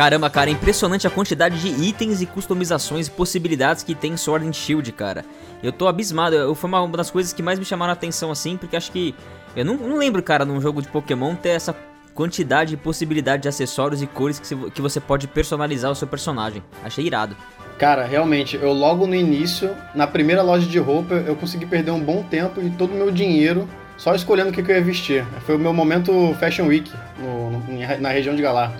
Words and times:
Caramba, 0.00 0.30
cara, 0.30 0.48
é 0.48 0.52
impressionante 0.54 1.06
a 1.06 1.10
quantidade 1.10 1.60
de 1.60 1.86
itens 1.86 2.22
e 2.22 2.26
customizações 2.26 3.06
e 3.06 3.10
possibilidades 3.10 3.82
que 3.82 3.94
tem 3.94 4.14
em 4.14 4.16
Sword 4.16 4.48
and 4.48 4.54
Shield, 4.54 4.90
cara. 4.92 5.26
Eu 5.62 5.72
tô 5.72 5.86
abismado, 5.86 6.34
eu, 6.34 6.54
foi 6.54 6.70
uma 6.70 6.88
das 6.88 7.10
coisas 7.10 7.34
que 7.34 7.42
mais 7.42 7.58
me 7.58 7.66
chamaram 7.66 7.90
a 7.90 7.92
atenção, 7.92 8.30
assim, 8.30 8.56
porque 8.56 8.78
acho 8.78 8.90
que... 8.90 9.14
Eu 9.54 9.62
não, 9.62 9.76
não 9.76 9.98
lembro, 9.98 10.22
cara, 10.22 10.46
num 10.46 10.58
jogo 10.58 10.80
de 10.80 10.88
Pokémon 10.88 11.34
ter 11.34 11.50
essa 11.50 11.76
quantidade 12.14 12.72
e 12.72 12.76
possibilidade 12.78 13.42
de 13.42 13.48
acessórios 13.50 14.00
e 14.00 14.06
cores 14.06 14.40
que, 14.40 14.70
que 14.70 14.80
você 14.80 15.00
pode 15.00 15.28
personalizar 15.28 15.90
o 15.90 15.94
seu 15.94 16.08
personagem. 16.08 16.62
Achei 16.82 17.04
irado. 17.04 17.36
Cara, 17.78 18.06
realmente, 18.06 18.56
eu 18.56 18.72
logo 18.72 19.06
no 19.06 19.14
início, 19.14 19.76
na 19.94 20.06
primeira 20.06 20.40
loja 20.40 20.66
de 20.66 20.78
roupa, 20.78 21.12
eu 21.12 21.36
consegui 21.36 21.66
perder 21.66 21.90
um 21.90 22.00
bom 22.00 22.22
tempo 22.22 22.62
e 22.62 22.70
todo 22.70 22.92
o 22.92 22.96
meu 22.96 23.10
dinheiro 23.10 23.68
só 23.98 24.14
escolhendo 24.14 24.48
o 24.48 24.52
que, 24.54 24.62
que 24.62 24.72
eu 24.72 24.76
ia 24.76 24.82
vestir. 24.82 25.26
Foi 25.44 25.56
o 25.56 25.58
meu 25.58 25.74
momento 25.74 26.34
Fashion 26.40 26.68
Week 26.68 26.90
no, 27.18 27.50
no, 27.50 28.00
na 28.00 28.08
região 28.08 28.34
de 28.34 28.40
Galar. 28.40 28.72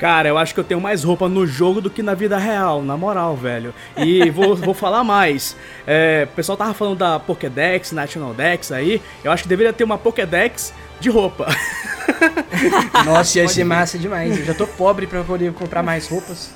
Cara, 0.00 0.30
eu 0.30 0.38
acho 0.38 0.54
que 0.54 0.60
eu 0.60 0.64
tenho 0.64 0.80
mais 0.80 1.04
roupa 1.04 1.28
no 1.28 1.46
jogo 1.46 1.78
do 1.78 1.90
que 1.90 2.02
na 2.02 2.14
vida 2.14 2.38
real, 2.38 2.82
na 2.82 2.96
moral, 2.96 3.36
velho. 3.36 3.74
E 3.98 4.28
vou, 4.32 4.56
vou 4.56 4.72
falar 4.72 5.04
mais. 5.04 5.54
É, 5.86 6.26
o 6.32 6.34
pessoal 6.34 6.56
tava 6.56 6.72
falando 6.72 6.96
da 6.96 7.20
Pokédex, 7.20 7.92
National 7.92 8.32
Dex 8.32 8.72
aí. 8.72 9.02
Eu 9.22 9.30
acho 9.30 9.42
que 9.42 9.48
deveria 9.50 9.74
ter 9.74 9.84
uma 9.84 9.98
Pokédex 9.98 10.72
de 10.98 11.10
roupa. 11.10 11.46
Nossa, 13.04 13.38
ia 13.38 13.48
ser 13.48 13.64
massa 13.64 13.98
demais. 13.98 14.38
Eu 14.38 14.44
já 14.44 14.54
tô 14.54 14.66
pobre 14.66 15.06
pra 15.06 15.22
poder 15.24 15.52
comprar 15.52 15.82
mais 15.82 16.08
roupas. 16.08 16.52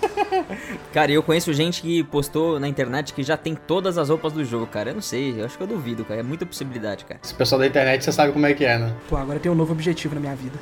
Cara, 0.93 1.11
eu 1.11 1.23
conheço 1.23 1.53
gente 1.53 1.83
que 1.83 2.03
postou 2.05 2.61
na 2.61 2.69
internet 2.69 3.13
que 3.13 3.23
já 3.23 3.37
tem 3.37 3.55
todas 3.55 3.99
as 3.99 4.09
roupas 4.09 4.33
do 4.33 4.45
jogo, 4.45 4.67
cara. 4.67 4.91
Eu 4.91 4.95
não 4.95 5.03
sei, 5.03 5.41
eu 5.41 5.45
acho 5.45 5.57
que 5.57 5.63
eu 5.63 5.67
duvido, 5.67 6.05
cara. 6.05 6.21
É 6.21 6.23
muita 6.23 6.47
possibilidade, 6.47 7.05
cara. 7.05 7.21
Esse 7.23 7.35
pessoal 7.35 7.61
da 7.61 7.67
internet, 7.67 8.05
você 8.05 8.13
sabe 8.13 8.33
como 8.33 8.47
é 8.47 8.55
que 8.55 8.65
é, 8.65 8.79
né? 8.79 8.93
Pô, 9.09 9.17
agora 9.17 9.39
tem 9.39 9.51
um 9.51 9.55
novo 9.55 9.73
objetivo 9.73 10.15
na 10.15 10.21
minha 10.21 10.35
vida. 10.35 10.59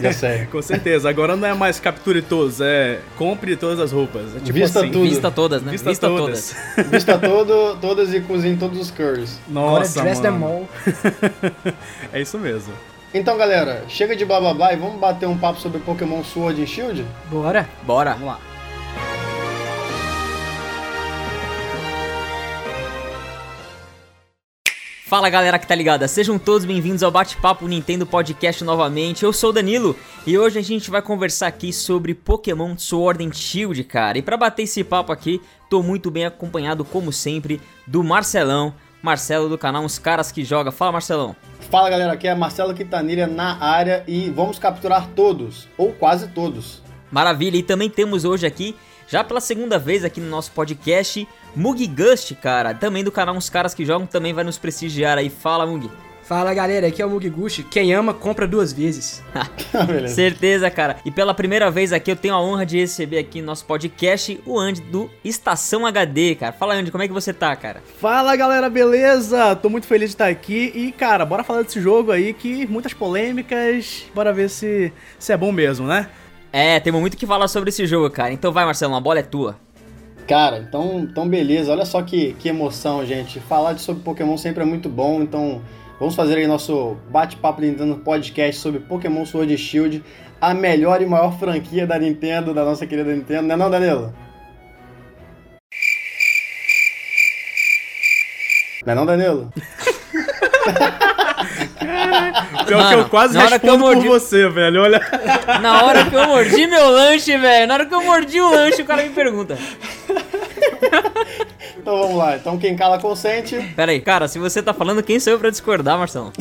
Já 0.00 0.12
sei. 0.12 0.46
Com 0.52 0.60
certeza. 0.60 1.08
Agora 1.08 1.36
não 1.36 1.46
é 1.46 1.54
mais 1.54 1.80
capture 1.80 2.20
todos, 2.22 2.60
é 2.60 3.00
compre 3.16 3.56
todas 3.56 3.78
as 3.78 3.92
roupas. 3.92 4.36
É 4.36 4.40
tipo 4.40 4.52
Vista 4.52 4.80
assim, 4.80 4.90
tudo. 4.90 5.08
Vista 5.08 5.30
todas, 5.30 5.62
né? 5.62 5.72
Vista, 5.72 5.90
Vista 5.90 6.06
todas. 6.08 6.54
todas. 6.74 6.90
Vista 6.90 7.18
todo, 7.18 7.76
todas 7.80 8.12
e 8.12 8.20
cozinhe 8.20 8.56
todos 8.56 8.78
os 8.78 8.90
curries. 8.90 9.38
Nossa, 9.48 10.00
agora 10.00 10.14
dress 10.14 10.22
mano. 10.22 10.38
them 10.38 10.44
all. 10.44 11.74
é 12.12 12.20
isso 12.20 12.38
mesmo. 12.38 12.72
Então, 13.16 13.38
galera, 13.38 13.84
chega 13.88 14.16
de 14.16 14.24
blá 14.24 14.40
blá 14.40 14.52
blá 14.52 14.72
e 14.72 14.76
vamos 14.76 14.98
bater 14.98 15.28
um 15.28 15.38
papo 15.38 15.60
sobre 15.60 15.78
Pokémon 15.78 16.24
Sword 16.24 16.60
e 16.60 16.66
Shield? 16.66 17.06
Bora. 17.30 17.70
Bora. 17.84 18.14
Vamos 18.14 18.26
lá. 18.26 18.40
Fala 25.06 25.30
galera 25.30 25.60
que 25.60 25.66
tá 25.66 25.76
ligada, 25.76 26.08
sejam 26.08 26.40
todos 26.40 26.64
bem-vindos 26.64 27.04
ao 27.04 27.10
Bate-Papo 27.12 27.68
Nintendo 27.68 28.04
Podcast 28.04 28.64
novamente. 28.64 29.22
Eu 29.22 29.32
sou 29.32 29.50
o 29.50 29.52
Danilo 29.52 29.94
e 30.26 30.36
hoje 30.36 30.58
a 30.58 30.62
gente 30.62 30.90
vai 30.90 31.00
conversar 31.00 31.46
aqui 31.46 31.72
sobre 31.72 32.14
Pokémon 32.14 32.76
Sword 32.76 33.24
and 33.24 33.32
Shield, 33.32 33.84
cara. 33.84 34.18
E 34.18 34.22
para 34.22 34.36
bater 34.36 34.64
esse 34.64 34.82
papo 34.82 35.12
aqui, 35.12 35.40
tô 35.70 35.84
muito 35.84 36.10
bem 36.10 36.24
acompanhado, 36.24 36.84
como 36.84 37.12
sempre, 37.12 37.60
do 37.86 38.02
Marcelão, 38.02 38.74
Marcelo 39.04 39.50
do 39.50 39.58
canal 39.58 39.84
Uns 39.84 39.98
Caras 39.98 40.32
que 40.32 40.42
Joga. 40.42 40.72
Fala, 40.72 40.92
Marcelão. 40.92 41.36
Fala 41.70 41.90
galera, 41.90 42.14
aqui 42.14 42.26
é 42.26 42.34
Marcelo 42.34 42.72
Quintanilha 42.72 43.26
na 43.26 43.62
área 43.62 44.02
e 44.08 44.30
vamos 44.30 44.58
capturar 44.58 45.08
todos, 45.14 45.68
ou 45.76 45.92
quase 45.92 46.28
todos. 46.28 46.82
Maravilha, 47.10 47.58
e 47.58 47.62
também 47.62 47.90
temos 47.90 48.24
hoje 48.24 48.46
aqui, 48.46 48.74
já 49.06 49.22
pela 49.22 49.42
segunda 49.42 49.78
vez 49.78 50.06
aqui 50.06 50.22
no 50.22 50.30
nosso 50.30 50.52
podcast, 50.52 51.28
Mug 51.54 51.86
Gust, 51.86 52.34
cara, 52.36 52.72
também 52.72 53.04
do 53.04 53.12
canal 53.12 53.34
Uns 53.34 53.50
Caras 53.50 53.74
que 53.74 53.84
Jogam, 53.84 54.06
também 54.06 54.32
vai 54.32 54.42
nos 54.42 54.56
prestigiar 54.56 55.18
aí. 55.18 55.28
Fala, 55.28 55.66
Mug. 55.66 55.90
Fala 56.24 56.54
galera, 56.54 56.86
aqui 56.86 57.02
é 57.02 57.06
o 57.06 57.10
Mugiguchi. 57.10 57.62
Quem 57.64 57.92
ama, 57.92 58.14
compra 58.14 58.48
duas 58.48 58.72
vezes. 58.72 59.22
Certeza, 60.08 60.70
cara. 60.70 60.96
E 61.04 61.10
pela 61.10 61.34
primeira 61.34 61.70
vez 61.70 61.92
aqui 61.92 62.10
eu 62.10 62.16
tenho 62.16 62.32
a 62.32 62.40
honra 62.40 62.64
de 62.64 62.78
receber 62.78 63.18
aqui 63.18 63.42
no 63.42 63.48
nosso 63.48 63.66
podcast 63.66 64.40
o 64.46 64.58
Andy 64.58 64.80
do 64.80 65.10
Estação 65.22 65.84
HD, 65.84 66.34
cara. 66.34 66.52
Fala, 66.52 66.74
Andy, 66.76 66.90
como 66.90 67.04
é 67.04 67.06
que 67.06 67.12
você 67.12 67.30
tá, 67.30 67.54
cara? 67.54 67.82
Fala 68.00 68.34
galera, 68.36 68.70
beleza? 68.70 69.54
Tô 69.56 69.68
muito 69.68 69.86
feliz 69.86 70.10
de 70.10 70.14
estar 70.14 70.28
aqui 70.28 70.72
e, 70.74 70.92
cara, 70.92 71.26
bora 71.26 71.44
falar 71.44 71.60
desse 71.60 71.78
jogo 71.78 72.10
aí 72.10 72.32
que 72.32 72.66
muitas 72.66 72.94
polêmicas. 72.94 74.06
Bora 74.14 74.32
ver 74.32 74.48
se, 74.48 74.90
se 75.18 75.30
é 75.30 75.36
bom 75.36 75.52
mesmo, 75.52 75.86
né? 75.86 76.08
É, 76.50 76.80
temos 76.80 77.02
muito 77.02 77.18
que 77.18 77.26
falar 77.26 77.48
sobre 77.48 77.68
esse 77.68 77.86
jogo, 77.86 78.08
cara. 78.08 78.32
Então 78.32 78.50
vai, 78.50 78.64
Marcelo, 78.64 78.94
a 78.94 79.00
bola 79.00 79.18
é 79.18 79.22
tua. 79.22 79.56
Cara, 80.26 80.58
então, 80.58 81.00
então 81.00 81.28
beleza. 81.28 81.70
Olha 81.70 81.84
só 81.84 82.00
que, 82.00 82.32
que 82.38 82.48
emoção, 82.48 83.04
gente. 83.04 83.40
Falar 83.40 83.74
de 83.74 83.82
sobre 83.82 84.02
Pokémon 84.02 84.38
sempre 84.38 84.62
é 84.62 84.66
muito 84.66 84.88
bom, 84.88 85.20
então 85.20 85.60
vamos 85.98 86.14
fazer 86.14 86.36
aí 86.36 86.46
nosso 86.46 86.96
bate-papo 87.10 87.60
Nintendo 87.60 87.96
podcast 87.96 88.60
sobre 88.60 88.80
Pokémon 88.80 89.24
Sword 89.24 89.52
e 89.52 89.58
Shield, 89.58 90.02
a 90.40 90.52
melhor 90.54 91.00
e 91.02 91.06
maior 91.06 91.38
franquia 91.38 91.86
da 91.86 91.98
Nintendo, 91.98 92.54
da 92.54 92.64
nossa 92.64 92.86
querida 92.86 93.14
Nintendo, 93.14 93.48
não 93.48 93.54
é 93.54 93.58
não, 93.58 93.70
Danilo? 93.70 94.14
Não 98.84 98.92
é 98.92 98.94
não, 98.94 99.06
Danilo? 99.06 99.52
Pior 102.66 102.82
Mano, 102.82 102.88
que 102.88 102.94
eu 102.94 103.08
quase 103.08 103.38
respondo 103.38 103.74
eu 103.74 103.78
mordi... 103.78 104.08
por 104.08 104.20
você, 104.20 104.48
velho, 104.48 104.82
olha. 104.82 105.00
Na 105.60 105.84
hora 105.84 106.04
que 106.04 106.14
eu 106.14 106.26
mordi 106.26 106.66
meu 106.66 106.88
lanche, 106.88 107.36
velho, 107.36 107.66
na 107.66 107.74
hora 107.74 107.86
que 107.86 107.94
eu 107.94 108.02
mordi 108.02 108.40
o 108.40 108.50
lanche, 108.50 108.82
o 108.82 108.84
cara 108.84 109.02
me 109.02 109.10
pergunta. 109.10 109.58
Então 111.84 111.98
vamos 111.98 112.16
lá, 112.16 112.34
então 112.36 112.56
quem 112.56 112.74
cala 112.74 112.98
consente. 112.98 113.56
Pera 113.76 113.92
aí, 113.92 114.00
cara, 114.00 114.26
se 114.26 114.38
você 114.38 114.62
tá 114.62 114.72
falando, 114.72 115.02
quem 115.02 115.20
sou 115.20 115.34
eu 115.34 115.38
pra 115.38 115.50
discordar, 115.50 115.98
Marcelo? 115.98 116.32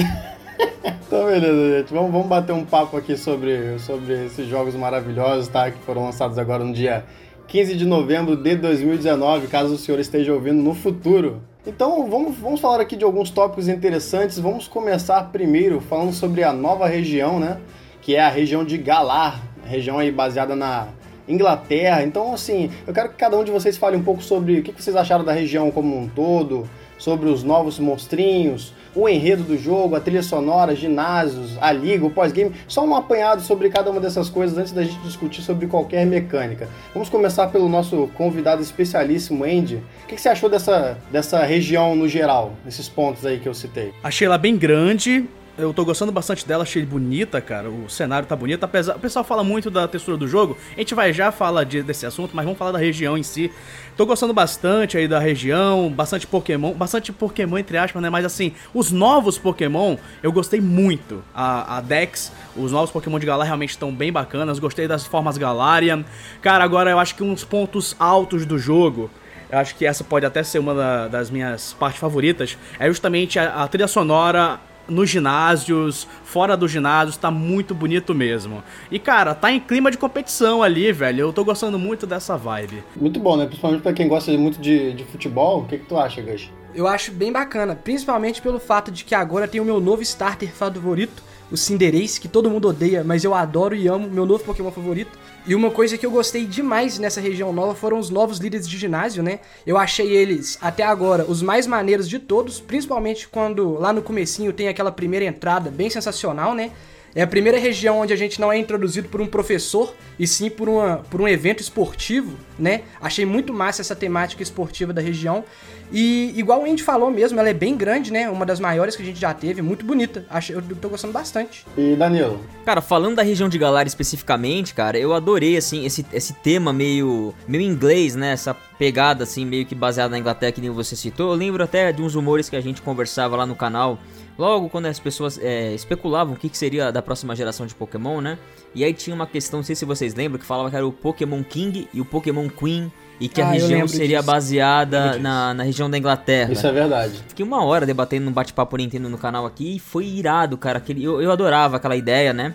então 1.06 1.26
beleza, 1.26 1.80
gente, 1.80 1.94
vamos, 1.94 2.14
vamos 2.14 2.28
bater 2.28 2.54
um 2.54 2.64
papo 2.64 2.96
aqui 2.96 3.18
sobre, 3.18 3.78
sobre 3.80 4.28
esses 4.28 4.48
jogos 4.48 4.74
maravilhosos, 4.74 5.50
tá, 5.50 5.70
que 5.70 5.80
foram 5.80 6.06
lançados 6.06 6.38
agora 6.38 6.64
no 6.64 6.72
dia 6.72 7.04
15 7.48 7.76
de 7.76 7.86
novembro 7.86 8.38
de 8.38 8.56
2019, 8.56 9.48
caso 9.48 9.74
o 9.74 9.78
senhor 9.78 10.00
esteja 10.00 10.34
ouvindo 10.34 10.64
no 10.64 10.74
futuro. 10.74 11.42
Então 11.68 12.10
vamos, 12.10 12.38
vamos 12.38 12.62
falar 12.62 12.80
aqui 12.80 12.96
de 12.96 13.04
alguns 13.04 13.30
tópicos 13.30 13.68
interessantes. 13.68 14.40
Vamos 14.40 14.66
começar 14.66 15.22
primeiro 15.24 15.81
falando 15.81 16.14
sobre 16.14 16.42
a 16.42 16.54
nova 16.54 16.88
região, 16.88 17.38
né? 17.38 17.58
Que 18.02 18.16
é 18.16 18.22
a 18.22 18.30
região 18.30 18.64
de 18.64 18.78
Galar, 18.78 19.42
região 19.66 20.00
aí 20.00 20.10
baseada 20.10 20.56
na 20.56 20.88
Inglaterra. 21.28 22.04
Então, 22.04 22.34
assim, 22.34 22.70
eu 22.86 22.94
quero 22.94 23.10
que 23.10 23.16
cada 23.16 23.38
um 23.38 23.44
de 23.44 23.52
vocês 23.52 23.78
fale 23.78 23.96
um 23.96 24.04
pouco 24.04 24.22
sobre 24.22 24.60
o 24.60 24.64
que 24.64 24.72
vocês 24.72 24.96
acharam 24.96 25.24
da 25.24 25.32
região 25.32 25.72
como 25.72 25.98
um 25.98 26.08
todo, 26.08 26.68
sobre 26.98 27.28
os 27.30 27.44
novos 27.44 27.80
monstrinhos, 27.80 28.74
o 28.96 29.10
enredo 29.10 29.44
do 29.44 29.58
jogo, 29.58 29.96
a 29.96 30.00
trilha 30.00 30.24
sonora, 30.24 30.76
ginásios, 30.76 31.58
a 31.60 31.72
liga, 31.72 32.06
o 32.06 32.10
pós-game, 32.10 32.54
só 32.68 32.86
um 32.86 32.96
apanhado 32.96 33.42
sobre 33.42 33.70
cada 33.70 33.90
uma 33.90 34.00
dessas 34.00 34.30
coisas 34.30 34.58
antes 34.58 34.72
da 34.72 34.84
gente 34.84 35.00
discutir 35.00 35.42
sobre 35.42 35.68
qualquer 35.68 36.06
mecânica. 36.06 36.70
Vamos 36.94 37.10
começar 37.10 37.48
pelo 37.48 37.68
nosso 37.68 38.10
convidado 38.16 38.62
especialíssimo, 38.62 39.44
Andy. 39.44 39.82
O 40.04 40.08
que 40.08 40.18
você 40.18 40.30
achou 40.30 40.50
dessa, 40.50 40.98
dessa 41.12 41.44
região 41.44 41.96
no 41.96 42.08
geral, 42.08 42.54
nesses 42.64 42.88
pontos 42.88 43.26
aí 43.26 43.40
que 43.40 43.50
eu 43.50 43.54
citei? 43.54 43.92
Achei 44.04 44.28
ela 44.28 44.38
bem 44.38 44.56
grande, 44.56 45.28
eu 45.58 45.74
tô 45.74 45.86
gostando 45.86 46.12
bastante 46.12 46.47
dela, 46.47 46.64
achei 46.64 46.84
bonita, 46.84 47.40
cara. 47.40 47.69
O 47.69 47.88
cenário 47.90 48.28
tá 48.28 48.36
bonito. 48.36 48.64
Apesar, 48.64 48.96
o 48.96 49.00
pessoal 49.00 49.24
fala 49.24 49.44
muito 49.44 49.69
da 49.69 49.88
textura 49.88 50.18
do 50.18 50.28
jogo. 50.28 50.58
A 50.75 50.80
gente 50.80 50.96
vai 50.96 51.14
já 51.14 51.31
falar 51.31 51.64
de, 51.64 51.84
desse 51.84 52.06
assunto, 52.06 52.36
mas 52.36 52.44
vamos 52.44 52.58
falar 52.58 52.72
da 52.72 52.80
região 52.80 53.18
em 53.18 53.24
si. 53.24 53.52
Tô 53.96 54.06
gostando 54.06 54.34
bastante 54.34 54.97
aí 54.97 55.08
da 55.08 55.19
região, 55.19 55.92
bastante 55.92 56.25
Pokémon, 56.25 56.74
bastante 56.74 57.12
Pokémon 57.12 57.59
entre 57.59 57.78
aspas, 57.78 58.02
né? 58.02 58.09
Mas 58.09 58.25
assim, 58.25 58.53
os 58.74 58.92
novos 58.92 59.38
Pokémon 59.38 59.97
eu 60.24 60.31
gostei 60.31 60.59
muito. 60.59 61.24
A, 61.36 61.78
a 61.78 61.81
Dex, 61.81 62.31
os 62.56 62.72
novos 62.72 62.90
Pokémon 62.90 63.19
de 63.19 63.25
Galar 63.28 63.46
realmente 63.46 63.72
estão 63.72 63.94
bem 63.94 64.12
bacanas. 64.12 64.58
Gostei 64.58 64.88
das 64.88 65.06
formas 65.06 65.38
Galarian. 65.38 66.03
Cara, 66.42 66.63
agora 66.63 66.90
eu 66.90 66.97
acho 66.97 67.13
que 67.13 67.24
uns 67.24 67.44
pontos 67.44 67.95
altos 68.00 68.45
do 68.45 68.57
jogo 68.57 69.10
eu 69.51 69.60
acho 69.60 69.75
que 69.75 69.86
essa 69.86 70.04
pode 70.04 70.25
até 70.25 70.42
ser 70.42 70.57
uma 70.57 70.74
da, 70.74 71.07
das 71.07 71.30
minhas 71.30 71.74
partes 71.74 72.00
favoritas, 72.00 72.57
é 72.80 72.88
justamente 72.88 73.38
a, 73.38 73.62
a 73.62 73.68
trilha 73.68 73.88
sonora 73.88 74.60
nos 74.88 75.09
ginásios, 75.09 76.07
fora 76.24 76.57
dos 76.57 76.71
ginásios, 76.71 77.18
tá 77.18 77.31
muito 77.31 77.74
bonito 77.74 78.13
mesmo. 78.13 78.63
E 78.91 79.00
cara, 79.00 79.33
tá 79.33 79.51
em 79.51 79.59
clima 79.59 79.89
de 79.89 79.97
competição 79.97 80.62
ali, 80.62 80.91
velho. 80.91 81.21
Eu 81.21 81.33
tô 81.33 81.44
gostando 81.44 81.80
muito 81.80 82.06
dessa 82.06 82.38
vibe. 82.38 82.83
Muito 82.95 83.19
bom, 83.19 83.38
né? 83.38 83.45
Principalmente 83.45 83.81
pra 83.81 83.94
quem 83.94 84.07
gosta 84.07 84.31
muito 84.33 84.59
de, 84.59 84.94
de 84.94 85.03
futebol. 85.06 85.62
O 85.62 85.65
que, 85.65 85.77
que 85.77 85.85
tu 85.85 85.97
acha, 85.97 86.21
Gus? 86.21 86.50
Eu 86.75 86.88
acho 86.88 87.12
bem 87.12 87.31
bacana, 87.31 87.75
principalmente 87.75 88.41
pelo 88.41 88.59
fato 88.59 88.91
de 88.91 89.03
que 89.03 89.13
agora 89.13 89.47
tem 89.47 89.62
o 89.62 89.65
meu 89.65 89.80
novo 89.80 90.01
starter 90.01 90.51
favorito, 90.51 91.21
o 91.54 91.58
Cinderace, 91.58 92.20
que 92.20 92.28
todo 92.28 92.50
mundo 92.50 92.68
odeia, 92.68 93.04
mas 93.04 93.24
eu 93.24 93.36
adoro 93.36 93.76
e 93.76 93.88
amo, 93.88 94.10
meu 94.10 94.26
novo 94.26 94.44
Pokémon 94.44 94.72
favorito. 94.72 95.12
E 95.46 95.54
uma 95.54 95.70
coisa 95.70 96.00
que 96.00 96.06
eu 96.06 96.10
gostei 96.10 96.48
demais 96.48 96.98
nessa 96.98 97.22
região 97.22 97.54
nova 97.54 97.76
foram 97.76 98.00
os 98.00 98.10
novos 98.10 98.40
líderes 98.40 98.68
de 98.68 98.76
ginásio, 98.76 99.22
né? 99.22 99.40
Eu 99.66 99.78
achei 99.78 100.10
eles, 100.10 100.58
até 100.60 100.82
agora, 100.82 101.26
os 101.26 101.44
mais 101.44 101.68
maneiros 101.68 102.10
de 102.10 102.18
todos, 102.18 102.60
principalmente 102.60 103.28
quando 103.28 103.74
lá 103.74 103.94
no 103.94 104.02
comecinho 104.02 104.52
tem 104.52 104.68
aquela 104.68 104.92
primeira 104.92 105.26
entrada 105.26 105.70
bem 105.70 105.92
sensacional, 105.92 106.56
né? 106.56 106.72
É 107.16 107.22
a 107.22 107.28
primeira 107.28 107.60
região 107.60 108.00
onde 108.00 108.12
a 108.12 108.16
gente 108.16 108.42
não 108.42 108.52
é 108.52 108.58
introduzido 108.58 109.08
por 109.08 109.22
um 109.22 109.28
professor, 109.28 109.94
e 110.18 110.26
sim 110.26 110.50
por, 110.50 110.68
uma, 110.68 110.98
por 111.12 111.22
um 111.22 111.28
evento 111.28 111.62
esportivo, 111.62 112.36
né? 112.58 112.82
Achei 113.00 113.24
muito 113.24 113.54
massa 113.54 113.82
essa 113.82 113.96
temática 113.96 114.42
esportiva 114.42 114.92
da 114.92 115.02
região. 115.02 115.46
E 115.91 116.33
igual 116.35 116.62
o 116.62 116.65
Andy 116.65 116.81
falou 116.81 117.12
mesmo, 117.12 117.39
ela 117.39 117.50
é 117.50 117.53
bem 117.53 117.75
grande, 117.75 118.12
né? 118.12 118.30
Uma 118.30 118.45
das 118.45 118.59
maiores 118.59 118.95
que 118.95 119.03
a 119.03 119.06
gente 119.06 119.19
já 119.19 119.33
teve, 119.33 119.62
muito 119.62 119.85
bonita. 119.85 120.25
Eu 120.50 120.62
tô 120.81 120.89
gostando 120.89 121.13
bastante. 121.13 121.65
E 121.77 121.95
Danilo? 121.95 122.39
Cara, 122.65 122.81
falando 122.81 123.15
da 123.15 123.24
região 123.24 123.47
de 123.47 123.57
Galar 123.57 123.85
especificamente, 123.85 124.74
cara, 124.74 124.97
eu 124.97 125.13
adorei, 125.13 125.57
assim, 125.57 125.85
esse, 125.85 126.06
esse 126.12 126.33
tema 126.33 126.74
meio, 126.74 127.33
meio 127.47 127.63
inglês, 127.63 128.15
né? 128.15 128.31
Essa 128.31 128.53
pegada, 128.53 129.24
assim, 129.24 129.45
meio 129.45 129.65
que 129.65 129.75
baseada 129.75 130.09
na 130.09 130.19
Inglaterra, 130.19 130.51
que 130.51 130.62
nem 130.62 130.69
você 130.69 130.95
citou. 130.95 131.31
Eu 131.31 131.38
lembro 131.38 131.63
até 131.63 131.91
de 131.91 132.01
uns 132.01 132.15
rumores 132.15 132.50
que 132.50 132.56
a 132.56 132.62
gente 132.62 132.81
conversava 132.81 133.35
lá 133.35 133.45
no 133.45 133.56
canal 133.56 134.00
Logo, 134.38 134.68
quando 134.69 134.88
as 134.88 135.00
pessoas 135.00 135.38
é, 135.38 135.74
especulavam 135.74 136.33
o 136.33 136.38
que, 136.38 136.50
que, 136.50 136.57
seria 136.57 136.91
da 136.91 137.01
próxima 137.01 137.35
geração 137.35 137.68
de 137.68 137.75
Pokémon, 137.75 138.19
né? 138.19 138.39
E 138.74 138.83
aí 138.83 138.94
tinha 138.94 139.15
uma 139.15 139.27
questão, 139.27 139.59
não 139.59 139.63
sei 139.63 139.75
se 139.75 139.85
vocês 139.85 140.15
lembram, 140.15 140.39
que 140.39 140.45
falava 140.45 140.69
que 140.69 140.75
era 140.75 140.88
o 140.88 140.91
Pokémon 140.91 141.44
King 141.44 141.88
e 141.94 142.01
o 142.01 142.06
Pokémon 142.06 142.50
Queen. 142.50 142.91
E 143.19 143.30
que 143.30 143.42
ah, 143.42 143.48
a 143.48 143.51
região 143.51 143.88
seria 143.88 144.18
disso. 144.18 144.31
baseada 144.31 145.18
na, 145.19 145.54
na 145.54 145.63
região 145.63 145.89
da 145.89 145.98
Inglaterra. 145.98 146.51
Isso 146.51 146.65
é 146.65 146.71
verdade. 146.71 147.13
Fiquei 147.27 147.45
uma 147.45 147.63
hora 147.63 147.86
debatendo 147.86 148.25
no 148.25 148.31
bate-papo 148.31 148.75
Nintendo 148.75 149.07
no 149.10 149.18
canal 149.18 149.45
aqui 149.45 149.75
e 149.75 149.80
foi 149.80 150.06
irado, 150.06 150.57
cara. 150.57 150.80
Aquele, 150.80 151.04
eu, 151.04 151.21
eu 151.21 151.31
adorava 151.31 151.77
aquela 151.77 151.95
ideia, 151.95 152.33
né? 152.33 152.54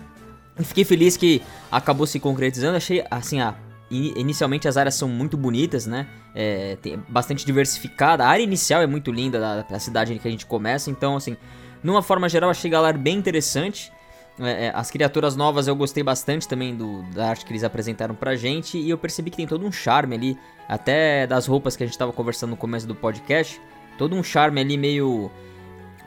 E 0.59 0.63
fiquei 0.63 0.83
feliz 0.83 1.15
que 1.15 1.41
acabou 1.71 2.05
se 2.05 2.19
concretizando. 2.19 2.77
Achei, 2.77 3.03
assim, 3.09 3.39
a 3.39 3.55
inicialmente 3.91 4.67
as 4.67 4.77
áreas 4.77 4.95
são 4.95 5.09
muito 5.09 5.35
bonitas, 5.35 5.85
né? 5.85 6.07
É, 6.35 6.77
tem 6.81 6.99
bastante 7.09 7.45
diversificada. 7.45 8.23
A 8.23 8.27
área 8.27 8.43
inicial 8.43 8.81
é 8.81 8.87
muito 8.87 9.11
linda 9.11 9.39
da, 9.39 9.61
da 9.63 9.79
cidade 9.79 10.17
que 10.17 10.27
a 10.27 10.31
gente 10.31 10.45
começa, 10.45 10.91
então 10.91 11.15
assim, 11.15 11.35
numa 11.83 12.01
forma 12.01 12.29
geral, 12.29 12.49
achei 12.49 12.69
Galar 12.69 12.97
bem 12.97 13.17
interessante. 13.17 13.91
É, 14.39 14.65
é, 14.65 14.71
as 14.73 14.89
criaturas 14.89 15.35
novas 15.35 15.67
eu 15.67 15.75
gostei 15.75 16.03
bastante 16.03 16.47
também 16.47 16.75
do, 16.75 17.03
da 17.13 17.29
arte 17.29 17.45
que 17.45 17.51
eles 17.51 17.63
apresentaram 17.63 18.15
pra 18.15 18.35
gente. 18.35 18.77
E 18.77 18.89
eu 18.89 18.97
percebi 18.97 19.29
que 19.29 19.37
tem 19.37 19.47
todo 19.47 19.65
um 19.65 19.71
charme 19.71 20.15
ali, 20.15 20.37
até 20.67 21.27
das 21.27 21.45
roupas 21.45 21.75
que 21.75 21.83
a 21.83 21.85
gente 21.85 21.97
tava 21.97 22.13
conversando 22.13 22.51
no 22.51 22.57
começo 22.57 22.87
do 22.87 22.95
podcast. 22.95 23.61
Todo 23.97 24.15
um 24.15 24.23
charme 24.23 24.61
ali 24.61 24.77
meio. 24.77 25.29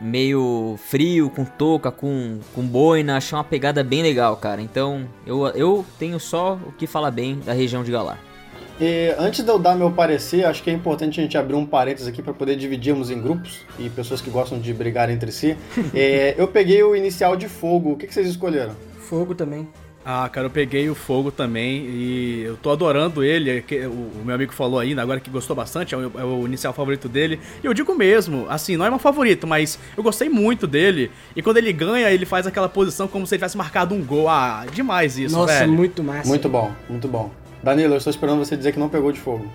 meio 0.00 0.76
frio, 0.78 1.28
com 1.30 1.44
touca, 1.44 1.90
com, 1.90 2.40
com 2.54 2.62
boina. 2.62 3.16
Achei 3.16 3.36
uma 3.36 3.44
pegada 3.44 3.84
bem 3.84 4.02
legal, 4.02 4.36
cara. 4.36 4.62
Então 4.62 5.06
eu, 5.26 5.46
eu 5.48 5.84
tenho 5.98 6.18
só 6.18 6.54
o 6.66 6.72
que 6.72 6.86
falar 6.86 7.10
bem 7.10 7.38
da 7.40 7.52
região 7.52 7.84
de 7.84 7.92
Galar. 7.92 8.31
E 8.80 9.14
antes 9.18 9.44
de 9.44 9.50
eu 9.50 9.58
dar 9.58 9.76
meu 9.76 9.90
parecer, 9.90 10.44
acho 10.44 10.62
que 10.62 10.70
é 10.70 10.72
importante 10.72 11.20
a 11.20 11.22
gente 11.22 11.36
abrir 11.38 11.54
um 11.54 11.66
parênteses 11.66 12.08
aqui 12.08 12.22
para 12.22 12.32
poder 12.32 12.56
dividirmos 12.56 13.10
em 13.10 13.20
grupos 13.20 13.60
e 13.78 13.88
pessoas 13.90 14.20
que 14.20 14.30
gostam 14.30 14.58
de 14.58 14.72
brigar 14.72 15.10
entre 15.10 15.30
si. 15.30 15.56
é, 15.94 16.34
eu 16.36 16.48
peguei 16.48 16.82
o 16.82 16.96
inicial 16.96 17.36
de 17.36 17.48
fogo. 17.48 17.92
O 17.92 17.96
que, 17.96 18.06
que 18.06 18.14
vocês 18.14 18.28
escolheram? 18.28 18.74
Fogo 18.98 19.34
também. 19.34 19.68
Ah, 20.04 20.28
cara, 20.28 20.46
eu 20.46 20.50
peguei 20.50 20.90
o 20.90 20.96
fogo 20.96 21.30
também 21.30 21.84
e 21.86 22.42
eu 22.42 22.56
tô 22.56 22.70
adorando 22.70 23.22
ele. 23.22 23.64
É 23.70 23.86
o 23.86 24.24
meu 24.24 24.34
amigo 24.34 24.52
falou 24.52 24.80
ainda, 24.80 25.00
agora 25.00 25.20
que 25.20 25.30
gostou 25.30 25.54
bastante, 25.54 25.94
é 25.94 25.98
o, 25.98 26.10
é 26.18 26.24
o, 26.24 26.44
inicial 26.44 26.72
favorito 26.72 27.08
dele. 27.08 27.38
E 27.62 27.66
eu 27.66 27.72
digo 27.72 27.94
mesmo, 27.94 28.46
assim, 28.48 28.76
não 28.76 28.84
é 28.84 28.90
meu 28.90 28.98
favorito, 28.98 29.46
mas 29.46 29.78
eu 29.96 30.02
gostei 30.02 30.28
muito 30.28 30.66
dele. 30.66 31.10
E 31.36 31.42
quando 31.42 31.58
ele 31.58 31.72
ganha, 31.72 32.10
ele 32.10 32.26
faz 32.26 32.46
aquela 32.48 32.68
posição 32.68 33.06
como 33.06 33.26
se 33.26 33.34
ele 33.34 33.38
tivesse 33.38 33.56
marcado 33.56 33.94
um 33.94 34.04
gol. 34.04 34.28
Ah, 34.28 34.66
demais 34.72 35.16
isso, 35.18 35.36
Nossa, 35.36 35.52
velho. 35.52 35.66
Nossa, 35.68 35.78
muito 35.78 36.02
massa. 36.02 36.28
Muito 36.28 36.48
bom, 36.48 36.72
muito 36.88 37.06
bom. 37.06 37.41
Danilo, 37.62 37.94
eu 37.94 37.98
estou 37.98 38.10
esperando 38.10 38.38
você 38.38 38.56
dizer 38.56 38.72
que 38.72 38.78
não 38.78 38.88
pegou 38.88 39.12
de 39.12 39.20
fogo. 39.20 39.46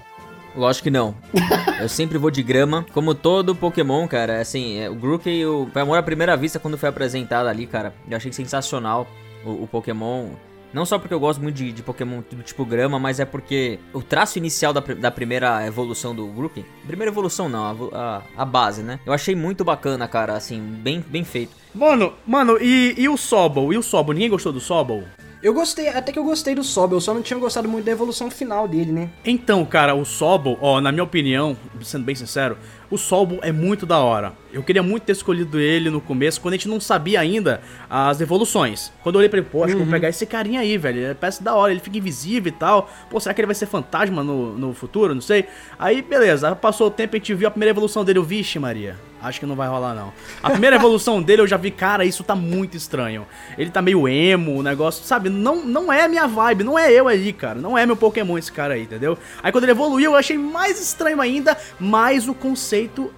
Lógico 0.56 0.86
que 0.86 0.92
não. 0.92 1.14
eu 1.80 1.88
sempre 1.88 2.18
vou 2.18 2.32
de 2.32 2.42
grama. 2.42 2.86
Como 2.94 3.14
todo 3.14 3.54
Pokémon, 3.54 4.08
cara, 4.08 4.42
assim, 4.42 4.80
é, 4.80 4.90
o 4.90 4.96
Grookey 4.96 5.46
o, 5.46 5.70
foi 5.72 5.82
amor 5.82 5.98
à 5.98 6.04
primeira 6.04 6.36
vista 6.36 6.58
quando 6.58 6.78
foi 6.78 6.90
apresentado 6.90 7.48
ali, 7.48 7.68
cara. 7.68 7.94
Eu 8.10 8.18
achei 8.18 8.32
sensacional 8.32 9.08
o, 9.46 9.64
o 9.64 9.68
Pokémon. 9.68 10.30
Não 10.74 10.86
só 10.86 11.00
porque 11.00 11.14
eu 11.14 11.20
gosto 11.20 11.42
muito 11.42 11.56
de, 11.56 11.72
de, 11.72 11.82
Pokémon 11.82 12.22
do 12.30 12.44
tipo 12.44 12.66
grama, 12.66 13.00
mas 13.00 13.20
é 13.20 13.26
porque 13.26 13.80
o 13.94 14.02
traço 14.02 14.38
inicial 14.38 14.74
da, 14.74 14.82
da 14.82 15.10
primeira 15.10 15.66
evolução 15.66 16.14
do 16.14 16.28
Grookey... 16.28 16.66
Primeira 16.86 17.12
evolução 17.12 17.48
não, 17.48 17.90
a, 17.94 17.98
a, 17.98 18.22
a, 18.42 18.46
base, 18.46 18.84
né? 18.84 19.00
Eu 19.06 19.14
achei 19.14 19.34
muito 19.34 19.64
bacana, 19.64 20.08
cara, 20.08 20.34
assim, 20.34 20.60
bem, 20.60 21.04
bem 21.08 21.24
feito. 21.24 21.56
Mano, 21.74 22.14
mano, 22.26 22.58
e, 22.60 22.96
e 22.98 23.08
o 23.08 23.16
Sobol? 23.16 23.72
E 23.72 23.78
o 23.78 23.84
Sobol? 23.84 24.14
Ninguém 24.14 24.30
gostou 24.30 24.52
do 24.52 24.60
Sobol? 24.60 25.04
Eu 25.42 25.54
gostei, 25.54 25.88
até 25.90 26.12
que 26.12 26.18
eu 26.18 26.24
gostei 26.24 26.56
do 26.56 26.64
Sobel, 26.64 27.00
só 27.00 27.14
não 27.14 27.22
tinha 27.22 27.40
gostado 27.40 27.70
muito 27.70 27.86
da 27.86 27.92
evolução 27.92 28.30
final 28.32 28.68
dele, 28.68 28.92
né? 28.92 29.10
Então, 29.24 29.64
cara, 29.66 29.94
o 29.94 30.04
Sobel, 30.04 30.58
ó, 30.60 30.82
na 30.82 30.92
minha 30.92 31.04
opinião, 31.04 31.56
sendo 31.84 32.06
bem 32.06 32.16
sincero, 32.16 32.58
o 32.90 32.98
Sobel 32.98 33.40
é 33.42 33.52
muito 33.52 33.86
da 33.86 34.00
hora. 34.00 34.34
Eu 34.52 34.64
queria 34.64 34.82
muito 34.82 35.04
ter 35.04 35.12
escolhido 35.12 35.60
ele 35.60 35.90
no 35.90 36.00
começo, 36.00 36.40
quando 36.40 36.54
a 36.54 36.58
gente 36.58 36.70
não 36.70 36.80
sabia 36.80 37.20
ainda 37.20 37.62
as 37.90 38.22
evoluções. 38.22 38.92
Quando 39.04 39.16
eu 39.16 39.20
olhei 39.20 39.30
pra 39.30 39.40
ele, 39.40 39.48
pô, 39.50 39.64
acho 39.64 39.74
uhum. 39.74 39.80
que 39.80 39.86
vou 39.86 39.92
pegar 39.92 40.10
esse 40.10 40.26
carinha 40.26 40.62
aí, 40.62 40.78
velho. 40.78 41.00
Ele 41.00 41.16
parece 41.16 41.44
da 41.44 41.54
hora, 41.54 41.72
ele 41.72 41.82
fica 41.82 41.98
invisível 41.98 42.50
e 42.50 42.52
tal. 42.52 42.90
Pô, 43.10 43.20
será 43.20 43.34
que 43.34 43.42
ele 43.42 43.48
vai 43.48 43.56
ser 43.56 43.66
fantasma 43.66 44.24
no, 44.24 44.58
no 44.58 44.74
futuro? 44.74 45.14
Não 45.14 45.22
sei. 45.22 45.46
Aí, 45.78 46.02
beleza, 46.02 46.56
passou 46.56 46.88
o 46.88 46.92
tempo, 46.92 47.16
a 47.16 47.20
gente 47.20 47.34
viu 47.34 47.48
a 47.48 47.52
primeira 47.52 47.72
evolução 47.72 48.06
dele, 48.06 48.20
o 48.20 48.24
Vixe, 48.24 48.58
Maria. 48.58 48.96
Acho 49.22 49.40
que 49.40 49.46
não 49.46 49.56
vai 49.56 49.68
rolar, 49.68 49.96
não. 49.96 50.14
A 50.44 50.50
primeira 50.52 50.76
evolução 50.78 51.22
dele 51.22 51.42
eu 51.42 51.48
já 51.48 51.58
vi, 51.58 51.72
cara, 51.72 52.06
isso 52.06 52.24
tá 52.24 52.36
muito 52.36 52.78
estranho. 52.78 53.26
Ele 53.58 53.70
tá 53.70 53.82
meio 53.82 54.08
emo, 54.08 54.58
o 54.58 54.64
negócio, 54.64 55.04
sabe? 55.04 55.30
Não, 55.30 55.66
não 55.66 55.92
é 55.92 56.08
minha 56.08 56.28
vibe, 56.28 56.64
não 56.64 56.78
é 56.78 56.92
eu 56.92 57.08
aí, 57.08 57.34
cara. 57.34 57.60
Não 57.60 57.78
é 57.78 57.86
meu 57.86 57.96
Pokémon 57.96 58.38
esse 58.38 58.52
cara 58.52 58.76
aí, 58.76 58.84
entendeu? 58.84 59.18
Aí 59.42 59.52
quando 59.52 59.64
ele 59.64 59.72
evoluiu, 59.72 60.12
eu 60.12 60.18
achei 60.18 60.38
mais 60.38 60.80
estranho 60.80 61.20
ainda, 61.20 61.58
mas 61.80 62.28
o 62.28 62.34
conceito 62.34 62.77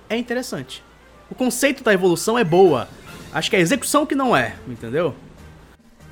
é 0.09 0.17
interessante. 0.17 0.83
O 1.29 1.35
conceito 1.35 1.83
da 1.83 1.93
evolução 1.93 2.37
é 2.37 2.43
boa. 2.43 2.87
Acho 3.31 3.49
que 3.49 3.55
é 3.55 3.59
a 3.59 3.61
execução 3.61 4.05
que 4.05 4.15
não 4.15 4.35
é, 4.35 4.55
entendeu? 4.67 5.13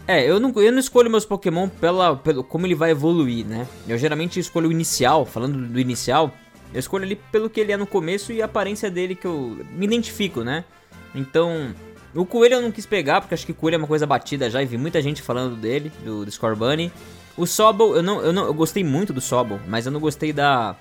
É, 0.07 0.23
eu 0.23 0.39
não, 0.39 0.53
eu 0.55 0.71
não 0.71 0.79
escolho 0.79 1.09
meus 1.09 1.25
Pokémon 1.25 1.67
pela, 1.67 2.15
pelo 2.15 2.43
como 2.43 2.65
ele 2.65 2.75
vai 2.75 2.91
evoluir, 2.91 3.45
né? 3.45 3.67
Eu 3.87 3.97
geralmente 3.97 4.39
escolho 4.39 4.69
o 4.69 4.71
inicial, 4.71 5.25
falando 5.25 5.67
do 5.67 5.79
inicial, 5.79 6.31
eu 6.73 6.79
escolho 6.79 7.05
ele 7.05 7.15
pelo 7.31 7.49
que 7.49 7.59
ele 7.59 7.71
é 7.71 7.77
no 7.77 7.85
começo 7.85 8.31
e 8.31 8.41
a 8.41 8.45
aparência 8.45 8.89
dele 8.89 9.15
que 9.15 9.25
eu 9.25 9.57
me 9.71 9.85
identifico, 9.85 10.43
né? 10.43 10.63
Então, 11.13 11.73
o 12.15 12.25
coelho 12.25 12.55
eu 12.55 12.61
não 12.61 12.71
quis 12.71 12.85
pegar, 12.85 13.21
porque 13.21 13.33
acho 13.33 13.45
que 13.45 13.53
coelho 13.53 13.75
é 13.75 13.77
uma 13.77 13.87
coisa 13.87 14.05
batida 14.05 14.49
já 14.49 14.61
e 14.61 14.65
vi 14.65 14.77
muita 14.77 15.01
gente 15.01 15.21
falando 15.21 15.55
dele, 15.55 15.91
do, 16.03 16.23
do 16.23 16.31
Scorbunny. 16.31 16.91
O 17.35 17.45
Sobol, 17.45 17.95
eu 17.95 18.01
não, 18.01 18.21
eu 18.21 18.33
não 18.33 18.45
eu 18.45 18.53
gostei 18.53 18.83
muito 18.83 19.13
do 19.13 19.21
Sobol, 19.21 19.59
mas 19.67 19.85
eu 19.85 19.91
não 19.91 19.99
gostei 19.99 20.31
da. 20.31 20.75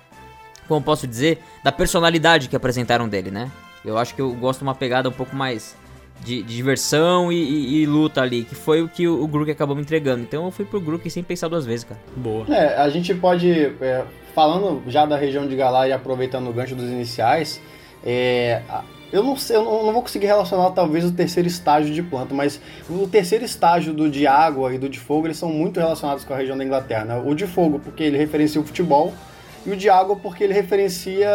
Como 0.67 0.81
posso 0.81 1.07
dizer? 1.07 1.39
Da 1.63 1.71
personalidade 1.71 2.49
que 2.49 2.55
apresentaram 2.55 3.07
dele, 3.07 3.31
né? 3.31 3.51
Eu 3.85 3.97
acho 3.97 4.13
que 4.13 4.21
eu 4.21 4.33
gosto 4.33 4.59
de 4.59 4.63
uma 4.63 4.75
pegada 4.75 5.07
um 5.07 5.13
pouco 5.13 5.35
mais 5.35 5.75
de, 6.23 6.41
de 6.43 6.55
diversão 6.55 7.31
e, 7.31 7.35
e, 7.35 7.81
e, 7.81 7.85
luta 7.85 8.21
ali, 8.21 8.43
que 8.43 8.55
foi 8.55 8.81
o 8.81 8.89
que 8.89 9.07
o, 9.07 9.23
o 9.23 9.27
Grook 9.27 9.49
acabou 9.49 9.75
me 9.75 9.81
entregando. 9.81 10.21
Então 10.21 10.45
eu 10.45 10.51
fui 10.51 10.65
pro 10.65 10.81
Grook 10.81 11.09
sem 11.09 11.23
pensar 11.23 11.47
duas 11.47 11.65
vezes, 11.65 11.85
cara. 11.85 11.99
Boa. 12.15 12.45
É, 12.49 12.77
a 12.77 12.89
gente 12.89 13.13
pode, 13.13 13.49
é, 13.81 14.03
falando 14.33 14.83
já 14.87 15.05
da 15.05 15.17
região 15.17 15.47
de 15.47 15.55
Galar 15.55 15.87
e 15.87 15.93
aproveitando 15.93 16.49
o 16.49 16.53
gancho 16.53 16.75
dos 16.75 16.89
iniciais, 16.89 17.61
é, 18.03 18.61
eu 19.11 19.23
não 19.23 19.37
sei, 19.37 19.55
eu 19.55 19.63
não 19.63 19.93
vou 19.93 20.01
conseguir 20.01 20.25
relacionar 20.27 20.71
talvez 20.71 21.05
o 21.05 21.11
terceiro 21.11 21.47
estágio 21.47 21.93
de 21.93 22.03
planta, 22.03 22.33
mas 22.33 22.59
o 22.89 23.07
terceiro 23.07 23.45
estágio 23.45 23.93
do 23.93 24.09
de 24.09 24.27
água 24.27 24.73
e 24.73 24.77
do 24.77 24.89
de 24.89 24.99
fogo, 24.99 25.27
eles 25.27 25.37
são 25.37 25.49
muito 25.49 25.79
relacionados 25.79 26.25
com 26.25 26.33
a 26.33 26.37
região 26.37 26.57
da 26.57 26.63
Inglaterra. 26.63 27.05
Né? 27.05 27.23
O 27.25 27.33
de 27.33 27.47
fogo, 27.47 27.79
porque 27.79 28.03
ele 28.03 28.17
referencia 28.17 28.59
o 28.59 28.65
futebol, 28.65 29.13
e 29.67 29.87
o 29.87 29.93
água, 29.93 30.15
porque 30.15 30.43
ele 30.43 30.53
referencia 30.53 31.29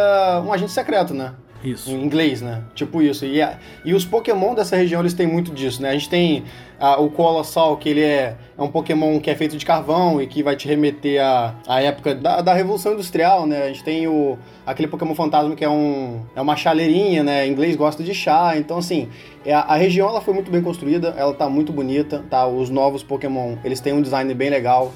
um 0.45 0.51
agente 0.51 0.71
secreto, 0.71 1.13
né? 1.13 1.33
Isso. 1.63 1.89
Em 1.89 2.03
inglês, 2.03 2.41
né? 2.41 2.61
Tipo 2.75 3.01
isso. 3.01 3.25
E, 3.25 3.41
a, 3.41 3.57
e 3.85 3.93
os 3.93 4.03
Pokémon 4.03 4.53
dessa 4.53 4.75
região, 4.75 4.99
eles 4.99 5.13
têm 5.13 5.25
muito 5.25 5.51
disso, 5.53 5.81
né? 5.81 5.91
A 5.91 5.93
gente 5.93 6.09
tem 6.09 6.43
a, 6.77 6.99
o 6.99 7.09
Colossal, 7.09 7.77
que 7.77 7.87
ele 7.87 8.01
é, 8.01 8.35
é 8.57 8.61
um 8.61 8.67
Pokémon 8.67 9.17
que 9.19 9.29
é 9.29 9.35
feito 9.35 9.55
de 9.55 9.65
carvão 9.65 10.21
e 10.21 10.27
que 10.27 10.43
vai 10.43 10.57
te 10.57 10.67
remeter 10.67 11.23
à, 11.23 11.55
à 11.65 11.81
época 11.81 12.13
da, 12.13 12.41
da 12.41 12.53
Revolução 12.53 12.93
Industrial, 12.93 13.47
né? 13.47 13.63
A 13.63 13.67
gente 13.67 13.83
tem 13.83 14.07
o, 14.07 14.37
aquele 14.65 14.89
Pokémon 14.89 15.15
Fantasma 15.15 15.55
que 15.55 15.63
é, 15.63 15.69
um, 15.69 16.21
é 16.35 16.41
uma 16.41 16.57
chaleirinha, 16.57 17.23
né? 17.23 17.47
Em 17.47 17.51
inglês 17.51 17.77
gosta 17.77 18.03
de 18.03 18.13
chá. 18.13 18.57
Então, 18.57 18.77
assim, 18.77 19.07
é, 19.45 19.53
a 19.53 19.75
região 19.75 20.09
ela 20.09 20.19
foi 20.19 20.33
muito 20.33 20.51
bem 20.51 20.61
construída, 20.61 21.13
ela 21.17 21.33
tá 21.33 21.47
muito 21.47 21.71
bonita, 21.71 22.25
tá? 22.29 22.45
Os 22.45 22.69
novos 22.69 23.03
Pokémon, 23.03 23.55
eles 23.63 23.79
têm 23.79 23.93
um 23.93 24.01
design 24.01 24.33
bem 24.33 24.49
legal. 24.49 24.91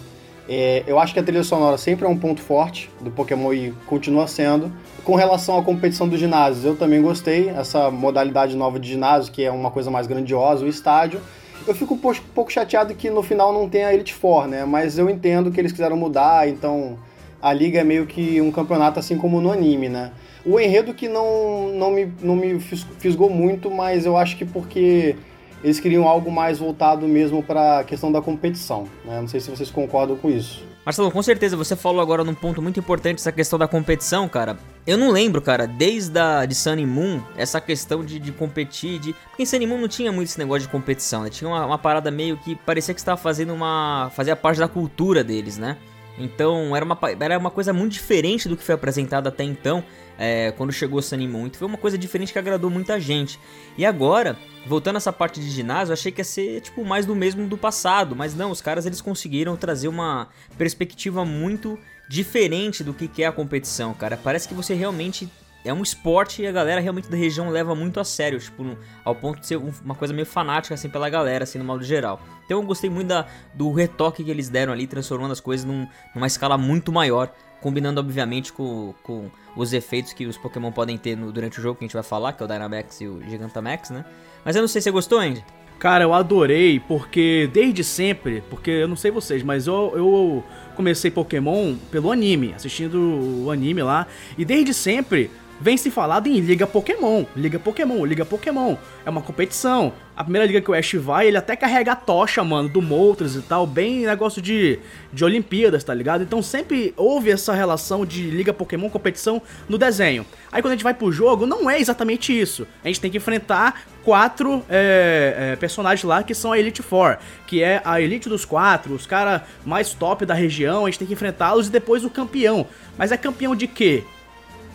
É, 0.50 0.84
eu 0.88 0.98
acho 0.98 1.14
que 1.14 1.20
a 1.20 1.24
trilha 1.24 1.44
sonora 1.44 1.78
sempre 1.78 2.06
é 2.06 2.10
um 2.10 2.18
ponto 2.18 2.42
forte 2.42 2.90
do 3.02 3.12
Pokémon 3.12 3.54
e 3.54 3.74
continua 3.86 4.28
sendo. 4.28 4.72
Com 5.04 5.16
relação 5.16 5.58
à 5.58 5.64
competição 5.64 6.08
dos 6.08 6.20
ginásios, 6.20 6.64
eu 6.64 6.76
também 6.76 7.02
gostei. 7.02 7.50
Essa 7.50 7.92
modalidade 7.92 8.56
nova 8.56 8.80
de 8.80 8.90
ginásio, 8.90 9.32
que 9.32 9.44
é 9.44 9.52
uma 9.52 9.70
coisa 9.70 9.92
mais 9.92 10.08
grandiosa, 10.08 10.66
o 10.66 10.68
estádio. 10.68 11.20
Eu 11.68 11.76
fico 11.76 11.96
um 11.96 11.98
pouco 11.98 12.52
chateado 12.52 12.96
que 12.96 13.10
no 13.10 13.22
final 13.22 13.52
não 13.52 13.68
tem 13.68 13.84
a 13.84 13.94
Elite 13.94 14.14
Four, 14.14 14.48
né? 14.48 14.64
Mas 14.64 14.98
eu 14.98 15.10
entendo 15.10 15.52
que 15.52 15.60
eles 15.60 15.74
quiseram 15.74 15.98
mudar, 15.98 16.48
então 16.48 16.98
a 17.42 17.52
liga 17.52 17.80
é 17.80 17.84
meio 17.84 18.06
que 18.06 18.40
um 18.40 18.52
campeonato 18.52 19.00
assim 19.00 19.18
como 19.18 19.42
no 19.42 19.52
anime, 19.52 19.90
né? 19.90 20.12
O 20.46 20.58
enredo 20.60 20.94
que 20.94 21.10
não, 21.10 21.70
não, 21.74 21.92
me, 21.92 22.14
não 22.22 22.38
me 22.38 22.58
fisgou 22.60 23.30
muito, 23.30 23.70
mas 23.70 24.06
eu 24.06 24.16
acho 24.16 24.38
que 24.38 24.46
porque 24.46 25.18
eles 25.68 25.82
queriam 25.82 26.08
algo 26.08 26.32
mais 26.32 26.60
voltado 26.60 27.06
mesmo 27.08 27.44
para 27.44 27.80
a 27.80 27.84
questão 27.84 28.10
da 28.10 28.22
competição. 28.22 28.88
Né? 29.04 29.20
Não 29.20 29.28
sei 29.28 29.42
se 29.42 29.50
vocês 29.50 29.70
concordam 29.70 30.16
com 30.16 30.30
isso. 30.30 30.64
Marcelo, 30.86 31.12
com 31.12 31.22
certeza, 31.22 31.58
você 31.58 31.76
falou 31.76 32.00
agora 32.00 32.24
num 32.24 32.34
ponto 32.34 32.62
muito 32.62 32.80
importante 32.80 33.20
essa 33.20 33.34
questão 33.34 33.60
da 33.60 33.68
competição, 33.68 34.30
cara. 34.30 34.58
Eu 34.86 34.98
não 34.98 35.12
lembro, 35.12 35.42
cara, 35.42 35.68
desde 35.68 36.18
a 36.18 36.46
de 36.46 36.56
Sun 36.56 36.72
and 36.72 36.88
Moon, 36.88 37.22
essa 37.36 37.60
questão 37.60 38.06
de, 38.06 38.18
de 38.18 38.32
competir, 38.32 38.98
de... 38.98 39.12
Porque 39.12 39.44
em 39.44 39.46
Sun 39.46 39.58
and 39.58 39.68
Moon 39.68 39.82
não 39.82 39.90
tinha 39.90 40.10
muito 40.10 40.30
esse 40.30 40.40
negócio 40.40 40.62
de 40.62 40.70
competição, 40.70 41.24
né? 41.24 41.30
Tinha 41.30 41.50
uma, 41.50 41.66
uma 41.66 41.78
parada 41.78 42.10
meio 42.10 42.38
que 42.38 42.56
parecia 42.56 42.94
que 42.94 43.02
estava 43.02 43.20
fazendo 43.20 43.54
uma... 43.54 44.10
fazia 44.16 44.38
parte 44.38 44.60
da 44.60 44.70
cultura 44.70 45.22
deles, 45.22 45.58
né? 45.58 45.76
Então 46.18 46.74
era 46.74 46.86
uma, 46.86 46.98
era 47.20 47.38
uma 47.38 47.52
coisa 47.52 47.74
muito 47.74 47.92
diferente 47.92 48.48
do 48.48 48.56
que 48.56 48.64
foi 48.64 48.76
apresentado 48.76 49.28
até 49.28 49.44
então 49.44 49.84
é, 50.18 50.52
quando 50.52 50.72
chegou 50.72 51.02
Sunny 51.02 51.28
Moon. 51.28 51.48
Então 51.48 51.60
foi 51.60 51.68
uma 51.68 51.78
coisa 51.78 51.98
diferente 51.98 52.34
que 52.34 52.40
agradou 52.40 52.70
muita 52.70 53.00
gente. 53.00 53.40
E 53.78 53.86
agora, 53.86 54.38
voltando 54.66 54.96
a 54.96 54.98
essa 54.98 55.14
parte 55.14 55.40
de 55.40 55.50
ginásio, 55.50 55.94
achei 55.94 56.12
que 56.12 56.22
ia 56.22 56.26
ser 56.26 56.62
tipo 56.62 56.84
mais 56.84 57.06
do 57.06 57.16
mesmo 57.16 57.48
do 57.48 57.58
passado, 57.58 58.16
mas 58.16 58.36
não, 58.36 58.52
os 58.52 58.62
caras 58.62 58.86
eles 58.86 59.02
conseguiram 59.02 59.56
trazer 59.56 59.88
uma 59.88 60.30
perspectiva 60.58 61.24
muito 61.24 61.78
diferente 62.10 62.84
do 62.84 62.94
que 62.94 63.22
é 63.22 63.28
a 63.28 63.32
competição, 63.32 63.94
cara. 63.94 64.18
Parece 64.18 64.48
que 64.48 64.54
você 64.54 64.74
realmente 64.74 65.30
é 65.66 65.74
um 65.74 65.84
esporte 65.84 66.42
e 66.42 66.48
a 66.48 66.52
galera 66.52 66.80
realmente 66.80 67.10
da 67.10 67.18
região 67.18 67.50
leva 67.50 67.76
muito 67.76 68.00
a 68.00 68.04
sério, 68.04 68.40
tipo, 68.40 68.78
ao 69.04 69.16
ponto 69.16 69.40
de 69.40 69.48
ser 69.48 69.58
uma 69.58 69.96
coisa 69.96 70.14
meio 70.14 70.26
fanática 70.26 70.74
assim 70.74 70.90
pela 70.90 71.10
galera, 71.10 71.44
assim, 71.44 71.58
no 71.58 71.66
modo 71.66 71.84
geral. 71.84 72.22
Então 72.46 72.60
eu 72.62 72.66
gostei 72.66 72.90
muito 72.90 73.10
da, 73.10 73.28
do 73.54 73.72
retoque 73.72 74.24
que 74.24 74.32
eles 74.32 74.50
deram 74.50 74.72
ali, 74.72 74.88
transformando 74.88 75.32
as 75.34 75.40
coisas 75.40 75.66
num, 75.66 75.88
numa 76.16 76.28
escala 76.28 76.58
muito 76.58 76.92
maior, 76.92 77.34
combinando 77.62 78.00
obviamente 78.00 78.54
com, 78.54 78.94
com 79.04 79.30
os 79.58 79.74
efeitos 79.74 80.14
que 80.14 80.26
os 80.26 80.38
Pokémon 80.38 80.72
podem 80.72 80.98
ter 80.98 81.18
no, 81.18 81.32
durante 81.32 81.60
o 81.60 81.62
jogo, 81.62 81.80
que 81.80 81.84
a 81.84 81.88
gente 81.88 81.94
vai 81.94 82.04
falar, 82.04 82.34
que 82.34 82.42
é 82.42 82.46
o 82.46 82.48
Dynamax 82.48 83.02
e 83.02 83.08
o 83.08 83.22
Gigantamax, 83.28 83.90
né? 83.90 84.06
Mas 84.46 84.56
eu 84.56 84.62
não 84.62 84.68
sei 84.68 84.82
se 84.82 84.86
você 84.86 84.92
gostou, 84.92 85.20
Andy. 85.20 85.44
Cara, 85.80 86.04
eu 86.04 86.14
adorei, 86.14 86.80
porque 86.80 87.50
desde 87.54 87.84
sempre, 87.84 88.42
porque 88.50 88.72
eu 88.72 88.88
não 88.88 88.96
sei 88.96 89.12
vocês, 89.12 89.44
mas 89.44 89.68
eu, 89.68 89.94
eu 89.96 90.44
comecei 90.76 91.12
Pokémon 91.12 91.76
pelo 91.92 92.12
anime, 92.12 92.54
assistindo 92.56 93.44
o 93.44 93.52
anime 93.52 93.84
lá, 93.84 94.08
e 94.38 94.46
desde 94.46 94.74
sempre 94.74 95.30
vem 95.60 95.78
se 95.78 95.90
falado 95.90 96.28
em 96.28 96.40
Liga 96.40 96.68
Pokémon, 96.68 97.26
Liga 97.36 97.60
Pokémon, 97.60 98.06
Liga 98.06 98.26
Pokémon. 98.26 98.76
É 99.06 99.10
uma 99.10 99.22
competição. 99.22 99.94
A 100.16 100.24
primeira 100.24 100.48
liga 100.48 100.62
que 100.62 100.72
o 100.72 100.74
Ash 100.74 100.94
vai, 100.94 101.28
ele 101.28 101.38
até 101.38 101.56
carrega 101.56 101.92
a 101.92 101.96
tocha, 101.96 102.44
mano, 102.44 102.68
do 102.68 102.82
Moltres 102.82 103.36
e 103.36 103.42
tal, 103.42 103.68
bem 103.68 104.06
negócio 104.06 104.42
de, 104.42 104.80
de 105.14 105.24
Olimpíadas, 105.24 105.84
tá 105.84 105.94
ligado? 105.94 106.24
Então 106.24 106.42
sempre 106.42 106.92
houve 106.98 107.30
essa 107.30 107.54
relação 107.54 108.04
de 108.04 108.30
Liga 108.30 108.52
Pokémon 108.52 108.90
competição 108.90 109.42
no 109.70 109.78
desenho. 109.78 110.26
Aí 110.52 110.62
quando 110.62 110.72
a 110.72 110.76
gente 110.76 110.84
vai 110.84 110.94
pro 110.94 111.12
jogo, 111.12 111.46
não 111.46 111.70
é 111.70 111.80
exatamente 111.80 112.38
isso. 112.38 112.68
A 112.84 112.88
gente 112.88 113.00
tem 113.00 113.12
que 113.12 113.18
enfrentar 113.18 113.84
quatro 114.04 114.64
é, 114.70 115.52
é, 115.52 115.56
personagens 115.58 116.04
lá 116.04 116.24
que 116.24 116.34
são 116.34 116.52
a 116.52 116.58
Elite 116.58 116.82
Four, 116.82 117.18
que 117.46 117.62
é 117.62 117.82
a 117.86 118.02
elite 118.02 118.28
dos 118.28 118.46
quatro, 118.46 118.96
os 118.96 119.06
caras 119.06 119.42
mais 119.66 119.94
top 119.94 120.26
da 120.26 120.34
região, 120.34 120.86
a 120.86 120.90
gente 120.90 121.00
tem 121.00 121.08
que 121.08 121.14
enfrentá-los 121.14 121.68
e 121.68 121.72
depois 121.72 122.04
o 122.04 122.10
campeão. 122.10 122.66
Mas 122.98 123.12
é 123.12 123.18
campeão 123.18 123.56
de 123.56 123.68
quê? 123.68 124.04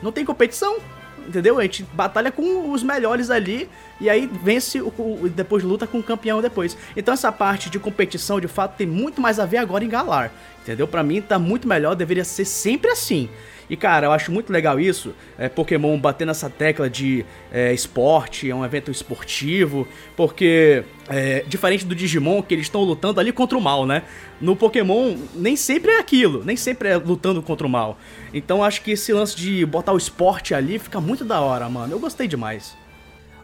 Não 0.02 0.11
tem 0.12 0.25
competição, 0.25 0.78
entendeu? 1.26 1.59
A 1.59 1.62
gente 1.62 1.85
batalha 1.92 2.30
com 2.32 2.71
os 2.73 2.82
melhores 2.82 3.30
ali 3.30 3.68
e 4.00 4.11
aí 4.11 4.28
vence 4.42 4.80
o, 4.80 4.88
o, 4.88 5.30
depois 5.35 5.62
luta 5.62 5.87
com 5.87 5.99
o 5.99 6.02
campeão 6.02 6.42
depois. 6.42 6.76
Então 6.97 7.14
essa 7.14 7.30
parte 7.30 7.71
de 7.71 7.78
competição 7.78 8.40
de 8.40 8.49
fato 8.49 8.76
tem 8.76 8.87
muito 8.87 9.21
mais 9.21 9.38
a 9.38 9.47
ver 9.47 9.59
agora 9.59 9.85
em 9.85 9.88
Galar, 9.88 10.32
entendeu? 10.62 10.88
Para 10.88 11.02
mim 11.02 11.21
tá 11.21 11.38
muito 11.38 11.68
melhor, 11.68 11.94
deveria 11.94 12.25
ser 12.25 12.44
sempre 12.44 12.90
assim. 12.90 13.28
E 13.73 13.76
cara, 13.76 14.09
eu 14.09 14.12
acho 14.12 14.31
muito 14.31 14.52
legal 14.52 14.79
isso, 14.79 15.14
é, 15.38 15.49
Pokémon 15.49 15.99
bater 15.99 16.26
nessa 16.26 16.50
tecla 16.50 16.91
de 16.91 17.25
é, 17.50 17.73
esporte, 17.73 18.50
é 18.50 18.55
um 18.55 18.62
evento 18.62 18.91
esportivo, 18.91 19.88
porque 20.14 20.85
é, 21.09 21.43
diferente 21.49 21.87
do 21.87 21.95
Digimon, 21.95 22.43
que 22.43 22.52
eles 22.52 22.67
estão 22.67 22.83
lutando 22.83 23.19
ali 23.19 23.33
contra 23.33 23.57
o 23.57 23.62
mal, 23.62 23.87
né? 23.87 24.02
No 24.38 24.55
Pokémon, 24.55 25.17
nem 25.35 25.57
sempre 25.57 25.93
é 25.93 25.99
aquilo, 25.99 26.45
nem 26.45 26.55
sempre 26.55 26.91
é 26.91 26.99
lutando 26.99 27.43
contra 27.43 27.67
o 27.67 27.71
mal. 27.71 27.97
Então 28.35 28.62
acho 28.62 28.83
que 28.83 28.91
esse 28.91 29.11
lance 29.11 29.35
de 29.35 29.64
botar 29.64 29.95
o 29.95 29.97
esporte 29.97 30.52
ali 30.55 30.79
fica 30.79 31.00
muito 31.00 31.25
da 31.25 31.41
hora, 31.41 31.67
mano. 31.71 31.95
Eu 31.95 31.99
gostei 31.99 32.29
demais. 32.29 32.76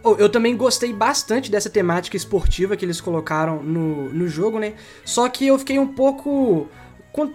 Oh, 0.05 0.15
eu 0.19 0.29
também 0.29 0.55
gostei 0.55 0.93
bastante 0.93 1.51
dessa 1.51 1.71
temática 1.71 2.19
esportiva 2.19 2.77
que 2.77 2.85
eles 2.85 3.01
colocaram 3.01 3.63
no, 3.63 4.13
no 4.13 4.29
jogo, 4.29 4.59
né? 4.59 4.75
Só 5.07 5.27
que 5.31 5.47
eu 5.47 5.59
fiquei 5.59 5.79
um 5.79 5.87
pouco 5.89 6.69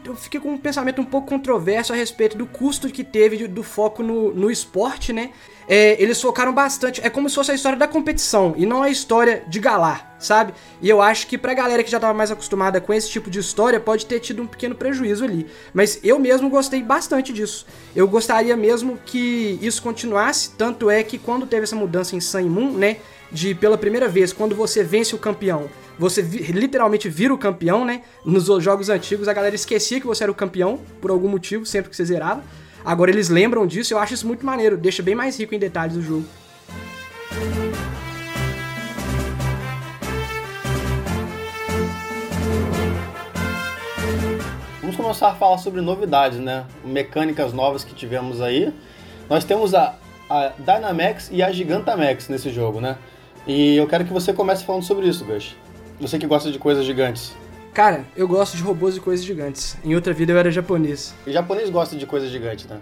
eu 0.05 0.15
fiquei 0.15 0.39
com 0.39 0.51
um 0.51 0.57
pensamento 0.57 1.01
um 1.01 1.05
pouco 1.05 1.27
controverso 1.27 1.93
a 1.93 1.95
respeito 1.95 2.37
do 2.37 2.45
custo 2.45 2.89
que 2.89 3.03
teve 3.03 3.47
do 3.47 3.63
foco 3.63 4.03
no, 4.03 4.33
no 4.33 4.51
esporte, 4.51 5.11
né? 5.11 5.31
É, 5.67 6.01
eles 6.01 6.21
focaram 6.21 6.53
bastante. 6.53 7.01
É 7.03 7.09
como 7.09 7.29
se 7.29 7.35
fosse 7.35 7.51
a 7.51 7.53
história 7.53 7.77
da 7.77 7.87
competição 7.87 8.53
e 8.57 8.65
não 8.65 8.83
a 8.83 8.89
história 8.89 9.43
de 9.47 9.59
Galar, 9.59 10.15
sabe? 10.19 10.53
E 10.81 10.89
eu 10.89 11.01
acho 11.01 11.27
que 11.27 11.37
pra 11.37 11.53
galera 11.53 11.83
que 11.83 11.89
já 11.89 11.99
tava 11.99 12.13
mais 12.13 12.31
acostumada 12.31 12.81
com 12.81 12.93
esse 12.93 13.09
tipo 13.09 13.29
de 13.29 13.39
história 13.39 13.79
pode 13.79 14.05
ter 14.05 14.19
tido 14.19 14.43
um 14.43 14.47
pequeno 14.47 14.75
prejuízo 14.75 15.23
ali. 15.23 15.47
Mas 15.73 15.99
eu 16.03 16.19
mesmo 16.19 16.49
gostei 16.49 16.83
bastante 16.83 17.31
disso. 17.31 17.65
Eu 17.95 18.07
gostaria 18.07 18.55
mesmo 18.57 18.99
que 19.05 19.57
isso 19.61 19.81
continuasse. 19.81 20.51
Tanto 20.51 20.89
é 20.89 21.03
que 21.03 21.17
quando 21.17 21.45
teve 21.45 21.63
essa 21.63 21.75
mudança 21.75 22.15
em 22.15 22.19
Sun 22.19 22.49
Moon, 22.49 22.71
né? 22.71 22.97
De 23.33 23.55
pela 23.55 23.77
primeira 23.77 24.07
vez, 24.07 24.31
quando 24.31 24.55
você 24.55 24.83
vence 24.83 25.15
o 25.15 25.17
campeão 25.17 25.69
você 25.97 26.21
vi 26.21 26.51
literalmente 26.51 27.07
vira 27.07 27.33
o 27.33 27.37
campeão, 27.37 27.85
né? 27.85 28.01
Nos 28.25 28.45
jogos 28.63 28.89
antigos 28.89 29.27
a 29.27 29.33
galera 29.33 29.55
esquecia 29.55 29.99
que 29.99 30.07
você 30.07 30.23
era 30.23 30.31
o 30.31 30.35
campeão, 30.35 30.79
por 30.99 31.11
algum 31.11 31.29
motivo, 31.29 31.65
sempre 31.65 31.89
que 31.89 31.95
você 31.95 32.05
zerava. 32.05 32.43
Agora 32.83 33.11
eles 33.11 33.29
lembram 33.29 33.65
disso 33.65 33.93
eu 33.93 33.99
acho 33.99 34.13
isso 34.13 34.27
muito 34.27 34.45
maneiro, 34.45 34.75
deixa 34.75 35.03
bem 35.03 35.15
mais 35.15 35.39
rico 35.39 35.53
em 35.53 35.59
detalhes 35.59 35.95
o 35.95 36.01
jogo. 36.01 36.25
Vamos 44.81 44.95
começar 44.95 45.29
a 45.29 45.35
falar 45.35 45.57
sobre 45.59 45.79
novidades, 45.79 46.39
né? 46.39 46.65
Mecânicas 46.83 47.53
novas 47.53 47.83
que 47.83 47.93
tivemos 47.93 48.41
aí. 48.41 48.73
Nós 49.29 49.43
temos 49.43 49.73
a, 49.73 49.95
a 50.29 50.51
Dynamax 50.57 51.29
e 51.31 51.41
a 51.41 51.51
Gigantamax 51.51 52.27
nesse 52.27 52.49
jogo, 52.49 52.81
né? 52.81 52.97
E 53.45 53.75
eu 53.75 53.87
quero 53.87 54.05
que 54.05 54.13
você 54.13 54.33
comece 54.33 54.63
falando 54.63 54.83
sobre 54.83 55.07
isso, 55.07 55.25
Gush. 55.25 55.55
Você 55.99 56.17
que 56.17 56.27
gosta 56.27 56.51
de 56.51 56.59
coisas 56.59 56.85
gigantes. 56.85 57.33
Cara, 57.73 58.05
eu 58.15 58.27
gosto 58.27 58.55
de 58.55 58.63
robôs 58.63 58.95
e 58.95 58.99
coisas 58.99 59.25
gigantes. 59.25 59.75
Em 59.83 59.95
outra 59.95 60.13
vida 60.13 60.31
eu 60.31 60.37
era 60.37 60.51
japonês. 60.51 61.13
E 61.25 61.31
japonês 61.31 61.69
gosta 61.69 61.95
de 61.95 62.05
coisas 62.05 62.29
gigantes, 62.29 62.65
né? 62.65 62.79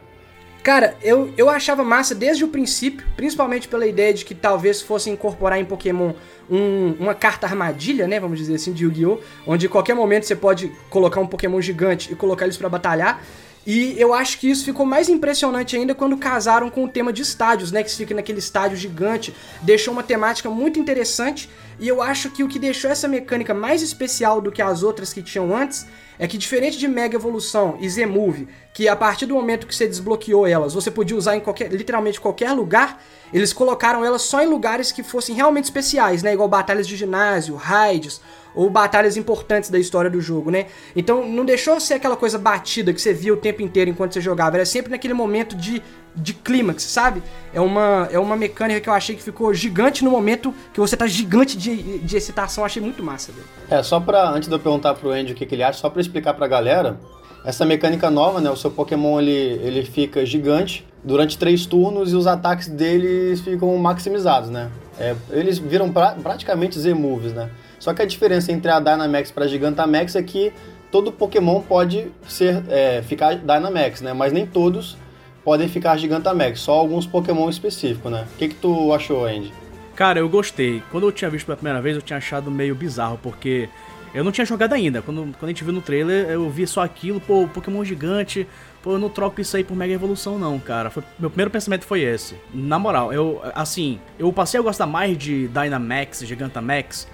Cara, 0.63 0.95
eu, 1.01 1.33
eu 1.37 1.49
achava 1.49 1.83
massa 1.83 2.13
desde 2.13 2.43
o 2.43 2.47
princípio, 2.47 3.05
principalmente 3.15 3.67
pela 3.67 3.87
ideia 3.87 4.13
de 4.13 4.23
que 4.23 4.35
talvez 4.35 4.79
fosse 4.79 5.09
incorporar 5.09 5.59
em 5.59 5.65
Pokémon 5.65 6.13
um, 6.47 6.95
uma 6.99 7.15
carta 7.15 7.47
armadilha, 7.47 8.07
né? 8.07 8.19
Vamos 8.19 8.37
dizer 8.37 8.55
assim, 8.55 8.71
de 8.71 8.83
Yu-Gi-Oh! 8.83 9.19
Onde 9.47 9.65
em 9.65 9.69
qualquer 9.69 9.95
momento 9.95 10.25
você 10.25 10.35
pode 10.35 10.71
colocar 10.89 11.19
um 11.19 11.25
Pokémon 11.25 11.59
gigante 11.61 12.11
e 12.11 12.15
colocar 12.15 12.45
eles 12.45 12.57
para 12.57 12.69
batalhar. 12.69 13.23
E 13.65 13.95
eu 13.99 14.13
acho 14.13 14.39
que 14.39 14.49
isso 14.49 14.65
ficou 14.65 14.85
mais 14.85 15.07
impressionante 15.07 15.75
ainda 15.75 15.93
quando 15.93 16.17
casaram 16.17 16.69
com 16.69 16.83
o 16.83 16.89
tema 16.89 17.13
de 17.13 17.21
estádios, 17.21 17.71
né? 17.71 17.83
Que 17.83 17.95
fica 17.95 18.15
naquele 18.15 18.39
estádio 18.39 18.75
gigante. 18.75 19.33
Deixou 19.61 19.93
uma 19.93 20.01
temática 20.01 20.49
muito 20.49 20.79
interessante. 20.79 21.49
E 21.79 21.87
eu 21.87 22.01
acho 22.01 22.31
que 22.31 22.43
o 22.43 22.47
que 22.47 22.57
deixou 22.57 22.89
essa 22.89 23.07
mecânica 23.07 23.53
mais 23.53 23.81
especial 23.81 24.41
do 24.41 24.51
que 24.51 24.61
as 24.61 24.81
outras 24.81 25.13
que 25.13 25.21
tinham 25.21 25.55
antes 25.55 25.85
é 26.17 26.27
que 26.27 26.37
diferente 26.37 26.77
de 26.77 26.87
Mega 26.87 27.15
Evolução 27.15 27.77
e 27.79 27.89
Z-Move, 27.89 28.47
que 28.73 28.87
a 28.87 28.95
partir 28.95 29.25
do 29.25 29.33
momento 29.33 29.65
que 29.65 29.75
você 29.75 29.87
desbloqueou 29.87 30.45
elas, 30.45 30.75
você 30.75 30.91
podia 30.91 31.17
usar 31.17 31.35
em 31.35 31.39
qualquer, 31.39 31.71
literalmente 31.71 32.21
qualquer 32.21 32.51
lugar, 32.51 33.03
eles 33.33 33.51
colocaram 33.51 34.05
elas 34.05 34.21
só 34.21 34.43
em 34.43 34.45
lugares 34.45 34.91
que 34.91 35.01
fossem 35.01 35.33
realmente 35.33 35.65
especiais, 35.65 36.21
né? 36.21 36.33
Igual 36.33 36.47
batalhas 36.47 36.87
de 36.87 36.95
ginásio, 36.95 37.55
raids 37.55 38.21
ou 38.55 38.69
batalhas 38.69 39.17
importantes 39.17 39.69
da 39.69 39.79
história 39.79 40.09
do 40.09 40.21
jogo, 40.21 40.51
né? 40.51 40.67
Então 40.95 41.27
não 41.27 41.45
deixou 41.45 41.79
ser 41.79 41.95
aquela 41.95 42.15
coisa 42.15 42.37
batida 42.37 42.93
que 42.93 43.01
você 43.01 43.13
via 43.13 43.33
o 43.33 43.37
tempo 43.37 43.61
inteiro 43.61 43.89
enquanto 43.89 44.13
você 44.13 44.21
jogava, 44.21 44.57
era 44.57 44.65
sempre 44.65 44.91
naquele 44.91 45.13
momento 45.13 45.55
de, 45.55 45.81
de 46.15 46.33
clímax, 46.33 46.83
sabe? 46.83 47.21
É 47.53 47.61
uma, 47.61 48.07
é 48.11 48.19
uma 48.19 48.35
mecânica 48.35 48.79
que 48.81 48.89
eu 48.89 48.93
achei 48.93 49.15
que 49.15 49.23
ficou 49.23 49.53
gigante 49.53 50.03
no 50.03 50.11
momento 50.11 50.53
que 50.73 50.79
você 50.79 50.95
tá 50.97 51.07
gigante 51.07 51.57
de, 51.57 51.99
de 51.99 52.17
excitação, 52.17 52.65
achei 52.65 52.81
muito 52.81 53.01
massa, 53.03 53.31
velho. 53.31 53.47
É, 53.69 53.81
só 53.83 53.99
pra, 53.99 54.29
antes 54.29 54.47
de 54.47 54.55
eu 54.55 54.59
perguntar 54.59 54.93
pro 54.93 55.11
Andy 55.11 55.33
o 55.33 55.35
que, 55.35 55.45
que 55.45 55.55
ele 55.55 55.63
acha, 55.63 55.79
só 55.79 55.89
pra 55.89 56.01
explicar 56.01 56.33
pra 56.33 56.47
galera, 56.47 56.99
essa 57.43 57.65
mecânica 57.65 58.09
nova, 58.09 58.39
né? 58.39 58.49
O 58.49 58.55
seu 58.55 58.69
Pokémon 58.69 59.19
ele, 59.19 59.31
ele 59.31 59.83
fica 59.83 60.25
gigante 60.25 60.85
durante 61.03 61.37
três 61.37 61.65
turnos 61.65 62.13
e 62.13 62.15
os 62.15 62.27
ataques 62.27 62.67
deles 62.67 63.41
ficam 63.41 63.75
maximizados, 63.77 64.49
né? 64.49 64.69
É, 64.99 65.15
eles 65.31 65.57
viram 65.57 65.91
pra, 65.91 66.11
praticamente 66.11 66.79
Z-Moves, 66.79 67.33
né? 67.33 67.49
Só 67.81 67.95
que 67.95 68.01
a 68.03 68.05
diferença 68.05 68.51
entre 68.51 68.69
a 68.69 68.79
Dynamax 68.79 69.31
para 69.31 69.45
a 69.45 69.47
Gigantamax 69.47 70.15
é 70.15 70.21
que 70.21 70.53
todo 70.91 71.11
Pokémon 71.11 71.61
pode 71.63 72.11
ser 72.27 72.63
é, 72.69 73.01
ficar 73.01 73.33
Dynamax, 73.37 74.01
né? 74.01 74.13
Mas 74.13 74.31
nem 74.31 74.45
todos 74.45 74.95
podem 75.43 75.67
ficar 75.67 75.97
Gigantamax, 75.97 76.59
só 76.59 76.73
alguns 76.73 77.07
Pokémon 77.07 77.49
específicos, 77.49 78.11
né? 78.11 78.27
O 78.35 78.37
que, 78.37 78.49
que 78.49 78.55
tu 78.55 78.93
achou, 78.93 79.25
Andy? 79.25 79.51
Cara, 79.95 80.19
eu 80.19 80.29
gostei. 80.29 80.83
Quando 80.91 81.07
eu 81.07 81.11
tinha 81.11 81.27
visto 81.31 81.47
pela 81.47 81.55
primeira 81.55 81.81
vez, 81.81 81.95
eu 81.95 82.03
tinha 82.03 82.17
achado 82.17 82.51
meio 82.51 82.75
bizarro, 82.75 83.19
porque 83.21 83.67
Eu 84.13 84.23
não 84.23 84.31
tinha 84.31 84.45
jogado 84.45 84.73
ainda. 84.73 85.01
Quando, 85.01 85.21
quando 85.37 85.43
a 85.45 85.47
gente 85.47 85.63
viu 85.63 85.73
no 85.73 85.81
trailer, 85.81 86.29
eu 86.29 86.49
vi 86.49 86.67
só 86.67 86.81
aquilo, 86.81 87.19
pô, 87.21 87.47
Pokémon 87.47 87.83
gigante. 87.83 88.45
Pô, 88.83 88.93
eu 88.93 88.99
não 88.99 89.09
troco 89.09 89.39
isso 89.39 89.55
aí 89.55 89.63
por 89.63 89.75
Mega 89.75 89.93
Evolução, 89.93 90.37
não, 90.37 90.59
cara. 90.59 90.89
Foi, 90.89 91.03
meu 91.17 91.29
primeiro 91.29 91.51
pensamento 91.51 91.85
foi 91.85 92.01
esse. 92.01 92.35
Na 92.53 92.77
moral, 92.77 93.13
eu, 93.13 93.41
assim, 93.55 93.99
eu 94.19 94.31
passei 94.33 94.59
a 94.59 94.63
gostar 94.63 94.85
mais 94.85 95.17
de 95.17 95.47
Dynamax, 95.47 96.25
Gigantamax. 96.25 97.07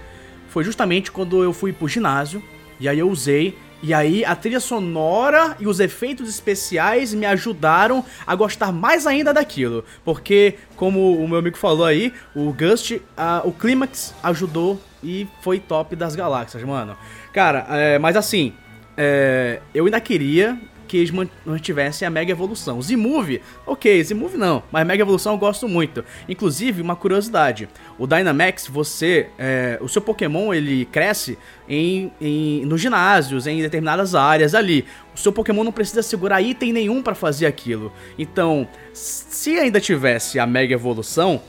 Foi 0.50 0.63
justamente 0.63 1.12
quando 1.12 1.44
eu 1.44 1.54
fui 1.54 1.74
pro 1.74 1.88
ginásio. 1.88 2.42
E 2.80 2.88
aí 2.88 3.00
eu 3.00 3.10
usei. 3.10 3.58
E 3.82 3.94
aí 3.94 4.25
a 4.25 4.36
trilha 4.36 4.60
sonora 4.60 5.56
e 5.60 5.68
os 5.68 5.80
efeitos 5.80 6.27
especiais 6.27 7.13
me 7.13 7.25
ajudaram 7.25 8.04
a 8.25 8.36
gostar 8.36 8.72
mais 8.72 9.06
ainda 9.06 9.34
daquilo. 9.34 9.84
Porque, 10.04 10.56
como 10.75 11.16
o 11.16 11.27
meu 11.27 11.38
amigo 11.38 11.58
falou 11.58 11.86
aí, 11.86 12.12
o 12.36 12.51
Gust, 12.51 13.00
a, 13.16 13.42
o 13.46 13.51
Clímax 13.51 14.16
ajudou 14.24 14.82
e 15.04 15.27
foi 15.42 15.60
top 15.60 15.96
das 15.96 16.16
galáxias, 16.16 16.63
mano. 16.63 16.98
Cara, 17.32 17.68
é, 17.70 18.00
mas 18.00 18.16
assim, 18.16 18.54
é, 18.98 19.62
eu 19.75 19.86
ainda 19.86 20.01
queria 20.01 20.60
que 20.88 20.98
eles 20.98 21.12
mantivessem 21.46 22.08
a 22.08 22.12
Mega 22.12 22.32
Evolução. 22.32 22.82
Z-Move, 22.82 23.41
ok, 23.65 24.03
Z-Move 24.03 24.38
não, 24.38 24.63
mas 24.72 24.88
Mega 24.88 25.03
Evolução 25.03 25.34
eu 25.34 25.38
gosto 25.38 25.67
muito. 25.67 26.03
Inclusive, 26.27 26.82
uma 26.82 26.96
curiosidade, 26.96 27.67
o 27.98 28.08
Dynamax, 28.08 28.67
você, 28.67 29.29
é, 29.38 29.77
o 29.82 29.88
seu 29.88 30.01
Pokémon, 30.01 30.53
ele 30.53 30.86
cresce 30.86 31.38
em, 31.67 32.12
em, 32.22 32.65
nos 32.65 32.82
ginásios, 32.82 33.46
em 33.46 33.62
determinadas 33.62 34.15
áreas 34.15 34.56
ali. 34.56 34.86
O 35.13 35.20
seu 35.20 35.32
Pokémon 35.32 35.63
não 35.63 35.72
precisa 35.72 36.01
segurar 36.01 36.41
item 36.41 36.72
nenhum 36.72 37.01
para 37.03 37.13
fazer 37.13 37.46
aquilo. 37.46 37.91
Então, 38.17 38.67
se 38.94 39.60
ainda 39.60 39.79
tivesse 39.79 40.39
a 40.39 40.46
Mega 40.48 40.74
Evolução, 40.74 41.41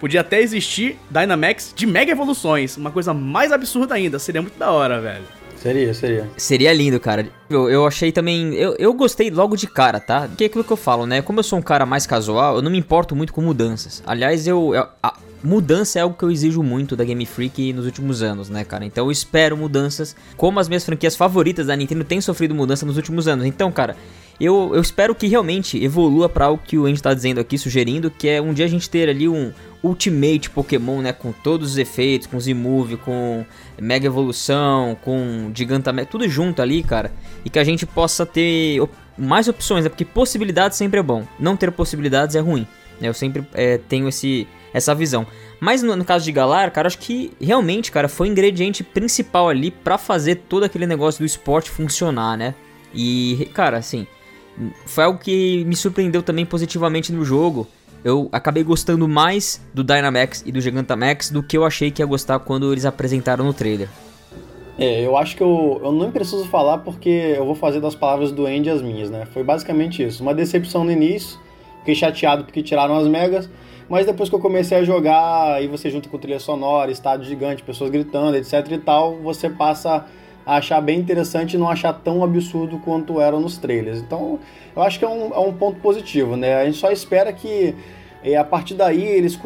podia 0.00 0.20
até 0.20 0.40
existir 0.40 0.98
Dynamax 1.10 1.72
de 1.74 1.86
Mega 1.86 2.12
Evoluções, 2.12 2.76
uma 2.76 2.90
coisa 2.90 3.14
mais 3.14 3.52
absurda 3.52 3.94
ainda, 3.94 4.18
seria 4.18 4.42
muito 4.42 4.58
da 4.58 4.70
hora, 4.70 5.00
velho. 5.00 5.43
Seria, 5.64 5.94
seria. 5.94 6.30
Seria 6.36 6.74
lindo, 6.74 7.00
cara. 7.00 7.26
Eu, 7.48 7.70
eu 7.70 7.86
achei 7.86 8.12
também. 8.12 8.52
Eu, 8.52 8.76
eu 8.78 8.92
gostei 8.92 9.30
logo 9.30 9.56
de 9.56 9.66
cara, 9.66 9.98
tá? 9.98 10.28
Que 10.28 10.44
é 10.44 10.46
aquilo 10.46 10.62
que 10.62 10.70
eu 10.70 10.76
falo, 10.76 11.06
né? 11.06 11.22
Como 11.22 11.40
eu 11.40 11.42
sou 11.42 11.58
um 11.58 11.62
cara 11.62 11.86
mais 11.86 12.06
casual, 12.06 12.56
eu 12.56 12.62
não 12.62 12.70
me 12.70 12.76
importo 12.76 13.16
muito 13.16 13.32
com 13.32 13.40
mudanças. 13.40 14.02
Aliás, 14.06 14.46
eu. 14.46 14.74
eu 14.74 14.86
a 15.02 15.16
mudança 15.42 15.98
é 15.98 16.02
algo 16.02 16.16
que 16.16 16.22
eu 16.22 16.30
exijo 16.30 16.62
muito 16.62 16.94
da 16.94 17.02
Game 17.02 17.24
Freak 17.24 17.72
nos 17.72 17.86
últimos 17.86 18.22
anos, 18.22 18.50
né, 18.50 18.62
cara? 18.62 18.84
Então 18.84 19.06
eu 19.06 19.10
espero 19.10 19.56
mudanças. 19.56 20.14
Como 20.36 20.60
as 20.60 20.68
minhas 20.68 20.84
franquias 20.84 21.16
favoritas 21.16 21.68
da 21.68 21.74
Nintendo 21.74 22.04
têm 22.04 22.20
sofrido 22.20 22.54
mudança 22.54 22.84
nos 22.84 22.98
últimos 22.98 23.26
anos. 23.26 23.46
Então, 23.46 23.72
cara. 23.72 23.96
Eu, 24.40 24.72
eu 24.74 24.80
espero 24.80 25.14
que 25.14 25.28
realmente 25.28 25.80
evolua 25.82 26.28
para 26.28 26.46
algo 26.46 26.60
que 26.66 26.76
o 26.76 26.86
Andy 26.86 27.00
tá 27.00 27.14
dizendo 27.14 27.38
aqui, 27.38 27.56
sugerindo, 27.56 28.10
que 28.10 28.28
é 28.28 28.42
um 28.42 28.52
dia 28.52 28.64
a 28.64 28.68
gente 28.68 28.90
ter 28.90 29.08
ali 29.08 29.28
um, 29.28 29.52
Ultimate 29.84 30.48
Pokémon, 30.48 31.02
né? 31.02 31.12
Com 31.12 31.30
todos 31.30 31.72
os 31.72 31.78
efeitos, 31.78 32.26
com 32.26 32.40
Z-Move, 32.40 32.96
com 32.96 33.44
Mega 33.78 34.06
Evolução, 34.06 34.96
com 35.02 35.50
Gigantamax, 35.54 36.10
tudo 36.10 36.26
junto 36.28 36.62
ali, 36.62 36.82
cara. 36.82 37.12
E 37.44 37.50
que 37.50 37.58
a 37.58 37.64
gente 37.64 37.84
possa 37.84 38.24
ter 38.24 38.80
op 38.80 38.94
mais 39.16 39.46
opções, 39.46 39.84
né? 39.84 39.90
Porque 39.90 40.04
possibilidades 40.04 40.78
sempre 40.78 40.98
é 40.98 41.02
bom. 41.02 41.24
Não 41.38 41.56
ter 41.56 41.70
possibilidades 41.70 42.34
é 42.34 42.40
ruim. 42.40 42.66
Né? 43.00 43.08
Eu 43.08 43.14
sempre 43.14 43.46
é, 43.52 43.78
tenho 43.78 44.08
esse, 44.08 44.48
essa 44.72 44.94
visão. 44.94 45.26
Mas 45.60 45.82
no, 45.82 45.94
no, 45.94 46.04
caso 46.04 46.24
de 46.24 46.32
Galar, 46.32 46.70
cara, 46.72 46.88
acho 46.88 46.98
que 46.98 47.30
realmente, 47.40 47.92
cara, 47.92 48.08
foi 48.08 48.28
o 48.28 48.30
ingrediente 48.32 48.82
principal 48.82 49.48
ali 49.48 49.70
para 49.70 49.98
fazer 49.98 50.36
todo 50.48 50.64
aquele 50.64 50.86
negócio 50.86 51.20
do 51.20 51.26
esporte 51.26 51.70
funcionar, 51.70 52.36
né? 52.36 52.54
E, 52.92 53.48
cara, 53.54 53.76
assim, 53.78 54.06
foi 54.86 55.04
algo 55.04 55.18
que 55.18 55.64
me 55.64 55.76
surpreendeu 55.76 56.22
também 56.22 56.44
positivamente 56.44 57.12
no 57.12 57.24
jogo 57.24 57.68
eu 58.04 58.28
acabei 58.30 58.62
gostando 58.62 59.08
mais 59.08 59.60
do 59.72 59.82
Dynamax 59.82 60.44
e 60.46 60.52
do 60.52 60.60
Gigantamax 60.60 61.30
do 61.30 61.42
que 61.42 61.56
eu 61.56 61.64
achei 61.64 61.90
que 61.90 62.02
ia 62.02 62.06
gostar 62.06 62.38
quando 62.38 62.70
eles 62.70 62.84
apresentaram 62.84 63.44
no 63.44 63.54
trailer. 63.54 63.88
É, 64.78 65.06
eu 65.06 65.16
acho 65.16 65.36
que 65.36 65.42
eu, 65.42 65.80
eu 65.82 65.92
não 65.92 66.10
preciso 66.10 66.44
falar 66.46 66.78
porque 66.78 67.08
eu 67.08 67.46
vou 67.46 67.54
fazer 67.54 67.80
das 67.80 67.94
palavras 67.94 68.30
do 68.30 68.44
Andy 68.44 68.68
as 68.68 68.82
minhas, 68.82 69.08
né? 69.08 69.26
Foi 69.32 69.42
basicamente 69.42 70.02
isso. 70.02 70.22
Uma 70.22 70.34
decepção 70.34 70.84
no 70.84 70.90
início, 70.90 71.38
fiquei 71.78 71.94
chateado 71.94 72.44
porque 72.44 72.62
tiraram 72.62 72.96
as 72.96 73.06
megas, 73.06 73.48
mas 73.88 74.04
depois 74.04 74.28
que 74.28 74.34
eu 74.34 74.40
comecei 74.40 74.76
a 74.76 74.84
jogar, 74.84 75.54
aí 75.54 75.68
você 75.68 75.88
junta 75.90 76.08
com 76.08 76.18
trilha 76.18 76.40
sonora, 76.40 76.90
estádio 76.90 77.26
gigante, 77.26 77.62
pessoas 77.62 77.90
gritando, 77.90 78.36
etc 78.36 78.66
e 78.70 78.78
tal, 78.78 79.16
você 79.16 79.48
passa 79.48 80.04
a 80.46 80.56
achar 80.56 80.80
bem 80.80 80.98
interessante 80.98 81.54
e 81.54 81.58
não 81.58 81.68
achar 81.68 81.92
tão 81.92 82.22
absurdo 82.22 82.78
quanto 82.78 83.20
eram 83.20 83.40
nos 83.40 83.56
trailers. 83.56 83.98
Então, 83.98 84.38
eu 84.74 84.82
acho 84.82 84.98
que 84.98 85.04
é 85.04 85.08
um, 85.08 85.32
é 85.32 85.38
um 85.38 85.52
ponto 85.52 85.80
positivo, 85.80 86.36
né? 86.36 86.56
A 86.56 86.64
gente 86.64 86.78
só 86.78 86.90
espera 86.90 87.32
que 87.32 87.74
é, 88.22 88.36
a 88.36 88.44
partir 88.44 88.74
daí 88.74 89.02
eles 89.02 89.38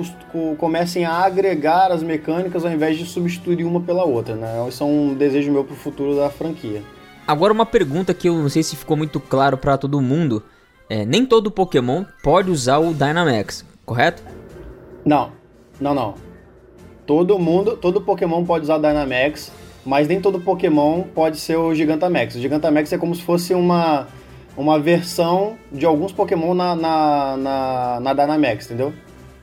comecem 0.56 1.04
a 1.04 1.12
agregar 1.12 1.90
as 1.90 2.02
mecânicas 2.02 2.64
ao 2.64 2.70
invés 2.70 2.96
de 2.96 3.04
substituir 3.04 3.64
uma 3.64 3.80
pela 3.80 4.04
outra, 4.04 4.36
né? 4.36 4.64
Isso 4.68 4.82
é 4.82 4.86
um 4.86 5.14
desejo 5.14 5.50
meu 5.50 5.64
pro 5.64 5.74
futuro 5.74 6.16
da 6.16 6.30
franquia. 6.30 6.82
Agora 7.26 7.52
uma 7.52 7.66
pergunta 7.66 8.14
que 8.14 8.28
eu 8.28 8.34
não 8.34 8.48
sei 8.48 8.62
se 8.62 8.74
ficou 8.74 8.96
muito 8.96 9.20
claro 9.20 9.58
para 9.58 9.76
todo 9.76 10.00
mundo. 10.00 10.42
É, 10.88 11.04
nem 11.04 11.26
todo 11.26 11.50
Pokémon 11.50 12.04
pode 12.22 12.50
usar 12.50 12.78
o 12.78 12.94
Dynamax, 12.94 13.66
correto? 13.84 14.22
Não, 15.04 15.32
não, 15.78 15.92
não. 15.92 16.14
Todo 17.04 17.38
mundo, 17.38 17.76
todo 17.76 18.00
Pokémon 18.00 18.44
pode 18.44 18.64
usar 18.64 18.76
o 18.76 18.80
Dynamax 18.80 19.52
mas 19.84 20.08
nem 20.08 20.20
todo 20.20 20.40
Pokémon 20.40 21.02
pode 21.02 21.38
ser 21.38 21.56
o 21.56 21.74
Gigantamax. 21.74 22.34
O 22.34 22.40
Gigantamax 22.40 22.92
é 22.92 22.98
como 22.98 23.14
se 23.14 23.22
fosse 23.22 23.54
uma, 23.54 24.06
uma 24.56 24.78
versão 24.78 25.56
de 25.72 25.86
alguns 25.86 26.12
Pokémon 26.12 26.54
na, 26.54 26.74
na, 26.74 27.36
na, 27.36 28.00
na 28.00 28.12
Dynamax, 28.12 28.66
entendeu? 28.66 28.92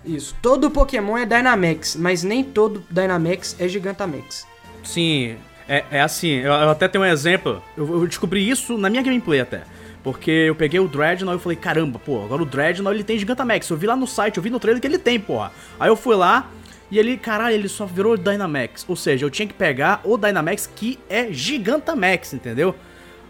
Isso. 0.06 0.36
Todo 0.42 0.70
Pokémon 0.70 1.18
é 1.18 1.26
Dynamax, 1.26 1.96
mas 1.96 2.24
nem 2.24 2.44
todo 2.44 2.84
Dynamax 2.90 3.56
é 3.60 3.68
Gigantamax. 3.68 4.46
Sim, 4.84 5.36
é, 5.68 5.84
é 5.92 6.02
assim. 6.02 6.30
Eu, 6.30 6.54
eu 6.54 6.70
até 6.70 6.88
tenho 6.88 7.04
um 7.04 7.08
exemplo. 7.08 7.62
Eu, 7.76 8.02
eu, 8.02 8.08
descobri 8.08 8.48
isso 8.48 8.78
na 8.78 8.90
minha 8.90 9.02
gameplay 9.02 9.40
até. 9.40 9.64
Porque 10.04 10.30
eu 10.30 10.54
peguei 10.54 10.80
o 10.80 10.88
Dreadnought 10.88 11.40
e 11.40 11.42
falei, 11.42 11.58
caramba, 11.58 11.98
pô, 11.98 12.24
agora 12.24 12.44
o 12.44 12.46
Dreadnought 12.46 12.96
ele 12.96 13.04
tem 13.04 13.18
Gigantamax. 13.18 13.68
Eu 13.70 13.78
vi 13.78 13.88
lá 13.88 13.96
no 13.96 14.06
site, 14.06 14.38
eu 14.38 14.44
vi 14.44 14.52
no 14.52 14.60
trailer 14.60 14.80
que 14.80 14.86
ele 14.86 15.00
tem, 15.00 15.20
porra. 15.20 15.52
Aí 15.80 15.90
eu 15.90 15.96
fui 15.96 16.16
lá, 16.16 16.52
e 16.92 17.00
ele, 17.00 17.18
caralho, 17.18 17.56
ele 17.56 17.68
só 17.68 17.86
virou 17.86 18.18
Dynamax. 18.18 18.86
Ou 18.88 18.96
seja, 18.96 19.26
eu 19.26 19.30
tinha 19.30 19.48
que 19.48 19.54
pegar 19.54 20.02
o 20.04 20.18
Dynamax 20.18 20.70
que 20.74 21.00
é 21.10 21.32
Gigantamax, 21.32 22.34
entendeu? 22.34 22.76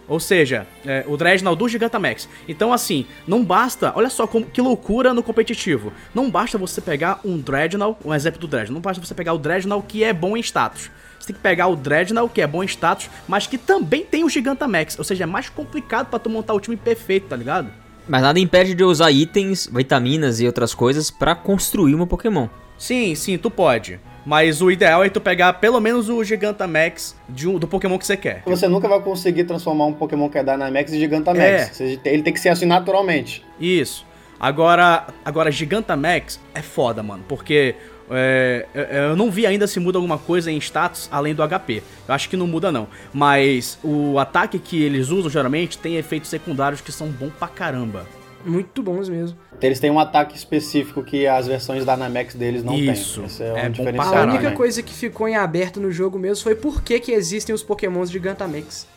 Ou 0.07 0.19
seja, 0.19 0.67
é, 0.85 1.03
o 1.07 1.17
Dreadnought 1.17 1.57
do 1.57 1.67
Gigantamax. 1.67 2.29
Então, 2.47 2.71
assim, 2.71 3.07
não 3.27 3.43
basta. 3.43 3.91
Olha 3.95 4.09
só 4.09 4.27
como, 4.27 4.45
que 4.45 4.61
loucura 4.61 5.13
no 5.13 5.23
competitivo. 5.23 5.91
Não 6.13 6.29
basta 6.29 6.57
você 6.57 6.79
pegar 6.79 7.19
um 7.25 7.39
Dreadnought, 7.39 7.99
um 8.05 8.13
exemplo 8.13 8.39
do 8.39 8.47
Dreadnought. 8.47 8.73
Não 8.73 8.81
basta 8.81 9.03
você 9.03 9.15
pegar 9.15 9.33
o 9.33 9.39
Dreadnought 9.39 9.87
que 9.87 10.03
é 10.03 10.13
bom 10.13 10.37
em 10.37 10.41
status. 10.41 10.91
Você 11.19 11.27
tem 11.27 11.35
que 11.37 11.41
pegar 11.41 11.67
o 11.67 11.75
Dreadnought, 11.75 12.31
que 12.31 12.41
é 12.41 12.45
bom 12.45 12.63
em 12.63 12.67
status, 12.67 13.09
mas 13.27 13.47
que 13.47 13.57
também 13.57 14.05
tem 14.05 14.23
o 14.23 14.29
Gigantamax. 14.29 14.99
Ou 14.99 15.03
seja, 15.03 15.23
é 15.23 15.27
mais 15.27 15.49
complicado 15.49 16.07
para 16.07 16.19
tu 16.19 16.29
montar 16.29 16.53
o 16.53 16.59
time 16.59 16.77
perfeito, 16.77 17.27
tá 17.27 17.35
ligado? 17.35 17.69
Mas 18.07 18.21
nada 18.21 18.39
impede 18.39 18.75
de 18.75 18.83
usar 18.83 19.09
itens, 19.09 19.67
vitaminas 19.67 20.39
e 20.39 20.45
outras 20.45 20.75
coisas 20.75 21.09
para 21.09 21.33
construir 21.33 21.95
um 21.95 22.05
Pokémon. 22.05 22.47
Sim, 22.77 23.15
sim, 23.15 23.38
tu 23.38 23.49
pode. 23.49 23.99
Mas 24.25 24.61
o 24.61 24.71
ideal 24.71 25.03
é 25.03 25.09
tu 25.09 25.21
pegar 25.21 25.53
pelo 25.53 25.79
menos 25.79 26.09
o 26.09 26.23
Gigantamax 26.23 27.15
de 27.29 27.47
um, 27.47 27.59
do 27.59 27.67
Pokémon 27.67 27.97
que 27.97 28.07
você 28.07 28.17
quer. 28.17 28.41
Você 28.45 28.67
nunca 28.67 28.88
vai 28.88 28.99
conseguir 28.99 29.43
transformar 29.43 29.85
um 29.85 29.93
Pokémon 29.93 30.27
que 30.29 30.38
é 30.38 30.43
Dynamax 30.43 30.91
em 30.93 30.99
Gigantamax. 30.99 31.79
É. 31.79 31.99
Ele 32.05 32.23
tem 32.23 32.33
que 32.33 32.39
ser 32.39 32.49
assim 32.49 32.65
naturalmente. 32.65 33.45
Isso. 33.59 34.05
Agora, 34.39 35.07
agora 35.23 35.51
Gigantamax 35.51 36.39
é 36.55 36.61
foda, 36.61 37.03
mano. 37.03 37.23
Porque 37.27 37.75
é, 38.09 38.65
eu 39.09 39.15
não 39.15 39.29
vi 39.29 39.45
ainda 39.45 39.67
se 39.67 39.79
muda 39.79 39.97
alguma 39.97 40.17
coisa 40.17 40.51
em 40.51 40.57
status 40.57 41.07
além 41.11 41.35
do 41.35 41.47
HP. 41.47 41.83
Eu 42.07 42.13
acho 42.13 42.27
que 42.27 42.35
não 42.35 42.47
muda 42.47 42.71
não. 42.71 42.88
Mas 43.13 43.77
o 43.83 44.17
ataque 44.17 44.57
que 44.57 44.81
eles 44.81 45.09
usam 45.09 45.29
geralmente 45.29 45.77
tem 45.77 45.97
efeitos 45.97 46.29
secundários 46.29 46.81
que 46.81 46.91
são 46.91 47.07
bons 47.07 47.31
pra 47.38 47.47
caramba. 47.47 48.05
Muito 48.43 48.83
bons 48.83 49.09
mesmo. 49.09 49.38
Eles 49.61 49.79
têm 49.79 49.89
um 49.89 49.99
ataque 49.99 50.35
específico 50.35 51.01
que 51.01 51.25
as 51.25 51.47
versões 51.47 51.85
da 51.85 51.93
Dynamax 51.95 52.35
deles 52.35 52.63
não 52.63 52.75
Isso. 52.75 53.21
têm. 53.21 53.25
Isso 53.25 53.43
é, 53.43 53.53
um 53.53 53.57
é 53.57 53.69
diferencial. 53.69 54.17
A 54.17 54.23
única 54.23 54.51
coisa 54.51 54.83
que 54.83 54.93
ficou 54.93 55.27
em 55.27 55.35
aberto 55.35 55.79
no 55.79 55.91
jogo 55.91 56.19
mesmo 56.19 56.43
foi 56.43 56.55
por 56.55 56.81
que, 56.81 56.99
que 56.99 57.11
existem 57.11 57.55
os 57.55 57.63
pokémons 57.63 58.09
de 58.09 58.13
Gigantamax. 58.13 58.87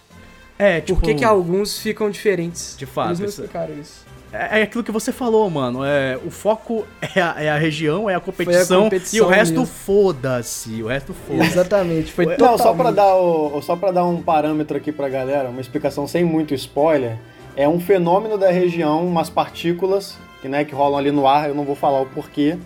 É, 0.59 0.81
tipo... 0.81 0.99
Por 0.99 1.07
que, 1.07 1.15
que 1.15 1.25
alguns 1.25 1.79
ficam 1.79 2.11
diferentes. 2.11 2.75
De 2.77 2.87
fato. 2.87 3.11
Eles 3.11 3.21
não 3.21 3.27
explicaram 3.27 3.79
isso. 3.79 4.07
É, 4.33 4.61
é, 4.61 4.63
aquilo 4.63 4.85
que 4.85 4.93
você 4.93 5.13
falou, 5.13 5.49
mano. 5.49 5.85
É, 5.85 6.19
o 6.27 6.31
foco 6.31 6.85
é 7.15 7.21
a, 7.21 7.35
é 7.39 7.49
a 7.49 7.57
região, 7.57 8.11
é 8.11 8.15
a 8.15 8.21
competição, 8.21 8.81
a 8.81 8.85
competição 8.85 9.19
e 9.19 9.21
o 9.21 9.27
resto 9.27 9.65
foda-se. 9.65 10.83
O 10.83 10.89
resto 10.89 11.15
foda-se. 11.15 11.51
Exatamente. 11.53 12.13
Foi 12.13 12.27
Não, 12.27 12.37
totalmente... 12.37 12.63
só 12.63 12.75
pra, 12.75 12.91
dar 12.91 13.15
o, 13.15 13.63
só 13.63 13.77
pra 13.77 13.91
dar 13.91 14.05
um 14.05 14.21
parâmetro 14.21 14.77
aqui 14.77 14.93
pra 14.93 15.09
galera, 15.09 15.49
uma 15.49 15.61
explicação 15.61 16.07
sem 16.07 16.25
muito 16.25 16.53
spoiler 16.55 17.17
é 17.57 17.69
um 17.69 17.81
fenômeno 17.81 18.39
da 18.39 18.51
região, 18.51 19.05
umas 19.05 19.29
partículas 19.29 20.17
que, 20.41 20.49
né, 20.49 20.65
que 20.65 20.75
rolam 20.75 20.99
ali 20.99 21.11
no 21.11 21.27
ar, 21.27 21.49
eu 21.49 21.55
não 21.55 21.65
vou 21.65 21.75
falar 21.75 22.01
o 22.01 22.07
porquê, 22.07 22.57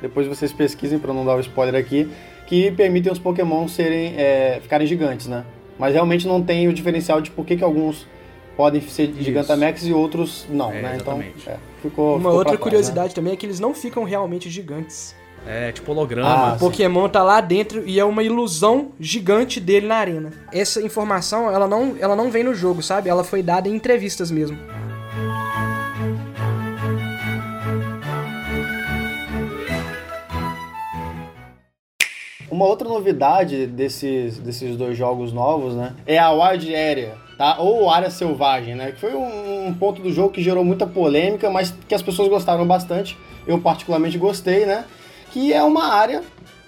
depois 0.00 0.26
vocês 0.26 0.52
pesquisem 0.52 0.98
para 0.98 1.12
não 1.12 1.24
dar 1.24 1.36
o 1.36 1.40
spoiler 1.40 1.80
aqui, 1.80 2.08
que 2.46 2.70
permitem 2.70 3.12
os 3.12 3.18
Pokémon 3.18 3.66
serem, 3.66 4.14
é, 4.16 4.58
ficarem 4.62 4.86
gigantes, 4.86 5.26
né? 5.26 5.44
Mas 5.78 5.92
realmente 5.92 6.26
não 6.26 6.42
tem 6.42 6.68
o 6.68 6.72
diferencial 6.72 7.20
de 7.20 7.30
por 7.30 7.44
que, 7.44 7.56
que 7.56 7.64
alguns 7.64 8.06
podem 8.56 8.80
ser 8.80 9.10
Isso. 9.10 9.22
Gigantamax 9.22 9.84
e 9.86 9.92
outros 9.92 10.46
não, 10.48 10.72
é, 10.72 10.82
né? 10.82 10.98
Então, 11.00 11.20
é, 11.20 11.56
ficou 11.82 12.12
Uma 12.12 12.20
ficou 12.20 12.32
outra 12.32 12.52
trás, 12.52 12.62
curiosidade 12.62 13.08
né? 13.08 13.14
também 13.14 13.32
é 13.32 13.36
que 13.36 13.44
eles 13.44 13.60
não 13.60 13.74
ficam 13.74 14.04
realmente 14.04 14.48
gigantes. 14.48 15.14
É 15.46 15.70
tipo 15.70 15.92
holograma. 15.92 16.28
Ah, 16.28 16.54
O 16.54 16.58
Pokémon 16.58 17.08
tá 17.08 17.22
lá 17.22 17.40
dentro 17.40 17.84
e 17.86 18.00
é 18.00 18.04
uma 18.04 18.22
ilusão 18.22 18.88
gigante 18.98 19.60
dele 19.60 19.86
na 19.86 19.96
arena. 19.96 20.32
Essa 20.52 20.82
informação, 20.82 21.48
ela 21.48 21.68
não, 21.68 21.94
ela 22.00 22.16
não 22.16 22.30
vem 22.30 22.42
no 22.42 22.52
jogo, 22.52 22.82
sabe? 22.82 23.08
Ela 23.08 23.22
foi 23.22 23.42
dada 23.42 23.68
em 23.68 23.74
entrevistas 23.74 24.30
mesmo. 24.30 24.58
Uma 32.56 32.64
outra 32.64 32.88
novidade 32.88 33.66
desses, 33.66 34.38
desses 34.38 34.78
dois 34.78 34.96
jogos 34.96 35.30
novos, 35.30 35.74
né? 35.74 35.92
É 36.06 36.18
a 36.18 36.30
Wild 36.30 36.74
Area, 36.74 37.12
tá? 37.36 37.58
Ou 37.58 37.90
Área 37.90 38.08
Selvagem, 38.08 38.74
né? 38.74 38.92
Que 38.92 38.98
foi 38.98 39.14
um, 39.14 39.66
um 39.66 39.74
ponto 39.74 40.00
do 40.00 40.10
jogo 40.10 40.30
que 40.30 40.42
gerou 40.42 40.64
muita 40.64 40.86
polêmica, 40.86 41.50
mas 41.50 41.74
que 41.86 41.94
as 41.94 42.00
pessoas 42.00 42.30
gostaram 42.30 42.66
bastante. 42.66 43.14
Eu 43.46 43.60
particularmente 43.60 44.16
gostei, 44.16 44.64
né? 44.64 44.86
Que 45.32 45.52
é 45.52 45.62
uma 45.62 45.92
área 45.92 46.22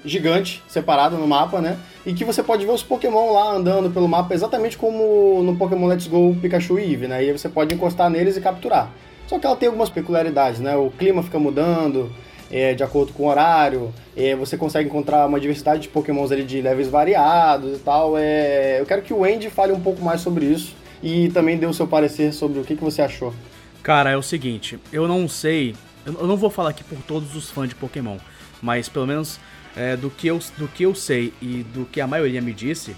gigante, 0.05 0.63
separada 0.69 1.17
no 1.17 1.27
mapa, 1.27 1.59
né? 1.63 1.79
E 2.05 2.13
que 2.13 2.23
você 2.23 2.43
pode 2.43 2.67
ver 2.67 2.73
os 2.73 2.83
Pokémon 2.83 3.33
lá 3.33 3.51
andando 3.53 3.89
pelo 3.89 4.07
mapa, 4.07 4.35
exatamente 4.35 4.77
como 4.77 5.43
no 5.43 5.57
Pokémon 5.57 5.87
Let's 5.87 6.07
Go 6.07 6.37
Pikachu 6.39 6.79
e 6.79 6.99
né? 6.99 7.25
E 7.25 7.31
aí 7.31 7.33
você 7.33 7.49
pode 7.49 7.75
encostar 7.75 8.11
neles 8.11 8.37
e 8.37 8.43
capturar. 8.43 8.91
Só 9.27 9.39
que 9.39 9.47
ela 9.47 9.57
tem 9.57 9.69
algumas 9.69 9.89
peculiaridades, 9.89 10.61
né? 10.61 10.77
O 10.77 10.91
clima 10.91 11.23
fica 11.23 11.39
mudando, 11.39 12.13
é, 12.51 12.75
de 12.75 12.83
acordo 12.83 13.13
com 13.13 13.25
o 13.25 13.29
horário. 13.29 13.93
É, 14.17 14.35
você 14.35 14.57
consegue 14.57 14.89
encontrar 14.89 15.27
uma 15.27 15.41
diversidade 15.41 15.83
de 15.83 15.89
pokémons 15.89 16.33
ali 16.33 16.45
de 16.45 16.61
levels 16.61 16.89
variados 16.89 17.79
e 17.79 17.81
tal. 17.81 18.17
É, 18.17 18.81
eu 18.81 18.87
quero 18.87 19.03
que 19.03 19.13
o 19.13 19.25
Andy 19.25 19.51
fale 19.51 19.73
um 19.73 19.81
pouco 19.81 20.03
mais 20.03 20.21
sobre 20.21 20.47
isso 20.47 20.75
e 21.03 21.29
também 21.31 21.57
dê 21.57 21.67
o 21.67 21.73
seu 21.73 21.87
parecer 21.87 22.33
sobre 22.33 22.61
o 22.61 22.65
que, 22.65 22.77
que 22.77 22.83
você 22.83 23.03
achou. 23.03 23.35
Cara, 23.83 24.11
é 24.11 24.17
o 24.17 24.23
seguinte, 24.23 24.79
eu 24.93 25.07
não 25.09 25.29
sei, 25.29 25.75
eu 26.05 26.27
não 26.27 26.37
vou 26.37 26.51
falar 26.51 26.71
aqui 26.71 26.85
por 26.85 26.99
todos 27.03 27.35
os 27.35 27.51
fãs 27.51 27.69
de 27.69 27.75
Pokémon, 27.75 28.19
mas 28.61 28.89
pelo 28.89 29.07
menos 29.07 29.39
é, 29.77 29.97
do, 29.97 30.11
que 30.11 30.27
eu, 30.27 30.39
do 30.59 30.69
que 30.69 30.83
eu 30.83 30.95
sei 30.95 31.33
e 31.41 31.63
do 31.63 31.85
que 31.85 32.01
a 32.01 32.07
maioria 32.07 32.43
me 32.43 32.53
disse, 32.53 32.95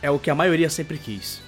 é 0.00 0.10
o 0.10 0.18
que 0.18 0.30
a 0.30 0.34
maioria 0.34 0.70
sempre 0.70 0.98
quis. 0.98 1.42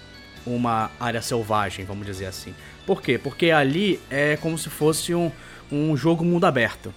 Uma 0.46 0.90
área 0.98 1.20
selvagem, 1.20 1.85
vamos 1.85 2.07
dizer 2.07 2.27
assim. 2.27 2.55
Por 2.87 3.03
quê? 3.03 3.18
Porque 3.18 3.51
ali 3.51 4.01
é 4.11 4.37
como 4.37 4.57
se 4.57 4.70
fosse 4.70 5.14
um, 5.14 5.31
um 5.70 5.96
jogo 5.96 6.24
mundo 6.24 6.44
aberto. 6.44 6.92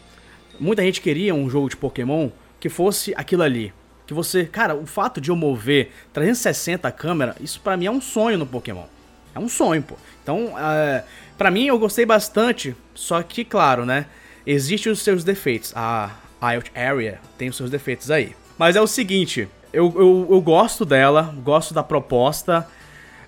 Muita 0.59 0.83
gente 0.83 1.01
queria 1.01 1.33
um 1.33 1.49
jogo 1.49 1.69
de 1.69 1.77
Pokémon 1.77 2.29
que 2.59 2.69
fosse 2.69 3.13
aquilo 3.15 3.43
ali. 3.43 3.73
Que 4.05 4.13
você. 4.13 4.45
Cara, 4.45 4.75
o 4.75 4.85
fato 4.85 5.19
de 5.19 5.29
eu 5.29 5.35
mover 5.35 5.91
360 6.13 6.87
a 6.87 6.91
câmera, 6.91 7.35
isso 7.41 7.59
pra 7.61 7.75
mim 7.75 7.85
é 7.85 7.91
um 7.91 8.01
sonho 8.01 8.37
no 8.37 8.45
Pokémon. 8.45 8.85
É 9.33 9.39
um 9.39 9.47
sonho, 9.47 9.81
pô. 9.81 9.95
Então, 10.21 10.53
é, 10.57 11.03
pra 11.37 11.49
mim 11.49 11.65
eu 11.65 11.79
gostei 11.79 12.05
bastante, 12.05 12.75
só 12.93 13.23
que, 13.23 13.43
claro, 13.43 13.85
né? 13.85 14.05
Existem 14.45 14.91
os 14.91 14.99
seus 15.01 15.23
defeitos. 15.23 15.73
A 15.75 16.11
Wild 16.41 16.71
Area 16.75 17.19
tem 17.37 17.49
os 17.49 17.55
seus 17.55 17.69
defeitos 17.69 18.11
aí. 18.11 18.35
Mas 18.57 18.75
é 18.75 18.81
o 18.81 18.87
seguinte, 18.87 19.47
eu, 19.73 19.93
eu, 19.95 20.27
eu 20.29 20.41
gosto 20.41 20.85
dela, 20.85 21.33
gosto 21.43 21.73
da 21.73 21.81
proposta. 21.81 22.67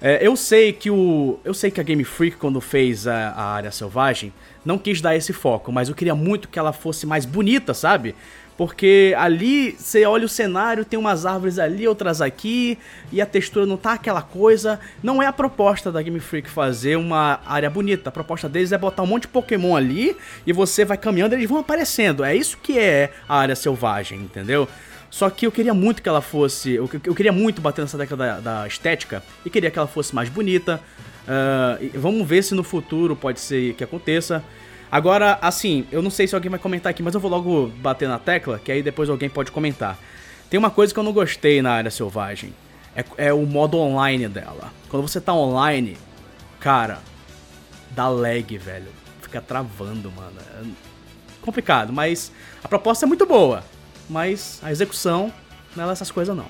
É, 0.02 0.20
eu 0.22 0.36
sei 0.36 0.74
que 0.74 0.92
o. 0.92 1.40
Eu 1.46 1.54
sei 1.54 1.72
que 1.72 1.80
a 1.80 1.84
Game 1.84 2.04
Freak, 2.04 2.38
quando 2.38 2.60
fez 2.60 3.08
a, 3.08 3.30
a 3.30 3.54
área 3.54 3.72
selvagem, 3.72 4.34
não 4.66 4.78
quis 4.78 5.02
dar 5.02 5.16
esse 5.16 5.34
foco, 5.34 5.72
mas 5.72 5.90
eu 5.90 5.96
queria 5.96 6.16
muito 6.16 6.48
que 6.48 6.58
ela 6.58 6.74
fosse 6.74 7.06
mais 7.06 7.26
bonita, 7.26 7.74
sabe? 7.74 8.16
Porque 8.58 9.16
ali 9.18 9.76
você 9.78 10.06
olha 10.06 10.26
o 10.26 10.30
cenário, 10.30 10.86
tem 10.86 11.00
umas 11.00 11.26
árvores 11.26 11.58
ali, 11.58 11.88
outras 11.88 12.22
aqui, 12.22 12.78
e 13.12 13.20
a 13.22 13.26
textura 13.26 13.66
não 13.66 13.78
tá 13.78 13.94
aquela 13.94 14.22
coisa. 14.22 14.80
Não 15.02 15.22
é 15.22 15.26
a 15.26 15.34
proposta 15.34 15.92
da 15.92 16.02
Game 16.02 16.20
Freak 16.20 16.50
fazer 16.50 16.96
uma 16.96 17.40
área 17.46 17.70
bonita. 17.70 18.10
A 18.10 18.12
proposta 18.12 18.48
deles 18.48 18.72
é 18.72 18.78
botar 18.78 19.02
um 19.04 19.08
monte 19.08 19.24
de 19.24 19.30
Pokémon 19.30 19.76
ali 19.76 20.16
e 20.46 20.54
você 20.54 20.86
vai 20.86 20.98
caminhando 20.98 21.34
e 21.34 21.38
eles 21.38 21.50
vão 21.50 21.60
aparecendo. 21.60 22.24
É 22.24 22.36
isso 22.36 22.58
que 22.62 22.78
é 22.78 23.12
a 23.28 23.38
área 23.38 23.56
selvagem, 23.56 24.20
entendeu? 24.20 24.68
Só 25.10 25.30
que 25.30 25.46
eu 25.46 25.52
queria 25.52 25.74
muito 25.74 26.02
que 26.02 26.10
ela 26.10 26.22
fosse. 26.22 26.74
Eu, 26.74 26.90
eu 27.04 27.16
queria 27.16 27.32
muito 27.32 27.62
bater 27.62 27.82
nessa 27.82 27.98
década 27.98 28.40
da, 28.40 28.60
da 28.62 28.68
estética 28.68 29.24
e 29.46 29.50
queria 29.50 29.72
que 29.72 29.78
ela 29.78 29.88
fosse 29.88 30.14
mais 30.14 30.30
bonita. 30.30 30.80
E 31.82 31.98
vamos 31.98 32.28
ver 32.28 32.44
se 32.44 32.54
no 32.54 32.64
futuro 32.64 33.16
pode 33.16 33.40
ser 33.40 33.74
que 33.76 33.84
aconteça. 33.84 34.44
Agora, 34.92 35.40
assim, 35.42 35.88
eu 35.92 36.02
não 36.02 36.12
sei 36.12 36.28
se 36.28 36.36
alguém 36.36 36.52
vai 36.52 36.60
comentar 36.60 36.92
aqui, 36.92 37.02
mas 37.02 37.16
eu 37.16 37.20
vou 37.20 37.32
logo 37.32 37.68
bater 37.78 38.08
na 38.08 38.20
tecla, 38.20 38.60
que 38.60 38.72
aí 38.72 38.84
depois 38.84 39.10
alguém 39.10 39.30
pode 39.30 39.52
comentar. 39.52 39.98
Tem 40.50 40.58
uma 40.58 40.70
coisa 40.70 40.94
que 40.94 41.00
eu 41.00 41.04
não 41.04 41.12
gostei 41.14 41.62
na 41.62 41.72
área 41.72 41.90
selvagem. 41.90 42.54
É, 42.96 43.04
é 43.18 43.34
o 43.34 43.44
modo 43.44 43.80
online 43.80 44.28
dela. 44.28 44.72
Quando 44.90 45.08
você 45.08 45.20
tá 45.20 45.34
online, 45.34 45.98
cara, 46.60 47.00
dá 47.90 48.08
lag, 48.08 48.58
velho. 48.58 48.92
Fica 49.20 49.42
travando, 49.42 50.12
mano. 50.12 50.38
É 50.62 50.64
complicado, 51.42 51.92
mas 51.92 52.32
a 52.64 52.68
proposta 52.68 53.06
é 53.06 53.08
muito 53.08 53.26
boa. 53.26 53.64
Mas 54.08 54.60
a 54.62 54.72
execução 54.72 55.34
não 55.76 55.90
é 55.90 55.92
essas 55.92 56.12
coisas, 56.12 56.36
não. 56.38 56.46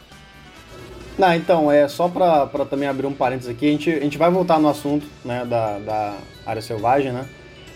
Não, 1.17 1.33
então, 1.35 1.71
é 1.71 1.87
só 1.87 2.07
pra 2.07 2.47
também 2.69 2.87
abrir 2.87 3.05
um 3.05 3.13
parênteses 3.13 3.49
aqui, 3.49 3.67
a 3.67 3.71
gente, 3.71 3.89
a 3.91 3.99
gente 3.99 4.17
vai 4.17 4.31
voltar 4.31 4.59
no 4.59 4.67
assunto 4.67 5.05
né, 5.23 5.45
da, 5.45 5.77
da 5.79 6.17
área 6.45 6.61
selvagem, 6.61 7.11
né? 7.11 7.25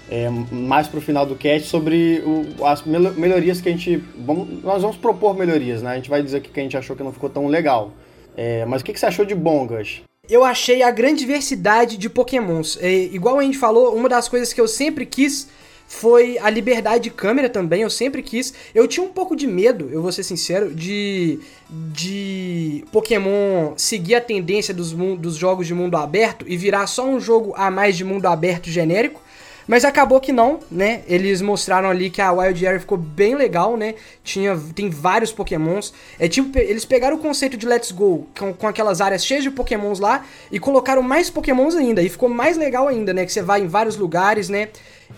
É, 0.10 0.30
mais 0.30 0.88
pro 0.88 1.02
final 1.02 1.26
do 1.26 1.36
cast 1.36 1.68
sobre 1.68 2.24
o- 2.26 2.66
as 2.66 2.82
mel- 2.84 3.14
melhorias 3.14 3.60
que 3.60 3.68
a 3.68 3.72
gente. 3.72 4.02
Vamos, 4.18 4.64
nós 4.64 4.82
vamos 4.82 4.96
propor 4.98 5.36
melhorias, 5.38 5.82
né? 5.82 5.92
A 5.92 5.96
gente 5.96 6.10
vai 6.10 6.24
dizer 6.24 6.38
aqui 6.38 6.50
que 6.50 6.60
a 6.60 6.64
gente 6.64 6.78
achou 6.78 6.96
que 6.96 7.04
não 7.04 7.12
ficou 7.12 7.30
tão 7.30 7.48
legal. 7.48 7.92
É, 8.36 8.64
mas 8.66 8.82
o 8.82 8.86
que, 8.86 8.94
que 8.94 9.00
você 9.00 9.06
achou 9.06 9.26
de 9.26 9.36
bom, 9.36 9.68
Gus? 9.68 10.02
Eu 10.30 10.44
achei 10.46 10.82
a 10.82 10.92
grande 10.92 11.20
diversidade 11.20 11.98
de 11.98 12.10
pokémons. 12.10 12.78
É, 12.82 12.90
igual 12.90 13.38
a 13.38 13.44
gente 13.44 13.58
falou, 13.58 13.94
uma 13.94 14.08
das 14.08 14.30
coisas 14.30 14.54
que 14.54 14.62
eu 14.62 14.68
sempre 14.68 15.06
quis 15.06 15.50
foi 15.88 16.38
a 16.40 16.50
liberdade 16.50 17.06
de 17.06 17.10
câmera 17.10 17.50
também, 17.50 17.82
eu 17.82 17.90
sempre 17.90 18.22
quis. 18.22 18.54
Eu 18.76 18.88
tinha 18.88 19.06
um 19.06 19.10
pouco 19.10 19.36
de 19.36 19.48
medo, 19.48 19.90
eu 19.92 20.02
vou 20.02 20.12
ser 20.12 20.24
sincero, 20.24 20.76
de, 20.76 21.40
de 21.70 22.84
Pokémon 22.92 23.74
seguir 23.78 24.16
a 24.16 24.22
tendência 24.22 24.74
dos, 24.74 24.92
dos 24.92 25.36
jogos 25.36 25.66
de 25.66 25.74
mundo 25.74 25.96
aberto 25.96 26.46
e 26.48 26.58
virar 26.58 26.88
só 26.88 27.08
um 27.08 27.20
jogo 27.20 27.54
a 27.56 27.72
mais 27.72 27.96
de 27.96 28.04
mundo 28.04 28.26
aberto 28.26 28.70
genérico. 28.70 29.22
Mas 29.68 29.84
acabou 29.84 30.22
que 30.22 30.32
não, 30.32 30.62
né? 30.72 31.02
Eles 31.08 31.42
mostraram 31.42 31.90
ali 31.90 32.10
que 32.10 32.22
a 32.22 32.32
Wild 32.32 32.66
Area 32.66 32.80
ficou 32.80 32.98
bem 32.98 33.36
legal, 33.36 33.76
né? 33.76 33.96
Tinha, 34.24 34.58
tem 34.74 34.90
vários 34.90 35.34
pokémons. 35.34 35.94
É 36.18 36.28
tipo, 36.30 36.58
eles 36.58 36.86
pegaram 36.86 37.18
o 37.18 37.20
conceito 37.20 37.58
de 37.58 37.68
Let's 37.68 37.92
Go 37.92 38.28
com, 38.38 38.54
com 38.54 38.66
aquelas 38.66 39.02
áreas 39.02 39.26
cheias 39.26 39.44
de 39.44 39.52
pokémons 39.52 40.00
lá 40.00 40.26
e 40.50 40.58
colocaram 40.58 41.02
mais 41.02 41.30
pokémons 41.30 41.76
ainda. 41.76 42.02
E 42.02 42.08
ficou 42.08 42.30
mais 42.30 42.56
legal 42.56 42.88
ainda, 42.88 43.14
né? 43.14 43.26
Que 43.26 43.34
você 43.34 43.42
vai 43.42 43.60
em 43.60 43.68
vários 43.68 43.98
lugares, 43.98 44.48
né? 44.48 44.70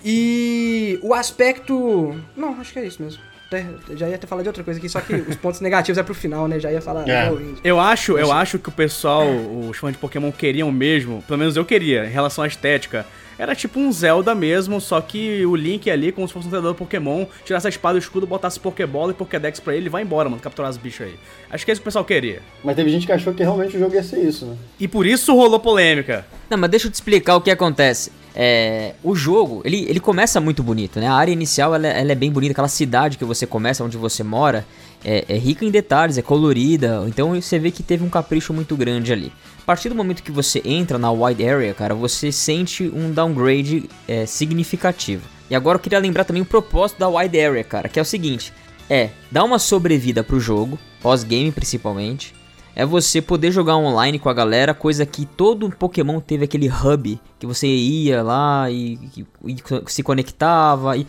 E 0.03 0.99
o 1.01 1.13
aspecto... 1.13 2.15
Não, 2.35 2.59
acho 2.59 2.73
que 2.73 2.79
é 2.79 2.85
isso 2.85 3.01
mesmo. 3.01 3.21
Até- 3.47 3.65
Já 3.95 4.07
ia 4.07 4.15
até 4.15 4.27
falar 4.27 4.43
de 4.43 4.47
outra 4.49 4.63
coisa 4.63 4.79
aqui, 4.79 4.87
só 4.87 5.01
que 5.01 5.13
os 5.13 5.35
pontos 5.35 5.59
negativos 5.61 5.97
é 5.97 6.03
pro 6.03 6.13
final, 6.13 6.47
né? 6.47 6.59
Já 6.59 6.71
ia 6.71 6.81
falar... 6.81 7.07
É. 7.09 7.29
Eu 7.63 7.79
acho, 7.79 8.17
eu 8.17 8.31
acho 8.31 8.59
que 8.59 8.69
o 8.69 8.71
pessoal, 8.71 9.25
os 9.69 9.77
fãs 9.77 9.91
de 9.93 9.97
Pokémon 9.97 10.31
queriam 10.31 10.71
mesmo, 10.71 11.23
pelo 11.27 11.39
menos 11.39 11.55
eu 11.55 11.65
queria, 11.65 12.05
em 12.05 12.09
relação 12.09 12.43
à 12.43 12.47
estética. 12.47 13.05
Era 13.39 13.55
tipo 13.55 13.79
um 13.79 13.89
Zelda 13.89 14.35
mesmo, 14.35 14.81
só 14.81 14.99
que 14.99 15.45
o 15.45 15.55
Link 15.55 15.89
ali, 15.89 16.11
como 16.11 16.27
se 16.27 16.33
fosse 16.33 16.47
um 16.47 16.49
treinador 16.49 16.75
Pokémon, 16.75 17.25
tirasse 17.45 17.67
a 17.67 17.69
espada 17.69 17.97
e 17.97 17.99
o 17.99 18.03
escudo, 18.03 18.27
botasse 18.27 18.59
Pokébola 18.59 19.13
e 19.13 19.15
Pokédex 19.15 19.61
pra 19.61 19.73
ele 19.73 19.85
e 19.85 19.89
vai 19.89 20.03
embora, 20.03 20.27
mano, 20.27 20.41
capturar 20.41 20.69
os 20.69 20.75
bichos 20.75 21.07
aí. 21.07 21.15
Acho 21.49 21.63
que 21.63 21.71
é 21.71 21.73
isso 21.73 21.81
que 21.81 21.85
o 21.85 21.89
pessoal 21.89 22.03
queria. 22.03 22.41
Mas 22.61 22.75
teve 22.75 22.89
gente 22.89 23.05
que 23.05 23.13
achou 23.13 23.33
que 23.33 23.41
realmente 23.41 23.77
o 23.77 23.79
jogo 23.79 23.95
ia 23.95 24.03
ser 24.03 24.19
isso, 24.19 24.45
né? 24.45 24.57
E 24.77 24.89
por 24.89 25.07
isso 25.07 25.33
rolou 25.33 25.57
polêmica. 25.57 26.25
Não, 26.49 26.57
mas 26.57 26.69
deixa 26.69 26.87
eu 26.87 26.91
te 26.91 26.95
explicar 26.95 27.37
o 27.37 27.41
que 27.41 27.49
acontece. 27.49 28.11
É, 28.35 28.93
o 29.01 29.15
jogo, 29.15 29.61
ele, 29.63 29.85
ele 29.89 30.01
começa 30.01 30.41
muito 30.41 30.61
bonito, 30.61 30.99
né? 30.99 31.07
A 31.07 31.13
área 31.13 31.31
inicial, 31.31 31.73
ela, 31.73 31.87
ela 31.87 32.11
é 32.11 32.15
bem 32.15 32.29
bonita. 32.29 32.51
Aquela 32.51 32.67
cidade 32.67 33.17
que 33.17 33.23
você 33.23 33.47
começa, 33.47 33.85
onde 33.85 33.95
você 33.95 34.21
mora, 34.21 34.65
é, 35.03 35.23
é 35.29 35.37
rica 35.37 35.63
em 35.63 35.71
detalhes, 35.71 36.17
é 36.17 36.21
colorida. 36.21 37.05
Então 37.07 37.39
você 37.39 37.57
vê 37.57 37.71
que 37.71 37.83
teve 37.83 38.03
um 38.03 38.09
capricho 38.09 38.53
muito 38.53 38.75
grande 38.75 39.13
ali. 39.13 39.31
Partir 39.69 39.89
do 39.89 39.93
momento 39.93 40.23
que 40.23 40.31
você 40.31 40.63
entra 40.65 40.97
na 40.97 41.11
wide 41.11 41.47
area, 41.47 41.75
cara, 41.75 41.93
você 41.93 42.31
sente 42.31 42.85
um 42.91 43.11
downgrade 43.11 43.87
é, 44.07 44.25
significativo. 44.25 45.21
E 45.47 45.53
agora 45.53 45.75
eu 45.75 45.79
queria 45.79 45.99
lembrar 45.99 46.23
também 46.23 46.41
o 46.41 46.45
propósito 46.45 46.97
da 46.97 47.07
wide 47.07 47.39
area, 47.39 47.63
cara, 47.63 47.87
que 47.87 47.99
é 47.99 48.01
o 48.01 48.05
seguinte. 48.05 48.51
É, 48.89 49.11
dar 49.29 49.43
uma 49.43 49.59
sobrevida 49.59 50.23
pro 50.23 50.39
jogo, 50.39 50.79
pós-game 51.03 51.51
principalmente, 51.51 52.33
é 52.75 52.83
você 52.83 53.21
poder 53.21 53.51
jogar 53.51 53.77
online 53.77 54.17
com 54.17 54.27
a 54.27 54.33
galera, 54.33 54.73
coisa 54.73 55.05
que 55.05 55.23
todo 55.23 55.69
Pokémon 55.69 56.19
teve 56.19 56.45
aquele 56.45 56.67
hub 56.67 57.21
que 57.37 57.45
você 57.45 57.67
ia 57.67 58.23
lá 58.23 58.71
e, 58.71 58.97
e- 59.15 59.25
e 59.45 59.55
se 59.85 60.01
conectava. 60.01 60.97
E 60.97 61.05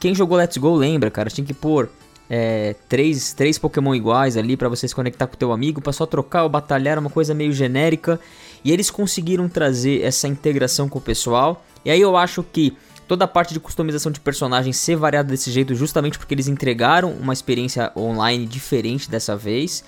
quem 0.00 0.16
jogou 0.16 0.36
Let's 0.36 0.56
Go 0.56 0.74
lembra, 0.74 1.12
cara, 1.12 1.30
tinha 1.30 1.46
que 1.46 1.54
pôr 1.54 1.88
é, 2.30 2.76
três, 2.88 3.32
três 3.32 3.58
Pokémon 3.58 3.92
iguais 3.92 4.36
ali 4.36 4.56
pra 4.56 4.68
você 4.68 4.86
se 4.86 4.94
conectar 4.94 5.26
com 5.26 5.34
o 5.34 5.36
teu 5.36 5.50
amigo, 5.50 5.80
pra 5.80 5.92
só 5.92 6.06
trocar 6.06 6.44
ou 6.44 6.48
batalhar, 6.48 6.96
uma 6.96 7.10
coisa 7.10 7.34
meio 7.34 7.52
genérica. 7.52 8.20
E 8.64 8.70
eles 8.70 8.88
conseguiram 8.88 9.48
trazer 9.48 10.02
essa 10.02 10.28
integração 10.28 10.88
com 10.88 10.98
o 10.98 11.02
pessoal. 11.02 11.64
E 11.84 11.90
aí 11.90 12.00
eu 12.00 12.16
acho 12.16 12.44
que 12.44 12.76
toda 13.08 13.24
a 13.24 13.28
parte 13.28 13.52
de 13.52 13.58
customização 13.58 14.12
de 14.12 14.20
personagens 14.20 14.76
ser 14.76 14.94
variada 14.94 15.28
desse 15.28 15.50
jeito, 15.50 15.74
justamente 15.74 16.16
porque 16.16 16.32
eles 16.32 16.46
entregaram 16.46 17.10
uma 17.12 17.32
experiência 17.32 17.90
online 17.96 18.46
diferente 18.46 19.10
dessa 19.10 19.36
vez. 19.36 19.82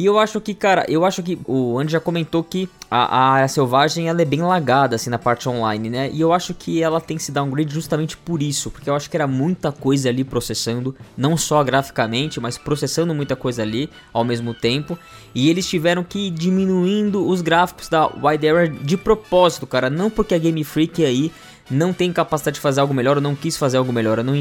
E 0.00 0.06
eu 0.06 0.18
acho 0.18 0.40
que, 0.40 0.54
cara, 0.54 0.86
eu 0.88 1.04
acho 1.04 1.22
que 1.22 1.38
o 1.46 1.78
Andy 1.78 1.92
já 1.92 2.00
comentou 2.00 2.42
que 2.42 2.70
a, 2.90 3.18
a 3.18 3.32
área 3.32 3.48
selvagem 3.48 4.08
ela 4.08 4.22
é 4.22 4.24
bem 4.24 4.40
lagada 4.40 4.96
assim 4.96 5.10
na 5.10 5.18
parte 5.18 5.46
online, 5.46 5.90
né? 5.90 6.10
E 6.10 6.22
eu 6.22 6.32
acho 6.32 6.54
que 6.54 6.82
ela 6.82 7.02
tem 7.02 7.18
se 7.18 7.30
downgrade 7.30 7.70
justamente 7.74 8.16
por 8.16 8.40
isso, 8.40 8.70
porque 8.70 8.88
eu 8.88 8.94
acho 8.94 9.10
que 9.10 9.16
era 9.18 9.26
muita 9.26 9.70
coisa 9.70 10.08
ali 10.08 10.24
processando, 10.24 10.96
não 11.18 11.36
só 11.36 11.62
graficamente, 11.62 12.40
mas 12.40 12.56
processando 12.56 13.14
muita 13.14 13.36
coisa 13.36 13.60
ali 13.60 13.90
ao 14.10 14.24
mesmo 14.24 14.54
tempo. 14.54 14.98
E 15.34 15.50
eles 15.50 15.68
tiveram 15.68 16.02
que 16.02 16.28
ir 16.28 16.30
diminuindo 16.30 17.28
os 17.28 17.42
gráficos 17.42 17.90
da 17.90 18.06
Wide 18.06 18.48
Area 18.48 18.68
de 18.70 18.96
propósito, 18.96 19.66
cara, 19.66 19.90
não 19.90 20.08
porque 20.08 20.34
a 20.34 20.38
Game 20.38 20.64
Freak 20.64 21.04
aí 21.04 21.30
não 21.70 21.92
tem 21.92 22.10
capacidade 22.10 22.54
de 22.54 22.60
fazer 22.62 22.80
algo 22.80 22.94
melhor 22.94 23.18
ou 23.18 23.22
não 23.22 23.36
quis 23.36 23.54
fazer 23.54 23.76
algo 23.76 23.92
melhor, 23.92 24.16
eu 24.16 24.24
não 24.24 24.34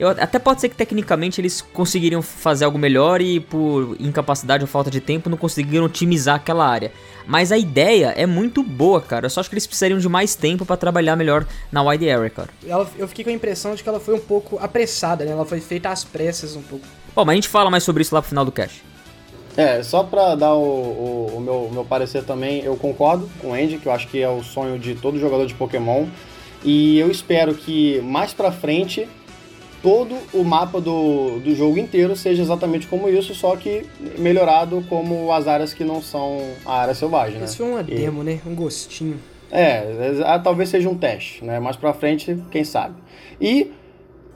eu, 0.00 0.08
até 0.08 0.38
pode 0.38 0.62
ser 0.62 0.70
que 0.70 0.74
tecnicamente 0.74 1.42
eles 1.42 1.60
conseguiriam 1.60 2.22
fazer 2.22 2.64
algo 2.64 2.78
melhor 2.78 3.20
e 3.20 3.38
por 3.38 3.94
incapacidade 4.00 4.64
ou 4.64 4.66
falta 4.66 4.90
de 4.90 4.98
tempo 4.98 5.28
não 5.28 5.36
conseguiram 5.36 5.84
otimizar 5.84 6.36
aquela 6.36 6.66
área. 6.66 6.90
Mas 7.26 7.52
a 7.52 7.58
ideia 7.58 8.14
é 8.16 8.24
muito 8.24 8.62
boa, 8.62 9.02
cara. 9.02 9.26
Eu 9.26 9.30
só 9.30 9.40
acho 9.40 9.50
que 9.50 9.54
eles 9.54 9.66
precisariam 9.66 9.98
de 9.98 10.08
mais 10.08 10.34
tempo 10.34 10.64
para 10.64 10.78
trabalhar 10.78 11.16
melhor 11.16 11.46
na 11.70 11.82
wide 11.82 12.08
area, 12.08 12.30
cara. 12.30 12.48
Ela, 12.66 12.88
eu 12.96 13.06
fiquei 13.06 13.24
com 13.24 13.30
a 13.30 13.34
impressão 13.34 13.74
de 13.74 13.82
que 13.82 13.88
ela 13.90 14.00
foi 14.00 14.14
um 14.14 14.20
pouco 14.20 14.58
apressada, 14.58 15.22
né? 15.22 15.32
Ela 15.32 15.44
foi 15.44 15.60
feita 15.60 15.90
às 15.90 16.02
pressas 16.02 16.56
um 16.56 16.62
pouco. 16.62 16.86
Bom, 17.14 17.26
mas 17.26 17.34
a 17.34 17.36
gente 17.36 17.48
fala 17.48 17.70
mais 17.70 17.84
sobre 17.84 18.00
isso 18.00 18.14
lá 18.14 18.22
pro 18.22 18.30
final 18.30 18.46
do 18.46 18.52
cast. 18.52 18.82
É, 19.54 19.82
só 19.82 20.02
pra 20.02 20.34
dar 20.34 20.54
o, 20.54 20.62
o, 20.62 21.36
o 21.36 21.40
meu, 21.42 21.68
meu 21.70 21.84
parecer 21.84 22.24
também, 22.24 22.64
eu 22.64 22.74
concordo 22.74 23.28
com 23.38 23.48
o 23.48 23.52
Andy, 23.52 23.76
que 23.76 23.86
eu 23.86 23.92
acho 23.92 24.08
que 24.08 24.22
é 24.22 24.30
o 24.30 24.42
sonho 24.42 24.78
de 24.78 24.94
todo 24.94 25.20
jogador 25.20 25.44
de 25.44 25.52
Pokémon. 25.52 26.06
E 26.64 26.98
eu 26.98 27.10
espero 27.10 27.54
que 27.54 28.00
mais 28.00 28.32
pra 28.32 28.50
frente 28.50 29.06
todo 29.82 30.16
o 30.32 30.44
mapa 30.44 30.80
do, 30.80 31.40
do 31.40 31.54
jogo 31.54 31.78
inteiro 31.78 32.14
seja 32.14 32.42
exatamente 32.42 32.86
como 32.86 33.08
isso, 33.08 33.34
só 33.34 33.56
que 33.56 33.86
melhorado 34.18 34.84
como 34.88 35.32
as 35.32 35.46
áreas 35.46 35.72
que 35.72 35.84
não 35.84 36.02
são 36.02 36.40
a 36.64 36.80
área 36.80 36.94
selvagem, 36.94 37.38
né? 37.38 37.44
Isso 37.46 37.58
foi 37.58 37.66
uma 37.66 37.82
demo, 37.82 38.22
né? 38.22 38.40
Um 38.46 38.54
gostinho. 38.54 39.18
É, 39.50 40.12
é, 40.24 40.38
talvez 40.38 40.68
seja 40.68 40.88
um 40.88 40.96
teste, 40.96 41.44
né? 41.44 41.58
Mais 41.58 41.76
pra 41.76 41.92
frente, 41.92 42.38
quem 42.50 42.62
sabe. 42.62 42.94
E, 43.40 43.72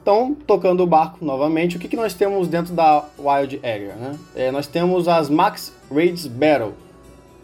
então, 0.02 0.36
tocando 0.46 0.82
o 0.82 0.86
barco 0.86 1.24
novamente, 1.24 1.76
o 1.76 1.80
que, 1.80 1.88
que 1.88 1.96
nós 1.96 2.14
temos 2.14 2.48
dentro 2.48 2.74
da 2.74 3.04
Wild 3.18 3.60
Area, 3.62 3.94
né? 3.94 4.18
É, 4.34 4.50
nós 4.50 4.66
temos 4.66 5.06
as 5.06 5.28
Max 5.28 5.72
Raids 5.92 6.26
Battle, 6.26 6.72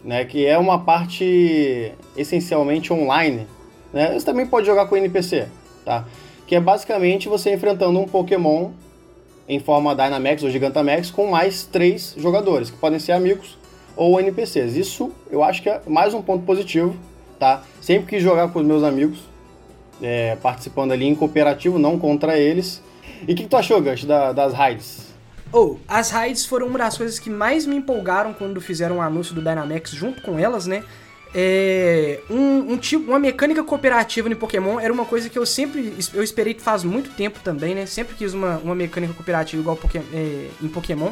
né? 0.03 0.25
Que 0.25 0.45
é 0.45 0.57
uma 0.57 0.79
parte 0.79 1.93
essencialmente 2.17 2.91
online, 2.91 3.47
né? 3.93 4.13
Você 4.13 4.25
também 4.25 4.45
pode 4.45 4.65
jogar 4.65 4.87
com 4.87 4.97
NPC, 4.97 5.47
tá? 5.85 6.05
Que 6.51 6.55
é 6.55 6.59
basicamente 6.59 7.29
você 7.29 7.53
enfrentando 7.53 7.97
um 7.97 8.05
Pokémon 8.05 8.71
em 9.47 9.57
forma 9.57 9.95
Dynamax 9.95 10.43
ou 10.43 10.49
Gigantamax 10.49 11.09
com 11.09 11.27
mais 11.27 11.63
três 11.63 12.13
jogadores, 12.17 12.69
que 12.69 12.75
podem 12.75 12.99
ser 12.99 13.13
amigos 13.13 13.57
ou 13.95 14.19
NPCs. 14.19 14.75
Isso 14.75 15.13
eu 15.29 15.45
acho 15.45 15.61
que 15.63 15.69
é 15.69 15.81
mais 15.87 16.13
um 16.13 16.21
ponto 16.21 16.43
positivo, 16.43 16.93
tá? 17.39 17.63
Sempre 17.79 18.09
quis 18.09 18.21
jogar 18.21 18.49
com 18.49 18.59
os 18.59 18.65
meus 18.65 18.83
amigos, 18.83 19.19
é, 20.01 20.35
participando 20.41 20.91
ali 20.91 21.07
em 21.07 21.15
cooperativo, 21.15 21.79
não 21.79 21.97
contra 21.97 22.37
eles. 22.37 22.83
E 23.25 23.31
o 23.31 23.35
que, 23.37 23.43
que, 23.43 23.47
tu 23.47 23.55
achou, 23.55 23.81
Gus, 23.81 24.03
da, 24.03 24.33
das 24.33 24.53
raids? 24.53 25.07
Oh, 25.53 25.77
as 25.87 26.11
raids 26.11 26.45
foram 26.45 26.67
uma 26.67 26.79
das 26.79 26.97
coisas 26.97 27.17
que 27.17 27.29
mais 27.29 27.65
me 27.65 27.77
empolgaram 27.77 28.33
quando 28.33 28.59
fizeram 28.59 28.97
o 28.97 29.01
anúncio 29.01 29.33
do 29.33 29.39
Dynamax 29.39 29.91
junto 29.91 30.21
com 30.21 30.37
elas, 30.37 30.67
né? 30.67 30.83
É, 31.33 32.19
um, 32.29 32.73
um, 32.73 32.77
tipo, 32.77 33.09
uma 33.09 33.19
mecânica 33.19 33.63
cooperativa 33.63 34.27
no 34.27 34.35
Pokémon 34.35 34.77
era 34.79 34.91
uma 34.91 35.05
coisa 35.05 35.29
que 35.29 35.39
eu 35.39 35.45
sempre 35.45 35.93
eu 36.13 36.21
esperei 36.21 36.53
faz 36.59 36.83
muito 36.83 37.09
tempo 37.11 37.39
também, 37.41 37.73
né? 37.73 37.85
Sempre 37.85 38.15
quis 38.15 38.33
uma, 38.33 38.57
uma 38.57 38.75
mecânica 38.75 39.13
cooperativa 39.13 39.61
igual 39.61 39.79
é, 40.13 40.47
em 40.61 40.67
Pokémon. 40.67 41.11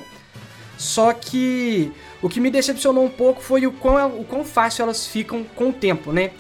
Só 0.77 1.13
que 1.13 1.91
o 2.21 2.29
que 2.29 2.39
me 2.39 2.49
decepcionou 2.49 3.03
um 3.03 3.09
pouco 3.09 3.41
foi 3.41 3.65
o 3.65 3.71
quão, 3.71 4.19
o 4.19 4.25
quão 4.25 4.43
fácil 4.43 4.83
elas 4.83 5.07
ficam 5.07 5.43
com 5.43 5.69
o 5.69 5.73
tempo, 5.73 6.11
né? 6.11 6.31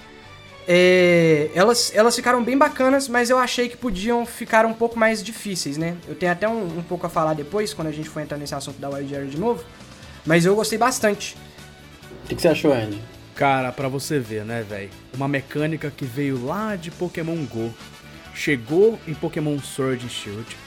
É, 0.67 1.49
elas, 1.55 1.91
elas 1.95 2.15
ficaram 2.15 2.43
bem 2.43 2.57
bacanas, 2.57 3.07
mas 3.07 3.29
eu 3.29 3.37
achei 3.37 3.67
que 3.67 3.75
podiam 3.75 4.25
ficar 4.25 4.65
um 4.65 4.73
pouco 4.73 4.99
mais 4.99 5.23
difíceis, 5.23 5.77
né? 5.77 5.97
Eu 6.07 6.15
tenho 6.15 6.31
até 6.31 6.47
um, 6.47 6.79
um 6.79 6.83
pouco 6.83 7.05
a 7.05 7.09
falar 7.09 7.33
depois, 7.33 7.73
quando 7.73 7.87
a 7.87 7.91
gente 7.91 8.07
for 8.07 8.19
entrar 8.19 8.37
nesse 8.37 8.53
assunto 8.53 8.77
da 8.77 8.89
Wild 8.89 9.15
Area 9.15 9.27
de 9.27 9.39
novo. 9.39 9.63
Mas 10.25 10.45
eu 10.45 10.55
gostei 10.55 10.77
bastante. 10.77 11.35
O 12.23 12.27
que, 12.27 12.35
que 12.35 12.41
você 12.41 12.49
achou, 12.49 12.71
Andy? 12.71 13.01
Cara, 13.39 13.71
para 13.71 13.87
você 13.87 14.19
ver, 14.19 14.43
né, 14.43 14.65
velho? 14.67 14.89
Uma 15.15 15.25
mecânica 15.25 15.89
que 15.89 16.03
veio 16.03 16.45
lá 16.45 16.75
de 16.75 16.91
Pokémon 16.91 17.37
Go, 17.45 17.73
chegou 18.35 18.99
em 19.07 19.13
Pokémon 19.13 19.57
Sword 19.59 20.05
and 20.05 20.09
Shield 20.09 20.57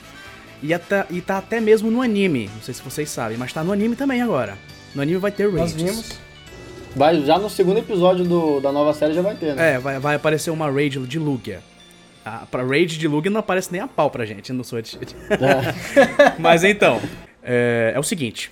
e, 0.62 0.72
até, 0.72 1.04
e 1.10 1.20
tá 1.20 1.36
até 1.36 1.60
mesmo 1.60 1.90
no 1.90 2.00
anime. 2.00 2.48
Não 2.54 2.62
sei 2.62 2.72
se 2.72 2.80
vocês 2.80 3.10
sabem, 3.10 3.36
mas 3.36 3.52
tá 3.52 3.62
no 3.62 3.72
anime 3.72 3.94
também 3.94 4.22
agora. 4.22 4.56
No 4.94 5.02
anime 5.02 5.18
vai 5.18 5.30
ter 5.30 5.52
raids. 5.52 5.74
Nós 5.74 5.82
vimos. 5.82 6.18
Vai, 6.96 7.20
já 7.20 7.38
no 7.38 7.50
segundo 7.50 7.76
episódio 7.76 8.24
do, 8.24 8.58
da 8.58 8.72
nova 8.72 8.94
série 8.94 9.12
já 9.12 9.20
vai 9.20 9.34
ter, 9.34 9.54
né? 9.54 9.74
É, 9.74 9.78
vai, 9.78 9.98
vai 9.98 10.14
aparecer 10.14 10.50
uma 10.50 10.70
raid 10.70 10.98
de 11.00 11.18
Lugia. 11.18 11.60
Ah, 12.24 12.46
pra 12.50 12.64
raid 12.64 12.98
de 12.98 13.06
Lugia 13.06 13.30
não 13.30 13.40
aparece 13.40 13.70
nem 13.70 13.82
a 13.82 13.86
pau 13.86 14.10
pra 14.10 14.24
gente 14.24 14.50
no 14.50 14.64
Sword 14.64 14.88
Shield. 14.88 15.14
É. 15.28 16.40
mas 16.40 16.64
então, 16.64 17.02
é, 17.42 17.92
é 17.94 18.00
o 18.00 18.02
seguinte. 18.02 18.50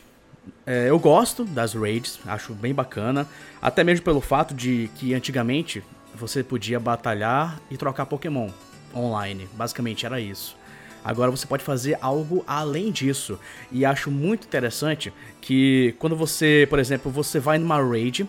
É, 0.67 0.89
eu 0.89 0.99
gosto 0.99 1.45
das 1.45 1.75
raids, 1.75 2.21
acho 2.27 2.53
bem 2.55 2.75
bacana. 2.75 3.27
Até 3.61 3.83
mesmo 3.83 4.05
pelo 4.05 4.21
fato 4.21 4.55
de 4.55 4.91
que 4.97 5.15
antigamente 5.15 5.83
você 6.15 6.43
podia 6.43 6.79
batalhar 6.79 7.61
e 7.71 7.77
trocar 7.77 8.07
Pokémon 8.07 8.51
online. 8.95 9.49
Basicamente 9.55 10.05
era 10.05 10.21
isso. 10.21 10.57
Agora 11.05 11.31
você 11.31 11.47
pode 11.47 11.65
fazer 11.65 11.97
algo 12.01 12.45
além 12.47 12.91
disso. 12.91 13.39
E 13.73 13.85
acho 13.85 14.11
muito 14.11 14.47
interessante 14.47 15.13
que 15.41 15.95
quando 15.99 16.15
você, 16.15 16.67
por 16.69 16.79
exemplo, 16.79 17.11
você 17.11 17.39
vai 17.39 17.59
numa 17.59 17.83
raid 17.83 18.29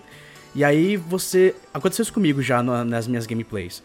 e 0.56 0.64
aí 0.64 0.96
você. 0.96 1.56
Aconteceu 1.74 2.04
isso 2.04 2.14
comigo 2.14 2.42
já 2.42 2.64
nas 2.64 3.08
minhas 3.08 3.26
gameplays. 3.26 3.84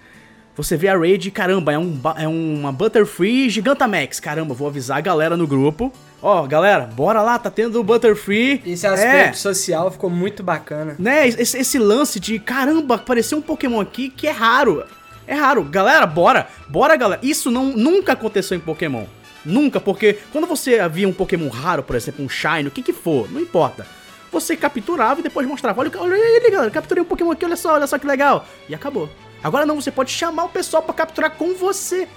Você 0.57 0.77
vê 0.77 0.89
a 0.89 0.97
raid 0.97 1.31
caramba, 1.31 1.73
é, 1.73 1.79
um, 1.79 2.01
é 2.17 2.27
uma 2.27 2.73
Butterfree 2.73 3.51
Gigantamax. 3.51 4.19
Caramba, 4.21 4.55
vou 4.55 4.69
avisar 4.69 4.99
a 4.99 5.01
galera 5.03 5.37
no 5.37 5.47
grupo 5.47 5.93
Ó, 6.23 6.43
oh, 6.43 6.47
galera, 6.47 6.87
bora 6.87 7.21
lá, 7.21 7.39
tá 7.39 7.51
tendo 7.51 7.79
o 7.79 7.85
Butterfree. 7.85 8.63
Esse 8.65 8.87
aspecto 8.87 9.31
é. 9.31 9.33
social 9.35 9.91
ficou 9.91 10.09
muito 10.09 10.43
bacana. 10.43 10.97
Né, 10.99 11.29
esse, 11.29 11.59
esse, 11.59 11.79
lance 11.79 12.19
de, 12.19 12.39
caramba, 12.39 12.97
apareceu 12.97 13.39
um 13.39 13.43
Pokémon 13.43 13.81
aqui 13.81 14.09
que 14.09 14.27
é 14.27 14.31
raro. 14.31 14.83
É 15.27 15.35
raro. 15.35 15.63
Galera, 15.63 16.07
bora. 16.07 16.49
Bora, 16.69 16.97
galera. 16.97 17.21
Isso 17.23 17.51
não, 17.51 17.67
nunca 17.67 18.13
aconteceu 18.13 18.57
em 18.57 18.61
Pokémon. 18.61 19.05
Nunca, 19.45 19.79
porque 19.79 20.19
quando 20.33 20.47
você 20.47 20.81
havia 20.81 21.07
um 21.07 21.13
Pokémon 21.13 21.49
raro, 21.49 21.83
por 21.83 21.95
exemplo, 21.95 22.25
um 22.25 22.29
Shine, 22.29 22.67
o 22.67 22.71
que 22.71 22.83
que 22.83 22.93
for, 22.93 23.31
não 23.31 23.41
importa. 23.41 23.87
Você 24.33 24.57
capturava 24.57 25.21
e 25.21 25.23
depois 25.23 25.47
mostrava, 25.47 25.81
olha, 25.81 25.91
olha 25.97 26.15
ele, 26.15 26.51
galera, 26.51 26.71
capturei 26.71 27.03
um 27.03 27.07
Pokémon 27.07 27.31
aqui, 27.31 27.45
olha 27.45 27.57
só, 27.57 27.75
olha 27.75 27.87
só 27.87 27.99
que 27.99 28.07
legal. 28.07 28.45
E 28.69 28.75
acabou. 28.75 29.09
Agora 29.47 29.65
não, 29.65 29.81
você 29.81 29.93
pode 29.93 30.11
chamar 30.11 30.47
o 30.47 30.49
pessoal 30.49 30.83
para 30.83 30.93
capturar 30.93 31.31
com 31.31 31.55
você. 31.55 32.09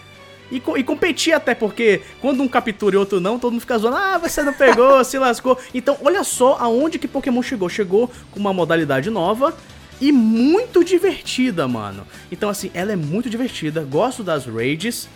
E, 0.52 0.56
e, 0.56 0.84
competir 0.84 1.32
até, 1.32 1.54
porque 1.54 2.02
quando 2.20 2.42
um 2.42 2.48
captura 2.48 2.96
e 2.96 2.98
outro 2.98 3.20
não, 3.20 3.38
todo 3.38 3.52
mundo 3.52 3.62
fica 3.62 3.78
zoando, 3.78 3.98
ah, 3.98 4.18
você 4.18 4.42
não 4.42 4.52
pegou, 4.52 5.02
se 5.06 5.20
lascou. 5.20 5.56
Então, 5.72 5.96
olha 6.02 6.24
só 6.24 6.58
aonde 6.60 6.98
que 6.98 7.08
Pokémon 7.08 7.44
chegou. 7.44 7.70
Chegou 7.70 8.12
com 8.32 8.39
uma 8.39 8.52
modalidade 8.52 9.12
nova 9.12 9.56
e 10.02 10.12
muito 10.12 10.84
divertida, 10.84 11.68
mano. 11.68 12.04
Então, 12.32 12.50
assim, 12.50 12.72
ela 12.74 12.94
é 12.94 12.96
muito 12.96 13.30
divertida, 13.30 13.84
gosto 13.84 14.24
das 14.24 14.48
raids, 14.48 15.08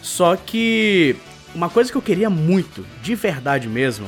só 0.00 0.36
que 0.36 1.14
uma 1.54 1.68
coisa 1.68 1.92
que 1.92 1.98
eu 1.98 2.02
queria 2.02 2.30
muito, 2.30 2.86
de 3.02 3.14
verdade 3.14 3.68
mesmo, 3.68 4.06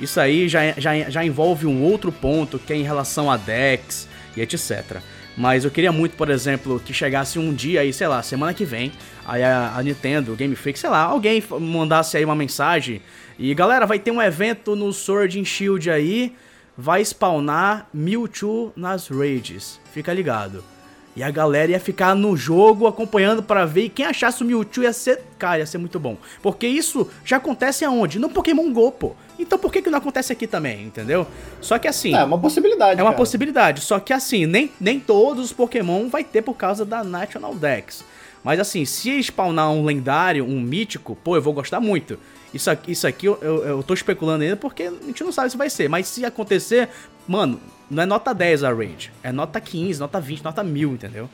isso 0.00 0.18
aí 0.18 0.48
já, 0.48 0.72
já, 0.72 0.98
já 1.08 1.24
envolve 1.24 1.64
um 1.64 1.80
outro 1.80 2.10
ponto, 2.10 2.58
que 2.58 2.72
é 2.72 2.76
em 2.76 2.82
relação 2.82 3.30
a 3.30 3.36
Dex 3.36 4.08
e 4.36 4.40
etc. 4.40 5.00
Mas 5.36 5.64
eu 5.64 5.70
queria 5.70 5.90
muito, 5.90 6.16
por 6.16 6.28
exemplo, 6.28 6.78
que 6.78 6.92
chegasse 6.92 7.38
um 7.38 7.54
dia 7.54 7.80
aí, 7.80 7.92
sei 7.92 8.06
lá, 8.06 8.22
semana 8.22 8.52
que 8.52 8.64
vem, 8.64 8.92
aí 9.26 9.42
a, 9.42 9.74
a 9.76 9.82
Nintendo, 9.82 10.36
Game 10.36 10.54
Freak, 10.54 10.78
sei 10.78 10.90
lá, 10.90 11.02
alguém 11.04 11.42
mandasse 11.58 12.16
aí 12.16 12.24
uma 12.24 12.34
mensagem 12.34 13.00
e 13.38 13.54
galera, 13.54 13.86
vai 13.86 13.98
ter 13.98 14.10
um 14.10 14.20
evento 14.20 14.76
no 14.76 14.92
Sword 14.92 15.40
and 15.40 15.44
Shield 15.44 15.90
aí, 15.90 16.34
vai 16.76 17.02
spawnar 17.02 17.88
Mewtwo 17.92 18.72
nas 18.76 19.08
raids. 19.08 19.80
Fica 19.92 20.12
ligado. 20.12 20.71
E 21.14 21.22
a 21.22 21.30
galera 21.30 21.72
ia 21.72 21.80
ficar 21.80 22.14
no 22.14 22.34
jogo 22.36 22.86
acompanhando 22.86 23.42
para 23.42 23.66
ver 23.66 23.84
e 23.84 23.88
quem 23.90 24.06
achasse 24.06 24.42
o 24.42 24.46
Mewtwo 24.46 24.82
ia 24.82 24.92
ser, 24.94 25.20
cara, 25.38 25.58
ia 25.58 25.66
ser 25.66 25.76
muito 25.76 26.00
bom. 26.00 26.16
Porque 26.42 26.66
isso 26.66 27.08
já 27.24 27.36
acontece 27.36 27.84
aonde? 27.84 28.18
No 28.18 28.30
Pokémon 28.30 28.72
Go, 28.72 28.90
pô. 28.90 29.12
Então 29.38 29.58
por 29.58 29.70
que 29.70 29.82
que 29.82 29.90
não 29.90 29.98
acontece 29.98 30.32
aqui 30.32 30.46
também, 30.46 30.84
entendeu? 30.84 31.26
Só 31.60 31.78
que 31.78 31.86
assim... 31.86 32.14
É 32.14 32.24
uma 32.24 32.38
possibilidade, 32.38 32.98
É 32.98 33.02
uma 33.02 33.10
cara. 33.10 33.16
possibilidade, 33.16 33.80
só 33.82 34.00
que 34.00 34.12
assim, 34.12 34.46
nem, 34.46 34.70
nem 34.80 34.98
todos 34.98 35.46
os 35.46 35.52
Pokémon 35.52 36.08
vai 36.08 36.24
ter 36.24 36.40
por 36.40 36.54
causa 36.54 36.84
da 36.84 37.04
National 37.04 37.54
Dex. 37.54 38.04
Mas 38.42 38.58
assim, 38.58 38.84
se 38.84 39.22
spawnar 39.22 39.70
um 39.70 39.84
lendário, 39.84 40.44
um 40.44 40.60
mítico, 40.60 41.16
pô, 41.22 41.36
eu 41.36 41.42
vou 41.42 41.52
gostar 41.52 41.80
muito. 41.80 42.18
Isso 42.52 42.70
aqui, 42.70 42.92
isso 42.92 43.06
aqui 43.06 43.26
eu, 43.26 43.38
eu, 43.40 43.64
eu 43.64 43.82
tô 43.82 43.94
especulando 43.94 44.44
ainda 44.44 44.56
porque 44.56 44.84
a 44.84 44.90
gente 45.06 45.22
não 45.22 45.32
sabe 45.32 45.50
se 45.50 45.56
vai 45.56 45.70
ser. 45.70 45.88
Mas 45.88 46.06
se 46.08 46.24
acontecer, 46.24 46.88
mano, 47.26 47.60
não 47.92 48.02
é 48.02 48.06
nota 48.06 48.32
10 48.32 48.64
a 48.64 48.70
range. 48.70 49.10
É 49.22 49.30
nota 49.30 49.60
15, 49.60 50.00
nota 50.00 50.18
20, 50.18 50.42
nota 50.42 50.64
1000, 50.64 50.92
entendeu? 50.92 51.28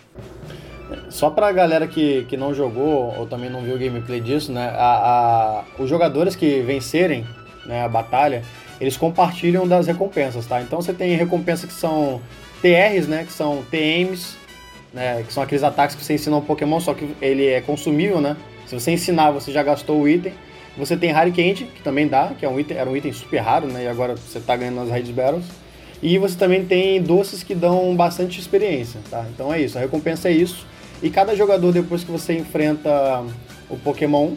Só 1.08 1.30
pra 1.30 1.52
galera 1.52 1.86
que, 1.86 2.24
que 2.28 2.36
não 2.36 2.52
jogou 2.52 3.14
ou 3.16 3.26
também 3.26 3.48
não 3.48 3.62
viu 3.62 3.76
o 3.76 3.78
gameplay 3.78 4.20
disso, 4.20 4.50
né? 4.50 4.70
A, 4.74 5.64
a, 5.78 5.82
os 5.82 5.88
jogadores 5.88 6.34
que 6.34 6.60
vencerem 6.62 7.24
né, 7.64 7.84
a 7.84 7.88
batalha, 7.88 8.42
eles 8.80 8.96
compartilham 8.96 9.68
das 9.68 9.86
recompensas, 9.86 10.46
tá? 10.46 10.60
Então 10.60 10.80
você 10.80 10.92
tem 10.92 11.14
recompensas 11.14 11.66
que 11.66 11.78
são 11.78 12.20
TRs, 12.60 13.06
né, 13.06 13.24
que 13.24 13.32
são 13.32 13.62
TMs, 13.70 14.36
né, 14.92 15.22
que 15.24 15.32
são 15.32 15.42
aqueles 15.42 15.62
ataques 15.62 15.94
que 15.94 16.04
você 16.04 16.14
ensina 16.14 16.36
um 16.36 16.40
Pokémon, 16.40 16.80
só 16.80 16.94
que 16.94 17.14
ele 17.20 17.46
é 17.46 17.60
consumível, 17.60 18.20
né? 18.20 18.36
Se 18.66 18.74
você 18.74 18.90
ensinar, 18.90 19.30
você 19.30 19.52
já 19.52 19.62
gastou 19.62 20.00
o 20.00 20.08
item. 20.08 20.32
Você 20.76 20.96
tem 20.96 21.12
Candy, 21.12 21.64
que 21.74 21.82
também 21.82 22.06
dá, 22.06 22.32
que 22.38 22.44
é 22.44 22.48
um 22.48 22.58
item, 22.58 22.76
era 22.76 22.88
um 22.88 22.96
item 22.96 23.12
super 23.12 23.38
raro, 23.38 23.66
né? 23.66 23.84
E 23.84 23.88
agora 23.88 24.14
você 24.14 24.38
tá 24.38 24.56
ganhando 24.56 24.76
nas 24.76 24.90
Raids 24.90 25.10
Battles. 25.10 25.44
E 26.02 26.16
você 26.18 26.36
também 26.36 26.64
tem 26.64 27.02
doces 27.02 27.42
que 27.42 27.54
dão 27.54 27.94
bastante 27.96 28.40
experiência, 28.40 29.00
tá? 29.10 29.26
Então 29.34 29.52
é 29.52 29.60
isso, 29.60 29.76
a 29.78 29.80
recompensa 29.80 30.28
é 30.28 30.32
isso. 30.32 30.66
E 31.02 31.10
cada 31.10 31.34
jogador, 31.34 31.72
depois 31.72 32.04
que 32.04 32.10
você 32.10 32.36
enfrenta 32.36 33.24
o 33.68 33.76
Pokémon, 33.76 34.32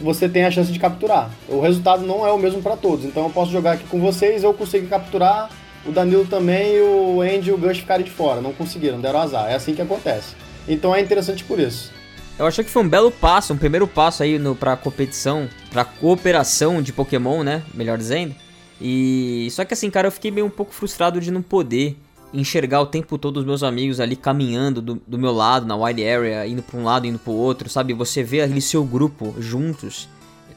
você 0.00 0.28
tem 0.28 0.44
a 0.44 0.50
chance 0.50 0.70
de 0.72 0.78
capturar. 0.78 1.30
O 1.48 1.60
resultado 1.60 2.06
não 2.06 2.26
é 2.26 2.32
o 2.32 2.38
mesmo 2.38 2.62
para 2.62 2.76
todos, 2.76 3.04
então 3.04 3.24
eu 3.24 3.30
posso 3.30 3.50
jogar 3.50 3.72
aqui 3.72 3.84
com 3.84 4.00
vocês, 4.00 4.42
eu 4.44 4.54
consigo 4.54 4.86
capturar, 4.86 5.50
o 5.86 5.92
Danilo 5.92 6.26
também 6.26 6.76
e 6.76 6.80
o 6.80 7.20
Andy 7.22 7.50
e 7.50 7.52
o 7.52 7.58
Gus 7.58 7.78
ficarem 7.78 8.04
de 8.04 8.10
fora. 8.10 8.40
Não 8.40 8.52
conseguiram, 8.52 9.00
deram 9.00 9.20
azar. 9.20 9.50
É 9.50 9.54
assim 9.54 9.74
que 9.74 9.82
acontece. 9.82 10.34
Então 10.66 10.94
é 10.94 11.00
interessante 11.00 11.44
por 11.44 11.58
isso. 11.58 11.90
Eu 12.38 12.46
achei 12.46 12.62
que 12.62 12.70
foi 12.70 12.82
um 12.82 12.88
belo 12.88 13.10
passo, 13.10 13.52
um 13.52 13.56
primeiro 13.56 13.86
passo 13.86 14.22
aí 14.22 14.38
pra 14.60 14.76
competição, 14.76 15.48
pra 15.70 15.84
cooperação 15.84 16.82
de 16.82 16.92
Pokémon, 16.92 17.42
né? 17.42 17.62
Melhor 17.74 17.96
dizendo. 17.96 18.34
E. 18.80 19.48
Só 19.50 19.64
que 19.64 19.74
assim, 19.74 19.90
cara, 19.90 20.08
eu 20.08 20.12
fiquei 20.12 20.30
meio 20.30 20.46
um 20.46 20.50
pouco 20.50 20.72
frustrado 20.72 21.20
de 21.20 21.30
não 21.30 21.42
poder 21.42 21.96
enxergar 22.32 22.80
o 22.80 22.86
tempo 22.86 23.16
todo 23.16 23.38
os 23.38 23.44
meus 23.44 23.62
amigos 23.62 24.00
ali 24.00 24.14
caminhando 24.14 24.82
do, 24.82 25.02
do 25.06 25.18
meu 25.18 25.32
lado, 25.32 25.66
na 25.66 25.76
wide 25.76 26.06
area, 26.06 26.46
indo 26.46 26.62
pra 26.62 26.78
um 26.78 26.84
lado, 26.84 27.06
indo 27.06 27.18
pro 27.18 27.32
outro, 27.32 27.68
sabe? 27.68 27.94
Você 27.94 28.22
vê 28.22 28.42
ali 28.42 28.60
seu 28.60 28.84
grupo 28.84 29.34
juntos, 29.38 30.08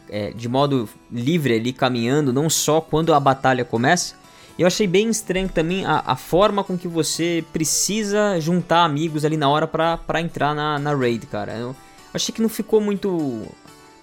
é, 0.09 0.31
de 0.31 0.49
modo 0.49 0.89
livre 1.11 1.55
ali, 1.55 1.71
caminhando, 1.71 2.33
não 2.33 2.49
só 2.49 2.81
quando 2.81 3.13
a 3.13 3.19
batalha 3.19 3.63
começa. 3.63 4.15
Eu 4.59 4.67
achei 4.67 4.85
bem 4.85 5.09
estranho 5.09 5.47
também 5.47 5.85
a, 5.85 6.03
a 6.05 6.15
forma 6.15 6.63
com 6.63 6.77
que 6.77 6.87
você 6.87 7.43
precisa 7.53 8.39
juntar 8.39 8.83
amigos 8.83 9.23
ali 9.23 9.37
na 9.37 9.49
hora 9.49 9.65
pra 9.65 10.21
entrar 10.21 10.53
na, 10.53 10.77
na 10.77 10.93
raid, 10.93 11.25
cara. 11.25 11.53
Eu 11.53 11.75
achei 12.13 12.35
que 12.35 12.41
não 12.41 12.49
ficou 12.49 12.81
muito, 12.81 13.47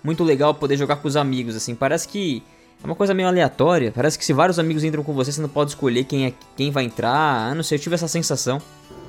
muito 0.03 0.25
legal 0.25 0.55
poder 0.55 0.77
jogar 0.77 0.97
com 0.97 1.07
os 1.07 1.17
amigos, 1.17 1.55
assim. 1.55 1.75
Parece 1.75 2.09
que 2.09 2.43
é 2.83 2.87
uma 2.87 2.95
coisa 2.95 3.13
meio 3.13 3.29
aleatória. 3.29 3.93
Parece 3.95 4.19
que 4.19 4.25
se 4.25 4.33
vários 4.33 4.59
amigos 4.59 4.85
entram 4.85 5.03
com 5.03 5.13
você, 5.13 5.33
você 5.33 5.41
não 5.41 5.49
pode 5.49 5.71
escolher 5.71 6.05
quem 6.05 6.27
é 6.27 6.33
quem 6.57 6.71
vai 6.71 6.85
entrar. 6.85 7.51
Ah, 7.51 7.55
não 7.55 7.63
sei, 7.63 7.77
eu 7.77 7.83
tive 7.83 7.95
essa 7.95 8.09
sensação. 8.09 8.61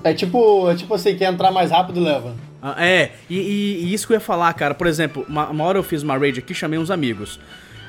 É 0.03 0.13
tipo, 0.13 0.69
é 0.69 0.75
tipo 0.75 0.93
assim, 0.93 1.15
quem 1.15 1.27
entrar 1.27 1.51
mais 1.51 1.71
rápido 1.71 1.99
leva. 1.99 2.35
Ah, 2.61 2.75
é, 2.85 3.11
e, 3.29 3.37
e, 3.37 3.83
e, 3.85 3.93
isso 3.93 4.07
que 4.07 4.13
eu 4.13 4.15
ia 4.15 4.21
falar, 4.21 4.51
cara. 4.53 4.73
Por 4.73 4.87
exemplo, 4.87 5.25
uma, 5.27 5.49
uma 5.49 5.63
hora 5.63 5.77
eu 5.77 5.83
fiz 5.83 6.03
uma 6.03 6.17
raid 6.17 6.39
aqui, 6.39 6.53
chamei 6.53 6.79
uns 6.79 6.89
amigos. 6.89 7.39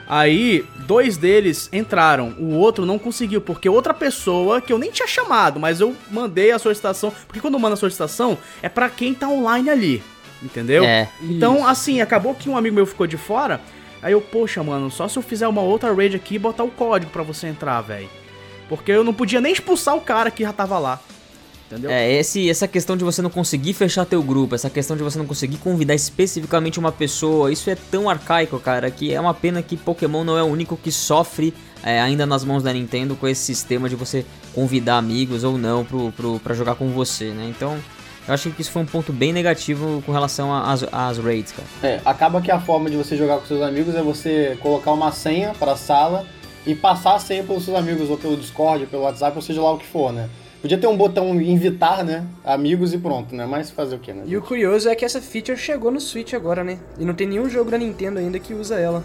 Aí, 0.08 0.64
dois 0.88 1.16
deles 1.16 1.68
entraram, 1.72 2.34
o 2.36 2.54
outro 2.56 2.84
não 2.84 2.98
conseguiu, 2.98 3.40
porque 3.40 3.68
outra 3.68 3.94
pessoa 3.94 4.60
que 4.60 4.72
eu 4.72 4.78
nem 4.78 4.90
tinha 4.90 5.06
chamado, 5.06 5.60
mas 5.60 5.80
eu 5.80 5.94
mandei 6.10 6.50
a 6.50 6.58
solicitação, 6.58 7.12
porque 7.28 7.40
quando 7.40 7.56
manda 7.60 7.74
a 7.74 7.76
solicitação 7.76 8.36
é 8.60 8.68
para 8.68 8.90
quem 8.90 9.14
tá 9.14 9.28
online 9.28 9.70
ali, 9.70 10.02
entendeu? 10.42 10.82
É. 10.82 11.08
Então, 11.22 11.64
assim, 11.64 12.00
acabou 12.00 12.34
que 12.34 12.50
um 12.50 12.56
amigo 12.56 12.74
meu 12.74 12.86
ficou 12.86 13.06
de 13.06 13.16
fora, 13.16 13.60
Aí 14.02 14.12
eu, 14.12 14.20
poxa, 14.20 14.62
mano, 14.62 14.90
só 14.90 15.08
se 15.08 15.18
eu 15.18 15.22
fizer 15.22 15.46
uma 15.46 15.62
outra 15.62 15.92
raid 15.92 16.16
aqui 16.16 16.36
e 16.36 16.38
botar 16.38 16.64
o 16.64 16.70
código 16.70 17.12
para 17.12 17.22
você 17.22 17.46
entrar, 17.46 17.80
velho. 17.82 18.08
Porque 18.68 18.90
eu 18.90 19.04
não 19.04 19.12
podia 19.12 19.40
nem 19.40 19.52
expulsar 19.52 19.96
o 19.96 20.00
cara 20.00 20.30
que 20.30 20.42
já 20.42 20.52
tava 20.52 20.78
lá. 20.78 21.00
Entendeu? 21.66 21.90
É, 21.90 22.12
esse, 22.12 22.50
essa 22.50 22.66
questão 22.66 22.96
de 22.96 23.04
você 23.04 23.22
não 23.22 23.30
conseguir 23.30 23.74
fechar 23.74 24.04
teu 24.04 24.22
grupo, 24.22 24.56
essa 24.56 24.68
questão 24.68 24.96
de 24.96 25.04
você 25.04 25.16
não 25.16 25.26
conseguir 25.26 25.56
convidar 25.58 25.94
especificamente 25.94 26.80
uma 26.80 26.90
pessoa, 26.90 27.52
isso 27.52 27.70
é 27.70 27.76
tão 27.76 28.10
arcaico, 28.10 28.58
cara, 28.58 28.90
que 28.90 29.14
é 29.14 29.20
uma 29.20 29.32
pena 29.32 29.62
que 29.62 29.76
Pokémon 29.76 30.24
não 30.24 30.36
é 30.36 30.42
o 30.42 30.46
único 30.46 30.76
que 30.76 30.90
sofre 30.90 31.54
é, 31.82 32.00
ainda 32.00 32.26
nas 32.26 32.44
mãos 32.44 32.64
da 32.64 32.72
Nintendo 32.72 33.14
com 33.14 33.28
esse 33.28 33.42
sistema 33.42 33.88
de 33.88 33.94
você 33.94 34.26
convidar 34.52 34.98
amigos 34.98 35.44
ou 35.44 35.56
não 35.56 35.84
pro, 35.84 36.10
pro, 36.12 36.40
pra 36.40 36.54
jogar 36.54 36.74
com 36.74 36.88
você, 36.90 37.30
né? 37.30 37.46
Então, 37.48 37.78
eu 38.30 38.34
acho 38.34 38.48
que 38.50 38.62
isso 38.62 38.70
foi 38.70 38.82
um 38.82 38.86
ponto 38.86 39.12
bem 39.12 39.32
negativo 39.32 40.00
com 40.06 40.12
relação 40.12 40.54
às, 40.54 40.84
às 40.92 41.18
raids, 41.18 41.52
cara. 41.52 41.66
É, 41.82 42.00
acaba 42.04 42.40
que 42.40 42.48
a 42.48 42.60
forma 42.60 42.88
de 42.88 42.96
você 42.96 43.16
jogar 43.16 43.38
com 43.38 43.46
seus 43.46 43.60
amigos 43.60 43.96
é 43.96 44.02
você 44.02 44.56
colocar 44.62 44.92
uma 44.92 45.10
senha 45.10 45.52
para 45.58 45.72
a 45.72 45.76
sala 45.76 46.24
e 46.64 46.72
passar 46.72 47.16
a 47.16 47.18
senha 47.18 47.42
pelos 47.42 47.64
seus 47.64 47.76
amigos, 47.76 48.08
ou 48.08 48.16
pelo 48.16 48.36
Discord, 48.36 48.84
ou 48.84 48.88
pelo 48.88 49.02
WhatsApp, 49.02 49.34
ou 49.34 49.42
seja 49.42 49.60
lá 49.60 49.72
o 49.72 49.78
que 49.78 49.86
for, 49.86 50.12
né? 50.12 50.30
Podia 50.62 50.78
ter 50.78 50.86
um 50.86 50.96
botão 50.96 51.40
invitar, 51.40 52.04
né? 52.04 52.24
Amigos 52.44 52.94
e 52.94 52.98
pronto, 52.98 53.34
né? 53.34 53.46
Mas 53.46 53.68
fazer 53.68 53.96
o 53.96 53.98
quê, 53.98 54.12
né? 54.12 54.22
E 54.24 54.36
o 54.36 54.42
curioso 54.42 54.88
é 54.88 54.94
que 54.94 55.04
essa 55.04 55.20
feature 55.20 55.58
chegou 55.58 55.90
no 55.90 56.00
Switch 56.00 56.32
agora, 56.32 56.62
né? 56.62 56.78
E 57.00 57.04
não 57.04 57.14
tem 57.14 57.26
nenhum 57.26 57.48
jogo 57.48 57.68
da 57.68 57.78
Nintendo 57.78 58.20
ainda 58.20 58.38
que 58.38 58.54
usa 58.54 58.78
ela. 58.78 59.02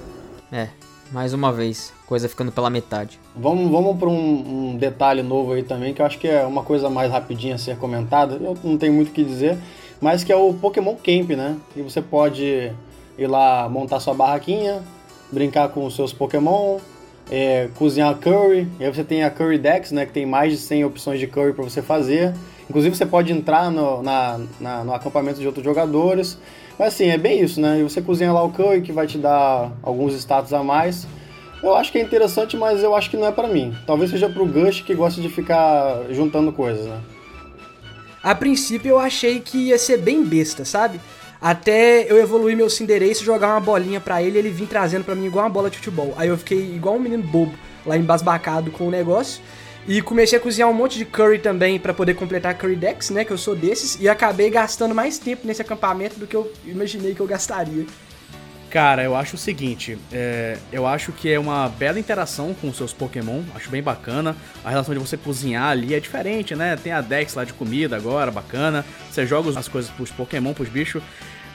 É, 0.51 0.67
mais 1.15 1.34
uma 1.34 1.49
vez, 1.49 1.93
coisa 2.06 2.28
ficando 2.28 2.51
pela 2.51 2.69
metade. 2.69 3.17
Vamos, 3.34 3.71
vamos 3.71 3.97
para 3.97 4.10
um, 4.10 4.71
um, 4.73 4.78
detalhe 4.78 5.23
novo 5.23 5.54
aí 5.54 5.63
também, 5.63 5.93
que 5.93 6.01
eu 6.01 6.06
acho 6.06 6.19
que 6.19 6.28
é 6.28 6.45
uma 6.45 6.62
coisa 6.62 6.89
mais 6.89 7.10
rapidinha 7.10 7.56
a 7.56 7.58
ser 7.58 7.78
comentada, 7.78 8.36
eu 8.36 8.58
não 8.62 8.78
tenho 8.78 8.91
muito 8.91 9.08
o 9.08 9.12
que 9.12 9.23
dizer, 9.23 9.58
mas 10.01 10.25
que 10.25 10.32
é 10.34 10.36
o 10.36 10.54
Pokémon 10.54 10.93
Camp, 10.95 11.30
né? 11.30 11.56
E 11.73 11.82
você 11.82 12.01
pode 12.01 12.69
ir 13.17 13.28
lá 13.28 13.69
montar 13.69 14.01
sua 14.01 14.13
barraquinha, 14.13 14.84
brincar 15.32 15.69
com 15.69 15.86
os 15.86 15.95
seus 15.95 16.12
Pokémon, 16.12 16.80
é, 17.32 17.69
cozinhar 17.75 18.13
curry, 18.17 18.67
e 18.78 18.84
aí 18.84 18.93
você 18.93 19.06
tem 19.06 19.23
a 19.23 19.30
Curry 19.30 19.58
Dex, 19.58 19.93
né, 19.93 20.06
que 20.06 20.12
tem 20.12 20.25
mais 20.25 20.51
de 20.51 20.58
100 20.58 20.84
opções 20.84 21.17
de 21.17 21.28
curry 21.28 21.54
para 21.54 21.63
você 21.63 21.82
fazer. 21.82 22.34
Inclusive 22.69 22.93
você 22.93 23.06
pode 23.06 23.32
entrar 23.32 23.71
no, 23.71 24.04
na, 24.04 24.41
na, 24.60 24.84
no 24.84 24.93
acampamento 24.93 25.39
de 25.39 25.47
outros 25.47 25.63
jogadores. 25.63 26.38
Mas 26.77 26.93
assim, 26.93 27.09
é 27.09 27.17
bem 27.17 27.41
isso, 27.41 27.61
né? 27.61 27.79
E 27.79 27.83
você 27.83 28.01
cozinha 28.01 28.33
lá 28.33 28.43
o 28.43 28.51
curry 28.51 28.81
que 28.81 28.91
vai 28.91 29.07
te 29.07 29.17
dar 29.17 29.71
alguns 29.81 30.13
status 30.13 30.53
a 30.53 30.63
mais. 30.63 31.07
Eu 31.63 31.75
acho 31.75 31.91
que 31.91 31.97
é 31.97 32.01
interessante, 32.01 32.57
mas 32.57 32.83
eu 32.83 32.95
acho 32.95 33.09
que 33.09 33.17
não 33.17 33.27
é 33.27 33.31
para 33.31 33.47
mim. 33.47 33.75
Talvez 33.88 34.11
seja 34.11 34.29
pro 34.29 34.45
Gush 34.45 34.81
que 34.81 34.93
gosta 34.93 35.21
de 35.21 35.29
ficar 35.29 36.03
juntando 36.11 36.51
coisas, 36.51 36.85
né? 36.85 36.99
A 38.21 38.35
princípio 38.35 38.89
eu 38.89 38.99
achei 38.99 39.39
que 39.39 39.69
ia 39.69 39.77
ser 39.77 39.97
bem 39.97 40.23
besta, 40.23 40.65
sabe? 40.65 40.99
Até 41.41 42.11
eu 42.11 42.17
evoluir 42.17 42.57
meu 42.57 42.69
Cinderace, 42.69 43.23
jogar 43.23 43.49
uma 43.49 43.59
bolinha 43.59 43.99
para 43.99 44.21
ele, 44.21 44.39
ele 44.39 44.49
vir 44.49 44.67
trazendo 44.67 45.03
para 45.03 45.15
mim 45.15 45.25
igual 45.25 45.45
uma 45.45 45.51
bola 45.51 45.69
de 45.69 45.77
futebol. 45.77 46.13
Aí 46.17 46.27
eu 46.27 46.38
fiquei 46.38 46.57
igual 46.57 46.95
um 46.95 46.99
menino 46.99 47.23
bobo, 47.23 47.53
lá 47.85 47.95
embasbacado 47.95 48.71
com 48.71 48.88
o 48.88 48.91
negócio. 48.91 49.41
E 49.87 50.01
comecei 50.01 50.39
a 50.39 50.41
cozinhar 50.41 50.67
um 50.67 50.73
monte 50.73 50.97
de 50.97 51.05
curry 51.05 51.37
também 51.37 51.79
para 51.79 51.93
poder 51.93 52.15
completar 52.15 52.57
Curry 52.57 52.75
Dex, 52.75 53.11
né? 53.11 53.23
Que 53.23 53.31
eu 53.31 53.37
sou 53.37 53.55
desses. 53.55 53.99
E 54.01 54.09
acabei 54.09 54.49
gastando 54.49 54.95
mais 54.95 55.19
tempo 55.19 55.45
nesse 55.45 55.61
acampamento 55.61 56.19
do 56.19 56.25
que 56.25 56.35
eu 56.35 56.51
imaginei 56.65 57.13
que 57.13 57.19
eu 57.19 57.27
gastaria. 57.27 57.85
Cara, 58.75 59.03
eu 59.03 59.15
acho 59.15 59.35
o 59.35 59.37
seguinte, 59.37 59.97
é, 60.11 60.57
eu 60.69 60.85
acho 60.85 61.13
que 61.13 61.31
é 61.31 61.39
uma 61.39 61.69
bela 61.69 61.97
interação 61.97 62.53
com 62.53 62.67
os 62.67 62.75
seus 62.75 62.91
Pokémon, 62.91 63.41
acho 63.55 63.69
bem 63.69 63.81
bacana. 63.81 64.35
A 64.65 64.69
relação 64.69 64.93
de 64.93 64.99
você 64.99 65.15
cozinhar 65.15 65.69
ali 65.69 65.93
é 65.93 65.99
diferente, 65.99 66.55
né? 66.55 66.75
Tem 66.75 66.91
a 66.91 66.99
Dex 66.99 67.35
lá 67.35 67.45
de 67.45 67.53
comida 67.53 67.95
agora, 67.95 68.31
bacana. 68.31 68.83
Você 69.09 69.25
joga 69.25 69.57
as 69.57 69.69
coisas 69.69 69.89
pros 69.91 70.11
Pokémon, 70.11 70.53
pros 70.53 70.67
bichos. 70.67 71.01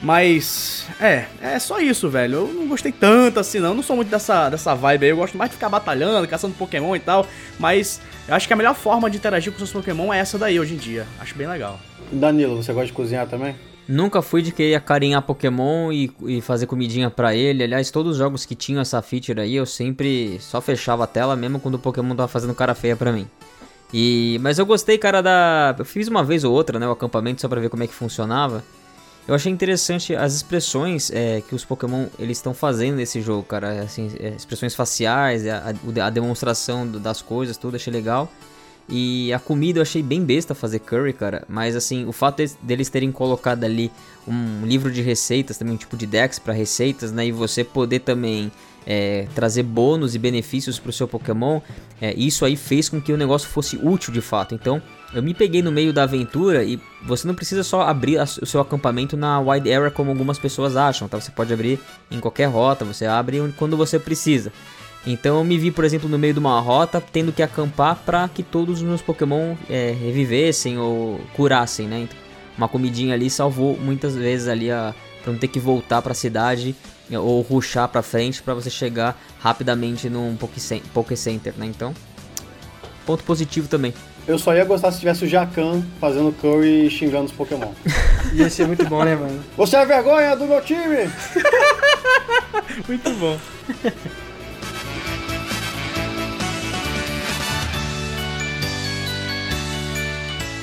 Mas, 0.01 0.87
é, 0.99 1.25
é 1.41 1.59
só 1.59 1.79
isso, 1.79 2.09
velho. 2.09 2.39
Eu 2.39 2.47
não 2.47 2.67
gostei 2.67 2.91
tanto 2.91 3.39
assim, 3.39 3.59
não. 3.59 3.69
Eu 3.69 3.75
não 3.75 3.83
sou 3.83 3.95
muito 3.95 4.09
dessa, 4.09 4.49
dessa 4.49 4.73
vibe 4.73 5.05
aí. 5.05 5.11
Eu 5.11 5.17
gosto 5.17 5.37
mais 5.37 5.51
de 5.51 5.55
ficar 5.55 5.69
batalhando, 5.69 6.27
caçando 6.27 6.55
Pokémon 6.55 6.95
e 6.95 6.99
tal. 6.99 7.27
Mas 7.59 8.01
eu 8.27 8.33
acho 8.33 8.47
que 8.47 8.53
a 8.53 8.55
melhor 8.55 8.73
forma 8.73 9.09
de 9.09 9.17
interagir 9.17 9.51
com 9.51 9.59
seus 9.59 9.71
Pokémon 9.71 10.11
é 10.11 10.19
essa 10.19 10.39
daí 10.39 10.59
hoje 10.59 10.73
em 10.73 10.77
dia. 10.77 11.05
Acho 11.19 11.35
bem 11.35 11.47
legal. 11.47 11.79
Danilo, 12.11 12.57
você 12.57 12.73
gosta 12.73 12.87
de 12.87 12.93
cozinhar 12.93 13.27
também? 13.27 13.55
Nunca 13.87 14.21
fui 14.21 14.41
de 14.41 14.51
querer 14.51 14.75
acarinhar 14.75 15.21
Pokémon 15.21 15.91
e, 15.91 16.11
e 16.25 16.41
fazer 16.41 16.65
comidinha 16.65 17.09
para 17.09 17.35
ele. 17.35 17.63
Aliás, 17.63 17.91
todos 17.91 18.13
os 18.13 18.17
jogos 18.17 18.45
que 18.45 18.55
tinham 18.55 18.81
essa 18.81 19.01
feature 19.01 19.39
aí, 19.39 19.55
eu 19.55 19.65
sempre 19.65 20.37
só 20.39 20.61
fechava 20.61 21.03
a 21.03 21.07
tela 21.07 21.35
mesmo 21.35 21.59
quando 21.59 21.75
o 21.75 21.79
Pokémon 21.79 22.15
tava 22.15 22.27
fazendo 22.27 22.55
cara 22.55 22.73
feia 22.73 22.95
pra 22.95 23.11
mim. 23.11 23.27
E, 23.93 24.39
mas 24.41 24.57
eu 24.57 24.65
gostei, 24.65 24.97
cara, 24.97 25.21
da. 25.21 25.75
Eu 25.77 25.85
fiz 25.85 26.07
uma 26.07 26.23
vez 26.23 26.43
ou 26.43 26.53
outra, 26.53 26.79
né? 26.79 26.87
O 26.87 26.91
acampamento 26.91 27.41
só 27.41 27.47
pra 27.47 27.59
ver 27.59 27.69
como 27.69 27.83
é 27.83 27.87
que 27.87 27.93
funcionava. 27.93 28.63
Eu 29.27 29.35
achei 29.35 29.51
interessante 29.51 30.15
as 30.15 30.33
expressões 30.33 31.11
é, 31.11 31.41
que 31.41 31.53
os 31.53 31.63
Pokémon 31.63 32.07
eles 32.17 32.37
estão 32.37 32.53
fazendo 32.53 32.95
nesse 32.95 33.21
jogo, 33.21 33.43
cara. 33.43 33.83
Assim, 33.83 34.11
é, 34.19 34.29
expressões 34.29 34.73
faciais, 34.73 35.47
a, 35.47 35.73
a, 36.03 36.09
demonstração 36.09 36.87
das 36.87 37.21
coisas, 37.21 37.55
tudo, 37.55 37.75
achei 37.75 37.93
legal. 37.93 38.31
E 38.89 39.31
a 39.31 39.39
comida 39.39 39.79
eu 39.79 39.83
achei 39.83 40.01
bem 40.01 40.23
besta 40.25 40.55
fazer 40.55 40.79
curry, 40.79 41.13
cara. 41.13 41.43
Mas 41.47 41.75
assim, 41.75 42.05
o 42.05 42.11
fato 42.11 42.43
deles 42.61 42.89
terem 42.89 43.11
colocado 43.11 43.63
ali 43.63 43.91
um 44.27 44.65
livro 44.65 44.91
de 44.91 45.01
receitas, 45.01 45.57
também 45.57 45.75
um 45.75 45.77
tipo 45.77 45.95
de 45.95 46.05
dex 46.05 46.39
para 46.39 46.53
receitas, 46.53 47.11
né? 47.11 47.27
E 47.27 47.31
você 47.31 47.63
poder 47.63 47.99
também 47.99 48.51
é, 48.85 49.27
trazer 49.35 49.63
bônus 49.63 50.15
e 50.15 50.19
benefícios 50.19 50.79
para 50.79 50.89
o 50.89 50.93
seu 50.93 51.07
Pokémon, 51.07 51.61
é, 52.01 52.13
isso 52.15 52.43
aí 52.43 52.57
fez 52.57 52.89
com 52.89 52.99
que 52.99 53.13
o 53.13 53.17
negócio 53.17 53.47
fosse 53.47 53.77
útil 53.77 54.11
de 54.11 54.21
fato. 54.21 54.55
Então, 54.55 54.81
eu 55.13 55.21
me 55.21 55.33
peguei 55.33 55.61
no 55.61 55.71
meio 55.71 55.91
da 55.91 56.03
aventura 56.03 56.63
e 56.63 56.79
você 57.03 57.27
não 57.27 57.35
precisa 57.35 57.63
só 57.63 57.81
abrir 57.81 58.19
o 58.19 58.45
seu 58.45 58.61
acampamento 58.61 59.17
na 59.17 59.39
wide 59.39 59.71
area 59.71 59.91
como 59.91 60.11
algumas 60.11 60.39
pessoas 60.39 60.77
acham, 60.77 61.07
tá? 61.07 61.19
Você 61.19 61.31
pode 61.31 61.53
abrir 61.53 61.79
em 62.09 62.19
qualquer 62.19 62.45
rota, 62.45 62.85
você 62.85 63.05
abre 63.05 63.53
quando 63.57 63.75
você 63.75 63.99
precisa. 63.99 64.51
Então 65.05 65.37
eu 65.37 65.43
me 65.43 65.57
vi, 65.57 65.71
por 65.71 65.83
exemplo, 65.83 66.07
no 66.07 66.17
meio 66.17 66.33
de 66.33 66.39
uma 66.39 66.59
rota 66.59 67.01
tendo 67.01 67.31
que 67.31 67.41
acampar 67.41 67.95
para 68.05 68.29
que 68.29 68.43
todos 68.43 68.77
os 68.77 68.83
meus 68.83 69.01
Pokémon 69.01 69.55
é, 69.69 69.91
revivessem 69.91 70.77
ou 70.77 71.19
curassem, 71.33 71.87
né? 71.87 72.01
Então, 72.01 72.17
uma 72.57 72.67
comidinha 72.67 73.15
ali 73.15 73.29
salvou 73.29 73.77
muitas 73.77 74.15
vezes 74.15 74.47
ali 74.47 74.69
a 74.69 74.93
para 75.21 75.31
não 75.31 75.39
ter 75.39 75.47
que 75.47 75.59
voltar 75.59 76.01
para 76.01 76.11
a 76.11 76.15
cidade 76.15 76.75
ou 77.11 77.41
ruxar 77.41 77.87
pra 77.87 78.01
frente 78.01 78.41
para 78.41 78.53
você 78.53 78.69
chegar 78.69 79.19
rapidamente 79.39 80.09
num 80.09 80.35
Poké 80.35 81.15
Center, 81.15 81.53
né? 81.57 81.65
Então, 81.65 81.93
ponto 83.05 83.23
positivo 83.23 83.67
também. 83.67 83.93
Eu 84.27 84.37
só 84.37 84.53
ia 84.53 84.63
gostar 84.63 84.91
se 84.91 84.99
tivesse 84.99 85.25
o 85.25 85.27
Jacan 85.27 85.81
fazendo 85.99 86.31
curry 86.39 86.85
e 86.85 86.89
xingando 86.89 87.25
os 87.25 87.31
Pokémon. 87.31 87.71
ia 88.33 88.49
ser 88.49 88.67
muito 88.67 88.85
bom, 88.85 89.03
né, 89.03 89.15
mano? 89.15 89.43
Você 89.57 89.75
é 89.75 89.85
vergonha 89.85 90.35
do 90.35 90.45
meu 90.45 90.61
time! 90.61 91.09
muito 92.87 93.09
bom. 93.15 93.37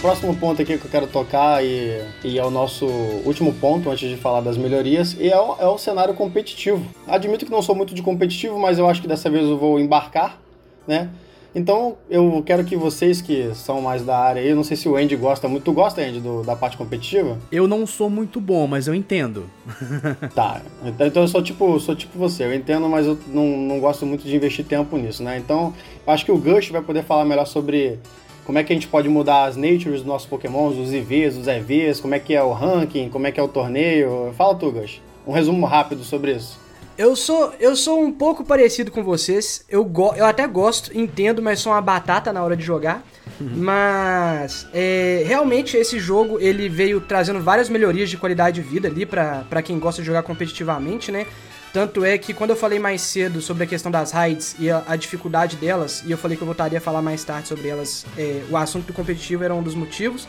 Próximo 0.01 0.37
ponto 0.37 0.63
aqui 0.63 0.79
que 0.79 0.85
eu 0.85 0.91
quero 0.91 1.09
tocar 1.09 1.65
e, 1.65 2.01
e 2.23 2.39
é 2.39 2.45
o 2.45 2.51
nosso 2.51 2.87
último 2.87 3.53
ponto 3.53 3.91
antes 3.91 4.09
de 4.09 4.17
falar 4.17 4.41
das 4.41 4.57
melhorias 4.57 5.17
e 5.19 5.29
é 5.29 5.37
o, 5.37 5.57
é 5.59 5.67
o 5.67 5.77
cenário 5.77 6.15
competitivo. 6.15 6.87
Admito 7.09 7.45
que 7.45 7.51
não 7.51 7.61
sou 7.61 7.75
muito 7.75 7.93
de 7.93 8.03
competitivo, 8.03 8.57
mas 8.57 8.79
eu 8.79 8.89
acho 8.89 9.03
que 9.03 9.09
dessa 9.09 9.29
vez 9.29 9.45
eu 9.45 9.59
vou 9.59 9.81
embarcar, 9.81 10.39
né? 10.87 11.11
Então 11.55 11.97
eu 12.11 12.43
quero 12.45 12.65
que 12.65 12.77
vocês 12.77 13.21
que 13.21 13.51
são 13.55 13.81
mais 13.81 14.05
da 14.05 14.19
área 14.19 14.43
aí, 14.43 14.49
eu 14.49 14.57
não 14.57 14.65
sei 14.65 14.77
se 14.77 14.89
o 14.89 14.97
Andy 14.97 15.17
gosta 15.17 15.49
muito. 15.49 15.65
Tu 15.65 15.73
gosta, 15.73 16.01
Andy, 16.01 16.21
do, 16.21 16.43
da 16.43 16.55
parte 16.55 16.77
competitiva? 16.77 17.39
Eu 17.51 17.67
não 17.67 17.87
sou 17.87 18.11
muito 18.11 18.41
bom, 18.41 18.67
mas 18.67 18.87
eu 18.87 18.95
entendo. 18.95 19.45
tá. 20.35 20.61
Então 21.01 21.23
eu 21.23 21.29
sou 21.29 21.43
tipo, 21.43 21.79
sou 21.81 21.97
tipo 21.97 22.19
você, 22.19 22.45
eu 22.45 22.55
entendo, 22.55 22.89
mas 22.89 23.07
eu 23.07 23.19
não, 23.29 23.57
não 23.57 23.81
gosto 23.81 24.05
muito 24.05 24.25
de 24.25 24.37
investir 24.37 24.65
tempo 24.65 24.97
nisso, 24.97 25.23
né? 25.23 25.39
Então 25.39 25.73
eu 26.07 26.13
acho 26.13 26.25
que 26.25 26.33
o 26.33 26.39
Gush 26.39 26.71
vai 26.71 26.83
poder 26.83 27.03
falar 27.03 27.25
melhor 27.25 27.47
sobre 27.47 27.99
como 28.45 28.59
é 28.59 28.65
que 28.65 28.73
a 28.73 28.77
gente 28.77 28.89
pode 28.89 29.09
mudar 29.09 29.45
as 29.45 29.57
natures 29.57 30.01
dos 30.01 30.07
nossos 30.07 30.27
pokémons, 30.27 30.77
os 30.77 30.93
IVs, 30.93 31.37
os 31.37 31.47
EVs, 31.47 32.01
como 32.01 32.15
é 32.15 32.19
que 32.19 32.35
é 32.35 32.43
o 32.43 32.53
ranking, 32.53 33.09
como 33.09 33.27
é 33.27 33.33
que 33.33 33.39
é 33.39 33.43
o 33.43 33.49
torneio. 33.49 34.33
Fala 34.37 34.55
tu, 34.55 34.71
Gus. 34.71 35.03
Um 35.27 35.33
resumo 35.33 35.67
rápido 35.67 36.03
sobre 36.03 36.33
isso. 36.33 36.59
Eu 36.99 37.15
sou, 37.15 37.55
eu 37.61 37.77
sou 37.77 38.03
um 38.03 38.11
pouco 38.11 38.45
parecido 38.45 38.91
com 38.91 39.05
vocês. 39.05 39.65
Eu, 39.69 39.85
go, 39.85 40.13
eu 40.17 40.27
até 40.27 40.49
gosto, 40.49 40.91
entendo, 40.99 41.41
mas 41.41 41.61
sou 41.61 41.71
uma 41.71 41.81
batata 41.81 42.33
na 42.33 42.43
hora 42.43 42.57
de 42.57 42.65
jogar. 42.65 43.07
Uhum. 43.41 43.53
Mas 43.55 44.67
é, 44.75 45.23
realmente 45.25 45.77
esse 45.77 46.01
jogo 46.01 46.41
ele 46.41 46.69
veio 46.69 47.01
trazendo 47.01 47.41
várias 47.41 47.69
melhorias 47.69 48.11
de 48.11 48.17
qualidade 48.17 48.61
de 48.61 48.69
vida 48.69 48.89
ali 48.89 49.07
para 49.07 49.63
quem 49.63 49.79
gosta 49.79 50.03
de 50.03 50.07
jogar 50.07 50.25
competitivamente, 50.25 51.13
né? 51.13 51.25
Tanto 51.73 52.05
é 52.05 52.19
que 52.19 52.35
quando 52.35 52.51
eu 52.51 52.57
falei 52.57 52.81
mais 52.81 53.01
cedo 53.03 53.41
sobre 53.41 53.63
a 53.63 53.67
questão 53.67 53.93
das 53.93 54.11
raids 54.11 54.57
e 54.59 54.69
a, 54.69 54.83
a 54.89 54.97
dificuldade 54.97 55.55
delas, 55.55 56.03
e 56.05 56.11
eu 56.11 56.19
falei 56.19 56.37
que 56.37 56.43
eu 56.43 56.47
voltaria 56.47 56.79
a 56.79 56.81
falar 56.81 57.03
mais 57.03 57.23
tarde 57.23 57.47
sobre 57.47 57.69
elas, 57.69 58.05
é, 58.17 58.43
o 58.51 58.57
assunto 58.57 58.87
do 58.87 58.93
competitivo 58.93 59.45
era 59.45 59.55
um 59.55 59.63
dos 59.63 59.75
motivos. 59.77 60.27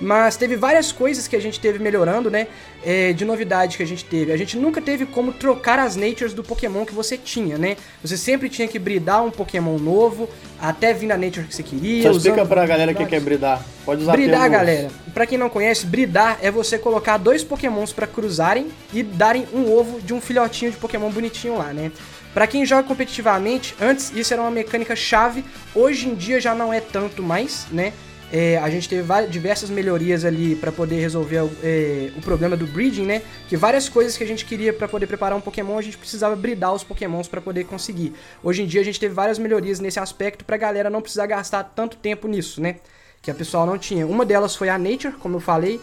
Mas 0.00 0.36
teve 0.36 0.56
várias 0.56 0.92
coisas 0.92 1.26
que 1.26 1.34
a 1.34 1.40
gente 1.40 1.58
teve 1.58 1.78
melhorando, 1.78 2.30
né? 2.30 2.46
É, 2.84 3.12
de 3.12 3.24
novidade 3.24 3.76
que 3.76 3.82
a 3.82 3.86
gente 3.86 4.04
teve. 4.04 4.32
A 4.32 4.36
gente 4.36 4.56
nunca 4.56 4.80
teve 4.80 5.04
como 5.06 5.32
trocar 5.32 5.78
as 5.78 5.96
natures 5.96 6.32
do 6.32 6.44
Pokémon 6.44 6.84
que 6.84 6.94
você 6.94 7.16
tinha, 7.16 7.58
né? 7.58 7.76
Você 8.02 8.16
sempre 8.16 8.48
tinha 8.48 8.68
que 8.68 8.78
bridar 8.78 9.24
um 9.24 9.30
Pokémon 9.30 9.76
novo, 9.78 10.28
até 10.60 10.92
vir 10.92 11.06
na 11.06 11.16
nature 11.16 11.46
que 11.46 11.54
você 11.54 11.62
queria. 11.62 12.04
Só 12.04 12.16
explica 12.16 12.46
pra 12.46 12.64
galera 12.64 12.94
que 12.94 13.04
quer 13.06 13.20
bridar. 13.20 13.64
Pode 13.84 14.02
usar 14.02 14.12
Bridar, 14.12 14.42
termos... 14.42 14.58
galera. 14.58 14.90
Pra 15.12 15.26
quem 15.26 15.38
não 15.38 15.48
conhece, 15.48 15.86
bridar 15.86 16.38
é 16.40 16.50
você 16.50 16.78
colocar 16.78 17.16
dois 17.16 17.42
Pokémons 17.42 17.92
para 17.92 18.06
cruzarem 18.06 18.68
e 18.92 19.02
darem 19.02 19.46
um 19.52 19.72
ovo 19.72 20.00
de 20.00 20.14
um 20.14 20.20
filhotinho 20.20 20.70
de 20.70 20.76
Pokémon 20.76 21.10
bonitinho 21.10 21.58
lá, 21.58 21.72
né? 21.72 21.90
Para 22.32 22.46
quem 22.46 22.64
joga 22.64 22.86
competitivamente, 22.86 23.74
antes 23.80 24.12
isso 24.14 24.32
era 24.32 24.42
uma 24.42 24.50
mecânica 24.50 24.94
chave, 24.94 25.44
hoje 25.74 26.08
em 26.08 26.14
dia 26.14 26.40
já 26.40 26.54
não 26.54 26.72
é 26.72 26.80
tanto 26.80 27.22
mais, 27.22 27.66
né? 27.72 27.92
É, 28.30 28.58
a 28.58 28.68
gente 28.68 28.88
teve 28.88 29.02
várias, 29.02 29.30
diversas 29.30 29.70
melhorias 29.70 30.24
ali 30.24 30.54
para 30.54 30.70
poder 30.70 31.00
resolver 31.00 31.48
é, 31.62 32.10
o 32.16 32.20
problema 32.20 32.56
do 32.56 32.66
breeding, 32.66 33.06
né? 33.06 33.22
Que 33.48 33.56
várias 33.56 33.88
coisas 33.88 34.18
que 34.18 34.24
a 34.24 34.26
gente 34.26 34.44
queria 34.44 34.72
para 34.72 34.86
poder 34.86 35.06
preparar 35.06 35.36
um 35.36 35.40
Pokémon, 35.40 35.78
a 35.78 35.82
gente 35.82 35.96
precisava 35.96 36.36
bridar 36.36 36.74
os 36.74 36.84
Pokémons 36.84 37.26
para 37.26 37.40
poder 37.40 37.64
conseguir. 37.64 38.12
Hoje 38.42 38.62
em 38.62 38.66
dia 38.66 38.82
a 38.82 38.84
gente 38.84 39.00
teve 39.00 39.14
várias 39.14 39.38
melhorias 39.38 39.80
nesse 39.80 39.98
aspecto 39.98 40.44
pra 40.44 40.58
galera 40.58 40.90
não 40.90 41.00
precisar 41.00 41.26
gastar 41.26 41.64
tanto 41.64 41.96
tempo 41.96 42.28
nisso, 42.28 42.60
né? 42.60 42.76
Que 43.22 43.30
a 43.30 43.34
pessoal 43.34 43.64
não 43.64 43.78
tinha. 43.78 44.06
Uma 44.06 44.26
delas 44.26 44.54
foi 44.54 44.68
a 44.68 44.78
Nature, 44.78 45.14
como 45.14 45.36
eu 45.36 45.40
falei. 45.40 45.80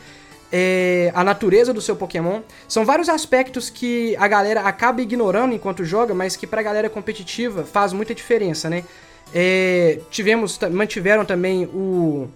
É, 0.52 1.12
a 1.16 1.24
natureza 1.24 1.74
do 1.74 1.82
seu 1.82 1.96
Pokémon. 1.96 2.42
São 2.68 2.86
vários 2.86 3.10
aspectos 3.10 3.72
que 3.72 4.16
a 4.18 4.28
galera 4.28 4.62
acaba 4.62 5.02
ignorando 5.02 5.56
enquanto 5.56 5.84
joga, 5.84 6.14
mas 6.14 6.36
que 6.36 6.46
pra 6.46 6.62
galera 6.62 6.90
competitiva 6.90 7.64
faz 7.64 7.92
muita 7.92 8.14
diferença, 8.14 8.70
né? 8.70 8.84
É, 9.38 10.00
tivemos, 10.10 10.58
mantiveram 10.72 11.26
também 11.26 11.66
o, 11.66 12.30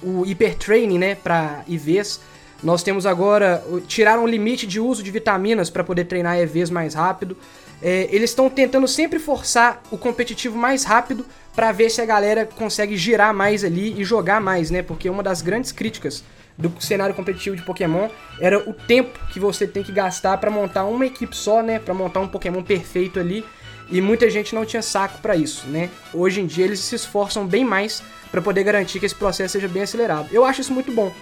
o 0.00 0.24
hipertraining, 0.24 0.96
né, 0.96 1.16
para 1.16 1.64
IVs. 1.66 2.20
Nós 2.62 2.84
temos 2.84 3.04
agora, 3.04 3.64
tiraram 3.88 4.22
o 4.22 4.26
limite 4.26 4.64
de 4.64 4.78
uso 4.78 5.02
de 5.02 5.10
vitaminas 5.10 5.68
para 5.68 5.82
poder 5.82 6.04
treinar 6.04 6.38
EVs 6.38 6.70
mais 6.70 6.94
rápido. 6.94 7.36
É, 7.82 8.08
eles 8.12 8.30
estão 8.30 8.48
tentando 8.48 8.86
sempre 8.86 9.18
forçar 9.18 9.82
o 9.90 9.98
competitivo 9.98 10.56
mais 10.56 10.84
rápido 10.84 11.26
para 11.54 11.72
ver 11.72 11.90
se 11.90 12.00
a 12.00 12.06
galera 12.06 12.46
consegue 12.46 12.96
girar 12.96 13.34
mais 13.34 13.64
ali 13.64 14.00
e 14.00 14.04
jogar 14.04 14.40
mais, 14.40 14.70
né? 14.70 14.82
Porque 14.82 15.10
uma 15.10 15.22
das 15.22 15.42
grandes 15.42 15.72
críticas 15.72 16.22
do 16.56 16.72
cenário 16.80 17.14
competitivo 17.14 17.56
de 17.56 17.62
Pokémon 17.62 18.08
era 18.40 18.58
o 18.58 18.72
tempo 18.72 19.18
que 19.32 19.40
você 19.40 19.66
tem 19.66 19.82
que 19.82 19.92
gastar 19.92 20.38
para 20.38 20.50
montar 20.50 20.84
uma 20.84 21.04
equipe 21.04 21.36
só, 21.36 21.60
né? 21.60 21.78
Para 21.80 21.92
montar 21.92 22.20
um 22.20 22.28
Pokémon 22.28 22.62
perfeito 22.62 23.18
ali 23.18 23.44
e 23.90 24.00
muita 24.00 24.28
gente 24.30 24.54
não 24.54 24.64
tinha 24.64 24.82
saco 24.82 25.18
para 25.20 25.36
isso, 25.36 25.66
né? 25.68 25.90
Hoje 26.12 26.40
em 26.40 26.46
dia 26.46 26.64
eles 26.64 26.80
se 26.80 26.94
esforçam 26.94 27.46
bem 27.46 27.64
mais 27.64 28.02
para 28.30 28.42
poder 28.42 28.64
garantir 28.64 28.98
que 28.98 29.06
esse 29.06 29.14
processo 29.14 29.52
seja 29.52 29.68
bem 29.68 29.82
acelerado. 29.82 30.28
Eu 30.32 30.44
acho 30.44 30.60
isso 30.60 30.72
muito 30.72 30.90
bom. 30.92 31.12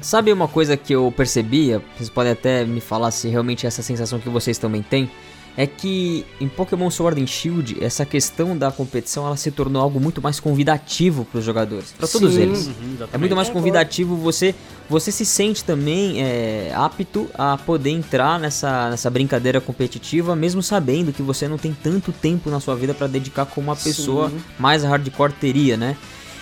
Sabe 0.00 0.32
uma 0.32 0.46
coisa 0.46 0.76
que 0.76 0.94
eu 0.94 1.12
percebia? 1.16 1.82
Vocês 1.96 2.08
podem 2.08 2.32
até 2.32 2.64
me 2.64 2.80
falar 2.80 3.10
se 3.10 3.28
realmente 3.28 3.66
é 3.66 3.68
essa 3.68 3.82
sensação 3.82 4.20
que 4.20 4.28
vocês 4.28 4.58
também 4.58 4.82
têm 4.82 5.10
é 5.56 5.66
que 5.66 6.24
em 6.40 6.48
Pokémon 6.48 6.90
Sword 6.90 7.22
and 7.22 7.26
Shield 7.26 7.82
essa 7.82 8.04
questão 8.04 8.56
da 8.56 8.70
competição 8.70 9.26
ela 9.26 9.36
se 9.36 9.50
tornou 9.50 9.80
algo 9.80 9.98
muito 9.98 10.20
mais 10.20 10.38
convidativo 10.38 11.24
para 11.24 11.38
os 11.38 11.44
jogadores, 11.44 11.92
para 11.96 12.06
todos 12.06 12.34
Sim, 12.34 12.42
eles. 12.42 12.66
Uhum, 12.66 12.98
é 13.12 13.18
muito 13.18 13.34
mais 13.34 13.48
convidativo. 13.48 14.16
Você 14.16 14.54
você 14.88 15.10
se 15.10 15.24
sente 15.24 15.64
também 15.64 16.22
é, 16.22 16.72
apto 16.74 17.28
a 17.34 17.56
poder 17.56 17.90
entrar 17.90 18.38
nessa, 18.38 18.90
nessa 18.90 19.10
brincadeira 19.10 19.60
competitiva, 19.60 20.36
mesmo 20.36 20.62
sabendo 20.62 21.12
que 21.12 21.22
você 21.22 21.48
não 21.48 21.58
tem 21.58 21.74
tanto 21.74 22.12
tempo 22.12 22.50
na 22.50 22.60
sua 22.60 22.76
vida 22.76 22.94
para 22.94 23.06
dedicar 23.08 23.46
como 23.46 23.68
uma 23.68 23.76
pessoa 23.76 24.30
Sim. 24.30 24.40
mais 24.58 24.84
hardcore 24.84 25.32
teria, 25.32 25.76
né? 25.76 25.96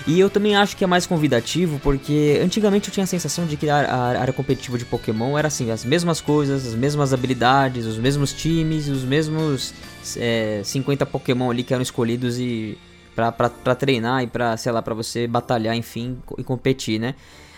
E 0.06 0.20
eu 0.20 0.28
também 0.28 0.54
acho 0.54 0.76
que 0.76 0.84
é 0.84 0.86
mais 0.86 1.06
convidativo, 1.06 1.80
porque 1.82 2.38
antigamente 2.42 2.88
eu 2.88 2.92
tinha 2.92 3.04
a 3.04 3.06
sensação 3.06 3.46
de 3.46 3.56
que 3.56 3.70
a, 3.70 3.76
a 3.76 4.20
área 4.20 4.34
competitiva 4.34 4.76
de 4.76 4.84
Pokémon 4.84 5.38
era 5.38 5.48
assim, 5.48 5.70
as 5.70 5.82
mesmas 5.82 6.20
coisas, 6.20 6.66
as 6.66 6.74
mesmas 6.74 7.14
habilidades, 7.14 7.86
os 7.86 7.96
mesmos 7.96 8.30
times, 8.32 8.88
os 8.88 9.02
mesmos 9.02 9.72
é, 10.18 10.60
50 10.62 11.06
Pokémon 11.06 11.50
ali 11.50 11.62
que 11.62 11.72
eram 11.72 11.82
escolhidos 11.82 12.38
e 12.38 12.76
pra, 13.14 13.74
treinar 13.74 14.22
e 14.22 14.26
pra, 14.26 14.56
sei 14.58 14.72
lá, 14.72 14.82
pra 14.82 14.92
você 14.92 15.26
batalhar, 15.26 15.74
enfim, 15.74 16.18
e 16.36 16.44
competir, 16.44 17.00
né? 17.00 17.14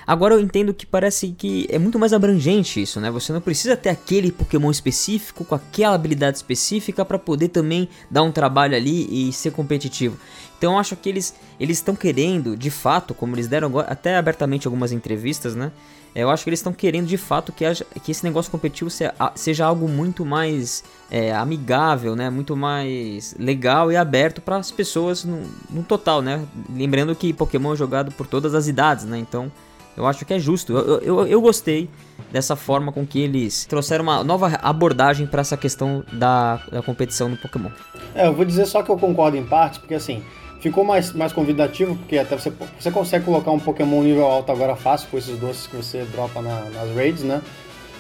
Agora 0.07 0.35
eu 0.35 0.41
entendo 0.41 0.73
que 0.73 0.87
parece 0.87 1.35
que 1.37 1.67
é 1.69 1.81
muito 1.81 1.99
mais 1.99 2.13
abrangente 2.13 2.81
isso, 2.81 3.01
né? 3.01 3.11
Você 3.11 3.33
não 3.33 3.41
precisa 3.41 3.77
ter 3.77 3.89
aquele 3.89 4.31
Pokémon 4.31 4.71
específico 4.71 5.45
com 5.45 5.55
aquela 5.57 5.97
habilidade 5.97 6.37
específica 6.37 7.05
para 7.05 7.19
poder 7.19 7.49
também 7.49 7.89
dar 8.09 8.23
um 8.23 8.31
trabalho 8.31 8.77
ali 8.77 9.29
e 9.29 9.33
ser 9.33 9.51
competitivo. 9.51 10.17
Então 10.59 10.79
acho 10.79 10.97
que 10.97 11.09
eles 11.09 11.35
eles 11.59 11.79
estão 11.79 11.95
querendo, 11.95 12.57
de 12.57 12.71
fato, 12.71 13.15
como 13.15 13.35
eles 13.35 13.49
deram 13.49 13.79
até 13.81 14.17
abertamente 14.17 14.67
algumas 14.67 14.93
entrevistas, 14.93 15.55
né? 15.55 15.73
Eu 16.17 16.31
acho 16.31 16.45
que 16.45 16.49
eles 16.49 16.61
estão 16.61 16.73
querendo 16.73 17.07
de 17.07 17.19
fato 17.19 17.53
que, 17.53 17.63
haja, 17.63 17.85
que 18.03 18.11
esse 18.11 18.25
negócio 18.25 18.51
competitivo 18.51 18.89
seja, 18.89 19.13
seja 19.35 19.67
algo 19.67 19.87
muito 19.87 20.25
mais 20.25 20.83
é, 21.11 21.35
amigável, 21.35 22.17
né? 22.17 22.31
Muito 22.31 22.57
mais 22.57 23.37
legal 23.39 23.93
e 23.93 23.97
aberto 23.97 24.41
para 24.41 24.57
as 24.57 24.71
pessoas 24.71 25.25
no, 25.25 25.43
no, 25.69 25.83
total, 25.83 26.23
né? 26.23 26.43
Lembrando 26.75 27.15
que 27.15 27.35
Pokémon 27.35 27.75
é 27.75 27.77
jogado 27.77 28.11
por 28.13 28.27
todas 28.27 28.55
as 28.55 28.67
idades, 28.67 29.05
né? 29.05 29.19
Então 29.19 29.53
eu 29.95 30.07
acho 30.07 30.25
que 30.25 30.33
é 30.33 30.39
justo. 30.39 30.73
Eu, 30.73 31.01
eu, 31.01 31.27
eu 31.27 31.41
gostei 31.41 31.91
dessa 32.33 32.57
forma 32.57 32.93
com 32.93 33.07
que 33.07 33.21
eles 33.21 33.67
trouxeram 33.67 34.03
uma 34.03 34.25
nova 34.25 34.59
abordagem 34.63 35.27
para 35.27 35.43
essa 35.43 35.57
questão 35.57 36.03
da, 36.15 36.57
da 36.73 36.83
competição 36.83 37.29
no 37.29 37.37
Pokémon. 37.37 37.71
É, 38.15 38.27
eu 38.27 38.33
vou 38.33 38.47
dizer 38.47 38.65
só 38.65 38.83
que 38.83 38.91
eu 38.91 38.97
concordo 38.97 39.37
em 39.37 39.45
partes, 39.45 39.79
porque 39.79 39.95
assim, 39.95 40.23
ficou 40.61 40.85
mais, 40.85 41.13
mais 41.13 41.33
convidativo, 41.33 41.97
porque 41.97 42.19
até 42.19 42.37
você, 42.37 42.53
você 42.79 42.91
consegue 42.91 43.25
colocar 43.25 43.51
um 43.51 43.59
Pokémon 43.59 44.03
nível 44.03 44.27
alto 44.27 44.51
agora 44.53 44.77
fácil 44.77 45.09
com 45.11 45.19
esses 45.19 45.39
doces 45.39 45.67
que 45.67 45.77
você 45.77 46.05
dropa 46.05 46.41
na, 46.41 46.61
nas 46.71 46.95
raids, 46.95 47.23
né? 47.23 47.43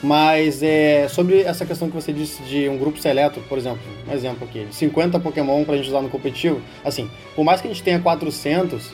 Mas 0.02 0.62
é, 0.62 1.08
sobre 1.08 1.40
essa 1.40 1.64
questão 1.64 1.88
que 1.88 1.94
você 1.94 2.12
disse 2.12 2.42
de 2.42 2.68
um 2.68 2.76
grupo 2.76 2.98
seleto, 3.00 3.40
por 3.48 3.56
exemplo, 3.56 3.80
um 4.08 4.12
exemplo 4.12 4.46
aqui, 4.46 4.64
de 4.66 4.74
50 4.74 5.18
Pokémon 5.20 5.64
pra 5.64 5.76
gente 5.76 5.88
usar 5.88 6.02
no 6.02 6.08
competitivo, 6.08 6.60
assim, 6.84 7.10
por 7.34 7.44
mais 7.44 7.60
que 7.60 7.68
a 7.68 7.70
gente 7.70 7.82
tenha 7.82 7.98
400, 7.98 8.90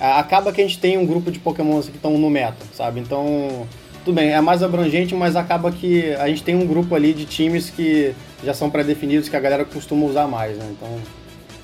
acaba 0.00 0.52
que 0.52 0.60
a 0.60 0.64
gente 0.64 0.78
tem 0.78 0.96
um 0.96 1.06
grupo 1.06 1.30
de 1.30 1.38
Pokémon 1.38 1.80
que 1.82 1.90
estão 1.90 2.16
no 2.16 2.30
meta, 2.30 2.64
sabe? 2.72 2.98
Então, 3.00 3.66
tudo 4.04 4.14
bem, 4.14 4.32
é 4.32 4.40
mais 4.40 4.62
abrangente, 4.62 5.14
mas 5.14 5.36
acaba 5.36 5.70
que 5.70 6.14
a 6.14 6.28
gente 6.28 6.42
tem 6.42 6.54
um 6.54 6.66
grupo 6.66 6.94
ali 6.94 7.12
de 7.12 7.26
times 7.26 7.68
que 7.68 8.14
já 8.42 8.54
são 8.54 8.70
pré-definidos, 8.70 9.28
que 9.28 9.36
a 9.36 9.40
galera 9.40 9.64
costuma 9.64 10.06
usar 10.06 10.26
mais, 10.26 10.56
né? 10.56 10.66
Então, 10.70 10.98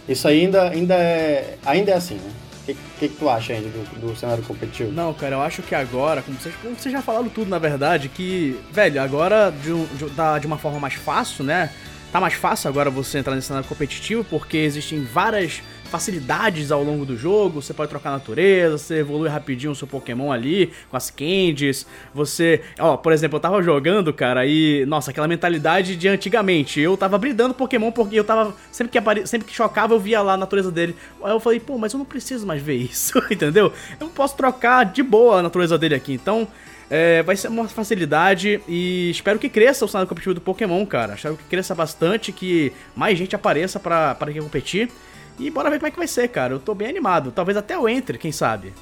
isso 0.09 0.29
ainda, 0.29 0.71
ainda, 0.71 0.95
é, 0.95 1.57
ainda 1.65 1.93
é 1.93 1.95
assim, 1.95 2.15
né? 2.17 2.31
que, 2.67 2.75
que, 2.99 3.09
que 3.09 3.17
tu 3.17 3.29
acha, 3.29 3.53
Andy, 3.53 3.69
do, 3.69 4.07
do, 4.07 4.17
cenário 4.17 4.43
competitivo? 4.43 4.91
Não, 4.91 5.13
cara, 5.13 5.37
eu 5.37 5.43
acho 5.43 5.63
que 5.63 5.75
agora, 5.75 6.23
como 6.23 6.39
vocês, 6.39 6.55
como 6.63 6.75
vocês 6.75 6.93
já 6.93 7.03
falaram 7.03 7.29
tudo, 7.29 7.49
na 7.51 7.59
verdade, 7.59 8.09
que, 8.09 8.59
velho, 8.73 9.01
agora 9.03 9.51
de, 9.51 9.73
de, 9.97 10.41
de 10.41 10.47
uma 10.47 10.59
forma 10.59 10.81
mais 10.81 10.95
fácil, 10.95 11.45
né? 11.45 11.71
Tá 12.11 12.21
mais 12.21 12.35
fácil 12.35 12.69
agora 12.69 12.91
você 12.91 13.19
entrar 13.19 13.35
nesse 13.35 13.49
cenário 13.49 13.69
competitivo, 13.69 14.25
porque 14.25 14.57
existem 14.57 15.03
várias 15.05 15.63
facilidades 15.95 16.73
ao 16.73 16.83
longo 16.83 17.07
do 17.07 17.17
jogo. 17.17 17.63
Você 17.63 17.73
pode 17.73 17.89
trocar 17.89 18.11
natureza, 18.11 18.79
você 18.79 18.99
evolui 18.99 19.29
rapidinho 19.29 19.71
o 19.71 19.77
seu 19.77 19.87
Pokémon 19.87 20.33
ali, 20.33 20.73
com 20.91 20.97
as 20.97 21.09
candies. 21.09 21.87
Você. 22.13 22.63
Ó, 22.81 22.97
por 22.97 23.13
exemplo, 23.13 23.37
eu 23.37 23.41
tava 23.41 23.63
jogando, 23.63 24.13
cara, 24.13 24.45
e. 24.45 24.85
Nossa, 24.87 25.13
aquela 25.13 25.29
mentalidade 25.29 25.95
de 25.95 26.09
antigamente. 26.09 26.81
Eu 26.81 26.97
tava 26.97 27.17
bridando 27.17 27.55
Pokémon 27.55 27.93
porque 27.93 28.17
eu 28.19 28.25
tava. 28.25 28.57
Sempre 28.73 28.91
que, 28.91 28.99
apare... 28.99 29.25
sempre 29.25 29.47
que 29.47 29.55
chocava, 29.55 29.95
eu 29.95 30.01
via 30.01 30.21
lá 30.21 30.33
a 30.33 30.37
natureza 30.37 30.73
dele. 30.73 30.97
Aí 31.23 31.31
eu 31.31 31.39
falei, 31.39 31.61
pô, 31.61 31.79
mas 31.79 31.93
eu 31.93 31.99
não 31.99 32.05
preciso 32.05 32.45
mais 32.45 32.61
ver 32.61 32.75
isso, 32.91 33.17
entendeu? 33.31 33.73
Eu 34.01 34.09
posso 34.09 34.37
trocar 34.37 34.85
de 34.85 35.03
boa 35.03 35.39
a 35.39 35.43
natureza 35.43 35.79
dele 35.79 35.95
aqui. 35.95 36.13
Então. 36.13 36.49
É, 36.91 37.23
vai 37.23 37.35
ser 37.35 37.49
uma 37.49 37.67
facilidade 37.67 38.61
e 38.69 39.09
espero 39.11 39.39
que 39.39 39.49
cresça 39.49 39.87
o 39.87 39.89
cenário 39.89 40.07
competitivo 40.07 40.35
do 40.35 40.41
Pokémon, 40.43 40.85
cara. 40.85 41.15
Espero 41.15 41.35
que 41.35 41.45
cresça 41.45 41.75
bastante, 41.75 42.31
que 42.31 42.73
mais 42.95 43.17
gente 43.17 43.35
apareça 43.35 43.81
para 43.81 44.15
competir. 44.39 44.91
E 45.39 45.51
bora 45.51 45.71
ver 45.71 45.79
como 45.79 45.89
é 45.89 45.91
que 45.91 45.97
vai 45.97 46.07
ser, 46.07 46.29
cara. 46.29 46.55
Eu 46.55 46.61
tô 46.61 46.75
bem 46.75 46.89
animado. 46.89 47.33
Talvez 47.33 47.57
até 47.57 47.75
eu 47.75 47.89
entre, 47.89 48.19
quem 48.19 48.33
sabe. 48.33 48.73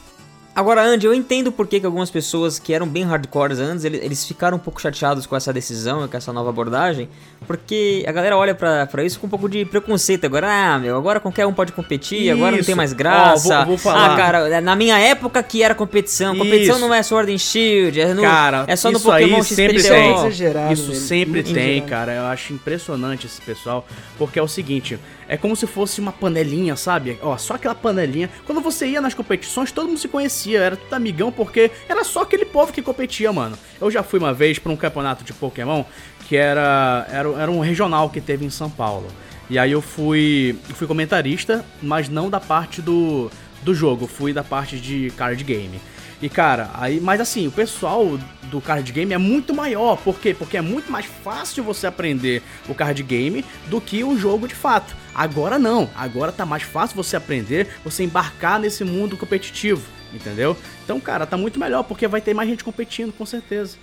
Agora, 0.54 0.82
Andy, 0.82 1.06
eu 1.06 1.14
entendo 1.14 1.50
por 1.50 1.66
que, 1.66 1.80
que 1.80 1.86
algumas 1.86 2.10
pessoas 2.10 2.58
que 2.58 2.74
eram 2.74 2.86
bem 2.86 3.04
hardcores 3.04 3.58
antes, 3.58 3.86
eles 3.86 4.26
ficaram 4.26 4.58
um 4.58 4.60
pouco 4.60 4.82
chateados 4.82 5.24
com 5.24 5.34
essa 5.34 5.50
decisão, 5.50 6.06
com 6.06 6.14
essa 6.14 6.30
nova 6.30 6.50
abordagem, 6.50 7.08
porque 7.46 8.04
a 8.06 8.12
galera 8.12 8.36
olha 8.36 8.54
pra, 8.54 8.86
isso 9.02 9.18
com 9.18 9.26
um 9.26 9.30
pouco 9.30 9.48
de 9.48 9.64
preconceito. 9.64 10.26
Agora, 10.26 10.48
ah, 10.50 10.78
meu, 10.78 10.98
agora 10.98 11.20
qualquer 11.20 11.46
um 11.46 11.54
pode 11.54 11.72
competir, 11.72 12.24
isso. 12.24 12.32
agora 12.32 12.54
não 12.54 12.62
tem 12.62 12.74
mais 12.74 12.92
graça. 12.92 13.54
Ó, 13.54 13.58
vou, 13.60 13.66
vou 13.68 13.78
falar. 13.78 14.12
Ah, 14.12 14.16
cara, 14.16 14.60
na 14.60 14.76
minha 14.76 14.98
época 14.98 15.42
que 15.42 15.62
era 15.62 15.74
competição, 15.74 16.36
competição 16.36 16.76
isso. 16.76 16.86
não 16.86 16.92
é 16.92 17.02
Sword 17.02 17.32
and 17.32 17.38
Shield, 17.38 17.98
é, 17.98 18.12
no, 18.12 18.20
cara, 18.20 18.64
é 18.66 18.76
só 18.76 18.90
no 18.90 19.00
Pokémon 19.00 19.36
aí 19.36 19.44
sempre 19.44 19.82
tem. 19.82 20.14
Exagerado, 20.14 20.72
isso 20.74 20.94
sempre 20.94 21.42
tem, 21.42 21.80
cara. 21.86 22.12
Eu 22.12 22.24
acho 22.26 22.52
impressionante 22.52 23.26
esse 23.26 23.40
pessoal, 23.40 23.86
porque 24.18 24.38
é 24.38 24.42
o 24.42 24.48
seguinte, 24.48 24.98
é 25.32 25.36
como 25.38 25.56
se 25.56 25.66
fosse 25.66 25.98
uma 25.98 26.12
panelinha, 26.12 26.76
sabe? 26.76 27.18
Ó, 27.22 27.34
só 27.38 27.54
aquela 27.54 27.74
panelinha. 27.74 28.28
Quando 28.44 28.60
você 28.60 28.86
ia 28.86 29.00
nas 29.00 29.14
competições, 29.14 29.72
todo 29.72 29.88
mundo 29.88 29.98
se 29.98 30.06
conhecia, 30.06 30.60
era 30.60 30.76
tudo 30.76 30.92
amigão, 30.92 31.32
porque 31.32 31.70
era 31.88 32.04
só 32.04 32.20
aquele 32.20 32.44
povo 32.44 32.70
que 32.70 32.82
competia, 32.82 33.32
mano. 33.32 33.56
Eu 33.80 33.90
já 33.90 34.02
fui 34.02 34.18
uma 34.18 34.34
vez 34.34 34.58
para 34.58 34.70
um 34.70 34.76
campeonato 34.76 35.24
de 35.24 35.32
Pokémon 35.32 35.84
que 36.28 36.36
era, 36.36 37.06
era, 37.10 37.30
era 37.30 37.50
um 37.50 37.60
regional 37.60 38.10
que 38.10 38.20
teve 38.20 38.44
em 38.44 38.50
São 38.50 38.68
Paulo. 38.68 39.06
E 39.48 39.58
aí 39.58 39.72
eu 39.72 39.80
fui, 39.80 40.54
fui 40.74 40.86
comentarista, 40.86 41.64
mas 41.80 42.10
não 42.10 42.28
da 42.28 42.38
parte 42.38 42.82
do, 42.82 43.30
do 43.62 43.74
jogo, 43.74 44.06
fui 44.06 44.34
da 44.34 44.44
parte 44.44 44.78
de 44.78 45.10
card 45.16 45.42
game. 45.42 45.80
E 46.20 46.28
cara, 46.28 46.68
aí, 46.74 47.00
mas 47.00 47.22
assim, 47.22 47.46
o 47.46 47.50
pessoal 47.50 48.18
do 48.50 48.60
card 48.60 48.92
game 48.92 49.14
é 49.14 49.18
muito 49.18 49.54
maior. 49.54 49.96
Por 49.96 50.20
quê? 50.20 50.34
Porque 50.38 50.58
é 50.58 50.60
muito 50.60 50.92
mais 50.92 51.06
fácil 51.06 51.64
você 51.64 51.86
aprender 51.86 52.42
o 52.68 52.74
card 52.74 53.02
game 53.02 53.42
do 53.68 53.80
que 53.80 54.04
o 54.04 54.14
jogo 54.18 54.46
de 54.46 54.54
fato. 54.54 55.00
Agora 55.14 55.58
não, 55.58 55.90
agora 55.94 56.32
tá 56.32 56.46
mais 56.46 56.62
fácil 56.62 56.96
você 56.96 57.16
aprender, 57.16 57.68
você 57.84 58.02
embarcar 58.02 58.58
nesse 58.58 58.82
mundo 58.84 59.16
competitivo, 59.16 59.86
entendeu? 60.12 60.56
Então, 60.84 60.98
cara, 60.98 61.26
tá 61.26 61.36
muito 61.36 61.60
melhor 61.60 61.82
porque 61.84 62.08
vai 62.08 62.20
ter 62.20 62.34
mais 62.34 62.48
gente 62.48 62.64
competindo, 62.64 63.12
com 63.12 63.26
certeza. 63.26 63.76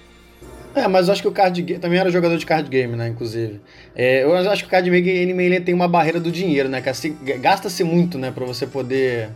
É, 0.76 0.88
mas 0.88 1.08
eu 1.08 1.14
acho 1.14 1.22
que 1.22 1.28
o 1.28 1.32
card 1.32 1.62
game 1.62 1.80
também 1.80 2.00
era 2.00 2.12
jogador 2.12 2.38
de 2.38 2.46
card 2.46 2.70
game, 2.70 2.96
né, 2.96 3.08
inclusive. 3.08 3.60
É, 3.96 4.24
eu 4.24 4.36
acho 4.36 4.64
que 4.64 4.68
o 4.68 4.72
card 4.72 4.90
game 4.90 5.44
ele 5.44 5.60
tem 5.60 5.74
uma 5.74 5.88
barreira 5.88 6.20
do 6.20 6.32
dinheiro, 6.32 6.70
né, 6.70 6.82
que 6.82 7.10
gasta-se 7.38 7.84
muito, 7.84 8.18
né, 8.18 8.32
para 8.32 8.46
você 8.46 8.68
poder 8.68 9.30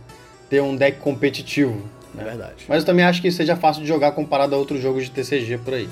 ter 0.48 0.60
um 0.60 0.76
deck 0.76 0.98
competitivo. 0.98 1.82
É 2.16 2.22
verdade. 2.22 2.64
Mas 2.68 2.78
eu 2.78 2.86
também 2.86 3.04
acho 3.04 3.20
que 3.20 3.30
seja 3.32 3.56
fácil 3.56 3.82
de 3.82 3.88
jogar 3.88 4.12
comparado 4.12 4.54
a 4.54 4.58
outros 4.58 4.80
jogos 4.80 5.04
de 5.04 5.10
TCG 5.10 5.58
por 5.58 5.74
aí. 5.74 5.88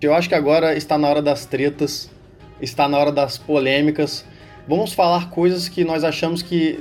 Eu 0.00 0.14
acho 0.14 0.28
que 0.28 0.34
agora 0.34 0.76
está 0.76 0.96
na 0.96 1.08
hora 1.08 1.20
das 1.20 1.44
tretas, 1.44 2.10
está 2.60 2.88
na 2.88 2.98
hora 2.98 3.10
das 3.10 3.36
polêmicas. 3.36 4.24
Vamos 4.66 4.92
falar 4.92 5.30
coisas 5.30 5.68
que 5.68 5.84
nós 5.84 6.04
achamos 6.04 6.42
que, 6.42 6.78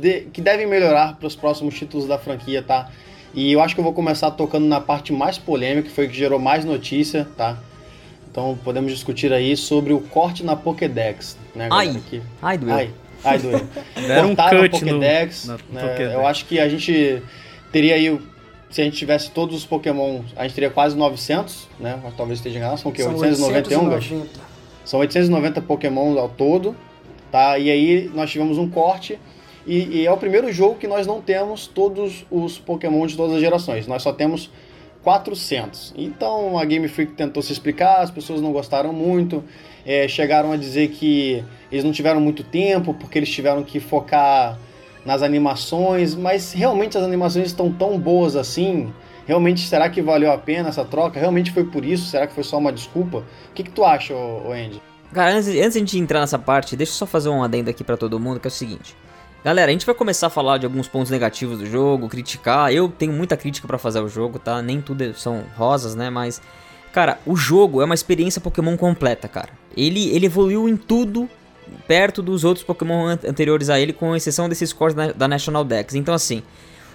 de, 0.00 0.22
que 0.32 0.40
devem 0.40 0.66
melhorar 0.66 1.16
para 1.16 1.26
os 1.26 1.34
próximos 1.34 1.74
títulos 1.74 2.06
da 2.06 2.18
franquia, 2.18 2.62
tá? 2.62 2.90
E 3.34 3.50
eu 3.50 3.60
acho 3.60 3.74
que 3.74 3.80
eu 3.80 3.84
vou 3.84 3.94
começar 3.94 4.30
tocando 4.32 4.66
na 4.66 4.80
parte 4.80 5.12
mais 5.12 5.38
polêmica, 5.38 5.88
que 5.88 5.94
foi 5.94 6.06
que 6.06 6.14
gerou 6.14 6.38
mais 6.38 6.64
notícia, 6.64 7.26
tá? 7.36 7.58
Então 8.30 8.58
podemos 8.62 8.92
discutir 8.92 9.32
aí 9.32 9.56
sobre 9.56 9.92
o 9.92 10.00
corte 10.00 10.44
na 10.44 10.54
Pokédex, 10.54 11.36
né, 11.54 11.68
galera? 11.68 11.92
Ai, 11.94 12.02
que... 12.08 12.22
ai 12.40 12.58
doeu. 12.58 12.74
Ai, 12.74 12.90
ai 13.24 13.38
doeu. 13.38 13.66
Deram 14.06 14.30
um 14.30 14.36
cut 14.36 14.70
Pokédex, 14.70 15.46
no, 15.46 15.52
né, 15.52 15.58
Pokédex. 15.80 16.14
Eu 16.14 16.26
acho 16.26 16.46
que 16.46 16.60
a 16.60 16.68
gente 16.68 17.22
teria 17.70 17.94
aí, 17.94 18.20
se 18.72 18.80
a 18.80 18.84
gente 18.84 18.96
tivesse 18.96 19.30
todos 19.30 19.54
os 19.54 19.66
Pokémon, 19.66 20.22
a 20.34 20.44
gente 20.44 20.54
teria 20.54 20.70
quase 20.70 20.96
900, 20.96 21.68
né? 21.78 22.00
Talvez 22.16 22.38
esteja 22.38 22.58
enganado, 22.58 22.80
são 22.80 22.90
o 22.90 22.94
quê? 22.94 23.02
São 23.02 23.12
891, 23.12 23.54
890. 23.54 24.40
São 24.82 25.00
890 25.00 25.60
Pokémon 25.60 26.18
ao 26.18 26.30
todo, 26.30 26.74
tá? 27.30 27.58
E 27.58 27.70
aí 27.70 28.10
nós 28.14 28.30
tivemos 28.30 28.56
um 28.56 28.68
corte 28.68 29.18
e, 29.66 30.00
e 30.00 30.06
é 30.06 30.10
o 30.10 30.16
primeiro 30.16 30.50
jogo 30.50 30.76
que 30.76 30.88
nós 30.88 31.06
não 31.06 31.20
temos 31.20 31.66
todos 31.66 32.24
os 32.30 32.58
Pokémon 32.58 33.06
de 33.06 33.14
todas 33.14 33.36
as 33.36 33.42
gerações. 33.42 33.86
Nós 33.86 34.02
só 34.02 34.10
temos 34.10 34.50
400. 35.02 35.92
Então 35.94 36.58
a 36.58 36.64
Game 36.64 36.88
Freak 36.88 37.12
tentou 37.12 37.42
se 37.42 37.52
explicar, 37.52 38.00
as 38.00 38.10
pessoas 38.10 38.40
não 38.40 38.52
gostaram 38.52 38.90
muito, 38.90 39.44
é, 39.84 40.08
chegaram 40.08 40.50
a 40.50 40.56
dizer 40.56 40.88
que 40.88 41.44
eles 41.70 41.84
não 41.84 41.92
tiveram 41.92 42.22
muito 42.22 42.42
tempo 42.42 42.94
porque 42.94 43.18
eles 43.18 43.30
tiveram 43.30 43.62
que 43.62 43.78
focar 43.78 44.58
nas 45.04 45.22
animações, 45.22 46.14
mas 46.14 46.52
realmente 46.52 46.96
as 46.96 47.04
animações 47.04 47.46
estão 47.46 47.72
tão 47.72 47.98
boas 47.98 48.36
assim? 48.36 48.92
Realmente 49.26 49.66
será 49.66 49.88
que 49.88 50.02
valeu 50.02 50.32
a 50.32 50.38
pena 50.38 50.68
essa 50.68 50.84
troca? 50.84 51.18
Realmente 51.18 51.52
foi 51.52 51.64
por 51.64 51.84
isso? 51.84 52.06
Será 52.06 52.26
que 52.26 52.34
foi 52.34 52.44
só 52.44 52.58
uma 52.58 52.72
desculpa? 52.72 53.18
O 53.18 53.54
que, 53.54 53.62
que 53.62 53.70
tu 53.70 53.84
acha, 53.84 54.14
Andy? 54.14 54.80
Cara, 55.12 55.32
antes, 55.32 55.48
antes 55.48 55.90
de 55.90 55.98
entrar 55.98 56.20
nessa 56.20 56.38
parte, 56.38 56.76
deixa 56.76 56.92
eu 56.92 56.96
só 56.96 57.06
fazer 57.06 57.28
um 57.28 57.42
adendo 57.42 57.70
aqui 57.70 57.84
para 57.84 57.96
todo 57.96 58.18
mundo, 58.18 58.40
que 58.40 58.46
é 58.46 58.50
o 58.50 58.52
seguinte. 58.52 58.96
Galera, 59.44 59.70
a 59.70 59.72
gente 59.72 59.84
vai 59.84 59.94
começar 59.94 60.28
a 60.28 60.30
falar 60.30 60.58
de 60.58 60.66
alguns 60.66 60.88
pontos 60.88 61.10
negativos 61.10 61.58
do 61.58 61.66
jogo, 61.66 62.08
criticar. 62.08 62.72
Eu 62.72 62.88
tenho 62.88 63.12
muita 63.12 63.36
crítica 63.36 63.66
para 63.66 63.76
fazer 63.76 64.00
o 64.00 64.08
jogo, 64.08 64.38
tá? 64.38 64.62
Nem 64.62 64.80
tudo 64.80 65.12
são 65.14 65.42
rosas, 65.56 65.94
né? 65.94 66.08
Mas, 66.10 66.40
cara, 66.92 67.18
o 67.26 67.36
jogo 67.36 67.82
é 67.82 67.84
uma 67.84 67.94
experiência 67.94 68.40
Pokémon 68.40 68.76
completa, 68.76 69.28
cara. 69.28 69.50
Ele, 69.76 70.10
ele 70.10 70.26
evoluiu 70.26 70.68
em 70.68 70.76
tudo 70.76 71.28
perto 71.86 72.22
dos 72.22 72.44
outros 72.44 72.64
Pokémon 72.64 73.06
anteriores 73.06 73.70
a 73.70 73.80
ele, 73.80 73.92
com 73.92 74.14
exceção 74.14 74.48
desses 74.48 74.72
cores 74.72 74.94
da 74.94 75.28
National 75.28 75.64
Dex. 75.64 75.94
Então, 75.94 76.14
assim, 76.14 76.42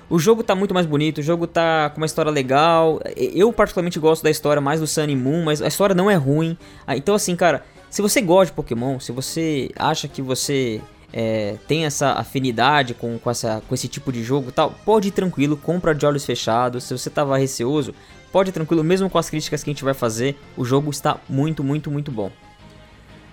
o 0.10 0.18
jogo 0.18 0.42
tá 0.44 0.56
muito 0.56 0.74
mais 0.74 0.86
bonito, 0.86 1.18
o 1.18 1.24
jogo 1.24 1.46
tá 1.46 1.90
com 1.90 1.98
uma 1.98 2.06
história 2.06 2.32
legal. 2.32 3.02
Eu, 3.16 3.52
particularmente, 3.52 4.00
gosto 4.00 4.24
da 4.24 4.30
história 4.30 4.62
mais 4.62 4.80
do 4.80 4.88
Sun 4.88 5.06
e 5.06 5.16
Moon, 5.16 5.44
mas 5.44 5.62
a 5.62 5.68
história 5.68 5.94
não 5.94 6.10
é 6.10 6.16
ruim. 6.16 6.58
Ah, 6.86 6.96
então, 6.96 7.14
assim, 7.14 7.36
cara, 7.36 7.64
se 7.90 8.02
você 8.02 8.22
gosta 8.22 8.48
de 8.48 8.54
Pokémon, 8.54 9.00
se 9.00 9.12
você 9.12 9.70
acha 9.76 10.08
que 10.08 10.22
você 10.22 10.82
é, 11.12 11.56
tem 11.68 11.86
essa 11.86 12.14
afinidade 12.14 12.94
com, 12.94 13.18
com, 13.20 13.30
essa, 13.30 13.62
com 13.68 13.76
esse 13.76 13.88
tipo 13.88 14.12
de 14.12 14.24
jogo 14.24 14.52
tal, 14.52 14.74
pode 14.86 15.10
ir 15.10 15.12
tranquilo, 15.12 15.58
compra 15.58 15.94
de 15.94 16.06
olhos 16.06 16.26
fechados. 16.26 16.86
Se 16.86 16.98
você 16.98 17.10
tava 17.10 17.38
receoso, 17.38 17.94
pode 18.32 18.50
ir 18.50 18.54
tranquilo, 18.54 18.84
mesmo 18.84 19.10
com 19.10 19.18
as 19.18 19.30
críticas 19.30 19.64
que 19.64 19.70
a 19.70 19.74
gente 19.74 19.84
vai 19.84 19.94
fazer, 19.94 20.38
o 20.56 20.64
jogo 20.64 20.90
está 20.90 21.18
muito, 21.28 21.64
muito, 21.64 21.92
muito 21.92 22.12
bom. 22.12 22.32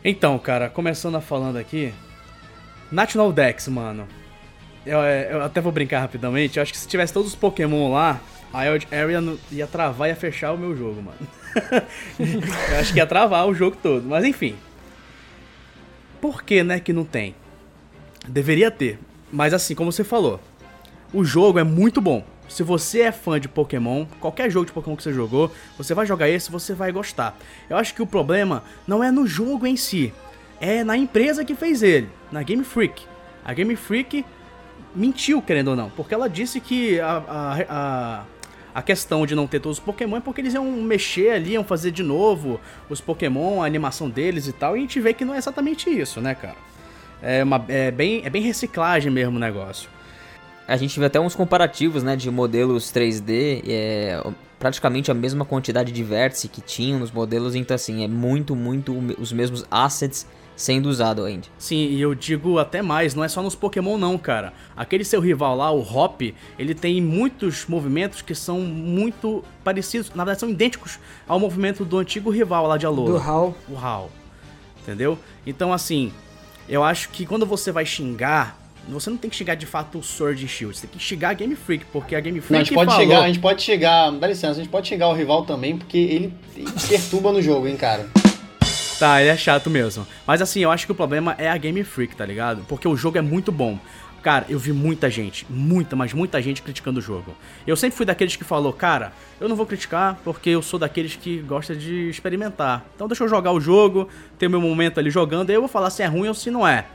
Então, 0.05 0.39
cara, 0.39 0.69
começando 0.69 1.15
a 1.15 1.21
falando 1.21 1.57
aqui, 1.57 1.95
National 2.93 3.33
Dex, 3.33 3.69
mano. 3.69 4.07
Eu, 4.85 5.03
é, 5.03 5.33
eu, 5.33 5.43
até 5.43 5.63
vou 5.63 5.73
brincar 5.73 6.01
rapidamente. 6.01 6.59
Eu 6.59 6.63
acho 6.63 6.73
que 6.73 6.79
se 6.79 6.87
tivesse 6.87 7.13
todos 7.13 7.31
os 7.31 7.35
Pokémon 7.35 7.91
lá, 7.91 8.21
a 8.53 8.61
Area 8.61 9.39
ia 9.51 9.67
travar 9.67 10.09
e 10.09 10.13
ia 10.13 10.17
fechar 10.17 10.53
o 10.53 10.59
meu 10.59 10.77
jogo, 10.77 11.01
mano. 11.01 11.17
eu 12.71 12.79
acho 12.79 12.93
que 12.93 12.99
ia 12.99 13.07
travar 13.07 13.47
o 13.49 13.55
jogo 13.55 13.79
todo. 13.83 14.07
Mas 14.07 14.25
enfim. 14.25 14.55
Por 16.21 16.43
que, 16.43 16.63
né, 16.63 16.79
que 16.81 16.93
não 16.93 17.05
tem? 17.05 17.35
Deveria 18.29 18.71
ter. 18.71 18.99
Mas 19.33 19.55
assim, 19.55 19.75
como 19.75 19.91
você 19.91 20.05
falou, 20.05 20.39
o 21.15 21.25
jogo 21.25 21.59
é 21.59 21.65
muito 21.65 22.01
bom. 22.01 22.25
Se 22.49 22.63
você 22.63 23.03
é 23.03 23.13
fã 23.13 23.41
de 23.41 23.49
Pokémon, 23.49 24.07
qualquer 24.21 24.51
jogo 24.51 24.67
de 24.67 24.73
Pokémon 24.73 24.97
que 24.97 25.03
você 25.03 25.13
jogou, 25.13 25.51
você 25.77 25.95
vai 25.95 26.07
jogar 26.07 26.29
esse, 26.29 26.51
você 26.51 26.75
vai 26.75 26.93
gostar. 26.93 27.37
Eu 27.69 27.77
acho 27.77 27.95
que 27.95 28.03
o 28.03 28.07
problema 28.07 28.63
não 28.87 29.03
é 29.03 29.11
no 29.11 29.27
jogo 29.27 29.67
em 29.67 29.77
si, 29.77 30.13
é 30.61 30.85
na 30.85 30.97
empresa 30.97 31.45
que 31.45 31.55
fez 31.55 31.83
ele, 31.83 32.09
na 32.31 32.43
Game 32.43 32.63
Freak. 32.65 33.07
A 33.45 33.53
Game 33.53 33.75
Freak 33.77 34.25
mentiu, 34.95 35.43
querendo 35.43 35.69
ou 35.69 35.77
não, 35.77 35.91
porque 35.91 36.15
ela 36.15 36.29
disse 36.29 36.61
que 36.61 37.01
a, 37.01 37.23
a, 37.29 37.57
a, 37.69 38.25
a 38.75 38.83
questão 38.83 39.27
de 39.27 39.35
não 39.35 39.47
ter 39.47 39.61
todos 39.61 39.79
os 39.79 39.85
Pokémon 39.85 40.17
é 40.17 40.21
porque 40.21 40.41
eles 40.41 40.55
iam 40.55 40.65
mexer 40.65 41.31
ali, 41.31 41.53
iam 41.53 41.65
fazer 41.65 41.91
de 41.91 42.03
novo 42.03 42.61
os 42.89 43.01
Pokémon, 43.01 43.63
a 43.63 43.67
animação 43.67 44.09
deles 44.09 44.47
e 44.47 44.53
tal, 44.53 44.77
e 44.77 44.79
a 44.79 44.83
gente 44.83 45.01
vê 45.01 45.13
que 45.13 45.25
não 45.25 45.35
é 45.35 45.39
exatamente 45.39 45.91
isso, 45.91 46.21
né, 46.21 46.35
cara? 46.35 46.57
É, 47.23 47.43
uma, 47.43 47.65
é, 47.69 47.91
bem, 47.91 48.23
é 48.25 48.31
bem 48.31 48.43
reciclagem 48.43 49.11
mesmo 49.11 49.37
o 49.37 49.41
negócio. 49.41 49.89
A 50.67 50.77
gente 50.77 50.99
vê 50.99 51.07
até 51.07 51.21
uns 51.21 51.35
comparativos, 51.35 52.03
né, 52.03 52.17
de 52.17 52.31
modelos 52.31 52.91
3D, 52.91 53.63
é, 53.69 54.23
praticamente 54.59 55.11
a 55.11 55.15
mesma 55.15 55.45
quantidade 55.45 55.93
de 55.93 56.03
vértice 56.03 56.49
que 56.49 56.61
tinham 56.63 56.99
nos 56.99 57.11
modelos, 57.11 57.55
então 57.55 57.75
assim, 57.75 58.03
é 58.03 58.09
muito, 58.09 58.57
muito 58.57 58.97
os 59.19 59.31
mesmos 59.31 59.67
assets 59.71 60.27
sendo 60.57 60.89
usado 60.89 61.25
ainda. 61.25 61.49
Sim, 61.59 61.89
e 61.89 62.01
eu 62.01 62.15
digo 62.15 62.59
até 62.59 62.81
mais, 62.81 63.15
não 63.15 63.25
é 63.25 63.29
só 63.29 63.43
nos 63.43 63.55
Pokémon 63.55 63.99
não, 63.99 64.17
cara. 64.17 64.53
Aquele 64.77 65.05
seu 65.05 65.21
rival 65.21 65.57
lá, 65.57 65.71
o 65.71 65.81
Hop, 65.81 66.23
ele 66.59 66.75
tem 66.75 67.01
muitos 67.03 67.67
movimentos 67.67 68.23
que 68.23 68.35
são 68.35 68.61
muito 68.61 69.45
parecidos, 69.63 70.11
na 70.15 70.25
verdade 70.25 70.41
são 70.41 70.49
idênticos 70.49 70.99
ao 71.27 71.39
movimento 71.39 71.85
do 71.85 71.99
antigo 71.99 72.31
rival 72.31 72.67
lá 72.67 72.79
de 72.79 72.87
Alola. 72.87 73.11
Do 73.11 73.19
HAL. 73.19 73.55
O 73.69 73.77
HAL. 73.77 74.11
Entendeu? 74.83 75.19
Então 75.47 75.73
assim, 75.73 76.13
eu 76.69 76.83
acho 76.83 77.09
que 77.11 77.27
quando 77.27 77.45
você 77.45 77.73
vai 77.73 77.85
xingar, 77.85 78.64
você 78.89 79.11
não 79.11 79.17
tem 79.17 79.31
que 79.31 79.37
xingar 79.37 79.55
de 79.55 79.67
fato 79.67 79.99
o 79.99 80.03
Sword 80.03 80.45
and 80.45 80.49
Shield, 80.49 80.77
você 80.77 80.87
tem 80.87 80.99
que 80.99 81.05
xingar 81.05 81.31
a 81.31 81.35
Game 81.35 81.55
Freak, 81.57 81.85
porque 81.87 82.15
a 82.15 82.21
Game 82.21 82.41
Freak 82.41 82.53
Não, 82.53 82.61
a 82.61 82.65
gente 82.65 82.75
pode 82.75 82.91
falou... 82.91 83.03
xingar, 83.03 83.21
a 83.23 83.27
gente 83.27 83.39
pode 83.41 83.63
xingar, 83.63 84.11
dá 84.13 84.27
licença, 84.27 84.53
a 84.53 84.63
gente 84.63 84.69
pode 84.69 84.89
xingar 84.89 85.09
o 85.09 85.13
rival 85.15 85.45
também, 85.45 85.77
porque 85.77 85.99
ele 85.99 86.35
perturba 86.89 87.33
no 87.33 87.41
jogo, 87.41 87.67
hein, 87.67 87.77
cara. 87.77 88.09
Tá, 88.99 89.21
ele 89.21 89.31
é 89.31 89.37
chato 89.37 89.69
mesmo. 89.69 90.07
Mas 90.27 90.41
assim, 90.41 90.61
eu 90.61 90.71
acho 90.71 90.87
que 90.87 90.93
o 90.93 90.95
problema 90.95 91.35
é 91.39 91.49
a 91.49 91.57
Game 91.57 91.83
Freak, 91.83 92.15
tá 92.15 92.25
ligado? 92.25 92.65
Porque 92.69 92.87
o 92.87 92.97
jogo 92.97 93.19
é 93.19 93.23
muito 93.23 93.51
bom. 93.51 93.79
Cara, 94.23 94.47
eu 94.49 94.59
vi 94.59 94.73
muita 94.73 95.11
gente, 95.11 95.45
muita, 95.51 95.95
mas 95.95 96.15
muita 96.15 96.41
gente 96.41 96.63
criticando 96.63 96.99
o 96.99 97.03
jogo. 97.03 97.37
Eu 97.67 97.77
sempre 97.77 97.95
fui 97.95 98.07
daqueles 98.07 98.37
que 98.37 98.45
falou, 98.45 98.73
cara, 98.73 99.13
eu 99.39 99.51
não 99.51 99.55
vou 99.55 99.67
criticar 99.67 100.19
porque 100.25 100.49
eu 100.49 100.63
sou 100.63 100.79
daqueles 100.79 101.15
que 101.15 101.41
gosta 101.41 101.77
de 101.77 102.09
experimentar. 102.09 102.87
Então 102.95 103.07
deixa 103.07 103.23
eu 103.23 103.29
jogar 103.29 103.53
o 103.53 103.61
jogo, 103.61 104.09
ter 104.39 104.49
meu 104.49 104.63
momento 104.63 104.99
ali 104.99 105.11
jogando, 105.11 105.51
aí 105.51 105.57
eu 105.57 105.61
vou 105.61 105.69
falar 105.69 105.91
se 105.91 106.03
é 106.03 106.07
ruim 106.07 106.29
ou 106.29 106.33
se 106.33 106.51
não 106.51 106.67
é. 106.67 106.87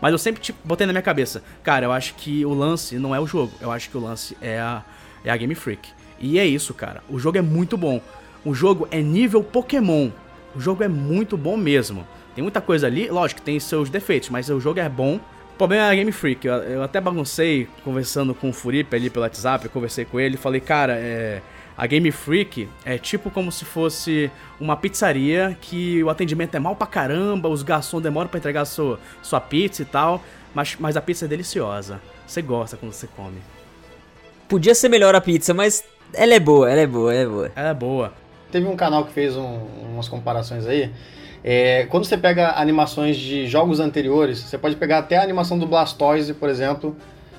Mas 0.00 0.12
eu 0.12 0.18
sempre 0.18 0.40
tipo, 0.40 0.58
botei 0.64 0.86
na 0.86 0.92
minha 0.92 1.02
cabeça, 1.02 1.42
cara, 1.62 1.86
eu 1.86 1.92
acho 1.92 2.14
que 2.14 2.44
o 2.44 2.54
lance 2.54 2.98
não 2.98 3.14
é 3.14 3.20
o 3.20 3.26
jogo, 3.26 3.52
eu 3.60 3.70
acho 3.70 3.90
que 3.90 3.96
o 3.96 4.00
lance 4.00 4.36
é 4.40 4.58
a, 4.58 4.82
é 5.24 5.30
a 5.30 5.36
Game 5.36 5.54
Freak. 5.54 5.90
E 6.18 6.38
é 6.38 6.46
isso, 6.46 6.74
cara. 6.74 7.02
O 7.08 7.18
jogo 7.18 7.38
é 7.38 7.42
muito 7.42 7.76
bom. 7.76 8.00
O 8.44 8.54
jogo 8.54 8.86
é 8.90 9.00
nível 9.00 9.42
Pokémon. 9.42 10.10
O 10.54 10.60
jogo 10.60 10.82
é 10.82 10.88
muito 10.88 11.36
bom 11.36 11.56
mesmo. 11.56 12.06
Tem 12.34 12.42
muita 12.42 12.60
coisa 12.60 12.86
ali, 12.86 13.08
lógico 13.08 13.42
tem 13.42 13.58
seus 13.58 13.90
defeitos, 13.90 14.28
mas 14.28 14.48
o 14.48 14.60
jogo 14.60 14.80
é 14.80 14.88
bom. 14.88 15.16
O 15.16 15.56
problema 15.58 15.86
é 15.86 15.90
a 15.90 15.94
Game 15.94 16.12
Freak. 16.12 16.46
Eu, 16.46 16.54
eu 16.54 16.82
até 16.82 17.00
baguncei 17.00 17.68
conversando 17.84 18.34
com 18.34 18.50
o 18.50 18.52
Furipe 18.52 18.94
ali 18.96 19.10
pelo 19.10 19.24
WhatsApp, 19.24 19.64
eu 19.64 19.70
conversei 19.70 20.04
com 20.04 20.18
ele, 20.18 20.36
falei, 20.36 20.60
cara, 20.60 20.94
é, 20.96 21.42
a 21.80 21.86
Game 21.86 22.12
Freak 22.12 22.68
é 22.84 22.98
tipo 22.98 23.30
como 23.30 23.50
se 23.50 23.64
fosse 23.64 24.30
uma 24.60 24.76
pizzaria 24.76 25.56
que 25.62 26.04
o 26.04 26.10
atendimento 26.10 26.54
é 26.54 26.58
mal 26.58 26.76
pra 26.76 26.86
caramba, 26.86 27.48
os 27.48 27.62
garçons 27.62 28.02
demoram 28.02 28.28
pra 28.28 28.36
entregar 28.36 28.66
sua, 28.66 29.00
sua 29.22 29.40
pizza 29.40 29.80
e 29.80 29.86
tal, 29.86 30.22
mas, 30.54 30.76
mas 30.78 30.94
a 30.94 31.00
pizza 31.00 31.24
é 31.24 31.28
deliciosa. 31.28 31.98
Você 32.26 32.42
gosta 32.42 32.76
quando 32.76 32.92
você 32.92 33.06
come. 33.06 33.38
Podia 34.46 34.74
ser 34.74 34.90
melhor 34.90 35.14
a 35.14 35.22
pizza, 35.22 35.54
mas 35.54 35.82
ela 36.12 36.34
é 36.34 36.38
boa, 36.38 36.70
ela 36.70 36.82
é 36.82 36.86
boa, 36.86 37.14
ela 37.14 37.22
é 37.22 37.26
boa. 37.26 37.52
Ela 37.56 37.68
é 37.70 37.74
boa. 37.74 38.12
Teve 38.52 38.66
um 38.66 38.76
canal 38.76 39.06
que 39.06 39.14
fez 39.14 39.34
um, 39.34 39.60
umas 39.90 40.06
comparações 40.06 40.66
aí. 40.66 40.90
É, 41.42 41.86
quando 41.86 42.04
você 42.04 42.18
pega 42.18 42.60
animações 42.60 43.16
de 43.16 43.46
jogos 43.46 43.80
anteriores, 43.80 44.38
você 44.40 44.58
pode 44.58 44.76
pegar 44.76 44.98
até 44.98 45.16
a 45.16 45.22
animação 45.22 45.58
do 45.58 45.66
Blastoise, 45.66 46.34
por 46.34 46.50
exemplo, 46.50 46.94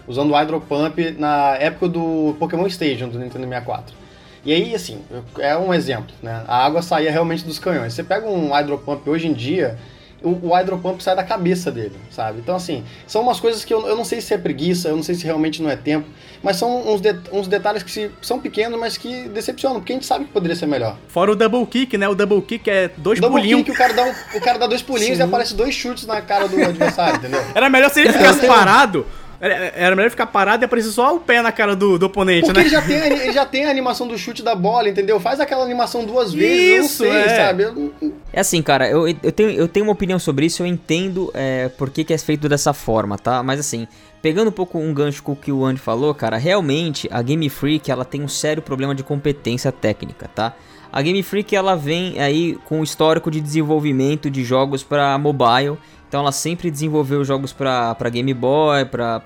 usando 0.07 0.31
o 0.31 0.33
Hydro 0.33 0.59
Pump 0.61 1.11
na 1.19 1.57
época 1.57 1.87
do 1.87 2.35
Pokémon 2.39 2.65
Stadium 2.65 3.07
do 3.07 3.19
Nintendo 3.19 3.47
64. 3.47 4.00
E 4.43 4.51
aí, 4.51 4.73
assim, 4.73 4.99
é 5.39 5.55
um 5.55 5.73
exemplo, 5.73 6.13
né? 6.21 6.43
A 6.47 6.65
água 6.65 6.81
saía 6.81 7.11
realmente 7.11 7.43
dos 7.45 7.59
canhões. 7.59 7.93
Você 7.93 8.03
pega 8.03 8.27
um 8.27 8.51
Hydro 8.51 8.77
Pump 8.79 9.07
hoje 9.07 9.27
em 9.27 9.33
dia, 9.33 9.77
o, 10.23 10.47
o 10.47 10.55
Hydro 10.55 10.79
Pump 10.79 11.01
sai 11.01 11.15
da 11.15 11.23
cabeça 11.23 11.71
dele, 11.71 11.95
sabe? 12.09 12.39
Então, 12.39 12.55
assim, 12.55 12.83
são 13.07 13.21
umas 13.21 13.39
coisas 13.39 13.63
que 13.63 13.71
eu, 13.73 13.87
eu 13.87 13.95
não 13.95 14.03
sei 14.05 14.19
se 14.19 14.33
é 14.33 14.37
preguiça, 14.39 14.87
eu 14.89 14.95
não 14.95 15.03
sei 15.03 15.13
se 15.15 15.25
realmente 15.25 15.61
não 15.61 15.69
é 15.69 15.75
tempo, 15.75 16.07
mas 16.43 16.57
são 16.57 16.91
uns, 16.91 17.01
de, 17.01 17.15
uns 17.31 17.47
detalhes 17.47 17.83
que 17.83 17.91
se, 17.91 18.09
são 18.21 18.39
pequenos, 18.39 18.79
mas 18.79 18.97
que 18.97 19.29
decepcionam, 19.29 19.79
porque 19.79 19.93
a 19.93 19.95
gente 19.95 20.05
sabe 20.07 20.25
que 20.25 20.31
poderia 20.31 20.55
ser 20.55 20.65
melhor. 20.67 20.95
Fora 21.07 21.31
o 21.31 21.35
double 21.35 21.65
kick, 21.67 21.95
né? 21.97 22.07
O 22.09 22.15
double 22.15 22.41
kick 22.41 22.67
é 22.69 22.89
dois 22.97 23.19
Double 23.19 23.39
pulinhos. 23.41 23.61
kick, 23.61 23.71
o 23.71 23.75
cara, 23.77 23.93
dá 23.93 24.03
um- 24.05 24.37
o 24.37 24.41
cara 24.41 24.57
dá 24.57 24.65
dois 24.67 24.81
pulinhos 24.81 25.19
e 25.19 25.21
aparece 25.21 25.53
dois 25.55 25.73
chutes 25.75 26.05
na 26.07 26.19
cara 26.21 26.47
do 26.47 26.59
adversário, 26.63 27.17
entendeu? 27.17 27.43
Era 27.53 27.69
melhor 27.69 27.89
se 27.91 27.99
ele 27.99 28.11
ficasse 28.11 28.45
parado. 28.47 29.05
Era, 29.41 29.95
melhor 29.95 30.11
ficar 30.11 30.27
parado 30.27 30.63
e 30.63 30.65
aparecer 30.65 30.91
só 30.91 31.15
o 31.15 31.19
pé 31.19 31.41
na 31.41 31.51
cara 31.51 31.75
do, 31.75 31.97
do 31.97 32.05
oponente, 32.05 32.45
Porque 32.45 32.59
né? 32.59 32.61
ele 32.61 32.69
já, 32.69 32.81
tem, 32.83 32.97
ele 32.97 33.33
já 33.33 33.43
tem 33.43 33.65
a 33.65 33.71
animação 33.71 34.07
do 34.07 34.15
chute 34.15 34.43
da 34.43 34.53
bola, 34.53 34.87
entendeu? 34.87 35.19
Faz 35.19 35.39
aquela 35.39 35.63
animação 35.65 36.05
duas 36.05 36.31
vezes, 36.31 36.91
Isso, 36.91 37.05
eu 37.05 37.11
não 37.11 37.19
sei, 37.23 37.31
é. 37.31 37.35
sabe? 37.37 37.63
Eu 37.63 37.91
É 38.31 38.39
assim, 38.39 38.61
cara, 38.61 38.87
eu, 38.87 39.07
eu, 39.07 39.31
tenho, 39.31 39.49
eu 39.49 39.67
tenho 39.67 39.87
uma 39.87 39.93
opinião 39.93 40.19
sobre 40.19 40.45
isso, 40.45 40.61
eu 40.61 40.67
entendo 40.67 41.31
é, 41.33 41.69
por 41.69 41.89
que, 41.89 42.03
que 42.03 42.13
é 42.13 42.17
feito 42.19 42.47
dessa 42.47 42.71
forma, 42.71 43.17
tá? 43.17 43.41
Mas 43.41 43.59
assim, 43.59 43.87
pegando 44.21 44.49
um 44.49 44.53
pouco 44.53 44.77
um 44.77 44.93
gancho 44.93 45.23
com 45.23 45.31
o 45.31 45.35
que 45.35 45.51
o 45.51 45.65
Andy 45.65 45.79
falou, 45.79 46.13
cara, 46.13 46.37
realmente 46.37 47.09
a 47.11 47.19
Game 47.23 47.49
Freak 47.49 47.89
ela 47.89 48.05
tem 48.05 48.21
um 48.21 48.27
sério 48.27 48.61
problema 48.61 48.93
de 48.93 49.03
competência 49.03 49.71
técnica, 49.71 50.29
tá? 50.33 50.53
A 50.93 51.01
Game 51.01 51.23
Freak 51.23 51.55
ela 51.55 51.75
vem 51.75 52.19
aí 52.19 52.59
com 52.65 52.81
o 52.81 52.83
histórico 52.83 53.31
de 53.31 53.39
desenvolvimento 53.39 54.29
de 54.29 54.43
jogos 54.43 54.83
para 54.83 55.17
mobile. 55.17 55.77
Então 56.11 56.19
ela 56.19 56.33
sempre 56.33 56.69
desenvolveu 56.69 57.23
jogos 57.23 57.53
pra 57.53 57.95
Game 58.11 58.33
Boy, 58.33 58.83
pra 58.83 59.17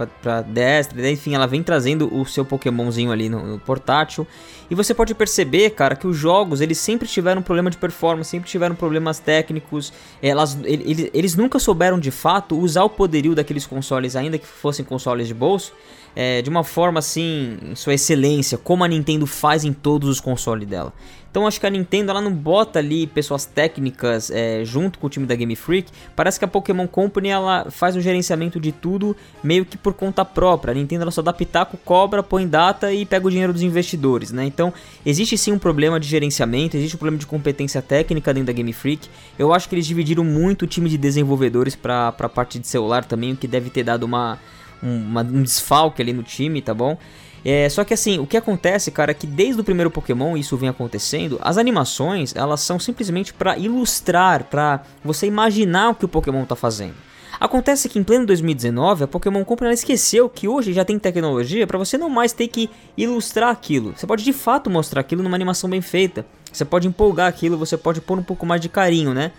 DS, 0.44 0.88
3DS, 0.90 1.14
enfim, 1.14 1.34
ela 1.34 1.48
vem 1.48 1.64
trazendo 1.64 2.16
o 2.16 2.24
seu 2.28 2.46
Pokémonzinho 2.46 3.12
ali 3.12 3.28
no, 3.28 3.44
no 3.44 3.60
portátil. 3.60 4.28
E 4.70 4.76
você 4.76 4.94
pode 4.94 5.16
perceber, 5.16 5.72
cara, 5.72 5.96
que 5.96 6.06
os 6.06 6.16
jogos, 6.16 6.62
eles 6.62 6.78
sempre 6.78 7.08
tiveram 7.08 7.42
problema 7.42 7.72
de 7.72 7.78
performance, 7.78 8.30
sempre 8.30 8.48
tiveram 8.48 8.76
problemas 8.76 9.18
técnicos. 9.18 9.92
Elas, 10.22 10.60
eles, 10.64 11.10
eles 11.12 11.36
nunca 11.36 11.58
souberam, 11.58 12.00
de 12.00 12.12
fato, 12.12 12.56
usar 12.56 12.84
o 12.84 12.90
poderio 12.92 13.34
daqueles 13.34 13.66
consoles, 13.66 14.16
ainda 14.16 14.38
que 14.38 14.46
fossem 14.46 14.86
consoles 14.86 15.28
de 15.28 15.34
bolso, 15.34 15.74
é, 16.16 16.42
de 16.42 16.50
uma 16.50 16.64
forma, 16.64 17.00
assim, 17.00 17.58
sua 17.76 17.94
excelência, 17.94 18.58
como 18.58 18.84
a 18.84 18.88
Nintendo 18.88 19.28
faz 19.28 19.64
em 19.64 19.74
todos 19.74 20.10
os 20.10 20.20
consoles 20.20 20.68
dela. 20.68 20.94
Então 21.36 21.46
acho 21.46 21.60
que 21.60 21.68
a 21.68 21.70
Nintendo 21.70 22.12
ela 22.12 22.22
não 22.22 22.32
bota 22.32 22.80
ali 22.80 23.06
pessoas 23.06 23.44
técnicas 23.44 24.32
é, 24.32 24.64
junto 24.64 24.98
com 24.98 25.08
o 25.08 25.10
time 25.10 25.26
da 25.26 25.36
Game 25.36 25.54
Freak. 25.54 25.92
Parece 26.16 26.40
que 26.40 26.46
a 26.46 26.48
Pokémon 26.48 26.88
Company 26.88 27.28
ela 27.28 27.70
faz 27.70 27.94
um 27.94 28.00
gerenciamento 28.00 28.58
de 28.58 28.72
tudo 28.72 29.14
meio 29.44 29.66
que 29.66 29.78
por 29.78 29.94
conta 29.94 30.24
própria. 30.24 30.72
A 30.72 30.74
Nintendo 30.74 31.02
ela 31.02 31.12
só 31.12 31.22
dá 31.22 31.34
pitaco, 31.34 31.76
cobra, 31.84 32.24
põe 32.24 32.48
data 32.48 32.94
e 32.94 33.06
pega 33.06 33.28
o 33.28 33.30
dinheiro 33.30 33.52
dos 33.52 33.62
investidores, 33.62 34.32
né? 34.32 34.46
Então 34.46 34.74
existe 35.06 35.38
sim 35.38 35.52
um 35.52 35.60
problema 35.60 36.00
de 36.00 36.08
gerenciamento, 36.08 36.78
existe 36.78 36.96
um 36.96 37.00
problema 37.00 37.20
de 37.20 37.28
competência 37.28 37.82
técnica 37.82 38.34
dentro 38.34 38.48
da 38.48 38.54
Game 38.54 38.72
Freak. 38.72 39.10
Eu 39.38 39.54
acho 39.54 39.68
que 39.68 39.76
eles 39.76 39.86
dividiram 39.86 40.24
muito 40.24 40.62
o 40.62 40.68
time 40.68 40.90
de 40.90 40.98
desenvolvedores 40.98 41.76
para 41.76 42.08
a 42.18 42.30
parte 42.30 42.60
de 42.60 42.68
celular 42.70 43.04
também, 43.04 43.34
o 43.34 43.36
que 43.36 43.46
deve 43.46 43.70
ter 43.70 43.84
dado 43.84 44.04
uma, 44.04 44.40
um, 44.84 44.96
uma- 44.98 45.22
um 45.22 45.44
desfalque 45.44 46.02
ali 46.02 46.14
no 46.14 46.24
time, 46.24 46.62
tá 46.62 46.74
bom? 46.74 46.98
É, 47.44 47.70
só 47.70 47.84
que 47.84 47.94
assim, 47.94 48.18
o 48.18 48.26
que 48.26 48.36
acontece, 48.36 48.90
cara, 48.90 49.12
é 49.12 49.14
que 49.14 49.28
desde 49.28 49.62
o 49.62 49.64
primeiro 49.64 49.92
Pokémon 49.92 50.36
isso 50.36 50.58
vem 50.58 50.68
acontecendo, 50.68 51.40
as 51.44 51.58
animações, 51.60 52.36
elas 52.36 52.62
são 52.62 52.80
simplesmente 52.80 53.34
pra 53.34 53.56
ilustrar, 53.58 54.46
pra 54.46 54.82
você 55.04 55.28
imaginar 55.28 55.90
o 55.92 55.96
que 55.96 56.06
o 56.06 56.08
Pokémon 56.08 56.44
tá 56.46 56.56
fazendo. 56.56 56.96
Acontece 57.40 57.88
que 57.90 58.00
em 58.00 58.04
pleno 58.04 58.26
2019, 58.26 59.04
a 59.04 59.08
Pokémon 59.08 59.44
Company 59.44 59.74
esqueceu 59.74 60.28
que 60.30 60.48
hoje 60.48 60.72
já 60.74 60.86
tem 60.86 60.98
tecnologia 60.98 61.68
pra 61.68 61.78
você 61.78 61.98
não 61.98 62.10
mais 62.10 62.32
ter 62.34 62.48
que 62.48 62.70
ilustrar 62.98 63.50
aquilo. 63.52 63.94
Você 63.96 64.08
pode 64.08 64.24
de 64.24 64.34
fato 64.34 64.70
mostrar 64.70 65.02
aquilo 65.02 65.22
numa 65.22 65.36
animação 65.36 65.70
bem 65.70 65.82
feita. 65.82 66.26
Você 66.52 66.64
pode 66.64 66.88
empolgar 66.88 67.28
aquilo, 67.28 67.58
você 67.58 67.78
pode 67.78 68.00
pôr 68.00 68.18
um 68.18 68.24
pouco 68.24 68.46
mais 68.46 68.62
de 68.62 68.70
carinho, 68.70 69.14
né? 69.14 69.32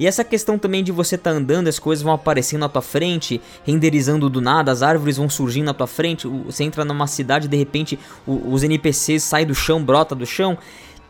E 0.00 0.06
essa 0.06 0.24
questão 0.24 0.58
também 0.58 0.82
de 0.82 0.90
você 0.90 1.18
tá 1.18 1.28
andando, 1.28 1.68
as 1.68 1.78
coisas 1.78 2.02
vão 2.02 2.14
aparecendo 2.14 2.60
na 2.60 2.70
tua 2.70 2.80
frente, 2.80 3.38
renderizando 3.66 4.30
do 4.30 4.40
nada, 4.40 4.72
as 4.72 4.82
árvores 4.82 5.18
vão 5.18 5.28
surgindo 5.28 5.66
na 5.66 5.74
tua 5.74 5.86
frente, 5.86 6.26
você 6.26 6.64
entra 6.64 6.86
numa 6.86 7.06
cidade 7.06 7.46
de 7.46 7.56
repente 7.58 7.98
os 8.26 8.62
NPCs 8.62 9.22
saem 9.22 9.46
do 9.46 9.54
chão, 9.54 9.84
brota 9.84 10.14
do 10.14 10.24
chão. 10.24 10.56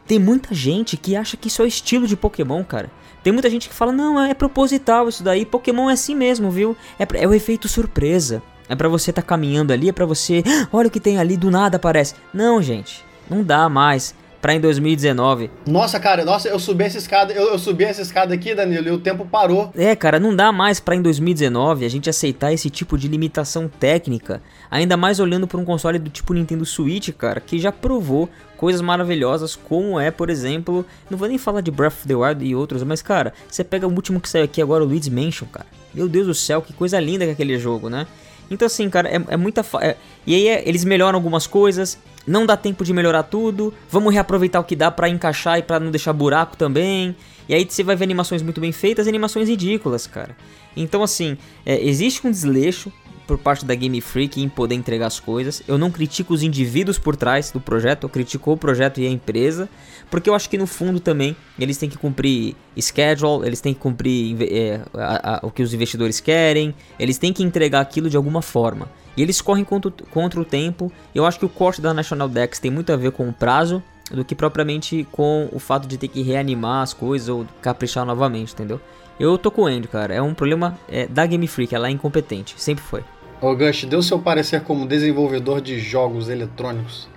Tem 0.09 0.19
muita 0.19 0.53
gente 0.53 0.97
que 0.97 1.15
acha 1.15 1.37
que 1.37 1.47
isso 1.47 1.63
é 1.63 1.67
o 1.67 1.69
estilo 1.69 2.05
de 2.05 2.17
Pokémon, 2.17 2.65
cara. 2.65 2.91
Tem 3.23 3.33
muita 3.33 3.49
gente 3.49 3.69
que 3.69 3.75
fala, 3.77 3.93
não, 3.93 4.21
é 4.21 4.35
proposital 4.35 5.09
isso 5.09 5.23
daí, 5.23 5.47
Pokémon 5.47 5.89
é 5.89 5.93
assim 5.93 6.17
mesmo, 6.17 6.51
viu? 6.51 6.77
É, 6.99 7.07
é 7.23 7.29
o 7.29 7.33
efeito 7.33 7.69
surpresa. 7.69 8.43
É 8.69 8.75
pra 8.75 8.89
você 8.89 9.13
tá 9.13 9.23
caminhando 9.23 9.73
ali, 9.73 9.89
é 9.89 9.93
pra 9.93 10.05
você, 10.05 10.43
"Ah, 10.45 10.67
olha 10.73 10.89
o 10.89 10.91
que 10.91 10.99
tem 10.99 11.17
ali, 11.17 11.37
do 11.37 11.49
nada 11.49 11.77
aparece. 11.77 12.17
Não, 12.35 12.61
gente, 12.61 13.05
não 13.31 13.45
dá 13.45 13.69
mais. 13.69 14.17
Pra 14.41 14.55
em 14.55 14.61
2019, 14.61 15.51
Nossa, 15.67 16.01
cara, 16.01 16.25
nossa, 16.25 16.49
eu 16.49 16.59
subi 16.59 16.85
essa 16.85 16.97
escada, 16.97 17.31
eu, 17.33 17.49
eu 17.49 17.59
subi 17.59 17.85
essa 17.85 18.01
escada 18.01 18.33
aqui, 18.33 18.55
Danilo, 18.55 18.89
e 18.89 18.91
o 18.91 18.99
tempo 18.99 19.27
parou. 19.27 19.71
É, 19.77 19.95
cara, 19.95 20.19
não 20.19 20.35
dá 20.35 20.51
mais 20.51 20.81
pra 20.81 20.95
em 20.97 21.03
2019 21.03 21.85
a 21.85 21.89
gente 21.91 22.09
aceitar 22.09 22.51
esse 22.51 22.71
tipo 22.71 22.97
de 22.97 23.07
limitação 23.07 23.69
técnica, 23.69 24.41
ainda 24.71 24.97
mais 24.97 25.21
olhando 25.21 25.47
para 25.47 25.59
um 25.59 25.65
console 25.65 25.99
do 25.99 26.09
tipo 26.09 26.33
Nintendo 26.33 26.65
Switch, 26.65 27.11
cara, 27.11 27.39
que 27.39 27.59
já 27.59 27.71
provou 27.71 28.31
coisas 28.57 28.81
maravilhosas, 28.81 29.55
como 29.57 30.01
é, 30.01 30.11
por 30.11 30.31
exemplo, 30.31 30.87
não 31.11 31.19
vou 31.19 31.29
nem 31.29 31.37
falar 31.37 31.61
de 31.61 31.71
Breath 31.71 31.93
of 31.93 32.09
the 32.09 32.15
Wild 32.15 32.43
e 32.45 32.55
outros, 32.55 32.83
mas 32.83 33.03
cara, 33.03 33.35
você 33.47 33.63
pega 33.63 33.87
o 33.87 33.93
último 33.93 34.21
que 34.21 34.29
saiu 34.29 34.45
aqui 34.45 34.63
agora, 34.63 34.83
o 34.83 34.87
Luigi's 34.87 35.09
Mansion, 35.11 35.47
cara. 35.49 35.67
Meu 35.93 36.09
Deus 36.09 36.27
do 36.27 36.35
céu, 36.35 36.63
que 36.63 36.73
coisa 36.73 36.99
linda 36.99 37.25
que 37.25 37.31
é 37.31 37.33
aquele 37.35 37.59
jogo, 37.59 37.91
né? 37.91 38.07
Então 38.51 38.67
assim, 38.67 38.89
cara, 38.91 39.09
é, 39.09 39.21
é 39.29 39.37
muita 39.37 39.65
é- 39.81 39.97
e 40.27 40.35
aí 40.35 40.49
é- 40.49 40.69
eles 40.69 40.85
melhoram 40.85 41.17
algumas 41.17 41.47
coisas, 41.47 41.99
não 42.27 42.47
dá 42.47 42.57
tempo 42.57 42.85
de 42.85 42.93
melhorar 42.93 43.25
tudo, 43.25 43.73
vamos 43.91 44.13
reaproveitar 44.13 44.61
o 44.61 44.65
que 44.65 44.77
dá 44.77 44.91
pra 44.91 45.09
encaixar 45.09 45.59
e 45.59 45.63
pra 45.63 45.81
não 45.81 45.91
deixar 45.91 46.13
buraco 46.13 46.57
também. 46.57 47.17
E 47.51 47.55
aí 47.55 47.67
você 47.69 47.83
vai 47.83 47.97
ver 47.97 48.05
animações 48.05 48.43
muito 48.43 48.61
bem 48.61 48.71
feitas 48.71 49.07
e 49.07 49.09
animações 49.09 49.49
ridículas, 49.49 50.07
cara. 50.07 50.37
Então, 50.77 51.03
assim, 51.03 51.37
é, 51.67 51.85
existe 51.85 52.25
um 52.25 52.31
desleixo 52.31 52.93
por 53.27 53.39
parte 53.39 53.65
da 53.65 53.75
Game 53.75 54.01
Freak 54.01 54.41
em 54.41 54.49
poder 54.49 54.77
entregar 54.77 55.09
as 55.09 55.19
coisas. 55.19 55.61
Eu 55.67 55.77
não 55.77 55.91
critico 55.91 56.33
os 56.33 56.45
indivíduos 56.45 56.97
por 56.97 57.17
trás 57.17 57.51
do 57.51 57.61
projeto, 57.61 58.05
eu 58.05 58.09
critico 58.09 58.53
o 58.53 58.57
projeto 58.57 59.01
e 59.01 59.07
a 59.07 59.11
empresa, 59.11 59.69
porque 60.09 60.31
eu 60.31 60.35
acho 60.37 60.49
que 60.49 60.57
no 60.57 60.65
fundo 60.65 61.01
também 61.01 61.37
eles 61.59 61.77
têm 61.77 61.89
que 61.89 61.99
cumprir 61.99 62.55
schedule, 62.81 63.45
eles 63.45 63.61
têm 63.61 63.75
que 63.75 63.81
cumprir 63.81 64.37
é, 64.43 64.81
a, 64.95 65.39
a, 65.39 65.41
o 65.45 65.51
que 65.51 65.65
os 65.65 65.75
investidores 65.75 66.21
querem, 66.21 66.73
eles 67.01 67.19
têm 67.19 67.33
que 67.33 67.43
entregar 67.43 67.81
aquilo 67.81 68.09
de 68.09 68.17
alguma 68.17 68.43
forma. 68.43 68.89
E 69.17 69.23
eles 69.23 69.41
correm 69.41 69.65
contra, 69.65 69.91
contra 70.13 70.41
o 70.41 70.45
tempo. 70.45 70.93
Eu 71.13 71.27
acho 71.27 71.37
que 71.37 71.45
o 71.45 71.49
corte 71.49 71.81
da 71.81 71.93
National 71.93 72.29
Dex 72.29 72.61
tem 72.61 72.71
muito 72.71 72.93
a 72.93 72.97
ver 72.97 73.11
com 73.11 73.29
o 73.29 73.33
prazo 73.33 73.83
do 74.11 74.25
que 74.25 74.35
propriamente 74.35 75.07
com 75.13 75.49
o 75.53 75.59
fato 75.59 75.87
de 75.87 75.97
ter 75.97 76.09
que 76.09 76.23
reanimar 76.23 76.83
as 76.83 76.93
coisas 76.93 77.29
ou 77.29 77.47
caprichar 77.63 78.05
novamente, 78.05 78.53
entendeu? 78.53 78.81
Eu 79.19 79.37
tô 79.37 79.51
com 79.51 79.63
o 79.63 79.67
Andy, 79.67 79.89
cara. 79.89 80.15
É 80.15 80.23
um 80.23 80.35
problema 80.35 80.79
é, 80.89 81.07
da 81.07 81.27
Game 81.27 81.47
Freak, 81.47 81.75
ela 81.75 81.89
é 81.89 81.91
incompetente, 81.91 82.55
sempre 82.57 82.83
foi. 82.83 83.05
Ô 83.41 83.55
Gush, 83.55 83.85
deu 83.85 84.03
seu 84.03 84.19
parecer 84.19 84.63
como 84.63 84.87
desenvolvedor 84.87 85.61
de 85.61 85.79
jogos 85.79 86.29
eletrônicos? 86.29 87.09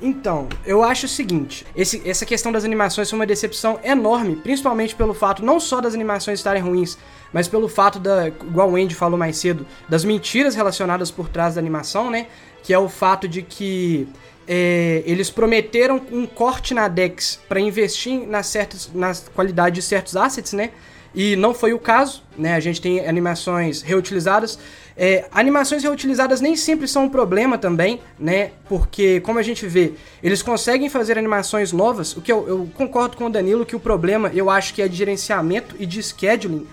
Então, 0.00 0.48
eu 0.64 0.82
acho 0.82 1.06
o 1.06 1.08
seguinte: 1.08 1.66
esse, 1.74 2.02
essa 2.08 2.26
questão 2.26 2.52
das 2.52 2.64
animações 2.64 3.08
foi 3.08 3.18
uma 3.18 3.26
decepção 3.26 3.80
enorme, 3.82 4.36
principalmente 4.36 4.94
pelo 4.94 5.14
fato 5.14 5.44
não 5.44 5.58
só 5.58 5.80
das 5.80 5.94
animações 5.94 6.38
estarem 6.38 6.62
ruins, 6.62 6.98
mas 7.32 7.48
pelo 7.48 7.68
fato 7.68 7.98
da, 7.98 8.28
igual 8.28 8.70
o 8.70 8.76
Andy 8.76 8.94
falou 8.94 9.18
mais 9.18 9.38
cedo, 9.38 9.66
das 9.88 10.04
mentiras 10.04 10.54
relacionadas 10.54 11.10
por 11.10 11.28
trás 11.28 11.54
da 11.54 11.60
animação, 11.60 12.10
né? 12.10 12.26
Que 12.62 12.74
é 12.74 12.78
o 12.78 12.88
fato 12.88 13.26
de 13.26 13.42
que 13.42 14.06
é, 14.48 15.02
eles 15.06 15.30
prometeram 15.30 16.00
um 16.10 16.26
corte 16.26 16.72
na 16.74 16.88
Dex 16.88 17.40
para 17.48 17.60
investir 17.60 18.26
na, 18.26 18.42
certas, 18.42 18.90
na 18.94 19.12
qualidade 19.34 19.76
de 19.76 19.82
certos 19.82 20.16
assets, 20.16 20.52
né? 20.52 20.70
E 21.14 21.34
não 21.34 21.54
foi 21.54 21.72
o 21.72 21.78
caso, 21.78 22.22
né? 22.36 22.54
A 22.54 22.60
gente 22.60 22.80
tem 22.80 23.06
animações 23.06 23.80
reutilizadas. 23.80 24.58
É, 24.96 25.26
animações 25.32 25.82
reutilizadas 25.82 26.40
nem 26.40 26.56
sempre 26.56 26.86
são 26.86 27.04
um 27.04 27.08
problema 27.08 27.56
também, 27.56 28.00
né? 28.18 28.50
Porque, 28.68 29.20
como 29.20 29.38
a 29.38 29.42
gente 29.42 29.66
vê, 29.66 29.94
eles 30.22 30.42
conseguem 30.42 30.90
fazer 30.90 31.18
animações 31.18 31.72
novas. 31.72 32.16
O 32.16 32.20
que 32.20 32.30
eu, 32.30 32.46
eu 32.46 32.70
concordo 32.74 33.16
com 33.16 33.26
o 33.26 33.30
Danilo 33.30 33.64
que 33.64 33.74
o 33.74 33.80
problema 33.80 34.30
eu 34.34 34.50
acho 34.50 34.74
que 34.74 34.82
é 34.82 34.88
de 34.88 34.96
gerenciamento 34.96 35.74
e 35.78 35.86
de 35.86 36.02
scheduling 36.02 36.66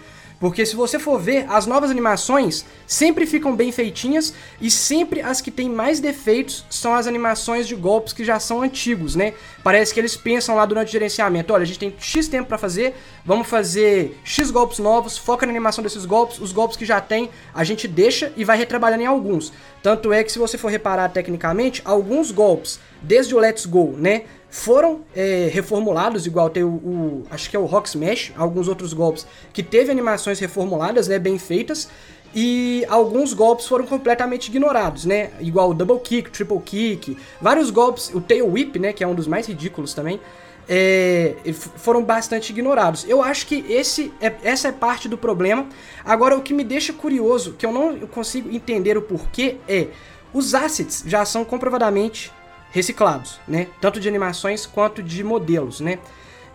porque 0.44 0.66
se 0.66 0.76
você 0.76 1.00
for 1.00 1.18
ver, 1.18 1.46
as 1.48 1.66
novas 1.66 1.90
animações 1.90 2.66
sempre 2.86 3.26
ficam 3.26 3.56
bem 3.56 3.72
feitinhas 3.72 4.34
e 4.60 4.70
sempre 4.70 5.22
as 5.22 5.40
que 5.40 5.50
têm 5.50 5.70
mais 5.70 6.02
defeitos 6.02 6.66
são 6.70 6.94
as 6.94 7.08
animações 7.08 7.66
de 7.66 7.74
golpes 7.74 8.12
que 8.12 8.26
já 8.26 8.38
são 8.42 8.62
antigos, 8.62 9.16
né? 9.16 9.36
Parece 9.64 9.94
que 9.94 10.02
eles 10.02 10.18
pensam 10.18 10.54
lá 10.54 10.66
durante 10.66 10.90
o 10.90 10.92
gerenciamento, 10.92 11.54
olha, 11.54 11.64
a 11.64 11.66
gente 11.66 11.80
tem 11.80 11.96
X 11.98 12.28
tempo 12.28 12.50
para 12.50 12.58
fazer, 12.58 12.94
vamos 13.24 13.48
fazer 13.48 14.20
X 14.26 14.52
golpes 14.52 14.80
novos, 14.80 15.18
foca 15.18 15.46
na 15.46 15.52
animação 15.54 15.82
desses 15.82 16.04
golpes, 16.04 16.38
os 16.40 16.52
golpes 16.52 16.76
que 16.76 16.84
já 16.84 17.00
tem, 17.00 17.30
a 17.54 17.64
gente 17.64 17.88
deixa 17.88 18.34
e 18.36 18.44
vai 18.44 18.58
retrabalhando 18.58 19.04
em 19.04 19.06
alguns. 19.06 19.54
Tanto 19.82 20.12
é 20.12 20.26
que 20.26 20.32
se 20.32 20.40
você 20.40 20.58
for 20.58 20.70
reparar 20.70 21.08
tecnicamente, 21.08 21.82
alguns 21.86 22.32
golpes, 22.32 22.82
desde 23.02 23.34
o 23.34 23.40
Let's 23.40 23.66
Go, 23.66 23.96
né? 23.98 24.24
Foram 24.54 25.00
é, 25.16 25.50
reformulados, 25.52 26.28
igual 26.28 26.48
tem 26.48 26.64
o, 26.64 26.68
o, 26.68 27.24
acho 27.32 27.50
que 27.50 27.56
é 27.56 27.60
o 27.60 27.66
Rock 27.66 27.90
Smash, 27.90 28.32
alguns 28.38 28.68
outros 28.68 28.94
golpes 28.94 29.26
que 29.52 29.64
teve 29.64 29.90
animações 29.90 30.40
reformuladas, 30.40 31.08
né, 31.08 31.18
bem 31.18 31.40
feitas, 31.40 31.90
e 32.36 32.86
alguns 32.88 33.34
golpes 33.34 33.66
foram 33.66 33.88
completamente 33.88 34.50
ignorados, 34.50 35.06
né, 35.06 35.32
igual 35.40 35.72
o 35.72 35.74
Double 35.74 36.00
Kick, 36.00 36.30
Triple 36.30 36.60
Kick, 36.60 37.18
vários 37.42 37.72
golpes, 37.72 38.12
o 38.14 38.22
Tail 38.22 38.48
Whip, 38.48 38.78
né, 38.78 38.94
que 38.94 39.04
é 39.04 39.08
um 39.08 39.16
dos 39.16 39.26
mais 39.26 39.48
ridículos 39.48 39.96
também, 39.96 40.22
é, 40.70 41.34
foram 41.76 42.04
bastante 42.04 42.52
ignorados. 42.52 43.06
Eu 43.10 43.24
acho 43.24 43.48
que 43.48 43.66
esse 43.68 44.14
é, 44.22 44.32
essa 44.44 44.68
é 44.68 44.72
parte 44.72 45.10
do 45.10 45.18
problema. 45.18 45.68
Agora, 46.06 46.38
o 46.38 46.42
que 46.44 46.54
me 46.54 46.64
deixa 46.64 46.94
curioso, 46.94 47.54
que 47.58 47.66
eu 47.66 47.72
não 47.72 48.02
consigo 48.02 48.50
entender 48.50 48.98
o 48.98 49.02
porquê, 49.02 49.58
é 49.68 49.88
os 50.32 50.54
assets 50.54 51.04
já 51.06 51.26
são 51.26 51.44
comprovadamente 51.44 52.32
reciclados, 52.74 53.40
né? 53.48 53.68
Tanto 53.80 54.00
de 54.00 54.10
animações 54.10 54.66
quanto 54.66 55.02
de 55.02 55.24
modelos, 55.24 55.80
né? 55.80 56.00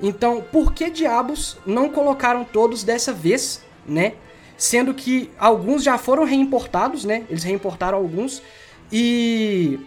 Então, 0.03 0.43
por 0.53 0.73
que 0.73 0.91
diabos 0.91 1.57
não 1.65 1.89
colocaram 1.89 2.45
todos 2.45 2.83
dessa 2.83 3.13
vez, 3.13 3.63
né? 3.87 4.15
Sendo 4.57 4.93
que 4.93 5.31
alguns 5.39 5.83
já 5.85 5.97
foram 5.97 6.25
reimportados, 6.25 7.05
né? 7.05 7.25
Eles 7.31 7.45
reimportaram 7.45 7.97
alguns 7.97 8.43
e 8.93 9.79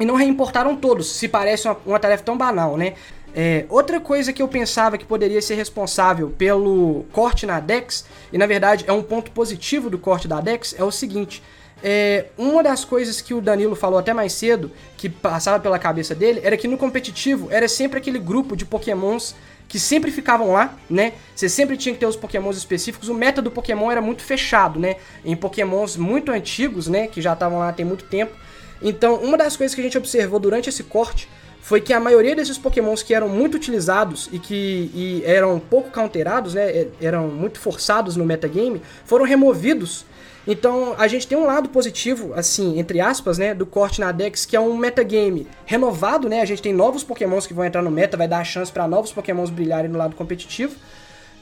e 0.00 0.04
não 0.04 0.14
reimportaram 0.14 0.76
todos. 0.76 1.10
Se 1.10 1.26
parece 1.26 1.66
uma, 1.66 1.76
uma 1.84 1.98
tarefa 1.98 2.22
tão 2.22 2.38
banal, 2.38 2.76
né? 2.76 2.94
É, 3.34 3.66
outra 3.68 4.00
coisa 4.00 4.32
que 4.32 4.40
eu 4.40 4.48
pensava 4.48 4.96
que 4.96 5.04
poderia 5.04 5.42
ser 5.42 5.56
responsável 5.56 6.30
pelo 6.30 7.04
corte 7.12 7.46
na 7.46 7.58
Dex, 7.58 8.06
e 8.32 8.38
na 8.38 8.46
verdade 8.46 8.84
é 8.86 8.92
um 8.92 9.02
ponto 9.02 9.32
positivo 9.32 9.90
do 9.90 9.98
corte 9.98 10.28
da 10.28 10.40
Dex, 10.40 10.74
é 10.78 10.84
o 10.84 10.90
seguinte: 10.92 11.42
é, 11.82 12.26
uma 12.36 12.62
das 12.62 12.84
coisas 12.84 13.20
que 13.20 13.32
o 13.32 13.40
Danilo 13.40 13.76
falou 13.76 13.98
até 13.98 14.12
mais 14.12 14.32
cedo, 14.32 14.70
que 14.96 15.08
passava 15.08 15.60
pela 15.60 15.78
cabeça 15.78 16.14
dele, 16.14 16.40
era 16.42 16.56
que 16.56 16.66
no 16.66 16.76
competitivo 16.76 17.48
era 17.50 17.68
sempre 17.68 17.98
aquele 17.98 18.18
grupo 18.18 18.56
de 18.56 18.64
pokémons 18.64 19.34
que 19.68 19.78
sempre 19.78 20.10
ficavam 20.10 20.52
lá, 20.52 20.76
né? 20.88 21.12
Você 21.36 21.48
sempre 21.48 21.76
tinha 21.76 21.92
que 21.92 22.00
ter 22.00 22.06
os 22.06 22.16
pokémons 22.16 22.56
específicos. 22.56 23.08
O 23.08 23.14
meta 23.14 23.42
do 23.42 23.50
pokémon 23.50 23.90
era 23.92 24.00
muito 24.00 24.22
fechado, 24.22 24.80
né? 24.80 24.96
Em 25.24 25.36
pokémons 25.36 25.96
muito 25.96 26.32
antigos, 26.32 26.88
né? 26.88 27.06
Que 27.06 27.20
já 27.20 27.34
estavam 27.34 27.58
lá 27.58 27.72
tem 27.72 27.84
muito 27.84 28.04
tempo. 28.06 28.32
Então, 28.80 29.16
uma 29.16 29.36
das 29.36 29.56
coisas 29.56 29.74
que 29.74 29.80
a 29.80 29.84
gente 29.84 29.98
observou 29.98 30.40
durante 30.40 30.70
esse 30.70 30.82
corte 30.84 31.28
foi 31.60 31.82
que 31.82 31.92
a 31.92 32.00
maioria 32.00 32.34
desses 32.34 32.56
pokémons 32.56 33.02
que 33.02 33.12
eram 33.12 33.28
muito 33.28 33.56
utilizados 33.56 34.30
e 34.32 34.38
que 34.38 34.90
e 34.94 35.22
eram 35.26 35.60
pouco 35.60 35.90
counterados, 35.90 36.54
né? 36.54 36.86
Eram 36.98 37.28
muito 37.28 37.60
forçados 37.60 38.16
no 38.16 38.24
metagame, 38.24 38.80
foram 39.04 39.26
removidos 39.26 40.06
então, 40.50 40.94
a 40.96 41.06
gente 41.06 41.28
tem 41.28 41.36
um 41.36 41.44
lado 41.44 41.68
positivo, 41.68 42.32
assim, 42.32 42.78
entre 42.78 43.02
aspas, 43.02 43.36
né, 43.36 43.54
do 43.54 43.66
corte 43.66 44.00
na 44.00 44.10
Dex, 44.10 44.46
que 44.46 44.56
é 44.56 44.60
um 44.60 44.78
metagame 44.78 45.46
renovado, 45.66 46.26
né? 46.26 46.40
A 46.40 46.46
gente 46.46 46.62
tem 46.62 46.72
novos 46.72 47.04
pokémons 47.04 47.46
que 47.46 47.52
vão 47.52 47.66
entrar 47.66 47.82
no 47.82 47.90
meta, 47.90 48.16
vai 48.16 48.26
dar 48.26 48.38
a 48.38 48.44
chance 48.44 48.72
para 48.72 48.88
novos 48.88 49.12
pokémons 49.12 49.50
brilharem 49.50 49.90
no 49.90 49.98
lado 49.98 50.16
competitivo. 50.16 50.74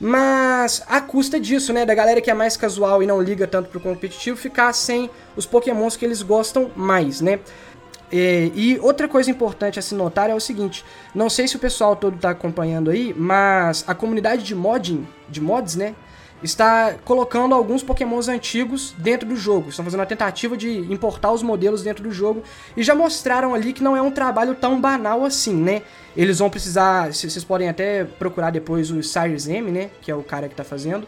Mas 0.01 0.83
a 0.89 1.01
custa 1.01 1.39
disso, 1.39 1.73
né, 1.73 1.87
da 1.87 1.95
galera 1.95 2.21
que 2.21 2.33
é 2.33 2.35
mais 2.35 2.57
casual 2.57 3.01
e 3.01 3.07
não 3.07 3.23
liga 3.23 3.47
tanto 3.47 3.69
pro 3.69 3.79
competitivo, 3.79 4.37
ficar 4.37 4.73
sem 4.73 5.09
os 5.37 5.47
pokémons 5.47 5.97
que 5.97 6.05
eles 6.05 6.21
gostam 6.21 6.73
mais, 6.75 7.21
né? 7.21 7.39
E, 8.11 8.53
e, 8.57 8.79
outra 8.81 9.07
coisa 9.07 9.31
importante 9.31 9.79
a 9.79 9.83
se 9.83 9.95
notar 9.95 10.29
é 10.29 10.35
o 10.35 10.41
seguinte: 10.41 10.85
não 11.15 11.31
sei 11.31 11.47
se 11.47 11.55
o 11.55 11.61
pessoal 11.61 11.95
todo 11.95 12.19
tá 12.19 12.31
acompanhando 12.31 12.91
aí, 12.91 13.15
mas 13.17 13.85
a 13.87 13.95
comunidade 13.95 14.43
de 14.43 14.55
modding, 14.55 15.07
de 15.29 15.41
mods, 15.41 15.77
né? 15.77 15.95
Está 16.47 16.95
colocando 17.05 17.55
alguns 17.55 17.83
pokémons 17.83 18.29
antigos 18.29 18.95
dentro 18.97 19.29
do 19.29 19.37
jogo. 19.37 19.69
Estão 19.69 19.85
fazendo 19.85 20.01
a 20.03 20.07
tentativa 20.07 20.57
de 20.57 20.79
importar 20.93 21.33
os 21.33 21.43
modelos 21.43 21.83
dentro 21.83 22.03
do 22.03 22.11
jogo 22.11 22.43
e 22.77 22.83
já 22.83 22.95
mostraram 22.95 23.55
ali 23.55 23.73
que 23.73 23.83
não 23.83 23.97
é 23.97 24.01
um 24.01 24.11
trabalho 24.11 24.55
tão 24.55 24.81
banal 24.81 25.25
assim, 25.25 25.55
né? 25.55 25.83
Eles 26.17 26.39
vão 26.39 26.49
precisar, 26.49 27.13
vocês 27.13 27.45
podem 27.45 27.69
até 27.69 28.05
procurar 28.05 28.51
depois 28.51 28.91
o 28.91 29.03
Cyrus 29.03 29.47
M, 29.47 29.71
né, 29.71 29.91
que 30.01 30.11
é 30.11 30.15
o 30.15 30.23
cara 30.23 30.49
que 30.49 30.55
está 30.55 30.65
fazendo 30.65 31.07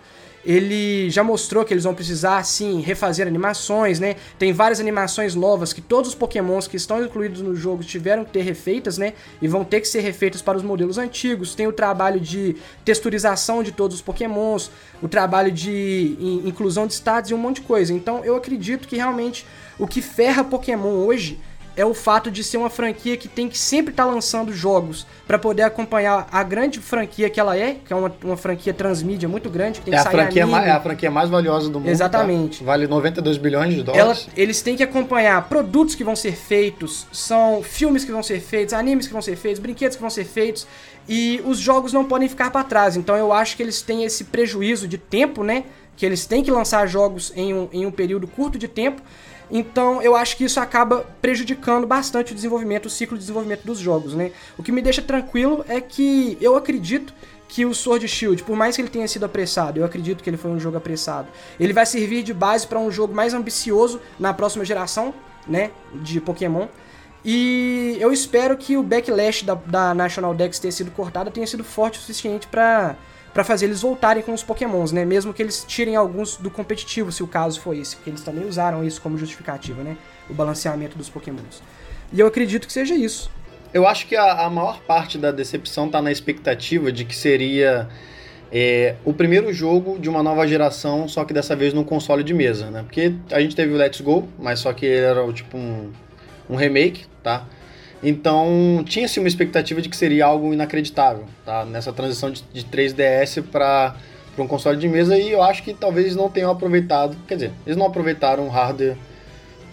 ele 0.48 1.10
já 1.10 1.22
mostrou 1.22 1.62
que 1.62 1.74
eles 1.74 1.84
vão 1.84 1.94
precisar, 1.94 2.42
sim, 2.42 2.80
refazer 2.80 3.26
animações, 3.26 4.00
né? 4.00 4.16
Tem 4.38 4.50
várias 4.50 4.80
animações 4.80 5.34
novas 5.34 5.74
que 5.74 5.82
todos 5.82 6.08
os 6.08 6.14
pokémons 6.14 6.66
que 6.66 6.78
estão 6.78 7.04
incluídos 7.04 7.42
no 7.42 7.54
jogo 7.54 7.84
tiveram 7.84 8.24
que 8.24 8.30
ter 8.30 8.40
refeitas, 8.40 8.96
né? 8.96 9.12
E 9.42 9.46
vão 9.46 9.62
ter 9.62 9.82
que 9.82 9.86
ser 9.86 10.00
refeitas 10.00 10.40
para 10.40 10.56
os 10.56 10.62
modelos 10.62 10.96
antigos. 10.96 11.54
Tem 11.54 11.66
o 11.66 11.72
trabalho 11.72 12.18
de 12.18 12.56
texturização 12.82 13.62
de 13.62 13.72
todos 13.72 13.96
os 13.96 14.02
pokémons, 14.02 14.70
o 15.02 15.06
trabalho 15.06 15.52
de 15.52 16.16
inclusão 16.42 16.86
de 16.86 16.94
status 16.94 17.30
e 17.30 17.34
um 17.34 17.38
monte 17.38 17.56
de 17.56 17.66
coisa. 17.66 17.92
Então 17.92 18.24
eu 18.24 18.34
acredito 18.34 18.88
que 18.88 18.96
realmente 18.96 19.44
o 19.78 19.86
que 19.86 20.00
ferra 20.00 20.42
Pokémon 20.42 21.04
hoje 21.04 21.38
é 21.78 21.86
o 21.86 21.94
fato 21.94 22.28
de 22.28 22.42
ser 22.42 22.56
uma 22.56 22.68
franquia 22.68 23.16
que 23.16 23.28
tem 23.28 23.48
que 23.48 23.56
sempre 23.56 23.92
estar 23.92 24.04
tá 24.04 24.10
lançando 24.10 24.52
jogos 24.52 25.06
para 25.28 25.38
poder 25.38 25.62
acompanhar 25.62 26.26
a 26.32 26.42
grande 26.42 26.80
franquia 26.80 27.30
que 27.30 27.38
ela 27.38 27.56
é, 27.56 27.76
que 27.84 27.92
é 27.92 27.96
uma, 27.96 28.12
uma 28.24 28.36
franquia 28.36 28.74
transmídia 28.74 29.28
muito 29.28 29.48
grande, 29.48 29.78
que 29.78 29.84
tem 29.84 29.94
é 29.94 29.98
que 29.98 30.02
sair 30.02 30.12
a 30.12 30.22
franquia 30.24 30.42
anime. 30.42 30.58
É 30.58 30.70
a 30.72 30.80
franquia 30.80 31.08
mais 31.08 31.30
valiosa 31.30 31.70
do 31.70 31.78
mundo. 31.78 31.84
Tá? 31.84 31.92
Exatamente. 31.92 32.58
Tá? 32.58 32.64
Vale 32.64 32.88
92 32.88 33.36
bilhões 33.36 33.74
de 33.74 33.84
dólares. 33.84 34.26
Ela, 34.26 34.32
eles 34.36 34.60
têm 34.60 34.76
que 34.76 34.82
acompanhar 34.82 35.48
produtos 35.48 35.94
que 35.94 36.02
vão 36.02 36.16
ser 36.16 36.32
feitos, 36.32 37.06
são 37.12 37.62
filmes 37.62 38.04
que 38.04 38.10
vão 38.10 38.24
ser 38.24 38.40
feitos, 38.40 38.74
animes 38.74 39.06
que 39.06 39.12
vão 39.12 39.22
ser 39.22 39.36
feitos, 39.36 39.60
brinquedos 39.60 39.94
que 39.94 40.00
vão 40.00 40.10
ser 40.10 40.24
feitos, 40.24 40.66
e 41.08 41.40
os 41.46 41.60
jogos 41.60 41.92
não 41.92 42.04
podem 42.04 42.28
ficar 42.28 42.50
para 42.50 42.64
trás. 42.64 42.96
Então 42.96 43.14
eu 43.14 43.32
acho 43.32 43.56
que 43.56 43.62
eles 43.62 43.82
têm 43.82 44.02
esse 44.02 44.24
prejuízo 44.24 44.88
de 44.88 44.98
tempo, 44.98 45.44
né? 45.44 45.62
Que 45.96 46.04
eles 46.04 46.26
têm 46.26 46.42
que 46.42 46.50
lançar 46.50 46.84
jogos 46.88 47.32
em 47.36 47.54
um, 47.54 47.68
em 47.72 47.86
um 47.86 47.92
período 47.92 48.26
curto 48.26 48.58
de 48.58 48.66
tempo 48.66 49.00
então 49.50 50.02
eu 50.02 50.14
acho 50.14 50.36
que 50.36 50.44
isso 50.44 50.60
acaba 50.60 51.06
prejudicando 51.20 51.86
bastante 51.86 52.32
o 52.32 52.34
desenvolvimento, 52.34 52.86
o 52.86 52.90
ciclo 52.90 53.16
de 53.16 53.22
desenvolvimento 53.22 53.64
dos 53.64 53.78
jogos, 53.78 54.14
né? 54.14 54.32
O 54.56 54.62
que 54.62 54.72
me 54.72 54.82
deixa 54.82 55.02
tranquilo 55.02 55.64
é 55.68 55.80
que 55.80 56.36
eu 56.40 56.56
acredito 56.56 57.14
que 57.48 57.64
o 57.64 57.74
Sword 57.74 58.06
Shield, 58.06 58.42
por 58.42 58.54
mais 58.54 58.76
que 58.76 58.82
ele 58.82 58.90
tenha 58.90 59.08
sido 59.08 59.24
apressado, 59.24 59.80
eu 59.80 59.84
acredito 59.84 60.22
que 60.22 60.28
ele 60.28 60.36
foi 60.36 60.50
um 60.50 60.60
jogo 60.60 60.76
apressado, 60.76 61.28
ele 61.58 61.72
vai 61.72 61.86
servir 61.86 62.22
de 62.22 62.34
base 62.34 62.66
para 62.66 62.78
um 62.78 62.90
jogo 62.90 63.14
mais 63.14 63.32
ambicioso 63.32 64.00
na 64.18 64.34
próxima 64.34 64.64
geração, 64.64 65.14
né, 65.46 65.70
de 65.94 66.20
Pokémon. 66.20 66.66
E 67.24 67.96
eu 67.98 68.12
espero 68.12 68.56
que 68.56 68.76
o 68.76 68.82
backlash 68.82 69.44
da, 69.44 69.54
da 69.54 69.94
National 69.94 70.34
Dex 70.34 70.58
ter 70.58 70.70
sido 70.70 70.90
cortado 70.90 71.30
tenha 71.30 71.46
sido 71.46 71.64
forte 71.64 71.98
o 71.98 72.00
suficiente 72.00 72.46
para 72.46 72.96
para 73.38 73.44
fazer 73.44 73.66
eles 73.66 73.82
voltarem 73.82 74.20
com 74.20 74.32
os 74.34 74.42
pokémons, 74.42 74.90
né? 74.90 75.04
Mesmo 75.04 75.32
que 75.32 75.40
eles 75.40 75.64
tirem 75.64 75.94
alguns 75.94 76.36
do 76.36 76.50
competitivo, 76.50 77.12
se 77.12 77.22
o 77.22 77.26
caso 77.28 77.60
for 77.60 77.72
esse, 77.72 77.94
porque 77.94 78.10
eles 78.10 78.20
também 78.20 78.44
usaram 78.44 78.82
isso 78.82 79.00
como 79.00 79.16
justificativa, 79.16 79.80
né? 79.80 79.96
O 80.28 80.34
balanceamento 80.34 80.98
dos 80.98 81.08
pokémons. 81.08 81.62
E 82.12 82.18
eu 82.18 82.26
acredito 82.26 82.66
que 82.66 82.72
seja 82.72 82.96
isso. 82.96 83.30
Eu 83.72 83.86
acho 83.86 84.08
que 84.08 84.16
a, 84.16 84.44
a 84.44 84.50
maior 84.50 84.80
parte 84.80 85.18
da 85.18 85.30
decepção 85.30 85.88
tá 85.88 86.02
na 86.02 86.10
expectativa 86.10 86.90
de 86.90 87.04
que 87.04 87.14
seria 87.14 87.88
é, 88.50 88.96
o 89.04 89.12
primeiro 89.12 89.52
jogo 89.52 90.00
de 90.00 90.08
uma 90.08 90.20
nova 90.20 90.44
geração, 90.44 91.06
só 91.06 91.24
que 91.24 91.32
dessa 91.32 91.54
vez 91.54 91.72
num 91.72 91.84
console 91.84 92.24
de 92.24 92.34
mesa, 92.34 92.72
né? 92.72 92.82
Porque 92.82 93.14
a 93.30 93.40
gente 93.40 93.54
teve 93.54 93.72
o 93.72 93.76
Let's 93.76 94.00
Go, 94.00 94.28
mas 94.36 94.58
só 94.58 94.72
que 94.72 94.84
ele 94.84 95.06
era 95.06 95.32
tipo 95.32 95.56
um, 95.56 95.92
um 96.50 96.56
remake, 96.56 97.06
tá? 97.22 97.46
Então 98.02 98.82
tinha-se 98.86 99.18
uma 99.18 99.28
expectativa 99.28 99.82
de 99.82 99.88
que 99.88 99.96
seria 99.96 100.26
algo 100.26 100.52
inacreditável, 100.52 101.24
tá? 101.44 101.64
Nessa 101.64 101.92
transição 101.92 102.30
de, 102.30 102.42
de 102.52 102.64
3DS 102.64 103.42
para 103.50 103.96
um 104.38 104.46
console 104.46 104.78
de 104.78 104.88
mesa 104.88 105.18
e 105.18 105.32
eu 105.32 105.42
acho 105.42 105.62
que 105.64 105.74
talvez 105.74 106.06
eles 106.06 106.16
não 106.16 106.30
tenham 106.30 106.50
aproveitado, 106.50 107.16
quer 107.26 107.34
dizer, 107.34 107.52
eles 107.66 107.76
não 107.76 107.86
aproveitaram 107.86 108.46
o 108.46 108.48
hardware 108.48 108.96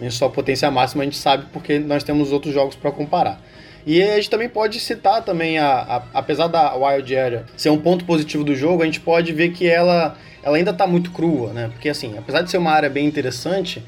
em 0.01 0.09
sua 0.09 0.29
potência 0.29 0.69
máxima, 0.71 1.03
a 1.03 1.05
gente 1.05 1.17
sabe 1.17 1.45
porque 1.53 1.79
nós 1.79 2.03
temos 2.03 2.31
outros 2.31 2.53
jogos 2.53 2.75
para 2.75 2.91
comparar. 2.91 3.39
E 3.85 4.01
a 4.01 4.15
gente 4.15 4.31
também 4.31 4.49
pode 4.49 4.79
citar 4.79 5.23
também, 5.23 5.59
a, 5.59 5.81
a, 5.81 6.03
apesar 6.15 6.47
da 6.47 6.73
Wild 6.75 7.15
Area 7.15 7.45
ser 7.55 7.69
um 7.69 7.77
ponto 7.77 8.03
positivo 8.03 8.43
do 8.43 8.55
jogo, 8.55 8.81
a 8.81 8.85
gente 8.85 8.99
pode 8.99 9.31
ver 9.31 9.49
que 9.49 9.67
ela, 9.67 10.17
ela 10.41 10.57
ainda 10.57 10.71
está 10.71 10.87
muito 10.87 11.11
crua, 11.11 11.53
né? 11.53 11.69
Porque 11.71 11.87
assim, 11.87 12.17
apesar 12.17 12.41
de 12.41 12.49
ser 12.49 12.57
uma 12.57 12.71
área 12.71 12.89
bem 12.89 13.05
interessante, 13.05 13.83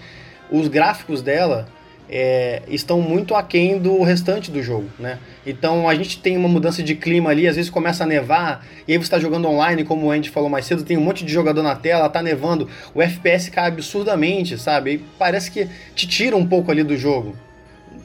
os 0.52 0.68
gráficos 0.68 1.24
dela 1.24 1.68
é, 2.10 2.62
estão 2.68 3.02
muito 3.02 3.36
aquém 3.36 3.78
do 3.78 4.02
restante 4.02 4.50
do 4.50 4.62
jogo, 4.64 4.90
né? 4.98 5.20
Então 5.46 5.88
a 5.90 5.96
gente 5.96 6.20
tem 6.20 6.38
uma 6.38 6.48
mudança 6.48 6.82
de 6.82 6.96
clima 6.96 7.30
ali, 7.30 7.48
às 7.48 7.56
vezes 7.56 7.70
começa 7.70 8.04
a 8.04 8.08
nevar, 8.08 8.66
e 8.88 8.94
aí 8.94 8.98
você 8.98 9.04
está 9.04 9.20
jogando 9.20 9.48
online, 9.48 9.84
como 9.84 10.08
o 10.08 10.12
Andy 10.12 10.30
falou 10.30 10.50
mais 10.50 10.66
cedo, 10.66 10.84
tem 10.84 10.98
um 10.98 11.02
monte 11.02 11.26
de 11.26 11.34
jogador 11.34 11.64
na 11.64 11.76
tela, 11.76 12.10
tá 12.10 12.22
nevando, 12.22 12.70
o 12.94 13.02
FPS 13.02 13.50
cai 13.50 13.68
absurdamente, 13.68 14.58
sabe? 14.58 14.94
E 14.94 14.98
parece 15.20 15.52
que 15.52 15.68
te 15.94 16.08
tira 16.08 16.36
um 16.36 16.46
pouco 16.46 16.72
ali 16.72 16.84
do 16.84 16.96
jogo. 16.96 17.36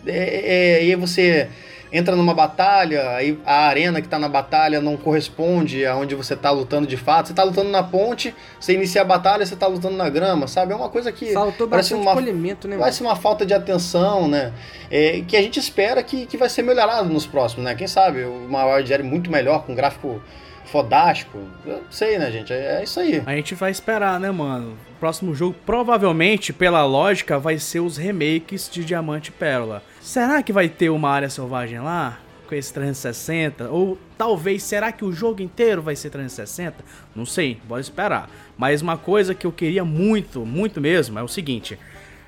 É, 0.07 0.79
é, 0.81 0.85
e 0.85 0.91
aí 0.91 0.97
você 0.97 1.49
entra 1.93 2.17
numa 2.17 2.33
batalha, 2.33 3.11
aí 3.11 3.39
a 3.45 3.67
arena 3.67 4.01
que 4.01 4.09
tá 4.09 4.19
na 4.19 4.29
batalha 4.29 4.81
não 4.81 4.97
corresponde 4.97 5.85
aonde 5.85 6.15
você 6.15 6.35
tá 6.35 6.51
lutando 6.51 6.87
de 6.87 6.97
fato. 6.97 7.29
Você 7.29 7.35
tá 7.35 7.43
lutando 7.43 7.69
na 7.69 7.83
ponte, 7.83 8.35
você 8.59 8.73
inicia 8.73 9.03
a 9.03 9.05
batalha, 9.05 9.45
você 9.45 9.55
tá 9.55 9.67
lutando 9.67 9.97
na 9.97 10.09
grama, 10.09 10.49
sabe? 10.49 10.73
É 10.73 10.77
uma 10.77 10.89
coisa 10.89 11.13
que. 11.13 11.33
Faltou 11.33 11.69
parece 11.69 11.93
uma, 11.93 12.15
polimento, 12.15 12.67
né? 12.67 12.79
Parece 12.79 13.03
uma 13.03 13.15
falta 13.15 13.45
de 13.45 13.53
atenção, 13.53 14.27
né? 14.27 14.53
É, 14.91 15.23
que 15.27 15.37
a 15.37 15.43
gente 15.43 15.61
espera 15.61 16.03
que, 16.03 16.25
que 16.25 16.39
vai 16.39 16.49
ser 16.49 16.63
melhorado 16.63 17.09
nos 17.11 17.27
próximos, 17.27 17.65
né? 17.65 17.75
Quem 17.75 17.87
sabe? 17.87 18.25
Uma 18.25 18.65
Wild 18.65 19.03
muito 19.03 19.31
melhor, 19.31 19.65
com 19.65 19.75
gráfico 19.75 20.23
fodástico. 20.65 21.39
Eu 21.67 21.83
sei, 21.91 22.19
né, 22.19 22.31
gente? 22.31 22.53
É, 22.53 22.81
é 22.81 22.85
isso 22.85 22.99
aí. 22.99 23.23
A 23.27 23.37
gente 23.37 23.55
vai 23.55 23.71
esperar, 23.71 24.19
né, 24.19 24.31
mano? 24.31 24.79
O 24.97 24.99
próximo 24.99 25.35
jogo, 25.35 25.55
provavelmente, 25.67 26.53
pela 26.53 26.87
lógica, 26.87 27.39
vai 27.39 27.59
ser 27.59 27.81
os 27.81 27.99
remakes 27.99 28.71
de 28.71 28.83
Diamante 28.83 29.29
e 29.29 29.33
Pérola. 29.33 29.83
Será 30.03 30.43
que 30.43 30.53
vai 30.53 30.69
ter 30.69 30.91
uma 30.91 31.09
área 31.09 31.31
selvagem 31.31 31.79
lá? 31.79 32.19
Com 32.49 32.57
esse 32.57 32.75
360? 32.75 33.71
Ou 33.71 33.97
talvez, 34.19 34.65
será 34.65 34.91
que 34.91 35.05
o 35.05 35.13
jogo 35.13 35.41
inteiro 35.41 35.81
vai 35.81 35.95
ser 35.95 36.11
360? 36.11 36.85
Não 37.15 37.25
sei, 37.25 37.61
bora 37.65 37.81
esperar. 37.81 38.29
Mas 38.59 38.83
uma 38.83 38.99
coisa 38.99 39.33
que 39.33 39.47
eu 39.47 39.53
queria 39.53 39.85
muito, 39.85 40.45
muito 40.45 40.81
mesmo, 40.81 41.21
é 41.21 41.23
o 41.23 41.29
seguinte. 41.29 41.79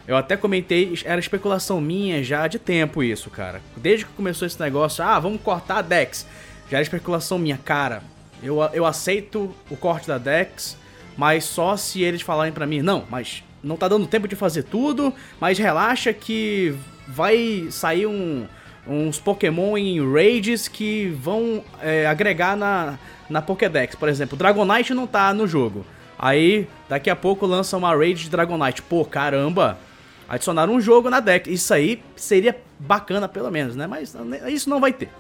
Eu 0.07 0.17
até 0.17 0.37
comentei, 0.37 0.97
era 1.05 1.19
especulação 1.19 1.81
minha 1.81 2.23
já 2.23 2.47
de 2.47 2.61
tempo 2.61 3.03
isso, 3.03 3.29
cara. 3.29 3.61
Desde 3.77 4.07
que 4.07 4.13
começou 4.13 4.47
esse 4.47 4.61
negócio, 4.61 5.03
ah, 5.03 5.19
vamos 5.19 5.43
cortar 5.43 5.79
a 5.79 5.83
Dex. 5.83 6.25
Já 6.71 6.77
era 6.77 6.83
especulação 6.83 7.39
minha, 7.39 7.59
cara. 7.59 8.05
Eu, 8.41 8.63
eu 8.73 8.87
aceito 8.87 9.53
o 9.69 9.77
corte 9.77 10.07
da 10.07 10.17
Dex, 10.17 10.77
mas 11.17 11.43
só 11.43 11.77
se 11.77 12.03
eles 12.03 12.23
falarem 12.23 12.53
para 12.53 12.69
mim, 12.69 12.83
não, 12.83 13.05
mas 13.11 13.43
não 13.65 13.77
tá 13.77 13.89
dando 13.89 14.07
tempo 14.07 14.29
de 14.29 14.37
fazer 14.37 14.65
tudo, 14.65 15.13
mas 15.41 15.59
relaxa 15.59 16.13
que 16.13 16.75
vai 17.09 17.67
sair 17.71 18.07
um, 18.07 18.47
uns 18.87 19.19
Pokémon 19.19 19.77
em 19.77 20.13
raids 20.13 20.69
que 20.69 21.09
vão 21.21 21.65
é, 21.81 22.07
agregar 22.07 22.57
na, 22.57 22.99
na 23.29 23.43
Pokédex. 23.43 23.95
Por 23.95 24.09
exemplo, 24.09 24.37
Dragonite 24.37 24.95
não 24.95 25.07
tá 25.07 25.33
no 25.33 25.47
jogo. 25.47 25.85
Aí, 26.19 26.69
daqui 26.89 27.11
a 27.11 27.17
pouco 27.17 27.47
lança 27.47 27.77
uma 27.77 27.95
raid 27.97 28.23
de 28.23 28.31
Dragonite. 28.31 28.83
Pô, 28.83 29.05
caramba! 29.05 29.79
Adicionaram 30.29 30.75
um 30.75 30.81
jogo 30.81 31.11
na 31.11 31.21
deck. 31.21 31.53
Isso 31.53 31.73
aí 31.75 32.03
seria 32.17 32.57
bacana, 32.79 33.29
pelo 33.29 33.51
menos, 33.51 33.77
né? 33.77 33.87
Mas 33.87 34.17
isso 34.49 34.71
não 34.71 34.81
vai 34.81 34.93
ter. 34.93 35.11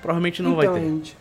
Provavelmente 0.00 0.42
não 0.42 0.52
então, 0.52 0.72
vai 0.72 0.80
ter. 0.80 0.86
Gente, 0.86 1.16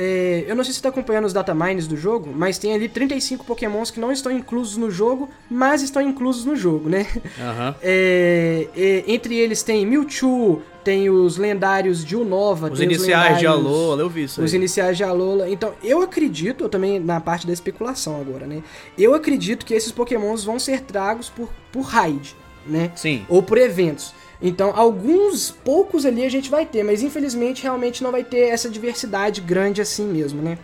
é, 0.00 0.44
eu 0.46 0.54
não 0.54 0.62
sei 0.62 0.72
se 0.72 0.78
você 0.78 0.84
tá 0.84 0.90
acompanhando 0.90 1.24
os 1.24 1.32
datamines 1.32 1.88
do 1.88 1.96
jogo, 1.96 2.30
mas 2.32 2.56
tem 2.56 2.72
ali 2.72 2.88
35 2.88 3.44
pokémons 3.44 3.90
que 3.90 3.98
não 3.98 4.12
estão 4.12 4.30
inclusos 4.30 4.76
no 4.76 4.92
jogo, 4.92 5.28
mas 5.50 5.82
estão 5.82 6.00
inclusos 6.00 6.44
no 6.44 6.54
jogo, 6.54 6.88
né? 6.88 7.04
Uhum. 7.14 7.74
É, 7.82 8.68
é, 8.76 9.04
entre 9.08 9.34
eles 9.36 9.64
tem 9.64 9.84
Mewtwo, 9.84 10.62
tem 10.84 11.10
os 11.10 11.36
lendários 11.36 12.04
de 12.04 12.14
Unova, 12.14 12.70
os 12.70 12.80
iniciais 12.80 13.34
os 13.34 13.38
de 13.40 13.46
Alola, 13.48 14.02
eu 14.02 14.08
vi 14.08 14.22
isso 14.22 14.40
aí. 14.40 14.44
Os 14.46 14.54
iniciais 14.54 14.96
de 14.96 15.02
Alola. 15.02 15.50
Então, 15.50 15.72
eu 15.82 16.00
acredito, 16.00 16.62
eu 16.62 16.68
também 16.68 17.00
na 17.00 17.20
parte 17.20 17.44
da 17.44 17.52
especulação 17.52 18.20
agora, 18.20 18.46
né? 18.46 18.62
Eu 18.96 19.14
acredito 19.14 19.66
que 19.66 19.74
esses 19.74 19.90
pokémons 19.90 20.44
vão 20.44 20.60
ser 20.60 20.82
tragos 20.82 21.28
por, 21.28 21.48
por 21.72 21.82
raid, 21.82 22.36
né? 22.64 22.92
Sim. 22.94 23.26
Ou 23.28 23.42
por 23.42 23.58
eventos. 23.58 24.14
Então, 24.40 24.72
alguns 24.76 25.50
poucos 25.50 26.06
ali 26.06 26.24
a 26.24 26.28
gente 26.30 26.48
vai 26.48 26.64
ter, 26.64 26.84
mas 26.84 27.02
infelizmente 27.02 27.62
realmente 27.62 28.02
não 28.04 28.12
vai 28.12 28.22
ter 28.22 28.48
essa 28.48 28.68
diversidade 28.70 29.40
grande 29.40 29.80
assim 29.80 30.06
mesmo, 30.06 30.40
né? 30.40 30.56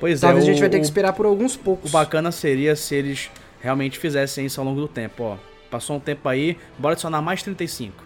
Pois 0.00 0.20
Talvez 0.20 0.44
é, 0.44 0.48
a 0.48 0.52
gente 0.52 0.60
vai 0.60 0.70
ter 0.70 0.78
o- 0.78 0.80
que 0.80 0.86
esperar 0.86 1.12
por 1.12 1.26
alguns 1.26 1.54
O 1.54 1.58
poucos. 1.58 1.90
bacana 1.90 2.32
seria 2.32 2.74
se 2.74 2.94
eles 2.94 3.30
realmente 3.60 3.98
fizessem 3.98 4.46
isso 4.46 4.60
ao 4.60 4.66
longo 4.66 4.80
do 4.80 4.88
tempo, 4.88 5.22
ó. 5.22 5.36
Passou 5.70 5.96
um 5.96 6.00
tempo 6.00 6.28
aí, 6.28 6.56
bora 6.78 6.92
adicionar 6.92 7.20
mais 7.20 7.42
35. 7.42 8.03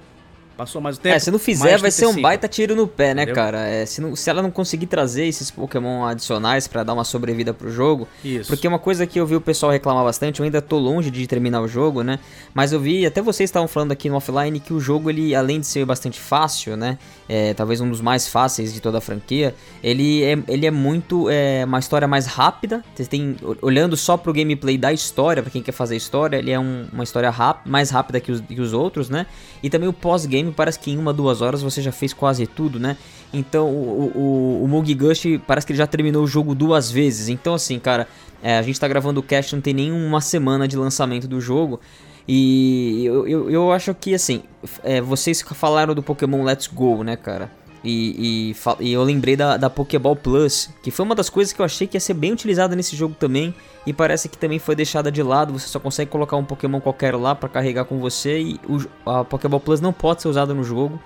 Passou 0.58 0.80
mais 0.80 0.98
um 0.98 1.00
tempo. 1.00 1.14
É, 1.14 1.18
se 1.20 1.30
não 1.30 1.38
fizer, 1.38 1.78
vai 1.78 1.88
ser 1.92 2.06
um 2.06 2.08
35. 2.08 2.20
baita 2.22 2.48
tiro 2.48 2.74
no 2.74 2.88
pé, 2.88 3.14
né, 3.14 3.22
Entendeu? 3.22 3.34
cara? 3.36 3.58
É, 3.68 3.86
se, 3.86 4.00
não- 4.00 4.16
se 4.16 4.28
ela 4.28 4.42
não 4.42 4.50
conseguir 4.50 4.86
trazer 4.86 5.24
esses 5.24 5.52
Pokémon 5.52 6.04
adicionais 6.04 6.66
pra 6.66 6.82
dar 6.82 6.94
uma 6.94 7.04
sobrevida 7.04 7.54
pro 7.54 7.70
jogo. 7.70 8.08
Isso. 8.24 8.48
Porque 8.48 8.66
uma 8.66 8.80
coisa 8.80 9.06
que 9.06 9.20
eu 9.20 9.24
vi 9.24 9.36
o 9.36 9.40
pessoal 9.40 9.70
reclamar 9.70 10.02
bastante, 10.02 10.40
eu 10.40 10.44
ainda 10.44 10.60
tô 10.60 10.76
longe 10.76 11.12
de 11.12 11.24
terminar 11.28 11.60
o 11.60 11.68
jogo, 11.68 12.02
né? 12.02 12.18
Mas 12.52 12.72
eu 12.72 12.80
vi, 12.80 13.06
até 13.06 13.22
vocês 13.22 13.48
estavam 13.48 13.68
falando 13.68 13.92
aqui 13.92 14.10
no 14.10 14.16
offline, 14.16 14.58
que 14.58 14.72
o 14.74 14.80
jogo, 14.80 15.08
ele, 15.08 15.32
além 15.32 15.60
de 15.60 15.66
ser 15.68 15.84
bastante 15.84 16.18
fácil, 16.18 16.76
né? 16.76 16.98
É, 17.28 17.54
talvez 17.54 17.80
um 17.80 17.88
dos 17.88 18.00
mais 18.00 18.26
fáceis 18.26 18.74
de 18.74 18.80
toda 18.80 18.98
a 18.98 19.00
franquia, 19.00 19.54
ele 19.80 20.24
é, 20.24 20.36
ele 20.48 20.66
é 20.66 20.70
muito. 20.72 21.28
É, 21.30 21.64
uma 21.66 21.78
história 21.78 22.08
mais 22.08 22.26
rápida. 22.26 22.82
Você 22.96 23.04
tem. 23.04 23.36
Olhando 23.62 23.96
só 23.96 24.16
pro 24.16 24.32
gameplay 24.32 24.76
da 24.76 24.92
história, 24.92 25.40
pra 25.40 25.52
quem 25.52 25.62
quer 25.62 25.70
fazer 25.70 25.94
história, 25.94 26.36
ele 26.38 26.50
é 26.50 26.58
um- 26.58 26.88
uma 26.92 27.04
história 27.04 27.32
mais 27.64 27.90
rápida 27.90 28.18
que 28.18 28.32
os, 28.32 28.40
que 28.40 28.60
os 28.60 28.72
outros, 28.72 29.08
né? 29.08 29.26
E 29.62 29.70
também 29.70 29.88
o 29.88 29.92
pós-game 29.92 30.47
parece 30.52 30.78
que 30.78 30.90
em 30.90 30.98
uma, 30.98 31.12
duas 31.12 31.40
horas 31.40 31.62
você 31.62 31.80
já 31.80 31.92
fez 31.92 32.12
quase 32.12 32.46
tudo, 32.46 32.78
né? 32.78 32.96
Então 33.32 33.68
o, 33.68 34.64
o, 34.64 34.64
o 34.64 35.38
parece 35.46 35.66
que 35.66 35.72
ele 35.72 35.78
já 35.78 35.86
terminou 35.86 36.24
o 36.24 36.26
jogo 36.26 36.54
duas 36.54 36.90
vezes. 36.90 37.28
Então, 37.28 37.54
assim, 37.54 37.78
cara, 37.78 38.08
é, 38.42 38.58
a 38.58 38.62
gente 38.62 38.78
tá 38.78 38.86
gravando 38.86 39.20
o 39.20 39.22
cast, 39.22 39.54
não 39.54 39.62
tem 39.62 39.74
nem 39.74 39.92
uma 39.92 40.20
semana 40.20 40.66
de 40.66 40.76
lançamento 40.76 41.26
do 41.26 41.40
jogo. 41.40 41.80
E 42.26 43.06
eu, 43.06 43.26
eu, 43.26 43.50
eu 43.50 43.72
acho 43.72 43.94
que, 43.94 44.14
assim, 44.14 44.42
é, 44.84 45.00
vocês 45.00 45.40
falaram 45.40 45.94
do 45.94 46.02
Pokémon 46.02 46.44
Let's 46.44 46.66
Go, 46.66 47.02
né, 47.02 47.16
cara? 47.16 47.50
E, 47.84 48.52
e, 48.80 48.84
e 48.84 48.92
eu 48.92 49.02
lembrei 49.02 49.36
da, 49.36 49.56
da 49.56 49.70
Pokéball 49.70 50.16
Plus, 50.16 50.70
que 50.82 50.90
foi 50.90 51.04
uma 51.04 51.14
das 51.14 51.30
coisas 51.30 51.52
que 51.52 51.60
eu 51.60 51.64
achei 51.64 51.86
que 51.86 51.96
ia 51.96 52.00
ser 52.00 52.14
bem 52.14 52.32
utilizada 52.32 52.74
nesse 52.74 52.96
jogo 52.96 53.14
também. 53.18 53.54
E 53.86 53.92
parece 53.92 54.28
que 54.28 54.36
também 54.36 54.58
foi 54.58 54.74
deixada 54.74 55.10
de 55.10 55.22
lado. 55.22 55.52
Você 55.52 55.68
só 55.68 55.78
consegue 55.78 56.10
colocar 56.10 56.36
um 56.36 56.44
Pokémon 56.44 56.80
qualquer 56.80 57.14
lá 57.14 57.34
pra 57.34 57.48
carregar 57.48 57.84
com 57.84 57.98
você. 57.98 58.40
E 58.40 58.60
o, 58.68 59.10
a 59.10 59.24
Pokéball 59.24 59.60
Plus 59.60 59.80
não 59.80 59.92
pode 59.92 60.22
ser 60.22 60.28
usada 60.28 60.52
no 60.52 60.64
jogo. 60.64 61.00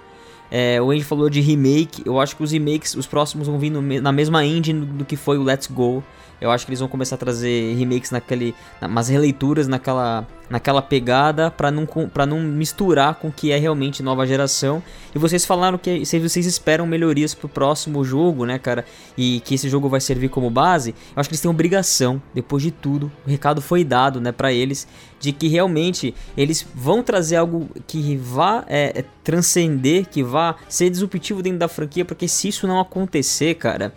É, 0.50 0.82
o 0.82 0.90
Andy 0.90 1.04
falou 1.04 1.30
de 1.30 1.40
remake. 1.40 2.02
Eu 2.04 2.20
acho 2.20 2.36
que 2.36 2.42
os 2.42 2.52
remakes, 2.52 2.94
os 2.94 3.06
próximos 3.06 3.46
vão 3.46 3.58
vir 3.58 3.70
no 3.70 3.80
na 3.80 4.12
mesma 4.12 4.44
engine 4.44 4.84
do 4.84 5.04
que 5.04 5.16
foi 5.16 5.38
o 5.38 5.42
Let's 5.42 5.66
Go. 5.66 6.02
Eu 6.42 6.50
acho 6.50 6.66
que 6.66 6.70
eles 6.70 6.80
vão 6.80 6.88
começar 6.88 7.14
a 7.14 7.18
trazer 7.18 7.74
remakes 7.76 8.10
naquele. 8.10 8.54
na- 8.80 8.88
umas 8.88 9.08
releituras 9.08 9.68
naquela, 9.68 10.26
naquela 10.50 10.82
pegada 10.82 11.50
pra 11.50 11.70
não, 11.70 11.86
pra 11.86 12.26
não 12.26 12.40
misturar 12.40 13.14
com 13.14 13.28
o 13.28 13.32
que 13.32 13.52
é 13.52 13.56
realmente 13.58 14.02
nova 14.02 14.26
geração. 14.26 14.82
E 15.14 15.18
vocês 15.18 15.44
falaram 15.44 15.78
que 15.78 16.04
vocês 16.04 16.44
esperam 16.44 16.84
melhorias 16.86 17.32
pro 17.32 17.48
próximo 17.48 18.04
jogo, 18.04 18.44
né, 18.44 18.58
cara? 18.58 18.84
E 19.16 19.40
que 19.44 19.54
esse 19.54 19.68
jogo 19.68 19.88
vai 19.88 20.00
servir 20.00 20.28
como 20.30 20.50
base. 20.50 20.90
Eu 21.14 21.20
acho 21.20 21.28
que 21.28 21.34
eles 21.34 21.40
têm 21.40 21.50
obrigação, 21.50 22.20
depois 22.34 22.62
de 22.62 22.72
tudo. 22.72 23.10
O 23.24 23.30
recado 23.30 23.62
foi 23.62 23.84
dado, 23.84 24.20
né, 24.20 24.32
pra 24.32 24.52
eles. 24.52 24.86
De 25.20 25.30
que 25.30 25.46
realmente 25.46 26.12
eles 26.36 26.66
vão 26.74 27.02
trazer 27.04 27.36
algo 27.36 27.68
que 27.86 28.16
vá 28.16 28.64
é, 28.68 29.00
é, 29.00 29.04
transcender, 29.22 30.06
que 30.08 30.22
vá 30.24 30.56
ser 30.68 30.90
disruptivo 30.90 31.40
dentro 31.40 31.60
da 31.60 31.68
franquia. 31.68 32.04
Porque 32.04 32.26
se 32.26 32.48
isso 32.48 32.66
não 32.66 32.80
acontecer, 32.80 33.54
cara. 33.54 33.94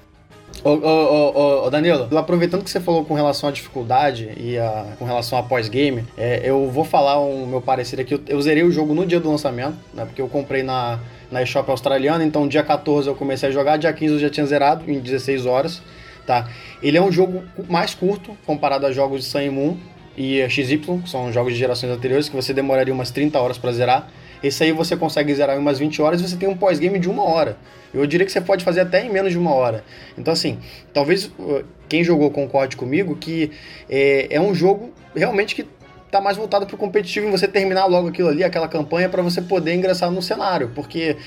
Ô, 0.63 0.69
ô, 0.69 1.31
ô, 1.63 1.65
ô, 1.67 1.69
Danilo, 1.69 2.07
aproveitando 2.17 2.63
que 2.63 2.71
você 2.71 2.79
falou 2.79 3.05
com 3.05 3.13
relação 3.13 3.47
à 3.49 3.51
dificuldade 3.51 4.31
e 4.35 4.57
a- 4.57 4.87
com 4.97 5.05
relação 5.05 5.37
a 5.37 5.43
pós-game, 5.43 6.03
é, 6.17 6.41
eu 6.43 6.69
vou 6.71 6.83
falar 6.83 7.19
o 7.19 7.45
meu 7.45 7.61
parecer 7.61 7.99
aqui. 8.01 8.15
Eu, 8.15 8.21
eu 8.27 8.41
zerei 8.41 8.63
o 8.63 8.71
jogo 8.71 8.93
no 8.95 9.05
dia 9.05 9.19
do 9.19 9.29
lançamento, 9.29 9.75
né? 9.93 10.05
Porque 10.05 10.19
eu 10.21 10.27
comprei 10.27 10.63
na, 10.63 10.99
na 11.31 11.43
eShop 11.43 11.69
australiana, 11.69 12.23
então 12.25 12.47
dia 12.47 12.63
14 12.63 13.07
eu 13.07 13.13
comecei 13.15 13.49
a 13.49 13.51
jogar, 13.51 13.77
dia 13.77 13.93
15 13.93 14.13
eu 14.15 14.19
já 14.19 14.29
tinha 14.29 14.45
zerado, 14.47 14.89
em 14.89 14.99
16 14.99 15.45
horas. 15.45 15.81
tá? 16.25 16.47
Ele 16.81 16.97
é 16.97 17.01
um 17.01 17.11
jogo 17.11 17.43
mais 17.69 17.93
curto 17.93 18.35
comparado 18.47 18.87
a 18.87 18.91
jogos 18.91 19.21
de 19.21 19.27
Sun 19.27 19.41
e 19.41 19.49
Moon 19.51 19.77
e 20.17 20.49
XY, 20.49 20.77
que 21.03 21.09
são 21.09 21.31
jogos 21.31 21.53
de 21.53 21.59
gerações 21.59 21.91
anteriores, 21.93 22.27
que 22.27 22.35
você 22.35 22.51
demoraria 22.53 22.91
umas 22.91 23.11
30 23.11 23.39
horas 23.39 23.59
para 23.59 23.71
zerar. 23.71 24.07
Esse 24.43 24.63
aí 24.63 24.71
você 24.71 24.95
consegue 24.95 25.33
zerar 25.33 25.55
em 25.55 25.59
umas 25.59 25.79
20 25.79 26.01
horas 26.01 26.21
e 26.21 26.27
você 26.27 26.35
tem 26.35 26.47
um 26.47 26.55
pós-game 26.55 26.99
de 26.99 27.09
uma 27.09 27.23
hora. 27.23 27.57
Eu 27.93 28.05
diria 28.05 28.25
que 28.25 28.31
você 28.31 28.41
pode 28.41 28.63
fazer 28.63 28.81
até 28.81 29.05
em 29.05 29.09
menos 29.09 29.31
de 29.31 29.37
uma 29.37 29.53
hora. 29.53 29.83
Então, 30.17 30.33
assim, 30.33 30.59
talvez 30.93 31.25
uh, 31.25 31.63
quem 31.87 32.03
jogou 32.03 32.29
concorde 32.29 32.75
comigo 32.75 33.15
que 33.15 33.51
é, 33.89 34.27
é 34.29 34.41
um 34.41 34.53
jogo 34.53 34.91
realmente 35.15 35.55
que 35.55 35.65
tá 36.11 36.19
mais 36.21 36.37
voltado 36.37 36.65
pro 36.65 36.77
competitivo 36.77 37.27
em 37.27 37.31
você 37.31 37.47
terminar 37.47 37.85
logo 37.85 38.07
aquilo 38.07 38.29
ali, 38.29 38.43
aquela 38.43 38.67
campanha, 38.67 39.09
para 39.09 39.21
você 39.21 39.41
poder 39.41 39.73
ingressar 39.73 40.11
no 40.11 40.21
cenário. 40.21 40.71
Porque 40.75 41.17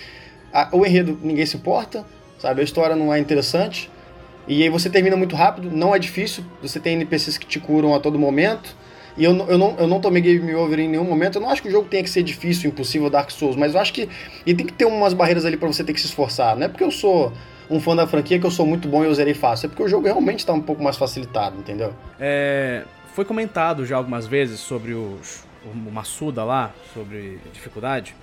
a, 0.52 0.68
o 0.72 0.84
enredo 0.84 1.18
ninguém 1.22 1.46
se 1.46 1.56
importa, 1.56 2.04
sabe? 2.38 2.60
A 2.60 2.64
história 2.64 2.94
não 2.94 3.12
é 3.12 3.18
interessante. 3.18 3.90
E 4.46 4.62
aí 4.62 4.68
você 4.70 4.88
termina 4.88 5.16
muito 5.16 5.36
rápido, 5.36 5.70
não 5.70 5.94
é 5.94 5.98
difícil, 5.98 6.42
você 6.62 6.80
tem 6.80 6.94
NPCs 6.94 7.36
que 7.36 7.46
te 7.46 7.60
curam 7.60 7.94
a 7.94 8.00
todo 8.00 8.18
momento. 8.18 8.74
E 9.18 9.24
eu, 9.24 9.36
eu, 9.48 9.58
não, 9.58 9.76
eu 9.76 9.88
não 9.88 10.00
tomei 10.00 10.22
game 10.22 10.54
over 10.54 10.78
em 10.78 10.88
nenhum 10.88 11.04
momento. 11.04 11.36
Eu 11.36 11.42
não 11.42 11.50
acho 11.50 11.60
que 11.60 11.68
o 11.68 11.70
jogo 11.70 11.88
tenha 11.88 12.04
que 12.04 12.08
ser 12.08 12.22
difícil, 12.22 12.70
impossível, 12.70 13.10
Dark 13.10 13.30
Souls, 13.32 13.56
mas 13.56 13.74
eu 13.74 13.80
acho 13.80 13.92
que 13.92 14.08
ele 14.46 14.56
tem 14.56 14.64
que 14.64 14.72
ter 14.72 14.84
umas 14.84 15.12
barreiras 15.12 15.44
ali 15.44 15.56
para 15.56 15.66
você 15.66 15.82
ter 15.82 15.92
que 15.92 16.00
se 16.00 16.06
esforçar. 16.06 16.56
Não 16.56 16.66
é 16.66 16.68
porque 16.68 16.84
eu 16.84 16.90
sou 16.92 17.32
um 17.68 17.80
fã 17.80 17.96
da 17.96 18.06
franquia 18.06 18.38
que 18.38 18.46
eu 18.46 18.50
sou 18.50 18.64
muito 18.64 18.86
bom 18.88 19.02
e 19.02 19.08
eu 19.08 19.14
zerei 19.14 19.34
fácil. 19.34 19.66
É 19.66 19.68
porque 19.68 19.82
o 19.82 19.88
jogo 19.88 20.06
realmente 20.06 20.38
está 20.38 20.52
um 20.52 20.60
pouco 20.60 20.82
mais 20.82 20.96
facilitado, 20.96 21.58
entendeu? 21.58 21.92
É, 22.20 22.84
foi 23.12 23.24
comentado 23.24 23.84
já 23.84 23.96
algumas 23.96 24.24
vezes 24.24 24.60
sobre 24.60 24.94
os, 24.94 25.44
o 25.66 25.90
Massuda 25.90 26.44
lá, 26.44 26.72
sobre 26.94 27.40
dificuldade. 27.52 28.14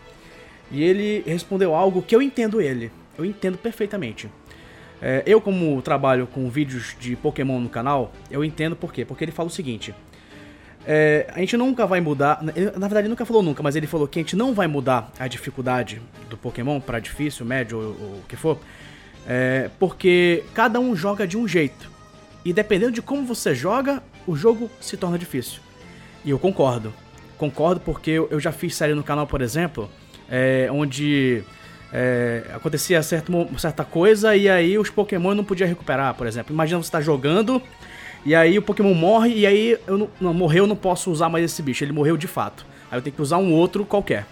E 0.72 0.82
ele 0.82 1.24
respondeu 1.28 1.76
algo 1.76 2.02
que 2.02 2.16
eu 2.16 2.22
entendo 2.22 2.62
ele. 2.62 2.89
Eu 3.18 3.26
entendo 3.26 3.58
perfeitamente. 3.58 4.30
É, 5.02 5.24
eu, 5.26 5.41
como 5.41 5.82
trabalho 5.82 6.26
com 6.26 6.50
vídeos 6.50 6.96
de 6.98 7.18
Pokémon 7.18 7.60
no 7.60 7.70
canal, 7.70 8.14
eu 8.32 8.46
entendo 8.46 8.78
por 8.78 8.93
quê. 8.93 9.04
Porque 9.04 9.26
ele 9.26 9.32
fala 9.32 9.48
o 9.48 9.52
seguinte: 9.52 9.93
é, 10.88 11.27
a 11.33 11.39
gente 11.39 11.57
nunca 11.57 11.88
vai 11.88 11.99
mudar. 11.99 12.41
Na 12.43 12.51
verdade, 12.88 12.99
ele 12.99 13.09
nunca 13.09 13.25
falou 13.25 13.41
nunca, 13.41 13.63
mas 13.63 13.75
ele 13.75 13.88
falou 13.88 14.07
que 14.07 14.19
a 14.19 14.21
gente 14.21 14.36
não 14.36 14.53
vai 14.53 14.67
mudar 14.67 15.11
a 15.17 15.27
dificuldade 15.27 16.01
do 16.29 16.38
Pokémon 16.38 16.79
para 16.79 16.99
difícil, 16.99 17.45
médio 17.45 17.77
ou, 17.77 17.83
ou, 17.83 18.19
o 18.19 18.23
que 18.27 18.36
for, 18.36 18.59
é, 19.27 19.69
porque 19.79 20.43
cada 20.53 20.79
um 20.79 20.95
joga 20.95 21.27
de 21.27 21.38
um 21.38 21.47
jeito. 21.47 21.89
E 22.43 22.53
dependendo 22.53 22.91
de 22.91 23.01
como 23.01 23.25
você 23.25 23.55
joga, 23.55 24.03
o 24.27 24.36
jogo 24.36 24.69
se 24.79 24.95
torna 24.95 25.17
difícil. 25.17 25.59
E 26.23 26.29
eu 26.29 26.38
concordo. 26.38 26.93
Concordo 27.38 27.81
porque 27.81 28.11
eu, 28.11 28.39
já 28.39 28.51
fiz 28.51 28.75
série 28.75 28.93
no 28.93 29.03
canal, 29.03 29.25
por 29.25 29.41
exemplo, 29.41 29.89
é, 30.29 30.69
onde 30.71 31.43
é, 31.91 32.43
acontecia 32.53 33.01
certo, 33.01 33.31
certa 33.57 33.83
coisa 33.83 34.36
e 34.36 34.47
aí 34.47 34.77
os 34.77 34.89
Pokémon 34.89 35.33
não 35.33 35.43
podiam 35.43 35.67
recuperar, 35.67 36.13
por 36.13 36.27
exemplo. 36.27 36.53
Imagina 36.53 36.81
você 36.81 36.88
estar 36.88 36.99
tá 36.99 37.03
jogando 37.03 37.61
e 38.26 38.34
aí 38.34 38.57
o 38.57 38.61
Pokémon 38.61 38.93
morre 38.93 39.34
e 39.34 39.45
aí 39.45 39.78
eu 39.86 39.97
não, 39.97 40.09
não, 40.19 40.34
morreu, 40.34 40.63
eu 40.63 40.67
não 40.67 40.76
posso 40.76 41.11
usar 41.11 41.30
mais 41.30 41.45
esse 41.45 41.61
bicho. 41.61 41.84
Ele 41.84 41.93
morreu 41.93 42.17
de 42.17 42.28
fato. 42.28 42.65
Aí 42.89 42.97
eu 42.97 43.01
tenho 43.01 43.15
que 43.15 43.21
usar 43.21 43.38
um 43.38 43.53
outro 43.53 43.86
qualquer. 43.86 44.26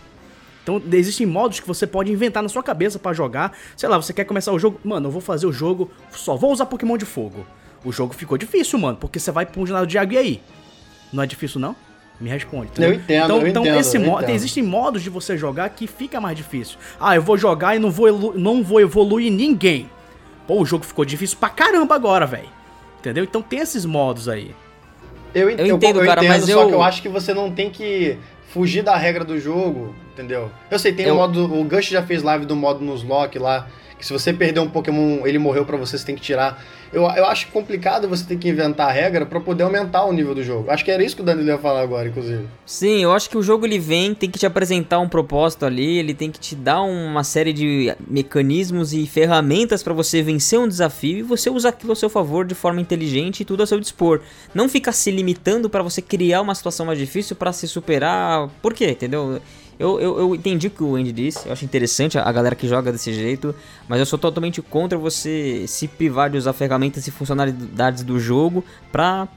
Então 0.63 0.81
existem 0.91 1.27
modos 1.27 1.59
que 1.59 1.67
você 1.67 1.85
pode 1.85 2.11
inventar 2.11 2.41
na 2.41 2.49
sua 2.49 2.63
cabeça 2.63 2.97
para 2.97 3.13
jogar. 3.13 3.55
Sei 3.77 3.87
lá, 3.87 3.97
você 3.97 4.11
quer 4.11 4.23
começar 4.23 4.51
o 4.51 4.57
jogo, 4.57 4.79
mano, 4.83 5.07
eu 5.07 5.11
vou 5.11 5.21
fazer 5.21 5.45
o 5.45 5.53
jogo, 5.53 5.91
só 6.11 6.35
vou 6.35 6.51
usar 6.51 6.65
Pokémon 6.65 6.97
de 6.97 7.05
fogo. 7.05 7.45
O 7.85 7.91
jogo 7.91 8.13
ficou 8.13 8.37
difícil, 8.37 8.79
mano, 8.79 8.97
porque 8.97 9.19
você 9.19 9.31
vai 9.31 9.45
pra 9.45 9.61
um 9.61 9.65
jornal 9.65 9.85
de 9.85 9.97
água 9.97 10.15
e 10.15 10.17
aí? 10.17 10.41
Não 11.11 11.21
é 11.21 11.27
difícil 11.27 11.59
não? 11.59 11.75
Me 12.19 12.29
responde. 12.29 12.67
Entendeu? 12.67 12.91
Eu 12.91 12.95
entendo, 12.95 13.25
então, 13.25 13.41
eu 13.41 13.47
então 13.47 13.63
entendo, 13.63 13.79
esse 13.79 13.99
modo, 13.99 14.29
existem 14.29 14.63
modos 14.63 15.03
de 15.03 15.09
você 15.09 15.37
jogar 15.37 15.69
que 15.69 15.85
fica 15.85 16.21
mais 16.21 16.37
difícil. 16.37 16.79
Ah, 16.99 17.15
eu 17.15 17.21
vou 17.21 17.37
jogar 17.37 17.75
e 17.75 17.79
não 17.79 17.91
vou, 17.91 18.33
não 18.33 18.63
vou 18.63 18.79
evoluir 18.79 19.31
ninguém. 19.31 19.89
Pô, 20.47 20.61
o 20.61 20.65
jogo 20.65 20.85
ficou 20.85 21.03
difícil 21.03 21.37
pra 21.37 21.49
caramba 21.49 21.93
agora, 21.93 22.25
velho. 22.25 22.62
Entendeu? 23.03 23.25
Então 23.25 23.41
tem 23.41 23.59
esses 23.59 23.83
modos 23.83 24.29
aí. 24.29 24.55
Eu, 25.35 25.49
eu 25.49 25.75
entendo, 25.75 25.99
eu, 25.99 26.05
cara, 26.05 26.23
entendo, 26.23 26.39
mas 26.39 26.45
só 26.45 26.61
eu... 26.61 26.67
que 26.69 26.73
eu 26.73 26.81
acho 26.81 27.01
que 27.01 27.09
você 27.09 27.33
não 27.33 27.51
tem 27.51 27.69
que 27.69 28.17
fugir 28.53 28.81
da 28.81 28.95
regra 28.95 29.25
do 29.25 29.37
jogo, 29.37 29.93
entendeu? 30.13 30.49
Eu 30.71 30.79
sei, 30.79 30.93
tem 30.93 31.07
o 31.07 31.09
eu... 31.09 31.15
modo. 31.15 31.53
O 31.53 31.65
Gush 31.65 31.87
já 31.87 32.01
fez 32.01 32.23
live 32.23 32.45
do 32.45 32.55
modo 32.55 32.79
nos 32.79 33.03
lock 33.03 33.37
lá, 33.37 33.67
que 34.03 34.07
se 34.07 34.11
você 34.11 34.33
perder 34.33 34.59
um 34.59 34.69
Pokémon, 34.69 35.25
ele 35.25 35.39
morreu 35.39 35.65
para 35.65 35.77
você, 35.77 35.97
você 35.97 36.05
tem 36.05 36.13
que 36.13 36.21
tirar. 36.21 36.61
Eu, 36.91 37.03
eu 37.03 37.25
acho 37.25 37.47
complicado 37.47 38.07
você 38.07 38.25
ter 38.25 38.37
que 38.37 38.49
inventar 38.49 38.89
a 38.89 38.91
regra 38.91 39.25
para 39.25 39.39
poder 39.39 39.63
aumentar 39.63 40.03
o 40.03 40.11
nível 40.11 40.35
do 40.35 40.43
jogo. 40.43 40.69
Acho 40.69 40.83
que 40.83 40.91
era 40.91 41.01
isso 41.01 41.15
que 41.15 41.21
o 41.21 41.25
Danilo 41.25 41.47
ia 41.47 41.57
falar 41.57 41.81
agora, 41.81 42.09
inclusive. 42.09 42.45
Sim, 42.65 43.01
eu 43.01 43.13
acho 43.13 43.29
que 43.29 43.37
o 43.37 43.41
jogo 43.41 43.65
ele 43.65 43.79
vem, 43.79 44.13
tem 44.13 44.29
que 44.29 44.37
te 44.37 44.45
apresentar 44.45 44.99
um 44.99 45.07
propósito 45.07 45.65
ali, 45.65 45.97
ele 45.97 46.13
tem 46.13 46.29
que 46.29 46.39
te 46.39 46.53
dar 46.53 46.81
uma 46.81 47.23
série 47.23 47.53
de 47.53 47.95
mecanismos 48.05 48.93
e 48.93 49.07
ferramentas 49.07 49.81
para 49.81 49.93
você 49.93 50.21
vencer 50.21 50.59
um 50.59 50.67
desafio 50.67 51.19
e 51.19 51.23
você 51.23 51.49
usar 51.49 51.69
aquilo 51.69 51.93
a 51.93 51.95
seu 51.95 52.09
favor 52.09 52.45
de 52.45 52.53
forma 52.53 52.81
inteligente 52.81 53.39
e 53.39 53.45
tudo 53.45 53.63
a 53.63 53.65
seu 53.65 53.79
dispor. 53.79 54.19
Não 54.53 54.67
ficar 54.67 54.91
se 54.91 55.09
limitando 55.11 55.69
para 55.69 55.81
você 55.81 56.01
criar 56.01 56.41
uma 56.41 56.53
situação 56.53 56.85
mais 56.85 56.99
difícil 56.99 57.37
para 57.37 57.53
se 57.53 57.69
superar. 57.69 58.49
Por 58.61 58.73
quê? 58.73 58.91
Entendeu? 58.91 59.39
Eu, 59.79 59.99
eu, 59.99 60.19
eu, 60.19 60.35
entendi 60.35 60.67
o 60.67 60.69
que 60.69 60.83
o 60.83 60.95
Andy 60.95 61.11
disse, 61.11 61.47
eu 61.47 61.53
acho 61.53 61.65
interessante 61.65 62.17
a, 62.17 62.31
galera 62.31 62.55
que 62.55 62.67
joga 62.67 62.91
desse 62.91 63.11
jeito, 63.11 63.55
mas 63.87 63.99
eu 63.99 64.05
sou 64.05 64.19
totalmente 64.19 64.61
contra 64.61 64.97
você 64.97 65.65
se 65.67 65.87
privar 65.87 66.29
de 66.29 66.37
usar 66.37 66.53
ferramentas 66.53 67.07
e 67.07 67.11
funcionalidades 67.11 68.03
do 68.03 68.19
jogo 68.19 68.63
pra 68.91 69.27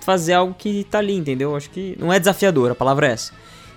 fazer 0.00 0.34
algo 0.34 0.54
que 0.56 0.84
tá 0.84 0.98
ali, 0.98 1.16
entendeu? 1.16 1.50
Eu 1.50 1.56
acho 1.56 1.70
que 1.70 1.96
não 1.98 2.12
é 2.12 2.18
desafiador, 2.18 2.70
a 2.70 2.74
palavra 2.74 3.08
é 3.08 3.12
essa. 3.12 3.32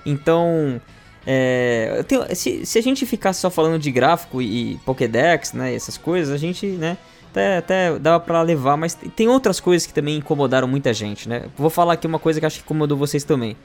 Então, 0.06 0.80
é, 1.26 2.04
tenho, 2.08 2.24
se, 2.36 2.66
se, 2.66 2.78
a 2.78 2.82
gente 2.82 3.06
ficasse 3.06 3.40
só 3.40 3.50
falando 3.50 3.80
de 3.80 3.92
gráfico 3.92 4.42
e, 4.42 4.74
e 4.74 4.78
Pokédex, 4.86 5.54
né, 5.54 5.74
essas 5.74 5.98
coisas, 5.98 6.34
a 6.34 6.38
gente, 6.38 6.66
né, 6.68 6.98
até, 7.32 7.58
até 7.58 8.00
dava 8.00 8.20
pra 8.20 8.42
levar, 8.42 8.78
mas 8.78 8.94
tem 8.94 9.28
outras 9.28 9.60
coisas 9.60 9.88
que 9.88 9.94
também 9.94 10.18
incomodaram 10.18 10.68
muita 10.68 10.94
gente, 10.94 11.28
né? 11.28 11.46
Vou 11.58 11.70
falar 11.70 11.94
aqui 11.94 12.06
uma 12.06 12.20
coisa 12.20 12.40
que 12.40 12.46
acho 12.46 12.60
que 12.60 12.64
incomodou 12.64 12.96
vocês 12.96 13.24
também. 13.24 13.58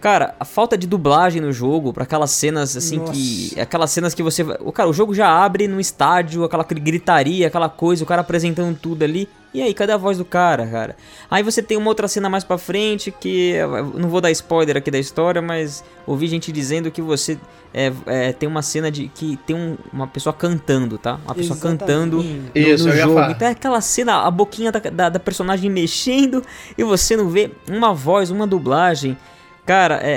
Cara, 0.00 0.34
a 0.40 0.44
falta 0.46 0.78
de 0.78 0.86
dublagem 0.86 1.42
no 1.42 1.52
jogo, 1.52 1.92
para 1.92 2.04
aquelas 2.04 2.30
cenas 2.30 2.74
assim 2.76 2.98
Nossa. 2.98 3.12
que. 3.12 3.60
Aquelas 3.60 3.90
cenas 3.90 4.14
que 4.14 4.22
você. 4.22 4.42
O 4.60 4.72
cara, 4.72 4.88
o 4.88 4.92
jogo 4.92 5.14
já 5.14 5.28
abre 5.28 5.68
no 5.68 5.78
estádio, 5.78 6.42
aquela 6.42 6.64
gritaria, 6.64 7.46
aquela 7.46 7.68
coisa, 7.68 8.02
o 8.02 8.06
cara 8.06 8.22
apresentando 8.22 8.76
tudo 8.78 9.02
ali. 9.02 9.28
E 9.52 9.60
aí, 9.60 9.74
cadê 9.74 9.92
a 9.92 9.96
voz 9.96 10.16
do 10.16 10.24
cara, 10.24 10.66
cara? 10.66 10.96
Aí 11.28 11.42
você 11.42 11.60
tem 11.60 11.76
uma 11.76 11.88
outra 11.88 12.08
cena 12.08 12.30
mais 12.30 12.44
pra 12.44 12.56
frente 12.56 13.10
que. 13.10 13.56
Não 13.94 14.08
vou 14.08 14.20
dar 14.22 14.30
spoiler 14.30 14.76
aqui 14.76 14.90
da 14.90 14.98
história, 14.98 15.42
mas 15.42 15.84
ouvi 16.06 16.28
gente 16.28 16.50
dizendo 16.50 16.90
que 16.90 17.02
você 17.02 17.36
é, 17.74 17.92
é, 18.06 18.32
tem 18.32 18.48
uma 18.48 18.62
cena 18.62 18.90
de 18.90 19.08
que 19.08 19.36
tem 19.46 19.54
um, 19.54 19.76
uma 19.92 20.06
pessoa 20.06 20.32
cantando, 20.32 20.96
tá? 20.96 21.18
Uma 21.24 21.34
pessoa 21.34 21.56
Exatamente. 21.56 21.80
cantando 21.80 22.22
no, 22.22 22.50
Isso, 22.54 22.88
no 22.88 22.96
jogo. 22.96 23.20
Então 23.30 23.48
é 23.48 23.50
aquela 23.50 23.80
cena, 23.80 24.22
a 24.22 24.30
boquinha 24.30 24.72
da, 24.72 24.78
da, 24.78 25.08
da 25.10 25.18
personagem 25.20 25.70
mexendo 25.70 26.42
e 26.78 26.82
você 26.82 27.16
não 27.16 27.28
vê 27.28 27.50
uma 27.68 27.92
voz, 27.92 28.30
uma 28.30 28.46
dublagem. 28.46 29.16
Cara, 29.70 30.00
é, 30.02 30.10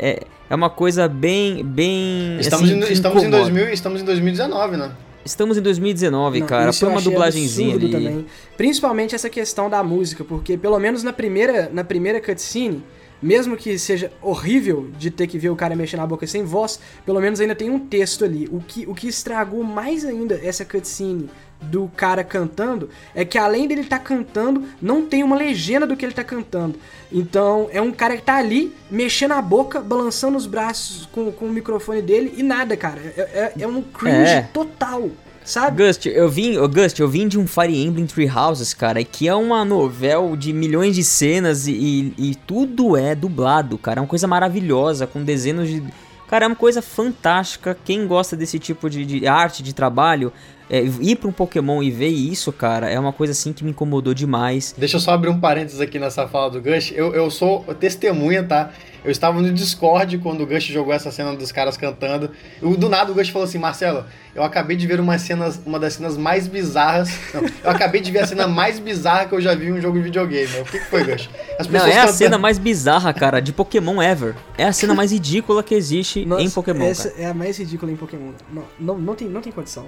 é, 0.00 0.08
é, 0.08 0.20
é 0.50 0.54
uma 0.56 0.68
coisa 0.68 1.06
bem. 1.06 1.64
bem 1.64 2.36
estamos, 2.40 2.68
assim, 2.68 2.80
em, 2.80 2.92
estamos, 2.92 3.22
em 3.22 3.30
2000, 3.30 3.68
estamos 3.68 4.02
em 4.02 4.04
2019, 4.04 4.76
né? 4.76 4.90
Estamos 5.24 5.56
em 5.56 5.62
2019, 5.62 6.40
Não, 6.40 6.46
cara. 6.48 6.72
Põe 6.72 6.88
uma 6.88 7.00
dublagenzinha 7.00 7.76
ali. 7.76 7.92
Também. 7.92 8.26
Principalmente 8.56 9.14
essa 9.14 9.30
questão 9.30 9.70
da 9.70 9.84
música, 9.84 10.24
porque 10.24 10.56
pelo 10.56 10.76
menos 10.80 11.04
na 11.04 11.12
primeira, 11.12 11.70
na 11.72 11.84
primeira 11.84 12.20
cutscene, 12.20 12.82
mesmo 13.22 13.56
que 13.56 13.78
seja 13.78 14.10
horrível 14.20 14.88
de 14.98 15.12
ter 15.12 15.28
que 15.28 15.38
ver 15.38 15.50
o 15.50 15.54
cara 15.54 15.76
mexendo 15.76 16.00
na 16.00 16.06
boca 16.08 16.26
sem 16.26 16.42
voz, 16.42 16.80
pelo 17.06 17.20
menos 17.20 17.38
ainda 17.38 17.54
tem 17.54 17.70
um 17.70 17.78
texto 17.78 18.24
ali. 18.24 18.48
O 18.50 18.60
que, 18.60 18.84
o 18.84 18.96
que 18.96 19.06
estragou 19.06 19.62
mais 19.62 20.04
ainda 20.04 20.34
essa 20.42 20.64
cutscene 20.64 21.30
do 21.60 21.90
cara 21.96 22.22
cantando 22.22 22.88
é 23.14 23.24
que 23.24 23.36
além 23.36 23.66
dele 23.66 23.82
estar 23.82 23.98
tá 23.98 24.04
cantando, 24.04 24.64
não 24.80 25.04
tem 25.04 25.22
uma 25.22 25.36
legenda 25.36 25.86
do 25.86 25.96
que 25.96 26.04
ele 26.04 26.14
tá 26.14 26.24
cantando. 26.24 26.78
Então 27.10 27.68
é 27.72 27.80
um 27.80 27.92
cara 27.92 28.16
que 28.16 28.22
tá 28.22 28.36
ali, 28.36 28.72
mexendo 28.90 29.32
a 29.32 29.42
boca, 29.42 29.80
balançando 29.80 30.36
os 30.36 30.46
braços 30.46 31.06
com, 31.12 31.30
com 31.32 31.46
o 31.46 31.52
microfone 31.52 32.02
dele 32.02 32.34
e 32.36 32.42
nada, 32.42 32.76
cara. 32.76 33.00
É, 33.16 33.20
é, 33.20 33.62
é 33.62 33.66
um 33.66 33.82
cringe 33.82 34.30
é. 34.30 34.42
total. 34.52 35.10
Sabe? 35.48 35.82
Gust, 35.82 36.04
eu 36.04 36.28
vim, 36.28 36.58
oh, 36.58 36.68
Gust, 36.68 37.00
eu 37.00 37.08
vim 37.08 37.26
de 37.26 37.38
um 37.38 37.46
Fire 37.46 37.74
Emblem 37.74 38.04
Three 38.04 38.28
Houses, 38.28 38.74
cara, 38.74 39.02
que 39.02 39.26
é 39.26 39.34
uma 39.34 39.64
novela 39.64 40.36
de 40.36 40.52
milhões 40.52 40.94
de 40.94 41.02
cenas 41.02 41.66
e, 41.66 41.72
e, 41.72 42.14
e 42.18 42.34
tudo 42.34 42.98
é 42.98 43.14
dublado, 43.14 43.78
cara. 43.78 43.98
É 43.98 44.02
uma 44.02 44.06
coisa 44.06 44.26
maravilhosa, 44.26 45.06
com 45.06 45.24
dezenas 45.24 45.66
de. 45.68 45.82
Cara, 46.28 46.44
é 46.44 46.48
uma 46.48 46.56
coisa 46.56 46.82
fantástica. 46.82 47.76
Quem 47.84 48.06
gosta 48.06 48.36
desse 48.36 48.58
tipo 48.58 48.88
de, 48.90 49.04
de 49.04 49.26
arte, 49.26 49.62
de 49.62 49.72
trabalho, 49.72 50.32
é, 50.70 50.82
ir 51.00 51.16
pra 51.16 51.28
um 51.28 51.32
Pokémon 51.32 51.82
e 51.82 51.90
ver 51.90 52.08
isso, 52.08 52.52
cara, 52.52 52.90
é 52.90 52.98
uma 52.98 53.12
coisa 53.12 53.32
assim 53.32 53.52
que 53.52 53.64
me 53.64 53.70
incomodou 53.70 54.12
demais. 54.12 54.74
Deixa 54.76 54.96
eu 54.96 55.00
só 55.00 55.12
abrir 55.12 55.30
um 55.30 55.40
parênteses 55.40 55.80
aqui 55.80 55.98
nessa 55.98 56.28
fala 56.28 56.50
do 56.50 56.60
Gush. 56.60 56.92
Eu, 56.94 57.14
eu 57.14 57.30
sou 57.30 57.64
testemunha, 57.80 58.44
tá? 58.44 58.70
Eu 59.08 59.12
estava 59.12 59.40
no 59.40 59.50
Discord 59.50 60.18
quando 60.18 60.42
o 60.42 60.46
Gush 60.46 60.64
jogou 60.64 60.92
essa 60.92 61.10
cena 61.10 61.34
dos 61.34 61.50
caras 61.50 61.78
cantando. 61.78 62.30
E 62.62 62.76
do 62.76 62.90
nada 62.90 63.10
o 63.10 63.14
Gush 63.14 63.30
falou 63.30 63.48
assim: 63.48 63.56
Marcelo, 63.56 64.04
eu 64.34 64.42
acabei 64.42 64.76
de 64.76 64.86
ver 64.86 65.00
uma, 65.00 65.18
cena, 65.18 65.50
uma 65.64 65.78
das 65.78 65.94
cenas 65.94 66.18
mais 66.18 66.46
bizarras. 66.46 67.10
Não, 67.32 67.42
eu 67.64 67.70
acabei 67.70 68.02
de 68.02 68.12
ver 68.12 68.18
a 68.18 68.26
cena 68.26 68.46
mais 68.46 68.78
bizarra 68.78 69.24
que 69.24 69.34
eu 69.34 69.40
já 69.40 69.54
vi 69.54 69.68
em 69.68 69.72
um 69.72 69.80
jogo 69.80 69.96
de 69.96 70.04
videogame. 70.04 70.60
O 70.60 70.64
que, 70.66 70.78
que 70.78 70.84
foi, 70.84 71.04
Gush? 71.04 71.30
As 71.58 71.66
pessoas 71.66 71.70
Não, 71.70 71.88
é 71.88 71.94
cantando... 71.94 72.10
a 72.10 72.12
cena 72.12 72.38
mais 72.38 72.58
bizarra, 72.58 73.14
cara, 73.14 73.40
de 73.40 73.50
Pokémon 73.50 74.02
ever. 74.02 74.34
É 74.58 74.64
a 74.64 74.72
cena 74.74 74.94
mais 74.94 75.10
ridícula 75.10 75.62
que 75.62 75.74
existe 75.74 76.26
Nossa, 76.26 76.42
em 76.42 76.50
Pokémon. 76.50 76.84
Essa 76.84 77.08
cara. 77.08 77.22
é 77.22 77.26
a 77.26 77.34
mais 77.34 77.56
ridícula 77.56 77.90
em 77.90 77.96
Pokémon. 77.96 78.32
Não, 78.52 78.64
não, 78.78 78.98
não, 78.98 79.14
tem, 79.14 79.26
não 79.26 79.40
tem 79.40 79.50
condição. 79.50 79.86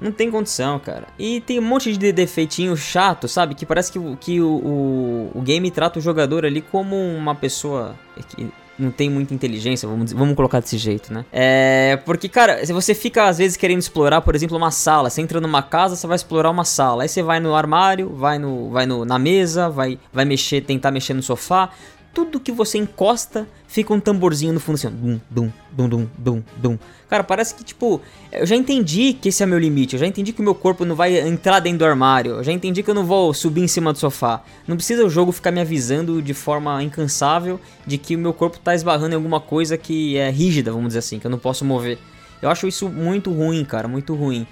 Não 0.00 0.12
tem 0.12 0.30
condição, 0.30 0.78
cara. 0.78 1.08
E 1.18 1.40
tem 1.40 1.58
um 1.58 1.62
monte 1.62 1.96
de 1.96 2.12
defeitinho 2.12 2.76
chato, 2.76 3.26
sabe? 3.28 3.54
Que 3.54 3.66
parece 3.66 3.92
que, 3.92 4.16
que 4.20 4.40
o, 4.40 4.48
o, 4.48 5.30
o 5.34 5.40
game 5.42 5.70
trata 5.70 5.98
o 5.98 6.02
jogador 6.02 6.44
ali 6.44 6.60
como 6.60 6.96
uma 6.96 7.34
pessoa 7.34 7.94
que 8.28 8.50
não 8.78 8.92
tem 8.92 9.10
muita 9.10 9.34
inteligência, 9.34 9.88
vamos, 9.88 10.12
vamos 10.12 10.36
colocar 10.36 10.60
desse 10.60 10.78
jeito, 10.78 11.12
né? 11.12 11.24
É. 11.32 11.98
Porque, 12.04 12.28
cara, 12.28 12.64
se 12.64 12.72
você 12.72 12.94
fica 12.94 13.24
às 13.24 13.38
vezes 13.38 13.56
querendo 13.56 13.80
explorar, 13.80 14.20
por 14.20 14.36
exemplo, 14.36 14.56
uma 14.56 14.70
sala, 14.70 15.10
você 15.10 15.20
entra 15.20 15.40
numa 15.40 15.62
casa, 15.62 15.96
você 15.96 16.06
vai 16.06 16.14
explorar 16.14 16.50
uma 16.50 16.64
sala. 16.64 17.02
Aí 17.02 17.08
você 17.08 17.22
vai 17.22 17.40
no 17.40 17.54
armário, 17.54 18.10
vai, 18.14 18.38
no, 18.38 18.70
vai 18.70 18.86
no, 18.86 19.04
na 19.04 19.18
mesa, 19.18 19.68
vai, 19.68 19.98
vai 20.12 20.24
mexer, 20.24 20.60
tentar 20.60 20.92
mexer 20.92 21.14
no 21.14 21.22
sofá 21.22 21.70
tudo 22.18 22.40
que 22.40 22.50
você 22.50 22.78
encosta 22.78 23.46
fica 23.68 23.94
um 23.94 24.00
tamborzinho 24.00 24.52
no 24.52 24.58
fundo 24.58 24.74
assim, 24.74 24.88
dum, 24.90 25.20
dum, 25.30 25.52
dum, 25.70 25.88
dum, 25.88 26.08
dum, 26.18 26.42
dum. 26.56 26.78
Cara, 27.08 27.22
parece 27.22 27.54
que 27.54 27.62
tipo, 27.62 28.00
eu 28.32 28.44
já 28.44 28.56
entendi 28.56 29.12
que 29.12 29.28
esse 29.28 29.40
é 29.40 29.46
meu 29.46 29.58
limite, 29.58 29.94
eu 29.94 30.00
já 30.00 30.06
entendi 30.06 30.32
que 30.32 30.40
o 30.40 30.42
meu 30.42 30.54
corpo 30.54 30.84
não 30.84 30.96
vai 30.96 31.16
entrar 31.16 31.60
dentro 31.60 31.78
do 31.78 31.84
armário, 31.84 32.32
eu 32.32 32.44
já 32.44 32.50
entendi 32.50 32.82
que 32.82 32.90
eu 32.90 32.94
não 32.94 33.04
vou 33.04 33.32
subir 33.32 33.62
em 33.62 33.68
cima 33.68 33.92
do 33.92 33.98
sofá. 34.00 34.42
Não 34.66 34.74
precisa 34.74 35.04
o 35.06 35.08
jogo 35.08 35.30
ficar 35.30 35.52
me 35.52 35.60
avisando 35.60 36.20
de 36.20 36.34
forma 36.34 36.82
incansável 36.82 37.60
de 37.86 37.96
que 37.98 38.16
o 38.16 38.18
meu 38.18 38.32
corpo 38.32 38.58
tá 38.58 38.74
esbarrando 38.74 39.12
em 39.12 39.16
alguma 39.16 39.38
coisa 39.38 39.78
que 39.78 40.16
é 40.16 40.28
rígida, 40.28 40.72
vamos 40.72 40.88
dizer 40.88 40.98
assim, 40.98 41.20
que 41.20 41.26
eu 41.26 41.30
não 41.30 41.38
posso 41.38 41.64
mover. 41.64 41.98
Eu 42.42 42.50
acho 42.50 42.66
isso 42.66 42.88
muito 42.88 43.30
ruim, 43.30 43.64
cara, 43.64 43.86
muito 43.86 44.12
ruim. 44.14 44.44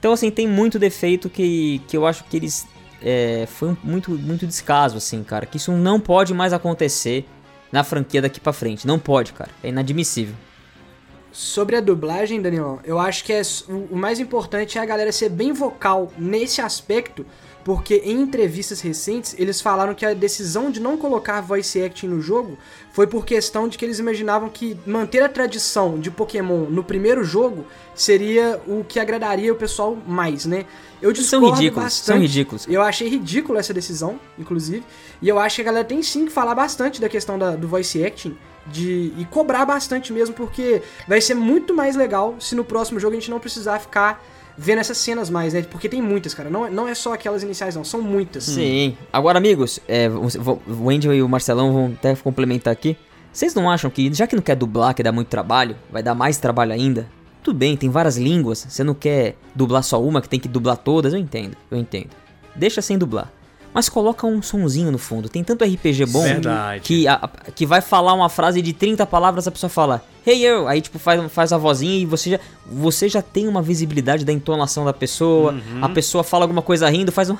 Então, 0.00 0.12
assim, 0.12 0.30
tem 0.30 0.48
muito 0.48 0.78
defeito 0.78 1.30
que, 1.30 1.80
que 1.86 1.96
eu 1.96 2.06
acho 2.06 2.24
que 2.24 2.36
eles 2.36 2.66
é, 3.02 3.46
foi 3.46 3.76
muito, 3.82 4.10
muito 4.12 4.46
descaso, 4.46 4.96
assim, 4.96 5.22
cara. 5.22 5.46
Que 5.46 5.56
isso 5.56 5.72
não 5.72 6.00
pode 6.00 6.32
mais 6.34 6.52
acontecer 6.52 7.26
na 7.70 7.82
franquia 7.82 8.22
daqui 8.22 8.40
pra 8.40 8.52
frente. 8.52 8.86
Não 8.86 8.98
pode, 8.98 9.32
cara. 9.32 9.50
É 9.62 9.68
inadmissível. 9.68 10.34
Sobre 11.32 11.74
a 11.74 11.80
dublagem, 11.80 12.40
Daniel, 12.40 12.78
eu 12.84 12.98
acho 12.98 13.24
que 13.24 13.32
é, 13.32 13.42
o 13.90 13.96
mais 13.96 14.20
importante 14.20 14.78
é 14.78 14.80
a 14.80 14.86
galera 14.86 15.10
ser 15.10 15.28
bem 15.28 15.52
vocal 15.52 16.12
nesse 16.16 16.60
aspecto, 16.60 17.26
porque 17.64 18.02
em 18.04 18.20
entrevistas 18.20 18.82
recentes 18.82 19.34
eles 19.38 19.60
falaram 19.60 19.94
que 19.94 20.04
a 20.04 20.12
decisão 20.12 20.70
de 20.70 20.78
não 20.78 20.96
colocar 20.98 21.40
voice 21.40 21.82
acting 21.82 22.08
no 22.08 22.20
jogo 22.20 22.58
foi 22.92 23.06
por 23.06 23.24
questão 23.24 23.66
de 23.66 23.78
que 23.78 23.84
eles 23.84 23.98
imaginavam 23.98 24.50
que 24.50 24.76
manter 24.86 25.22
a 25.22 25.28
tradição 25.28 25.98
de 25.98 26.10
Pokémon 26.10 26.66
no 26.66 26.84
primeiro 26.84 27.24
jogo 27.24 27.66
seria 27.94 28.60
o 28.66 28.84
que 28.84 29.00
agradaria 29.00 29.50
o 29.50 29.56
pessoal 29.56 29.96
mais, 30.06 30.44
né? 30.44 30.66
Eu 31.00 31.10
discordo 31.10 31.46
são 31.46 31.54
ridículos, 31.54 31.84
bastante. 31.84 32.06
São 32.06 32.18
ridículos. 32.18 32.66
Eu 32.68 32.82
achei 32.82 33.08
ridícula 33.08 33.60
essa 33.60 33.74
decisão, 33.74 34.20
inclusive, 34.38 34.84
e 35.20 35.28
eu 35.28 35.38
acho 35.38 35.56
que 35.56 35.62
a 35.62 35.64
galera 35.64 35.84
tem 35.84 36.02
sim 36.02 36.26
que 36.26 36.32
falar 36.32 36.54
bastante 36.54 37.00
da 37.00 37.08
questão 37.08 37.38
da, 37.38 37.56
do 37.56 37.66
voice 37.66 38.04
acting 38.04 38.36
de 38.66 39.12
e 39.18 39.26
cobrar 39.30 39.64
bastante 39.64 40.12
mesmo, 40.12 40.34
porque 40.34 40.82
vai 41.08 41.20
ser 41.20 41.34
muito 41.34 41.74
mais 41.74 41.96
legal 41.96 42.36
se 42.40 42.54
no 42.54 42.64
próximo 42.64 43.00
jogo 43.00 43.16
a 43.16 43.20
gente 43.20 43.30
não 43.30 43.40
precisar 43.40 43.78
ficar 43.78 44.22
vendo 44.56 44.78
essas 44.78 44.98
cenas 44.98 45.30
mais, 45.30 45.52
né? 45.52 45.62
Porque 45.62 45.88
tem 45.88 46.00
muitas, 46.00 46.34
cara. 46.34 46.50
Não, 46.50 46.70
não 46.70 46.88
é 46.88 46.94
só 46.94 47.12
aquelas 47.14 47.42
iniciais, 47.42 47.76
não. 47.76 47.84
São 47.84 48.00
muitas. 48.00 48.44
Sim. 48.44 48.96
Agora, 49.12 49.38
amigos, 49.38 49.80
é, 49.88 50.08
o 50.08 50.90
Angel 50.90 51.14
e 51.14 51.22
o 51.22 51.28
Marcelão 51.28 51.72
vão 51.72 51.86
até 51.86 52.14
complementar 52.16 52.72
aqui. 52.72 52.96
Vocês 53.32 53.54
não 53.54 53.70
acham 53.70 53.90
que, 53.90 54.12
já 54.12 54.26
que 54.26 54.36
não 54.36 54.42
quer 54.42 54.54
dublar, 54.54 54.94
que 54.94 55.02
dá 55.02 55.10
muito 55.10 55.28
trabalho, 55.28 55.76
vai 55.90 56.02
dar 56.02 56.14
mais 56.14 56.38
trabalho 56.38 56.72
ainda? 56.72 57.08
Tudo 57.42 57.58
bem, 57.58 57.76
tem 57.76 57.90
várias 57.90 58.16
línguas. 58.16 58.66
Você 58.68 58.84
não 58.84 58.94
quer 58.94 59.36
dublar 59.54 59.82
só 59.82 60.02
uma, 60.02 60.22
que 60.22 60.28
tem 60.28 60.40
que 60.40 60.48
dublar 60.48 60.76
todas. 60.76 61.12
Eu 61.12 61.18
entendo, 61.18 61.56
eu 61.70 61.76
entendo. 61.76 62.10
Deixa 62.54 62.80
sem 62.80 62.96
dublar 62.96 63.32
mas 63.74 63.88
coloca 63.88 64.24
um 64.24 64.40
sonzinho 64.40 64.92
no 64.92 64.98
fundo. 64.98 65.28
Tem 65.28 65.42
tanto 65.42 65.64
RPG 65.64 66.06
bom 66.06 66.22
Verdade. 66.22 66.80
que, 66.80 67.08
a, 67.08 67.28
que 67.54 67.66
vai 67.66 67.80
falar 67.80 68.14
uma 68.14 68.28
frase 68.28 68.62
de 68.62 68.72
30 68.72 69.04
palavras, 69.04 69.48
a 69.48 69.50
pessoa 69.50 69.68
fala, 69.68 70.02
hey 70.24 70.40
eu, 70.46 70.68
aí 70.68 70.80
tipo 70.80 70.98
faz, 70.98 71.20
faz 71.32 71.52
a 71.52 71.58
vozinha 71.58 71.98
e 71.98 72.06
você 72.06 72.30
já, 72.30 72.40
você 72.64 73.08
já 73.08 73.20
tem 73.20 73.48
uma 73.48 73.60
visibilidade 73.60 74.24
da 74.24 74.32
entonação 74.32 74.84
da 74.84 74.92
pessoa, 74.92 75.52
uhum. 75.52 75.84
a 75.84 75.88
pessoa 75.88 76.22
fala 76.22 76.44
alguma 76.44 76.62
coisa 76.62 76.88
rindo, 76.88 77.10
faz 77.10 77.28
um 77.28 77.36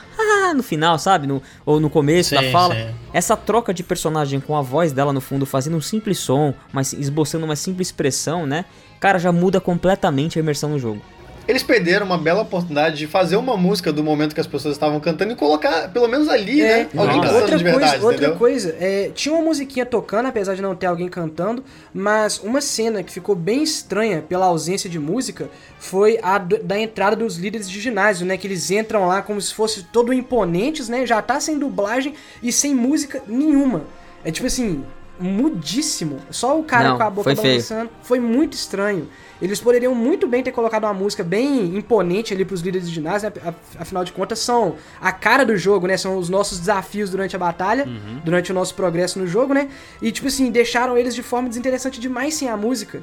no 0.55 0.63
final, 0.63 0.99
sabe? 0.99 1.27
No, 1.27 1.43
ou 1.65 1.81
no 1.81 1.91
começo 1.91 2.31
sim, 2.31 2.37
da 2.37 2.51
fala. 2.51 2.75
Sim. 2.75 2.95
Essa 3.13 3.37
troca 3.37 3.73
de 3.73 3.83
personagem 3.83 4.41
com 4.41 4.57
a 4.57 4.63
voz 4.63 4.93
dela 4.93 5.13
no 5.13 5.21
fundo, 5.21 5.47
fazendo 5.47 5.77
um 5.77 5.81
simples 5.81 6.19
som, 6.19 6.55
mas 6.73 6.93
esboçando 6.93 7.45
uma 7.45 7.57
simples 7.57 7.89
expressão, 7.89 8.47
né? 8.47 8.65
Cara, 9.01 9.19
já 9.19 9.33
muda 9.33 9.61
completamente 9.61 10.39
a 10.39 10.41
imersão 10.43 10.71
no 10.71 10.79
jogo. 10.79 11.03
Eles 11.47 11.63
perderam 11.63 12.07
uma 12.07 12.17
bela 12.17 12.43
oportunidade 12.43 12.97
de 12.97 13.07
fazer 13.07 13.37
uma 13.37 13.57
música 13.57 13.93
do 13.93 14.03
momento 14.03 14.35
que 14.35 14.41
as 14.41 14.47
pessoas 14.47 14.75
estavam 14.75 14.99
cantando 14.99 15.33
e 15.33 15.37
colocar, 15.37 15.91
pelo 15.93 16.09
menos 16.09 16.29
ali, 16.29 16.63
é, 16.63 16.85
né? 16.85 16.89
Alguém 16.97 17.21
cantando 17.21 17.41
outra 17.41 17.59
de 17.59 17.65
verdade, 17.65 18.01
coisa, 18.01 18.07
Outra 18.07 18.33
coisa, 18.33 18.77
é, 18.81 19.11
tinha 19.15 19.35
uma 19.35 19.45
musiquinha 19.45 19.85
tocando, 19.85 20.27
apesar 20.27 20.55
de 20.55 20.63
não 20.63 20.75
ter 20.75 20.87
alguém 20.87 21.09
cantando, 21.09 21.63
mas 21.93 22.39
uma 22.39 22.61
cena 22.61 23.03
que 23.03 23.13
ficou 23.13 23.35
bem 23.35 23.63
estranha 23.63 24.23
pela 24.23 24.47
ausência 24.47 24.89
de 24.89 24.99
música 24.99 25.51
foi 25.79 26.19
a 26.23 26.39
do, 26.39 26.63
da 26.63 26.79
entrada 26.79 27.15
dos 27.15 27.37
líderes 27.37 27.69
de 27.69 27.79
ginásio, 27.79 28.27
né? 28.27 28.37
Que 28.37 28.47
eles 28.47 28.71
entram 28.71 29.07
lá 29.07 29.21
como 29.21 29.41
se 29.41 29.53
fossem 29.53 29.85
todo 29.93 30.13
imponentes, 30.13 30.89
né? 30.89 31.05
Já 31.05 31.21
tá 31.21 31.39
sem 31.41 31.59
dublagem 31.59 32.15
e 32.43 32.51
sem 32.51 32.75
música 32.75 33.23
nenhuma. 33.27 33.83
É 34.25 34.31
tipo 34.31 34.47
assim, 34.47 34.83
mudíssimo. 35.19 36.21
Só 36.31 36.59
o 36.59 36.65
cara 36.65 36.91
não, 36.91 36.97
com 36.97 37.03
a 37.03 37.11
boca 37.11 37.35
foi 37.35 37.35
balançando. 37.35 37.89
Feio. 37.89 38.01
Foi 38.03 38.21
muito 38.21 38.55
estranho. 38.55 39.09
Eles 39.43 39.61
poderiam 39.61 39.95
muito 39.95 40.27
bem 40.27 40.43
ter 40.43 40.53
colocado 40.53 40.85
uma 40.85 40.95
música 40.95 41.23
bem 41.23 41.77
imponente 41.77 42.33
ali 42.33 42.45
pros 42.45 42.61
líderes 42.61 42.89
de 42.89 42.95
ginásio, 42.95 43.31
né? 43.31 43.55
afinal 43.79 44.05
de 44.05 44.13
contas 44.13 44.39
são 44.39 44.77
a 45.01 45.13
cara 45.13 45.45
do 45.45 45.57
jogo, 45.57 45.87
né? 45.87 45.97
São 45.97 46.17
os 46.17 46.29
nossos 46.29 46.59
desafios 46.59 47.11
durante 47.11 47.35
a 47.35 47.39
batalha, 47.39 47.85
uhum. 47.85 48.21
durante 48.25 48.53
o 48.53 48.55
nosso 48.55 48.75
progresso 48.75 49.19
no 49.19 49.27
jogo, 49.27 49.53
né? 49.53 49.69
E 50.01 50.13
tipo 50.13 50.29
assim, 50.29 50.51
deixaram 50.51 50.97
eles 50.97 51.15
de 51.15 51.23
forma 51.23 51.49
desinteressante 51.49 52.01
demais 52.01 52.35
sem 52.35 52.49
a 52.49 52.57
música. 52.57 53.03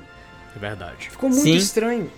É 0.56 0.60
verdade. 0.60 1.10
Ficou 1.10 1.30
muito 1.30 1.44
Sim. 1.44 1.56
estranho. 1.56 2.10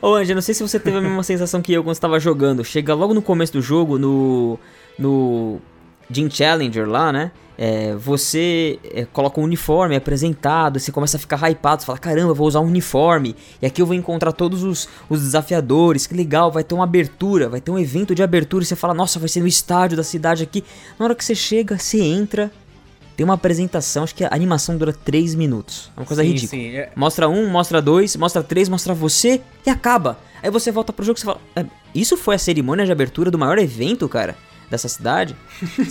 Ô, 0.00 0.14
Anja, 0.14 0.34
não 0.34 0.42
sei 0.42 0.54
se 0.54 0.62
você 0.62 0.78
teve 0.78 0.98
a 0.98 1.00
mesma 1.00 1.22
sensação 1.24 1.62
que 1.62 1.72
eu 1.72 1.82
quando 1.82 1.94
estava 1.94 2.20
jogando. 2.20 2.64
Chega 2.64 2.94
logo 2.94 3.14
no 3.14 3.22
começo 3.22 3.52
do 3.52 3.62
jogo, 3.62 3.98
no. 3.98 4.58
no. 4.98 5.60
Gym 6.08 6.30
Challenger 6.30 6.88
lá, 6.88 7.12
né? 7.12 7.32
É, 7.58 7.94
você 7.94 8.78
é, 8.92 9.06
coloca 9.06 9.40
um 9.40 9.44
uniforme 9.44 9.94
é 9.94 9.98
apresentado, 9.98 10.78
você 10.78 10.92
começa 10.92 11.16
a 11.16 11.20
ficar 11.20 11.38
hypado, 11.50 11.82
você 11.82 11.86
fala, 11.86 11.98
caramba, 11.98 12.34
vou 12.34 12.46
usar 12.46 12.60
um 12.60 12.66
uniforme, 12.66 13.34
e 13.60 13.66
aqui 13.66 13.80
eu 13.80 13.86
vou 13.86 13.94
encontrar 13.94 14.32
todos 14.32 14.62
os, 14.62 14.88
os 15.08 15.20
desafiadores, 15.22 16.06
que 16.06 16.14
legal, 16.14 16.52
vai 16.52 16.62
ter 16.62 16.74
uma 16.74 16.84
abertura, 16.84 17.48
vai 17.48 17.60
ter 17.60 17.70
um 17.70 17.78
evento 17.78 18.14
de 18.14 18.22
abertura, 18.22 18.62
e 18.62 18.66
você 18.66 18.76
fala, 18.76 18.92
nossa, 18.92 19.18
vai 19.18 19.28
ser 19.28 19.40
no 19.40 19.46
estádio 19.46 19.96
da 19.96 20.04
cidade 20.04 20.42
aqui. 20.42 20.62
Na 20.98 21.06
hora 21.06 21.14
que 21.14 21.24
você 21.24 21.34
chega, 21.34 21.78
você 21.78 22.00
entra, 22.00 22.52
tem 23.16 23.24
uma 23.24 23.34
apresentação, 23.34 24.04
acho 24.04 24.14
que 24.14 24.24
a 24.24 24.28
animação 24.30 24.76
dura 24.76 24.92
3 24.92 25.34
minutos. 25.34 25.90
É 25.96 26.00
uma 26.00 26.06
coisa 26.06 26.22
sim, 26.22 26.28
ridícula. 26.28 26.62
Sim, 26.62 26.76
é... 26.76 26.90
Mostra 26.94 27.28
um, 27.28 27.48
mostra 27.48 27.80
dois, 27.80 28.14
mostra 28.16 28.42
três, 28.42 28.68
mostra 28.68 28.92
você 28.92 29.40
e 29.64 29.70
acaba. 29.70 30.18
Aí 30.42 30.50
você 30.50 30.70
volta 30.70 30.92
pro 30.92 31.04
jogo 31.04 31.18
e 31.18 31.20
você 31.20 31.26
fala, 31.26 31.40
é, 31.56 31.64
isso 31.94 32.18
foi 32.18 32.34
a 32.34 32.38
cerimônia 32.38 32.84
de 32.84 32.92
abertura 32.92 33.30
do 33.30 33.38
maior 33.38 33.58
evento, 33.58 34.06
cara? 34.06 34.36
Dessa 34.70 34.88
cidade. 34.88 35.36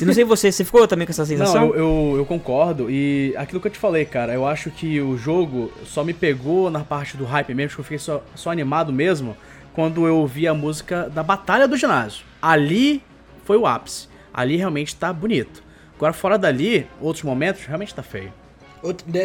não 0.02 0.14
sei 0.14 0.24
você, 0.24 0.52
você 0.52 0.64
ficou 0.64 0.88
também 0.88 1.06
com 1.06 1.12
essa 1.12 1.26
sensação? 1.26 1.68
Não, 1.68 1.76
eu, 1.76 2.12
eu, 2.12 2.18
eu, 2.18 2.26
concordo. 2.26 2.90
E 2.90 3.34
aquilo 3.38 3.60
que 3.62 3.68
eu 3.68 3.72
te 3.72 3.80
falei, 3.80 4.06
cara, 4.06 4.34
eu 4.34 4.46
acho 4.46 4.70
que 4.72 5.00
o 5.02 5.18
jogo 5.18 5.72
só 5.86 6.04
me 6.04 6.14
pegou 6.14 6.70
na 6.70 6.84
parte 6.84 7.18
do 7.18 7.26
hype 7.26 7.54
mesmo, 7.54 7.76
que 7.76 7.82
eu 7.82 7.86
fiquei 7.86 8.00
só, 8.00 8.24
só 8.36 8.52
animado 8.52 8.92
mesmo, 8.92 9.36
quando 9.74 10.06
eu 10.08 10.18
ouvi 10.18 10.48
a 10.48 10.54
música 10.54 11.10
da 11.10 11.24
Batalha 11.24 11.68
do 11.68 11.78
Ginásio. 11.78 12.26
Ali 12.42 13.02
foi 13.44 13.58
o 13.58 13.66
ápice. 13.66 14.08
Ali 14.34 14.58
realmente 14.58 14.96
tá 14.96 15.12
bonito. 15.14 15.64
Agora, 15.96 16.12
fora 16.12 16.38
dali, 16.38 16.88
outros 17.00 17.24
momentos, 17.24 17.66
realmente 17.66 17.96
tá 17.96 18.04
feio. 18.04 18.34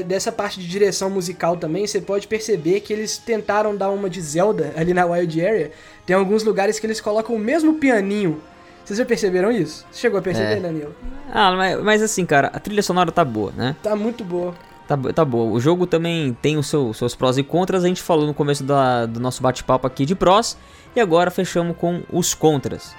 Dessa 0.07 0.33
parte 0.33 0.59
de 0.59 0.67
direção 0.67 1.11
musical 1.11 1.57
também, 1.57 1.87
você 1.87 2.01
pode 2.01 2.27
perceber 2.27 2.81
que 2.81 2.93
eles 2.93 3.19
tentaram 3.19 3.77
dar 3.77 3.91
uma 3.91 4.09
de 4.09 4.21
Zelda 4.21 4.73
ali 4.75 4.95
na 4.95 5.05
Wild 5.05 5.45
Area. 5.45 5.73
Tem 6.07 6.17
alguns 6.17 6.43
lugares 6.45 6.79
que 6.79 6.87
eles 6.87 7.01
colocam 7.01 7.35
o 7.35 7.39
mesmo 7.39 7.75
pianinho 7.75 8.41
vocês 8.91 8.99
já 8.99 9.05
perceberam 9.05 9.53
isso? 9.53 9.87
Você 9.89 10.01
chegou 10.01 10.19
a 10.19 10.23
perceber, 10.23 10.55
é. 10.55 10.61
Danilo? 10.61 10.93
Ah, 11.33 11.53
mas, 11.53 11.81
mas, 11.81 12.03
assim, 12.03 12.27
cara, 12.27 12.51
a 12.53 12.59
trilha 12.59 12.83
sonora 12.83 13.13
tá 13.13 13.25
boa, 13.25 13.53
né? 13.57 13.77
Tá 13.81 13.95
muito 13.95 14.25
boa. 14.25 14.53
Tá, 14.89 14.99
tá 15.15 15.25
boa. 15.25 15.53
O 15.53 15.61
jogo 15.61 15.87
também 15.87 16.37
tem 16.43 16.57
os 16.57 16.67
seu, 16.67 16.93
seus 16.93 17.15
prós 17.15 17.39
e 17.39 17.45
contras. 17.45 17.85
A 17.85 17.87
gente 17.87 18.03
falou 18.03 18.27
no 18.27 18.35
começo 18.35 18.65
da, 18.65 19.07
do 19.07 19.21
nosso 19.21 19.41
bate-papo 19.41 19.87
aqui 19.87 20.05
de 20.05 20.17
prós. 20.17 20.57
E 20.97 21.01
agora 21.01 21.31
fechamos 21.31 21.77
com 21.77 22.03
os 22.13 22.35
contras. 22.35 22.93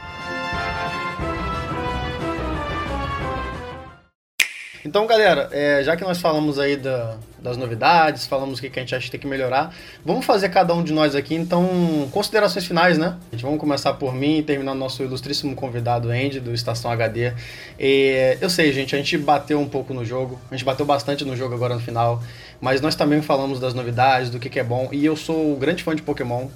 Então, 4.83 5.05
galera, 5.05 5.47
é, 5.51 5.83
já 5.83 5.95
que 5.95 6.03
nós 6.03 6.19
falamos 6.19 6.57
aí 6.57 6.75
da, 6.75 7.15
das 7.39 7.55
novidades, 7.55 8.25
falamos 8.25 8.57
o 8.57 8.61
que, 8.61 8.67
a 8.67 8.81
gente 8.81 8.95
acha 8.95 9.05
que 9.05 9.11
tem 9.11 9.19
que 9.19 9.27
melhorar, 9.27 9.75
vamos 10.03 10.25
fazer 10.25 10.49
cada 10.49 10.73
um 10.73 10.83
de 10.83 10.91
nós 10.91 11.13
aqui, 11.13 11.35
então, 11.35 12.09
considerações 12.11 12.65
finais, 12.65 12.97
né? 12.97 13.15
A 13.31 13.35
gente 13.35 13.43
vamos 13.43 13.59
começar 13.59 13.93
por 13.93 14.11
mim 14.11 14.39
e 14.39 14.43
terminar 14.43 14.73
nosso 14.73 15.03
ilustríssimo 15.03 15.55
convidado, 15.55 16.09
Andy, 16.09 16.39
do 16.39 16.51
Estação 16.51 16.89
HD. 16.89 17.31
E, 17.79 18.37
eu 18.41 18.49
sei, 18.49 18.73
gente, 18.73 18.95
a 18.95 18.97
gente 18.97 19.19
bateu 19.19 19.59
um 19.59 19.69
pouco 19.69 19.93
no 19.93 20.03
jogo, 20.03 20.41
a 20.49 20.55
gente 20.55 20.65
bateu 20.65 20.85
bastante 20.85 21.23
no 21.23 21.35
jogo 21.35 21.53
agora 21.53 21.75
no 21.75 21.81
final, 21.81 22.21
mas 22.59 22.81
nós 22.81 22.95
também 22.95 23.21
falamos 23.21 23.59
das 23.59 23.75
novidades, 23.75 24.31
do 24.31 24.39
que, 24.39 24.49
que 24.49 24.59
é 24.59 24.63
bom, 24.63 24.89
e 24.91 25.05
eu 25.05 25.15
sou 25.15 25.55
grande 25.57 25.83
fã 25.83 25.95
de 25.95 26.01
Pokémon, 26.01 26.47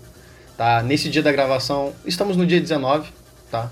tá? 0.58 0.82
Nesse 0.82 1.10
dia 1.10 1.22
da 1.22 1.32
gravação, 1.32 1.94
estamos 2.04 2.36
no 2.36 2.46
dia 2.46 2.60
19, 2.60 3.08
tá? 3.52 3.70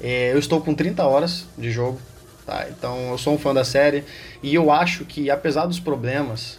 É, 0.00 0.32
eu 0.32 0.38
estou 0.38 0.60
com 0.60 0.74
30 0.74 1.04
horas 1.04 1.46
de 1.58 1.72
jogo, 1.72 1.98
Tá? 2.46 2.66
Então 2.68 3.10
eu 3.10 3.18
sou 3.18 3.34
um 3.34 3.38
fã 3.38 3.54
da 3.54 3.64
série 3.64 4.04
e 4.42 4.54
eu 4.54 4.70
acho 4.70 5.04
que 5.04 5.30
apesar 5.30 5.66
dos 5.66 5.80
problemas, 5.80 6.58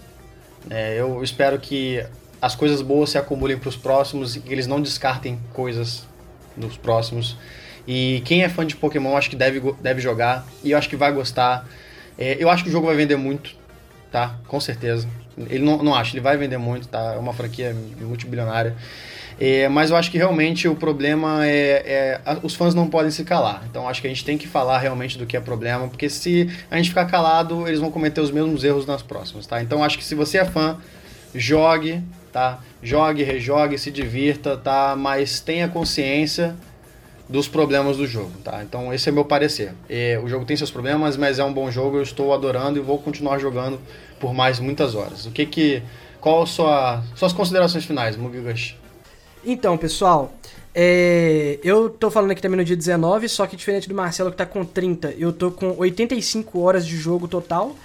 é, 0.70 1.00
eu 1.00 1.24
espero 1.24 1.60
que 1.60 2.04
as 2.42 2.56
coisas 2.56 2.82
boas 2.82 3.12
se 3.12 3.18
acumulem 3.18 3.58
para 3.58 3.70
os 3.70 3.76
próximos 3.76 4.36
e 4.36 4.40
que 4.40 4.52
eles 4.52 4.68
não 4.68 4.82
descartem 4.82 5.40
coisas 5.54 6.06
dos 6.56 6.78
próximos. 6.78 7.38
E 7.88 8.22
quem 8.26 8.44
é 8.44 8.50
fã 8.50 8.66
de 8.66 8.76
Pokémon 8.76 9.16
acho 9.16 9.30
que 9.30 9.36
deve, 9.36 9.62
deve 9.80 10.02
jogar 10.02 10.46
e 10.64 10.72
eu 10.72 10.78
acho 10.78 10.90
que 10.90 10.96
vai 10.96 11.12
gostar. 11.12 11.68
É, 12.18 12.36
eu 12.40 12.50
acho 12.50 12.64
que 12.64 12.70
o 12.70 12.72
jogo 12.72 12.88
vai 12.88 12.96
vender 12.96 13.16
muito, 13.16 13.56
tá? 14.12 14.36
Com 14.48 14.60
certeza. 14.60 15.08
Ele 15.38 15.64
não, 15.64 15.84
não 15.84 15.94
acho, 15.94 16.16
ele 16.16 16.22
vai 16.22 16.38
vender 16.38 16.58
muito, 16.58 16.88
tá? 16.88 17.14
É 17.14 17.18
uma 17.18 17.34
franquia 17.34 17.76
multibilionária. 18.00 18.76
É, 19.40 19.68
mas 19.68 19.90
eu 19.90 19.98
acho 19.98 20.10
que 20.10 20.18
realmente 20.18 20.68
o 20.68 20.76
problema 20.76 21.46
é, 21.46 22.22
é, 22.26 22.38
Os 22.42 22.56
fãs 22.56 22.74
não 22.74 22.88
podem 22.88 23.12
se 23.12 23.24
calar. 23.24 23.64
Então 23.70 23.88
acho 23.88 24.02
que 24.02 24.08
a 24.08 24.10
gente 24.10 24.24
tem 24.24 24.38
que 24.38 24.48
falar 24.48 24.80
realmente 24.80 25.18
do 25.18 25.26
que 25.26 25.36
é 25.36 25.40
problema, 25.40 25.88
porque 25.88 26.10
se 26.10 26.50
a 26.72 26.78
gente 26.78 26.90
ficar 26.90 27.06
calado, 27.06 27.68
eles 27.68 27.80
vão 27.80 27.92
cometer 27.92 28.22
os 28.22 28.32
mesmos 28.32 28.64
erros 28.64 28.86
nas 28.86 29.02
próximas, 29.02 29.46
tá? 29.46 29.62
Então 29.62 29.84
acho 29.84 29.98
que 29.98 30.04
se 30.04 30.16
você 30.16 30.38
é 30.38 30.46
fã, 30.46 30.78
jogue, 31.34 32.02
tá? 32.32 32.60
Jogue, 32.82 33.24
rejogue, 33.24 33.78
se 33.78 33.92
divirta, 33.92 34.56
tá? 34.56 34.96
Mas 34.98 35.40
tenha 35.40 35.68
consciência 35.68 36.56
dos 37.28 37.48
problemas 37.48 37.98
do 37.98 38.08
jogo, 38.08 38.32
tá? 38.44 38.64
Então 38.64 38.94
esse 38.94 39.10
é 39.10 39.12
meu 39.12 39.26
parecer. 39.26 39.74
E, 39.90 40.18
o 40.24 40.30
jogo 40.30 40.46
tem 40.46 40.56
seus 40.56 40.72
problemas, 40.72 41.18
mas 41.18 41.40
é 41.40 41.44
um 41.44 41.52
bom 41.52 41.70
jogo, 41.70 41.98
eu 41.98 42.04
estou 42.04 42.34
adorando 42.34 42.80
e 42.80 42.82
vou 42.82 43.00
continuar 43.00 43.40
jogando 43.40 43.80
por 44.20 44.34
mais 44.34 44.60
muitas 44.60 44.96
horas. 44.96 45.26
O 45.26 45.32
que 45.32 45.46
que 45.46 45.84
qual 46.22 46.46
sua 46.48 47.04
suas 47.16 47.34
considerações 47.34 47.84
finais, 47.84 48.16
Mugigashi? 48.16 48.85
Então, 49.46 49.78
pessoal, 49.78 50.34
é, 50.74 51.60
eu 51.64 51.90
tô 51.90 52.12
falando 52.12 52.32
aqui 52.32 52.42
também 52.42 52.58
no 52.58 52.66
dia 52.66 52.76
19, 52.76 53.30
só 53.30 53.46
que 53.46 53.56
diferente 53.56 53.88
do 53.88 53.96
Marcelo 53.96 54.32
que 54.32 54.38
tá 54.38 54.46
com 54.46 54.66
30, 54.66 55.14
eu 55.18 55.32
tô 55.32 55.52
com 55.52 55.74
85 55.78 56.60
horas 56.60 56.86
de 56.86 56.98
jogo 56.98 57.28
total. 57.28 57.76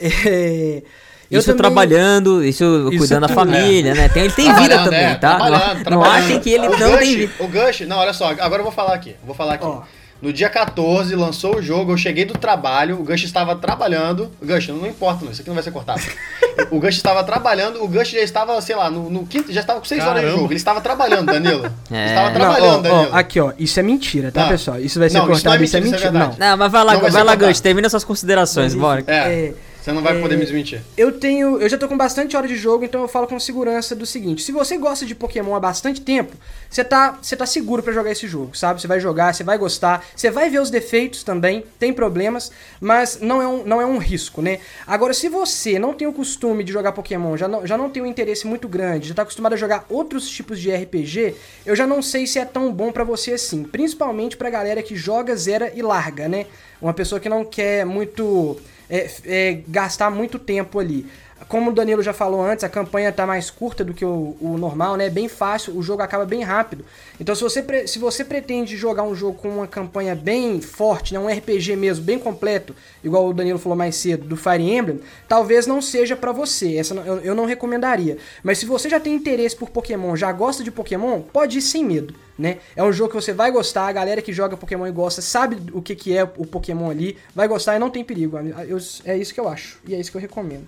É, 0.00 0.82
isso 1.30 1.46
também... 1.46 1.58
trabalhando, 1.58 2.42
isso, 2.42 2.88
isso 2.90 2.98
cuidando 2.98 3.28
da 3.28 3.34
família, 3.34 3.90
é. 3.90 3.94
né? 3.94 4.08
Tem, 4.08 4.24
ele 4.24 4.32
tem 4.32 4.52
vida 4.54 4.82
também, 4.82 5.00
é, 5.00 5.14
tá? 5.14 5.36
Trabalhando, 5.36 5.90
não, 5.90 5.98
não 5.98 6.04
achem 6.04 6.40
que 6.40 6.50
ele 6.50 6.66
o 6.66 6.78
não 6.78 6.90
Gush, 6.92 6.98
tem 6.98 7.16
vida. 7.16 7.32
O 7.38 7.46
Gush, 7.46 7.80
não, 7.82 7.98
olha 7.98 8.12
só, 8.12 8.30
agora 8.30 8.56
eu 8.56 8.64
vou 8.64 8.72
falar 8.72 8.94
aqui. 8.94 9.14
Vou 9.24 9.34
falar 9.34 9.54
aqui. 9.54 9.66
Oh. 9.66 9.82
No 10.22 10.32
dia 10.32 10.50
14, 10.50 11.14
lançou 11.14 11.56
o 11.56 11.62
jogo, 11.62 11.92
eu 11.92 11.96
cheguei 11.96 12.26
do 12.26 12.34
trabalho, 12.34 13.00
o 13.00 13.04
Gush 13.04 13.24
estava 13.24 13.56
trabalhando. 13.56 14.30
Gush, 14.42 14.68
não 14.68 14.86
importa, 14.86 15.24
não, 15.24 15.32
isso 15.32 15.40
aqui 15.40 15.48
não 15.48 15.54
vai 15.54 15.64
ser 15.64 15.70
cortado. 15.70 16.02
o 16.70 16.78
Gush 16.78 16.96
estava 16.96 17.24
trabalhando, 17.24 17.82
o 17.82 17.88
Gush 17.88 18.10
já 18.10 18.20
estava, 18.20 18.60
sei 18.60 18.76
lá, 18.76 18.90
no, 18.90 19.08
no 19.08 19.26
quinto, 19.26 19.50
já 19.50 19.62
estava 19.62 19.80
com 19.80 19.86
6 19.86 20.04
horas 20.04 20.22
de 20.22 20.30
jogo. 20.30 20.46
Ele 20.46 20.56
estava 20.56 20.80
trabalhando, 20.82 21.26
Danilo. 21.26 21.72
É. 21.90 22.06
estava 22.06 22.30
trabalhando, 22.32 22.82
não, 22.82 22.92
ó, 22.92 22.96
Danilo. 22.96 23.10
Ó, 23.12 23.16
aqui, 23.16 23.40
ó, 23.40 23.52
isso 23.58 23.80
é 23.80 23.82
mentira, 23.82 24.30
tá, 24.30 24.42
não. 24.42 24.48
pessoal? 24.48 24.78
Isso 24.78 24.98
vai 24.98 25.08
ser 25.08 25.18
não, 25.18 25.26
cortado, 25.26 25.64
isso, 25.64 25.76
é 25.76 25.80
mentira. 25.80 25.96
Isso 25.96 26.06
é 26.06 26.10
mentira. 26.10 26.32
Isso 26.32 26.36
é 26.36 26.46
não. 26.46 26.50
não, 26.50 26.56
mas 26.58 26.72
vai 26.72 26.84
lá, 26.84 26.96
vai, 26.96 27.10
vai 27.10 27.24
lá, 27.24 27.34
Gush, 27.34 27.60
termina 27.60 27.88
suas 27.88 28.04
considerações, 28.04 28.74
bora. 28.74 29.02
É. 29.06 29.14
é 29.14 29.54
você 29.80 29.92
não 29.92 30.02
vai 30.02 30.18
é, 30.18 30.20
poder 30.20 30.36
me 30.36 30.44
desmentir. 30.44 30.82
Eu 30.96 31.18
tenho. 31.18 31.58
Eu 31.58 31.68
já 31.68 31.78
tô 31.78 31.88
com 31.88 31.96
bastante 31.96 32.36
hora 32.36 32.46
de 32.46 32.56
jogo, 32.56 32.84
então 32.84 33.00
eu 33.00 33.08
falo 33.08 33.26
com 33.26 33.38
segurança 33.40 33.96
do 33.96 34.04
seguinte: 34.04 34.42
se 34.42 34.52
você 34.52 34.76
gosta 34.76 35.06
de 35.06 35.14
Pokémon 35.14 35.54
há 35.54 35.60
bastante 35.60 36.00
tempo, 36.00 36.36
você 36.68 36.84
tá, 36.84 37.18
você 37.20 37.34
tá 37.34 37.46
seguro 37.46 37.82
para 37.82 37.92
jogar 37.92 38.10
esse 38.10 38.26
jogo, 38.26 38.56
sabe? 38.56 38.80
Você 38.80 38.86
vai 38.86 39.00
jogar, 39.00 39.34
você 39.34 39.42
vai 39.42 39.56
gostar, 39.56 40.04
você 40.14 40.30
vai 40.30 40.50
ver 40.50 40.60
os 40.60 40.70
defeitos 40.70 41.24
também, 41.24 41.64
tem 41.78 41.92
problemas, 41.92 42.52
mas 42.80 43.18
não 43.20 43.40
é 43.40 43.48
um, 43.48 43.64
não 43.64 43.80
é 43.80 43.86
um 43.86 43.98
risco, 43.98 44.42
né? 44.42 44.58
Agora, 44.86 45.14
se 45.14 45.28
você 45.28 45.78
não 45.78 45.94
tem 45.94 46.06
o 46.06 46.12
costume 46.12 46.62
de 46.62 46.72
jogar 46.72 46.92
Pokémon, 46.92 47.36
já 47.36 47.48
não, 47.48 47.66
já 47.66 47.76
não 47.76 47.88
tem 47.88 48.02
um 48.02 48.06
interesse 48.06 48.46
muito 48.46 48.68
grande, 48.68 49.08
já 49.08 49.14
tá 49.14 49.22
acostumado 49.22 49.54
a 49.54 49.56
jogar 49.56 49.86
outros 49.88 50.28
tipos 50.28 50.60
de 50.60 50.70
RPG, 50.70 51.34
eu 51.64 51.74
já 51.74 51.86
não 51.86 52.02
sei 52.02 52.26
se 52.26 52.38
é 52.38 52.44
tão 52.44 52.70
bom 52.72 52.92
para 52.92 53.04
você 53.04 53.32
assim. 53.32 53.64
Principalmente 53.64 54.36
pra 54.36 54.50
galera 54.50 54.82
que 54.82 54.94
joga, 54.94 55.34
zera 55.36 55.72
e 55.74 55.80
larga, 55.80 56.28
né? 56.28 56.46
Uma 56.80 56.92
pessoa 56.92 57.20
que 57.20 57.28
não 57.28 57.44
quer 57.44 57.84
muito 57.84 58.58
é, 58.90 59.10
é, 59.24 59.62
gastar 59.68 60.10
muito 60.10 60.38
tempo 60.38 60.78
ali. 60.78 61.06
Como 61.48 61.70
o 61.70 61.74
Danilo 61.74 62.02
já 62.02 62.12
falou 62.12 62.42
antes, 62.42 62.64
a 62.64 62.68
campanha 62.68 63.10
tá 63.10 63.26
mais 63.26 63.50
curta 63.50 63.84
do 63.84 63.94
que 63.94 64.04
o, 64.04 64.36
o, 64.40 64.56
normal, 64.58 64.96
né? 64.96 65.06
É 65.06 65.10
bem 65.10 65.28
fácil, 65.28 65.76
o 65.76 65.82
jogo 65.82 66.02
acaba 66.02 66.24
bem 66.24 66.42
rápido. 66.42 66.84
Então, 67.18 67.34
se 67.34 67.42
você, 67.42 67.86
se 67.86 67.98
você 67.98 68.24
pretende 68.24 68.76
jogar 68.76 69.02
um 69.02 69.14
jogo 69.14 69.38
com 69.38 69.48
uma 69.48 69.66
campanha 69.66 70.14
bem 70.14 70.60
forte, 70.60 71.14
né? 71.14 71.18
um 71.18 71.28
RPG 71.28 71.76
mesmo, 71.76 72.04
bem 72.04 72.18
completo, 72.18 72.74
igual 73.02 73.28
o 73.28 73.32
Danilo 73.32 73.58
falou 73.58 73.76
mais 73.76 73.96
cedo, 73.96 74.26
do 74.26 74.36
Fire 74.36 74.62
Emblem, 74.62 75.00
talvez 75.26 75.66
não 75.66 75.80
seja 75.80 76.14
para 76.14 76.32
você. 76.32 76.76
Essa 76.76 76.94
eu, 76.94 77.18
eu 77.20 77.34
não 77.34 77.46
recomendaria. 77.46 78.18
Mas 78.42 78.58
se 78.58 78.66
você 78.66 78.88
já 78.88 79.00
tem 79.00 79.14
interesse 79.14 79.56
por 79.56 79.70
Pokémon, 79.70 80.14
já 80.16 80.30
gosta 80.32 80.62
de 80.62 80.70
Pokémon, 80.70 81.20
pode 81.20 81.58
ir 81.58 81.62
sem 81.62 81.84
medo. 81.84 82.14
Né? 82.38 82.58
É 82.74 82.82
um 82.82 82.92
jogo 82.92 83.10
que 83.10 83.16
você 83.16 83.32
vai 83.34 83.50
gostar, 83.50 83.86
a 83.86 83.92
galera 83.92 84.22
que 84.22 84.32
joga 84.32 84.56
Pokémon 84.56 84.86
e 84.86 84.90
gosta 84.90 85.20
sabe 85.20 85.58
o 85.74 85.82
que, 85.82 85.94
que 85.94 86.16
é 86.16 86.24
o 86.24 86.46
Pokémon 86.46 86.90
ali, 86.90 87.18
vai 87.34 87.46
gostar 87.46 87.76
e 87.76 87.78
não 87.78 87.90
tem 87.90 88.02
perigo. 88.02 88.38
Eu, 88.38 88.78
é 89.04 89.16
isso 89.16 89.34
que 89.34 89.40
eu 89.40 89.48
acho 89.48 89.78
e 89.86 89.94
é 89.94 90.00
isso 90.00 90.10
que 90.10 90.16
eu 90.16 90.20
recomendo. 90.20 90.66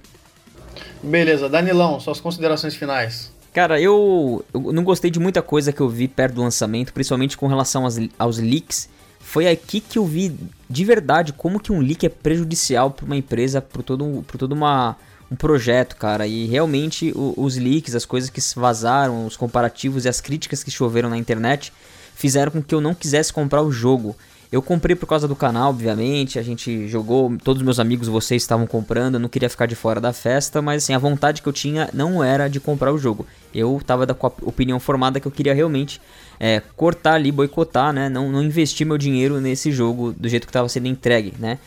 Beleza, 1.03 1.49
Danilão, 1.49 1.99
suas 2.01 2.21
considerações 2.21 2.75
finais. 2.75 3.33
Cara, 3.53 3.81
eu, 3.81 4.45
eu 4.55 4.73
não 4.73 4.83
gostei 4.83 5.11
de 5.11 5.21
muita 5.21 5.43
coisa 5.43 5.73
que 5.73 5.81
eu 5.81 5.89
vi 5.89 6.09
perto 6.09 6.37
do 6.37 6.43
lançamento, 6.43 6.93
principalmente 6.93 7.37
com 7.37 7.47
relação 7.47 7.85
aos, 7.85 7.97
aos 8.19 8.39
leaks. 8.39 8.89
Foi 9.21 9.47
aqui 9.47 9.81
que 9.81 9.99
eu 9.99 10.07
vi 10.07 10.35
de 10.69 10.85
verdade 10.85 11.33
como 11.33 11.61
que 11.61 11.71
um 11.71 11.81
leak 11.81 12.07
é 12.07 12.09
prejudicial 12.09 12.91
para 12.91 13.05
uma 13.05 13.17
empresa, 13.17 13.61
para 13.61 13.83
todo, 13.83 14.25
por 14.27 14.39
todo 14.39 14.53
uma, 14.53 14.97
um 15.31 15.37
projeto, 15.37 15.97
cara. 15.97 16.27
E 16.27 16.47
realmente 16.47 17.13
o, 17.15 17.35
os 17.37 17.57
leaks, 17.57 17.95
as 17.95 18.07
coisas 18.07 18.31
que 18.31 18.41
vazaram, 18.57 19.27
os 19.27 19.37
comparativos 19.37 20.07
e 20.07 20.09
as 20.09 20.21
críticas 20.21 20.65
que 20.65 20.71
choveram 20.71 21.11
na 21.11 21.19
internet 21.19 21.73
fizeram 22.15 22.53
com 22.53 22.63
que 22.63 22.75
eu 22.75 22.81
não 22.81 22.95
quisesse 22.95 23.33
comprar 23.33 23.63
o 23.63 23.71
jogo. 23.71 24.17
Eu 24.53 24.61
comprei 24.61 24.95
por 24.95 25.07
causa 25.07 25.27
do 25.27 25.35
canal, 25.35 25.71
obviamente. 25.71 26.39
A 26.39 26.43
gente 26.43 26.87
jogou, 26.87 27.35
todos 27.43 27.63
os 27.63 27.65
meus 27.65 27.81
amigos, 27.81 28.07
vocês 28.07 28.43
estavam 28.43 28.67
comprando. 28.67 29.15
Eu 29.15 29.21
não 29.21 29.29
queria 29.29 29.49
ficar 29.49 29.65
de 29.65 29.75
fora 29.75 29.99
da 29.99 30.13
festa, 30.13 30.61
mas 30.61 30.85
assim, 30.85 30.93
a 30.93 30.99
vontade 30.99 31.41
que 31.41 31.49
eu 31.49 31.53
tinha 31.55 31.89
não 31.95 32.23
era 32.23 32.49
de 32.49 32.61
comprar 32.61 32.93
o 32.93 32.99
jogo. 32.99 33.27
Eu 33.55 33.81
tava 33.87 34.07
com 34.13 34.27
a 34.27 34.33
opinião 34.43 34.79
formada 34.79 35.19
que 35.19 35.27
eu 35.27 35.33
queria 35.33 35.55
realmente 35.55 36.03
é, 36.39 36.61
cortar 36.77 37.15
ali, 37.15 37.33
boicotar, 37.33 37.95
né? 37.95 38.11
Não, 38.11 38.31
não 38.31 38.43
investir 38.43 38.87
meu 38.87 38.99
dinheiro 38.99 39.41
nesse 39.41 39.73
jogo 39.73 40.13
do 40.13 40.29
jeito 40.29 40.47
que 40.47 40.51
estava 40.51 40.69
sendo 40.69 40.87
entregue, 40.87 41.33
né? 41.39 41.59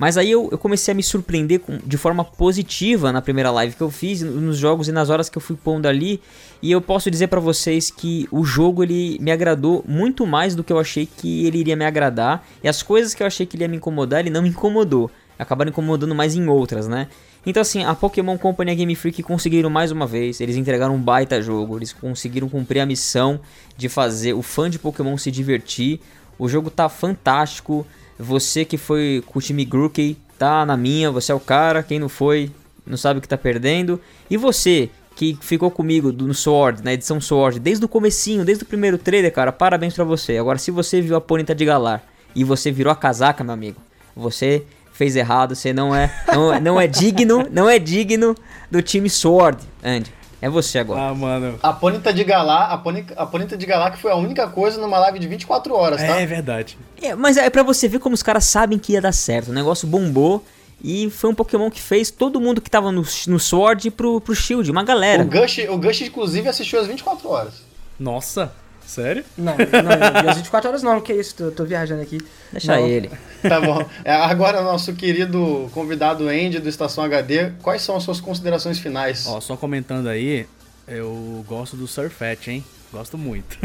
Mas 0.00 0.16
aí 0.16 0.30
eu, 0.30 0.48
eu, 0.50 0.56
comecei 0.56 0.92
a 0.92 0.94
me 0.94 1.02
surpreender 1.02 1.60
com, 1.60 1.76
de 1.76 1.98
forma 1.98 2.24
positiva 2.24 3.12
na 3.12 3.20
primeira 3.20 3.50
live 3.50 3.76
que 3.76 3.82
eu 3.82 3.90
fiz, 3.90 4.22
nos 4.22 4.56
jogos 4.56 4.88
e 4.88 4.92
nas 4.92 5.10
horas 5.10 5.28
que 5.28 5.36
eu 5.36 5.42
fui 5.42 5.56
pondo 5.62 5.84
ali. 5.84 6.22
E 6.62 6.72
eu 6.72 6.80
posso 6.80 7.10
dizer 7.10 7.26
para 7.26 7.38
vocês 7.38 7.90
que 7.90 8.26
o 8.30 8.42
jogo 8.42 8.82
ele 8.82 9.18
me 9.20 9.30
agradou 9.30 9.84
muito 9.86 10.26
mais 10.26 10.54
do 10.54 10.64
que 10.64 10.72
eu 10.72 10.78
achei 10.78 11.04
que 11.04 11.44
ele 11.44 11.58
iria 11.58 11.76
me 11.76 11.84
agradar. 11.84 12.42
E 12.64 12.68
as 12.68 12.82
coisas 12.82 13.12
que 13.12 13.22
eu 13.22 13.26
achei 13.26 13.44
que 13.44 13.58
ele 13.58 13.64
ia 13.64 13.68
me 13.68 13.76
incomodar, 13.76 14.20
ele 14.20 14.30
não 14.30 14.40
me 14.40 14.48
incomodou. 14.48 15.10
Acabaram 15.38 15.68
incomodando 15.68 16.14
mais 16.14 16.34
em 16.34 16.48
outras, 16.48 16.88
né? 16.88 17.06
Então 17.44 17.60
assim, 17.60 17.84
a 17.84 17.94
Pokémon 17.94 18.38
Company 18.38 18.70
e 18.70 18.72
a 18.72 18.76
Game 18.76 18.94
Freak 18.94 19.22
conseguiram 19.22 19.68
mais 19.68 19.92
uma 19.92 20.06
vez, 20.06 20.40
eles 20.40 20.56
entregaram 20.56 20.94
um 20.94 20.98
baita 20.98 21.42
jogo, 21.42 21.76
eles 21.76 21.92
conseguiram 21.92 22.48
cumprir 22.48 22.80
a 22.80 22.86
missão 22.86 23.38
de 23.76 23.90
fazer 23.90 24.32
o 24.32 24.40
fã 24.40 24.70
de 24.70 24.78
Pokémon 24.78 25.18
se 25.18 25.30
divertir. 25.30 26.00
O 26.38 26.48
jogo 26.48 26.70
tá 26.70 26.88
fantástico, 26.88 27.86
você 28.20 28.64
que 28.64 28.76
foi 28.76 29.22
com 29.26 29.38
o 29.38 29.42
time 29.42 29.64
Grookey, 29.64 30.16
tá 30.38 30.64
na 30.66 30.76
minha, 30.76 31.10
você 31.10 31.32
é 31.32 31.34
o 31.34 31.40
cara. 31.40 31.82
Quem 31.82 31.98
não 31.98 32.08
foi, 32.08 32.50
não 32.86 32.96
sabe 32.96 33.18
o 33.18 33.22
que 33.22 33.28
tá 33.28 33.38
perdendo. 33.38 34.00
E 34.30 34.36
você 34.36 34.90
que 35.16 35.36
ficou 35.40 35.70
comigo 35.70 36.12
no 36.12 36.32
Sword, 36.32 36.82
na 36.82 36.92
edição 36.92 37.20
Sword, 37.20 37.58
desde 37.58 37.84
o 37.84 37.88
comecinho, 37.88 38.44
desde 38.44 38.64
o 38.64 38.66
primeiro 38.66 38.96
trailer, 38.96 39.32
cara, 39.32 39.52
parabéns 39.52 39.94
pra 39.94 40.04
você. 40.04 40.38
Agora, 40.38 40.58
se 40.58 40.70
você 40.70 41.00
viu 41.00 41.16
a 41.16 41.20
Pônita 41.20 41.54
de 41.54 41.64
Galar 41.64 42.02
e 42.34 42.44
você 42.44 42.70
virou 42.70 42.92
a 42.92 42.96
casaca, 42.96 43.42
meu 43.44 43.52
amigo, 43.52 43.80
você 44.14 44.64
fez 44.92 45.16
errado, 45.16 45.54
você 45.54 45.72
não 45.72 45.94
é, 45.94 46.10
não, 46.32 46.54
é, 46.54 46.60
não 46.60 46.80
é 46.80 46.86
digno, 46.86 47.46
não 47.50 47.68
é 47.68 47.78
digno 47.78 48.34
do 48.70 48.82
time 48.82 49.10
Sword, 49.10 49.58
Andy. 49.82 50.12
É 50.42 50.48
você 50.48 50.78
agora. 50.78 51.00
Ah, 51.00 51.14
mano. 51.14 51.58
A 51.62 51.72
Pônita 51.72 52.12
de 52.12 52.24
Galar, 52.24 52.72
a 52.72 52.78
Pônita, 52.78 53.14
a 53.14 53.26
Pônita 53.26 53.56
de 53.56 53.66
Galar 53.66 53.90
que 53.90 53.98
foi 53.98 54.10
a 54.10 54.16
única 54.16 54.48
coisa 54.48 54.80
numa 54.80 54.98
live 54.98 55.18
de 55.18 55.28
24 55.28 55.74
horas, 55.74 56.00
tá? 56.00 56.20
É 56.20 56.26
verdade. 56.26 56.78
É, 57.00 57.14
mas 57.14 57.36
é 57.36 57.48
pra 57.50 57.62
você 57.62 57.88
ver 57.88 57.98
como 57.98 58.14
os 58.14 58.22
caras 58.22 58.44
sabem 58.44 58.78
que 58.78 58.92
ia 58.92 59.00
dar 59.00 59.12
certo. 59.12 59.48
O 59.48 59.54
negócio 59.54 59.86
bombou. 59.86 60.44
E 60.82 61.10
foi 61.10 61.28
um 61.28 61.34
Pokémon 61.34 61.70
que 61.70 61.80
fez 61.80 62.10
todo 62.10 62.40
mundo 62.40 62.58
que 62.60 62.70
tava 62.70 62.90
no, 62.90 63.04
no 63.26 63.38
Sword 63.38 63.90
pro, 63.90 64.18
pro 64.18 64.34
Shield, 64.34 64.70
uma 64.70 64.82
galera. 64.82 65.22
O 65.22 65.26
Gush, 65.26 65.58
o 65.68 65.76
Gush, 65.76 66.00
inclusive, 66.00 66.48
assistiu 66.48 66.80
as 66.80 66.86
24 66.86 67.28
horas. 67.28 67.62
Nossa. 67.98 68.50
Sério? 68.90 69.24
Não, 69.38 69.54
não, 69.56 70.24
não, 70.24 70.34
24 70.34 70.68
horas 70.68 70.82
não, 70.82 71.00
que 71.00 71.12
isso, 71.12 71.36
tô, 71.36 71.52
tô 71.52 71.64
viajando 71.64 72.02
aqui. 72.02 72.18
Deixa 72.50 72.74
não. 72.74 72.88
ele. 72.88 73.08
Tá 73.40 73.60
bom. 73.60 73.88
É, 74.04 74.12
agora, 74.12 74.62
nosso 74.62 74.92
querido 74.94 75.70
convidado 75.72 76.28
Andy 76.28 76.58
do 76.58 76.68
Estação 76.68 77.04
HD, 77.04 77.52
quais 77.62 77.82
são 77.82 77.94
as 77.94 78.02
suas 78.02 78.20
considerações 78.20 78.80
finais? 78.80 79.28
Ó, 79.28 79.40
só 79.40 79.56
comentando 79.56 80.08
aí, 80.08 80.44
eu 80.88 81.44
gosto 81.46 81.76
do 81.76 81.86
Surfet, 81.86 82.50
hein? 82.50 82.64
Gosto 82.92 83.16
muito. 83.16 83.60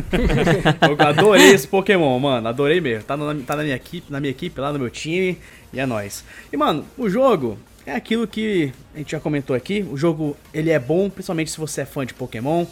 eu 0.87 1.07
adorei 1.07 1.49
esse 1.49 1.67
Pokémon, 1.67 2.19
mano. 2.19 2.47
Adorei 2.47 2.79
mesmo. 2.79 3.05
Tá 3.05 3.17
na, 3.17 3.33
tá 3.43 3.55
na 3.55 3.63
minha 3.63 3.75
equipe, 3.75 4.11
na 4.11 4.19
minha 4.19 4.29
equipe, 4.29 4.61
lá 4.61 4.71
no 4.71 4.77
meu 4.77 4.91
time. 4.91 5.39
E 5.73 5.79
é 5.79 5.87
nóis. 5.87 6.23
E, 6.53 6.55
mano, 6.55 6.85
o 6.95 7.09
jogo 7.09 7.57
é 7.83 7.95
aquilo 7.95 8.27
que 8.27 8.71
a 8.93 8.99
gente 8.99 9.13
já 9.13 9.19
comentou 9.19 9.55
aqui. 9.55 9.83
O 9.91 9.97
jogo, 9.97 10.37
ele 10.53 10.69
é 10.69 10.77
bom, 10.77 11.09
principalmente 11.09 11.49
se 11.49 11.57
você 11.57 11.81
é 11.81 11.85
fã 11.85 12.05
de 12.05 12.13
Pokémon. 12.13 12.63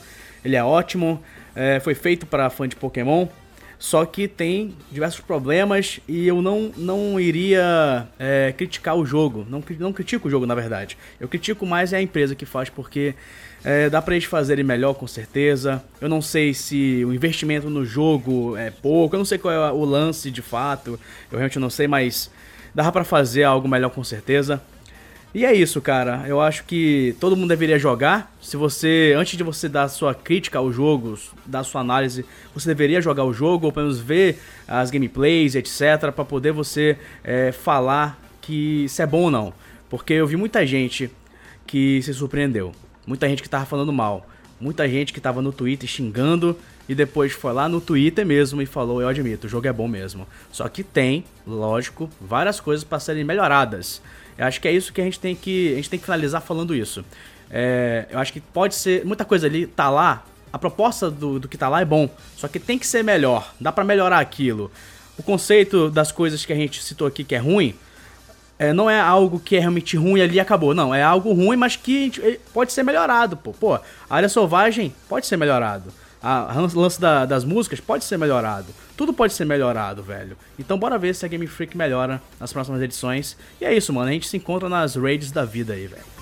Ele 0.45 0.55
é 0.55 0.63
ótimo 0.63 1.19
é, 1.55 1.80
foi 1.80 1.95
feito 1.95 2.25
para 2.25 2.49
fã 2.49 2.67
de 2.67 2.75
Pokémon. 2.75 3.27
Só 3.84 4.05
que 4.05 4.30
tem 4.30 4.73
diversos 4.89 5.19
problemas 5.19 5.99
e 6.07 6.25
eu 6.25 6.41
não, 6.41 6.71
não 6.77 7.19
iria 7.19 8.07
é, 8.17 8.53
criticar 8.55 8.95
o 8.95 9.05
jogo. 9.05 9.45
Não, 9.49 9.61
não 9.77 9.91
critico 9.91 10.30
o 10.30 10.31
jogo, 10.31 10.45
na 10.45 10.55
verdade. 10.55 10.97
Eu 11.19 11.27
critico 11.27 11.65
mais 11.65 11.91
é 11.91 11.97
a 11.97 12.01
empresa 12.01 12.34
que 12.34 12.45
faz, 12.45 12.69
porque 12.69 13.13
é, 13.61 13.89
dá 13.89 14.01
pra 14.01 14.15
eles 14.15 14.25
fazerem 14.25 14.63
melhor, 14.63 14.93
com 14.93 15.05
certeza. 15.05 15.84
Eu 15.99 16.07
não 16.07 16.21
sei 16.21 16.53
se 16.53 17.03
o 17.05 17.13
investimento 17.13 17.69
no 17.69 17.85
jogo 17.85 18.55
é 18.55 18.71
pouco. 18.71 19.15
Eu 19.15 19.17
não 19.17 19.25
sei 19.25 19.38
qual 19.38 19.53
é 19.53 19.71
o 19.73 19.84
lance 19.84 20.31
de 20.31 20.41
fato. 20.41 20.97
Eu 21.30 21.38
realmente 21.38 21.59
não 21.59 21.69
sei, 21.69 21.85
mas 21.85 22.31
dá 22.73 22.89
pra 22.89 23.03
fazer 23.03 23.43
algo 23.43 23.67
melhor, 23.67 23.89
com 23.89 24.03
certeza. 24.03 24.61
E 25.34 25.45
é 25.45 25.51
isso, 25.51 25.81
cara. 25.81 26.26
Eu 26.27 26.39
acho 26.39 26.64
que 26.64 27.15
todo 27.19 27.35
mundo 27.35 27.49
deveria 27.49 27.80
jogar. 27.80 28.31
Se 28.39 28.55
você, 28.55 29.15
antes 29.18 29.35
de 29.35 29.43
você 29.43 29.68
dar 29.68 29.88
sua 29.88 30.14
crítica 30.14 30.60
ao 30.60 30.72
jogo, 30.72 31.18
dar 31.43 31.64
sua 31.64 31.81
análise, 31.81 32.23
você 32.53 32.68
deveria 32.68 33.01
jogar 33.01 33.23
o 33.23 33.34
jogo, 33.34 33.65
ou 33.65 33.72
pelo 33.72 33.88
menos 33.88 33.99
ver 33.99 34.39
as 34.68 34.91
gameplays, 34.91 35.55
etc, 35.55 36.11
para 36.14 36.23
poder 36.23 36.51
você 36.51 36.97
é, 37.23 37.51
falar 37.51 38.22
que 38.41 38.85
se 38.88 39.01
é 39.01 39.07
bom 39.07 39.23
ou 39.23 39.31
não. 39.31 39.53
Porque 39.89 40.14
eu 40.14 40.27
vi 40.27 40.35
muita 40.35 40.68
gente 40.68 41.10
que 41.65 41.99
se 42.03 42.14
surpreendeu, 42.14 42.72
muita 43.07 43.27
gente 43.27 43.41
que 43.41 43.49
tava 43.49 43.65
falando 43.65 43.91
mal, 43.91 44.27
muita 44.61 44.88
gente 44.88 45.11
que 45.11 45.19
tava 45.19 45.41
no 45.41 45.51
Twitter 45.51 45.89
xingando 45.89 46.55
e 46.88 46.93
depois 46.93 47.31
foi 47.31 47.53
lá 47.53 47.68
no 47.68 47.81
Twitter 47.81 48.26
mesmo 48.26 48.61
e 48.61 48.65
falou: 48.65 49.01
Eu 49.01 49.07
admito, 49.07 49.47
o 49.47 49.49
jogo 49.49 49.68
é 49.68 49.73
bom 49.73 49.88
mesmo. 49.88 50.27
Só 50.51 50.68
que 50.68 50.84
tem, 50.84 51.23
lógico, 51.47 52.10
várias 52.19 52.60
coisas 52.60 52.84
para 52.84 52.99
serem 52.99 53.23
melhoradas. 53.23 54.01
Eu 54.38 54.45
acho 54.45 54.60
que 54.60 54.68
é 54.68 54.72
isso 54.72 54.91
que 54.91 55.01
a 55.01 55.03
gente 55.03 55.19
tem 55.19 55.35
que, 55.35 55.73
a 55.73 55.76
gente 55.76 55.89
tem 55.89 55.99
que 55.99 56.05
finalizar 56.05 56.41
falando 56.41 56.76
isso. 56.76 57.03
É, 57.49 58.05
eu 58.10 58.19
acho 58.19 58.34
que 58.34 58.39
pode 58.39 58.76
ser. 58.76 59.05
Muita 59.05 59.23
coisa 59.23 59.47
ali 59.47 59.68
tá 59.68 59.89
lá. 59.89 60.23
A 60.51 60.60
proposta 60.60 61.10
do, 61.10 61.39
do 61.39 61.47
que 61.47 61.57
tá 61.57 61.69
lá 61.69 61.81
é 61.81 61.85
bom. 61.85 62.10
Só 62.35 62.47
que 62.47 62.60
tem 62.60 62.77
que 62.77 62.85
ser 62.85 63.03
melhor. 63.03 63.53
Dá 63.60 63.72
para 63.72 63.84
melhorar 63.84 64.19
aquilo. 64.19 64.72
O 65.18 65.23
conceito 65.23 65.89
das 65.89 66.11
coisas 66.11 66.45
que 66.45 66.53
a 66.53 66.55
gente 66.55 66.84
citou 66.84 67.07
aqui 67.07 67.23
que 67.23 67.35
é 67.35 67.39
ruim. 67.39 67.76
É, 68.57 68.72
não 68.72 68.89
é 68.89 68.99
algo 68.99 69.39
que 69.39 69.55
é 69.55 69.60
realmente 69.60 69.97
ruim 69.97 70.22
ali 70.22 70.35
e 70.35 70.39
acabou. 70.39 70.73
Não, 70.73 70.93
é 70.93 71.01
algo 71.01 71.34
ruim, 71.34 71.57
mas 71.57 71.76
que 71.76 72.39
pode 72.53 72.72
ser 72.72 72.84
melhorado. 72.84 73.35
Pô, 73.35 73.51
pô 73.51 73.73
a 73.73 73.81
área 74.10 74.30
selvagem 74.30 74.93
pode 75.10 75.26
ser 75.26 75.38
melhorado. 75.38 75.91
A 76.24 76.56
lance 76.74 77.02
da, 77.02 77.26
das 77.26 77.44
músicas 77.44 77.82
pode 77.82 78.06
ser 78.06 78.18
melhorado. 78.18 78.68
Tudo 78.95 79.14
pode 79.14 79.34
ser 79.34 79.44
melhorado, 79.44 80.02
velho. 80.02 80.38
Então 80.58 80.80
bora 80.80 80.98
ver 80.98 81.14
se 81.14 81.26
a 81.26 81.28
Game 81.28 81.45
Freak 81.45 81.76
melhora 81.76 82.22
nas 82.40 82.54
próximas 82.54 82.82
edições. 82.82 83.36
E 83.60 83.66
é 83.66 83.76
isso, 83.76 83.91
mano. 83.91 84.08
A 84.10 84.14
gente 84.14 84.28
se 84.28 84.38
encontra 84.38 84.70
nas 84.70 84.95
raids 84.95 85.32
da 85.32 85.44
vida 85.44 85.74
aí, 85.74 85.86
velho. 85.86 86.14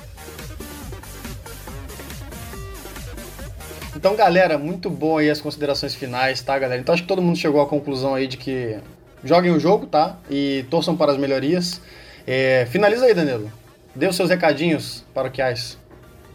Então, 3.96 4.16
galera, 4.16 4.58
muito 4.58 4.90
bom 4.90 5.20
aí 5.20 5.30
as 5.30 5.40
considerações 5.40 5.94
finais, 5.94 6.42
tá, 6.42 6.58
galera? 6.58 6.82
Então 6.82 6.92
acho 6.92 7.04
que 7.04 7.08
todo 7.08 7.22
mundo 7.22 7.38
chegou 7.38 7.62
à 7.62 7.68
conclusão 7.68 8.16
aí 8.16 8.26
de 8.26 8.38
que 8.38 8.80
joguem 9.24 9.52
o 9.52 9.60
jogo, 9.60 9.86
tá? 9.86 10.18
E 10.28 10.66
torçam 10.72 10.98
para 10.98 11.12
as 11.12 11.18
melhorias. 11.20 11.80
É, 12.26 12.66
finaliza 12.72 13.06
aí, 13.06 13.14
Danilo. 13.14 13.52
Dê 13.94 14.08
os 14.08 14.16
seus 14.16 14.32
recadinhos 14.32 15.06
paroquiais. 15.14 15.78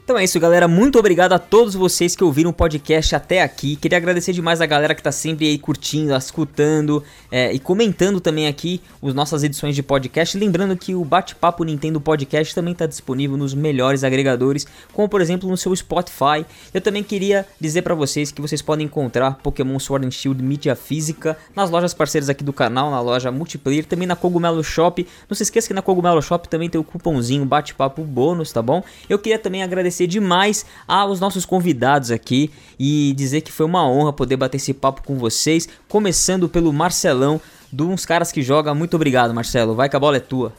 Então 0.07 0.17
é 0.17 0.23
isso, 0.23 0.39
galera. 0.39 0.69
Muito 0.69 1.01
obrigado 1.01 1.33
a 1.33 1.39
todos 1.39 1.75
vocês 1.75 2.15
que 2.15 2.23
ouviram 2.23 2.51
o 2.51 2.53
podcast 2.53 3.17
até 3.17 3.43
aqui. 3.43 3.75
Queria 3.75 3.99
agradecer 3.99 4.33
demais 4.33 4.61
a 4.61 4.67
galera 4.67 4.95
que 4.95 5.03
tá 5.03 5.11
sempre 5.11 5.49
aí 5.49 5.59
curtindo, 5.59 6.15
escutando 6.15 7.03
é, 7.29 7.53
e 7.53 7.59
comentando 7.59 8.21
também 8.21 8.47
aqui 8.47 8.81
as 9.03 9.15
nossas 9.15 9.43
edições 9.43 9.75
de 9.75 9.83
podcast. 9.83 10.39
Lembrando 10.39 10.77
que 10.77 10.95
o 10.95 11.05
Bate-Papo 11.05 11.65
Nintendo 11.65 12.01
Podcast 12.01 12.55
também 12.55 12.71
está 12.71 12.87
disponível 12.87 13.37
nos 13.37 13.53
melhores 13.53 14.05
agregadores, 14.05 14.65
como 14.93 15.09
por 15.09 15.21
exemplo 15.21 15.51
no 15.51 15.57
seu 15.57 15.75
Spotify. 15.75 16.47
Eu 16.73 16.81
também 16.81 17.03
queria 17.03 17.45
dizer 17.61 17.83
para 17.83 17.97
vocês 17.97 18.31
que 18.31 18.41
vocês 18.41 18.63
podem 18.63 18.87
encontrar 18.87 19.41
Pokémon 19.43 19.81
Sword 19.81 20.07
and 20.07 20.13
Shield 20.13 20.41
mídia 20.41 20.77
física 20.77 21.37
nas 21.53 21.69
lojas 21.69 21.93
parceiras 21.93 22.29
aqui 22.29 22.45
do 22.45 22.53
canal, 22.53 22.93
na 22.93 23.01
loja 23.01 23.33
Multiplayer, 23.33 23.85
também 23.85 24.07
na 24.07 24.15
Cogumelo 24.15 24.63
Shop. 24.63 25.05
Não 25.29 25.35
se 25.35 25.43
esqueça 25.43 25.67
que 25.67 25.75
na 25.75 25.83
Cogumelo 25.83 26.23
Shop 26.23 26.49
também 26.49 26.71
tem 26.71 26.81
o 26.81 26.85
cupomzinho 26.85 27.45
Bate-Papo 27.45 28.05
Bônus, 28.05 28.53
tá 28.53 28.63
bom? 28.63 28.85
Eu 29.11 29.19
queria 29.19 29.41
também 29.41 29.65
agradecer 29.65 29.96
agradecer 29.97 30.07
demais 30.07 30.67
aos 30.87 31.19
nossos 31.19 31.47
convidados 31.47 32.11
aqui 32.11 32.51
e 32.79 33.15
dizer 33.17 33.41
que 33.41 33.51
foi 33.51 33.65
uma 33.65 33.89
honra 33.89 34.13
poder 34.13 34.37
bater 34.37 34.59
esse 34.59 34.75
papo 34.75 35.03
com 35.03 35.17
vocês, 35.17 35.69
começando 35.89 36.49
pelo 36.49 36.73
Marcelão, 36.73 37.41
de 37.73 37.83
uns 37.83 38.05
caras 38.05 38.31
que 38.31 38.43
joga. 38.43 38.75
Muito 38.75 38.95
obrigado, 38.95 39.33
Marcelo. 39.33 39.75
Vai 39.75 39.89
que 39.89 39.97
a 39.97 40.01
bola 40.01 40.19
é 40.19 40.21
tua. 40.21 40.53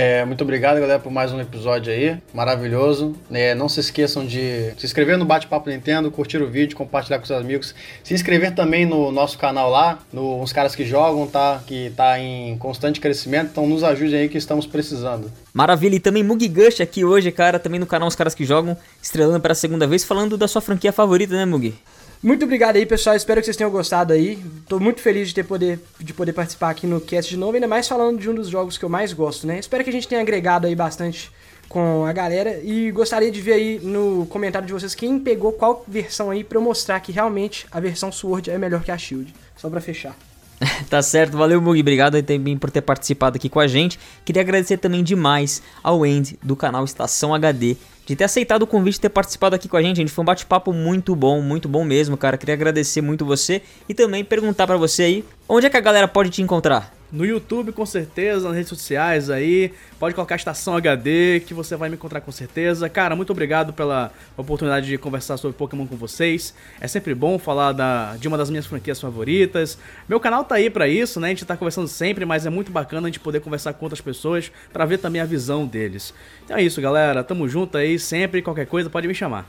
É, 0.00 0.24
muito 0.24 0.42
obrigado, 0.42 0.78
galera, 0.78 1.00
por 1.00 1.10
mais 1.10 1.32
um 1.32 1.40
episódio 1.40 1.92
aí. 1.92 2.16
Maravilhoso. 2.32 3.16
É, 3.32 3.52
não 3.52 3.68
se 3.68 3.80
esqueçam 3.80 4.24
de 4.24 4.72
se 4.78 4.86
inscrever 4.86 5.18
no 5.18 5.24
Bate-Papo 5.24 5.68
Nintendo, 5.68 6.08
curtir 6.08 6.40
o 6.40 6.46
vídeo, 6.46 6.76
compartilhar 6.76 7.18
com 7.18 7.24
seus 7.24 7.40
amigos. 7.40 7.74
Se 8.04 8.14
inscrever 8.14 8.54
também 8.54 8.86
no 8.86 9.10
nosso 9.10 9.36
canal 9.36 9.68
lá, 9.68 9.98
no 10.12 10.44
Caras 10.54 10.76
que 10.76 10.84
Jogam, 10.84 11.26
tá? 11.26 11.60
Que 11.66 11.90
tá 11.96 12.16
em 12.16 12.56
constante 12.58 13.00
crescimento. 13.00 13.48
Então 13.50 13.66
nos 13.66 13.82
ajude 13.82 14.14
aí 14.14 14.28
que 14.28 14.38
estamos 14.38 14.66
precisando. 14.66 15.32
Maravilha. 15.52 15.96
E 15.96 16.00
também 16.00 16.22
Mugi 16.22 16.48
aqui 16.80 17.04
hoje, 17.04 17.32
cara, 17.32 17.58
também 17.58 17.80
no 17.80 17.86
canal 17.86 18.06
Os 18.06 18.14
Caras 18.14 18.36
que 18.36 18.44
Jogam, 18.44 18.76
estrelando 19.02 19.40
para 19.40 19.50
a 19.50 19.56
segunda 19.56 19.84
vez, 19.84 20.04
falando 20.04 20.38
da 20.38 20.46
sua 20.46 20.62
franquia 20.62 20.92
favorita, 20.92 21.34
né, 21.34 21.44
Mugi? 21.44 21.74
Muito 22.20 22.44
obrigado 22.44 22.74
aí, 22.74 22.84
pessoal. 22.84 23.14
Espero 23.14 23.40
que 23.40 23.44
vocês 23.44 23.56
tenham 23.56 23.70
gostado 23.70 24.12
aí. 24.12 24.42
Tô 24.68 24.80
muito 24.80 25.00
feliz 25.00 25.28
de 25.28 25.34
ter 25.34 25.44
poder, 25.44 25.78
de 26.00 26.12
poder 26.12 26.32
participar 26.32 26.70
aqui 26.70 26.84
no 26.84 27.00
cast 27.00 27.30
de 27.30 27.36
novo, 27.36 27.54
ainda 27.54 27.68
mais 27.68 27.86
falando 27.86 28.18
de 28.18 28.28
um 28.28 28.34
dos 28.34 28.48
jogos 28.48 28.76
que 28.76 28.84
eu 28.84 28.88
mais 28.88 29.12
gosto, 29.12 29.46
né? 29.46 29.58
Espero 29.58 29.84
que 29.84 29.90
a 29.90 29.92
gente 29.92 30.08
tenha 30.08 30.20
agregado 30.20 30.66
aí 30.66 30.74
bastante 30.74 31.30
com 31.68 32.04
a 32.04 32.12
galera 32.12 32.60
e 32.64 32.90
gostaria 32.90 33.30
de 33.30 33.40
ver 33.40 33.52
aí 33.52 33.80
no 33.80 34.26
comentário 34.26 34.66
de 34.66 34.72
vocês 34.72 34.94
quem 34.94 35.18
pegou 35.20 35.52
qual 35.52 35.84
versão 35.86 36.30
aí 36.30 36.42
para 36.42 36.58
eu 36.58 36.62
mostrar 36.62 36.98
que 36.98 37.12
realmente 37.12 37.66
a 37.70 37.78
versão 37.78 38.10
Sword 38.10 38.50
é 38.50 38.58
melhor 38.58 38.82
que 38.82 38.90
a 38.90 38.98
Shield. 38.98 39.32
Só 39.56 39.70
para 39.70 39.80
fechar. 39.80 40.16
tá 40.90 41.00
certo, 41.02 41.36
valeu 41.36 41.60
Mug, 41.60 41.80
obrigado 41.80 42.20
também 42.22 42.56
por 42.56 42.70
ter 42.70 42.82
participado 42.82 43.36
aqui 43.36 43.48
com 43.48 43.60
a 43.60 43.66
gente. 43.66 43.98
Queria 44.24 44.42
agradecer 44.42 44.78
também 44.78 45.02
demais 45.04 45.62
ao 45.82 46.02
Andy 46.02 46.38
do 46.42 46.56
canal 46.56 46.84
Estação 46.84 47.34
HD 47.34 47.76
de 48.04 48.16
ter 48.16 48.24
aceitado 48.24 48.62
o 48.62 48.66
convite 48.66 48.96
e 48.96 49.00
ter 49.00 49.10
participado 49.10 49.54
aqui 49.54 49.68
com 49.68 49.76
a 49.76 49.82
gente. 49.82 49.98
Gente 49.98 50.10
foi 50.10 50.22
um 50.22 50.26
bate-papo 50.26 50.72
muito 50.72 51.14
bom, 51.14 51.42
muito 51.42 51.68
bom 51.68 51.84
mesmo, 51.84 52.16
cara. 52.16 52.38
Queria 52.38 52.54
agradecer 52.54 53.02
muito 53.02 53.24
você 53.24 53.60
e 53.88 53.94
também 53.94 54.24
perguntar 54.24 54.66
para 54.66 54.78
você 54.78 55.02
aí, 55.02 55.24
onde 55.48 55.66
é 55.66 55.70
que 55.70 55.76
a 55.76 55.80
galera 55.80 56.08
pode 56.08 56.30
te 56.30 56.40
encontrar? 56.40 56.97
No 57.10 57.24
YouTube, 57.24 57.72
com 57.72 57.86
certeza, 57.86 58.48
nas 58.48 58.54
redes 58.54 58.68
sociais 58.68 59.30
aí. 59.30 59.72
Pode 59.98 60.14
colocar 60.14 60.36
Estação 60.36 60.76
HD, 60.76 61.40
que 61.40 61.54
você 61.54 61.74
vai 61.74 61.88
me 61.88 61.94
encontrar 61.94 62.20
com 62.20 62.30
certeza. 62.30 62.86
Cara, 62.88 63.16
muito 63.16 63.30
obrigado 63.30 63.72
pela 63.72 64.12
oportunidade 64.36 64.86
de 64.86 64.98
conversar 64.98 65.38
sobre 65.38 65.56
Pokémon 65.56 65.86
com 65.86 65.96
vocês. 65.96 66.54
É 66.78 66.86
sempre 66.86 67.14
bom 67.14 67.38
falar 67.38 67.72
da, 67.72 68.14
de 68.16 68.28
uma 68.28 68.36
das 68.36 68.50
minhas 68.50 68.66
franquias 68.66 69.00
favoritas. 69.00 69.78
Meu 70.06 70.20
canal 70.20 70.44
tá 70.44 70.56
aí 70.56 70.68
para 70.68 70.86
isso, 70.86 71.18
né? 71.18 71.28
A 71.28 71.30
gente 71.30 71.46
tá 71.46 71.56
conversando 71.56 71.88
sempre, 71.88 72.26
mas 72.26 72.44
é 72.44 72.50
muito 72.50 72.70
bacana 72.70 73.08
a 73.08 73.10
gente 73.10 73.20
poder 73.20 73.40
conversar 73.40 73.72
com 73.72 73.86
outras 73.86 74.02
pessoas 74.02 74.52
para 74.70 74.84
ver 74.84 74.98
também 74.98 75.22
a 75.22 75.24
visão 75.24 75.66
deles. 75.66 76.12
Então 76.44 76.58
é 76.58 76.62
isso, 76.62 76.78
galera. 76.78 77.24
Tamo 77.24 77.48
junto 77.48 77.78
aí 77.78 77.98
sempre. 77.98 78.42
Qualquer 78.42 78.66
coisa, 78.66 78.90
pode 78.90 79.08
me 79.08 79.14
chamar. 79.14 79.48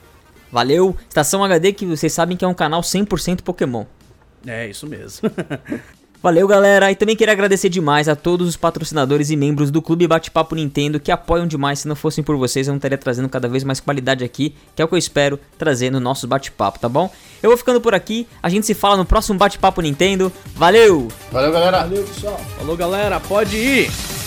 Valeu! 0.49 0.95
Estação 1.09 1.43
HD, 1.43 1.73
que 1.73 1.85
vocês 1.85 2.13
sabem 2.13 2.37
que 2.37 2.45
é 2.45 2.47
um 2.47 2.53
canal 2.53 2.79
100% 2.81 3.41
Pokémon. 3.41 3.83
É, 4.47 4.67
isso 4.67 4.87
mesmo. 4.87 5.29
Valeu, 6.21 6.45
galera! 6.49 6.91
E 6.91 6.95
também 6.95 7.15
queria 7.15 7.31
agradecer 7.31 7.69
demais 7.69 8.09
a 8.09 8.15
todos 8.15 8.45
os 8.45 8.57
patrocinadores 8.57 9.29
e 9.29 9.37
membros 9.37 9.71
do 9.71 9.81
Clube 9.81 10.05
Bate-Papo 10.05 10.53
Nintendo 10.53 10.99
que 10.99 11.13
apoiam 11.13 11.47
demais. 11.47 11.79
Se 11.79 11.87
não 11.87 11.95
fossem 11.95 12.21
por 12.21 12.35
vocês, 12.35 12.67
eu 12.67 12.73
não 12.73 12.77
estaria 12.77 12.97
trazendo 12.97 13.29
cada 13.29 13.47
vez 13.47 13.63
mais 13.63 13.79
qualidade 13.79 14.25
aqui, 14.25 14.53
que 14.75 14.81
é 14.81 14.85
o 14.85 14.87
que 14.89 14.93
eu 14.95 14.99
espero 14.99 15.39
trazer 15.57 15.89
no 15.89 15.99
nosso 16.01 16.27
bate-papo, 16.27 16.77
tá 16.77 16.89
bom? 16.89 17.09
Eu 17.41 17.49
vou 17.49 17.57
ficando 17.57 17.79
por 17.79 17.95
aqui, 17.95 18.27
a 18.43 18.49
gente 18.49 18.65
se 18.65 18.73
fala 18.73 18.97
no 18.97 19.05
próximo 19.05 19.39
Bate-Papo 19.39 19.79
Nintendo. 19.79 20.29
Valeu! 20.55 21.07
Valeu, 21.31 21.53
galera! 21.53 21.79
Valeu, 21.83 22.03
pessoal! 22.03 22.41
Falou, 22.57 22.75
galera! 22.75 23.17
Pode 23.21 23.55
ir! 23.55 24.18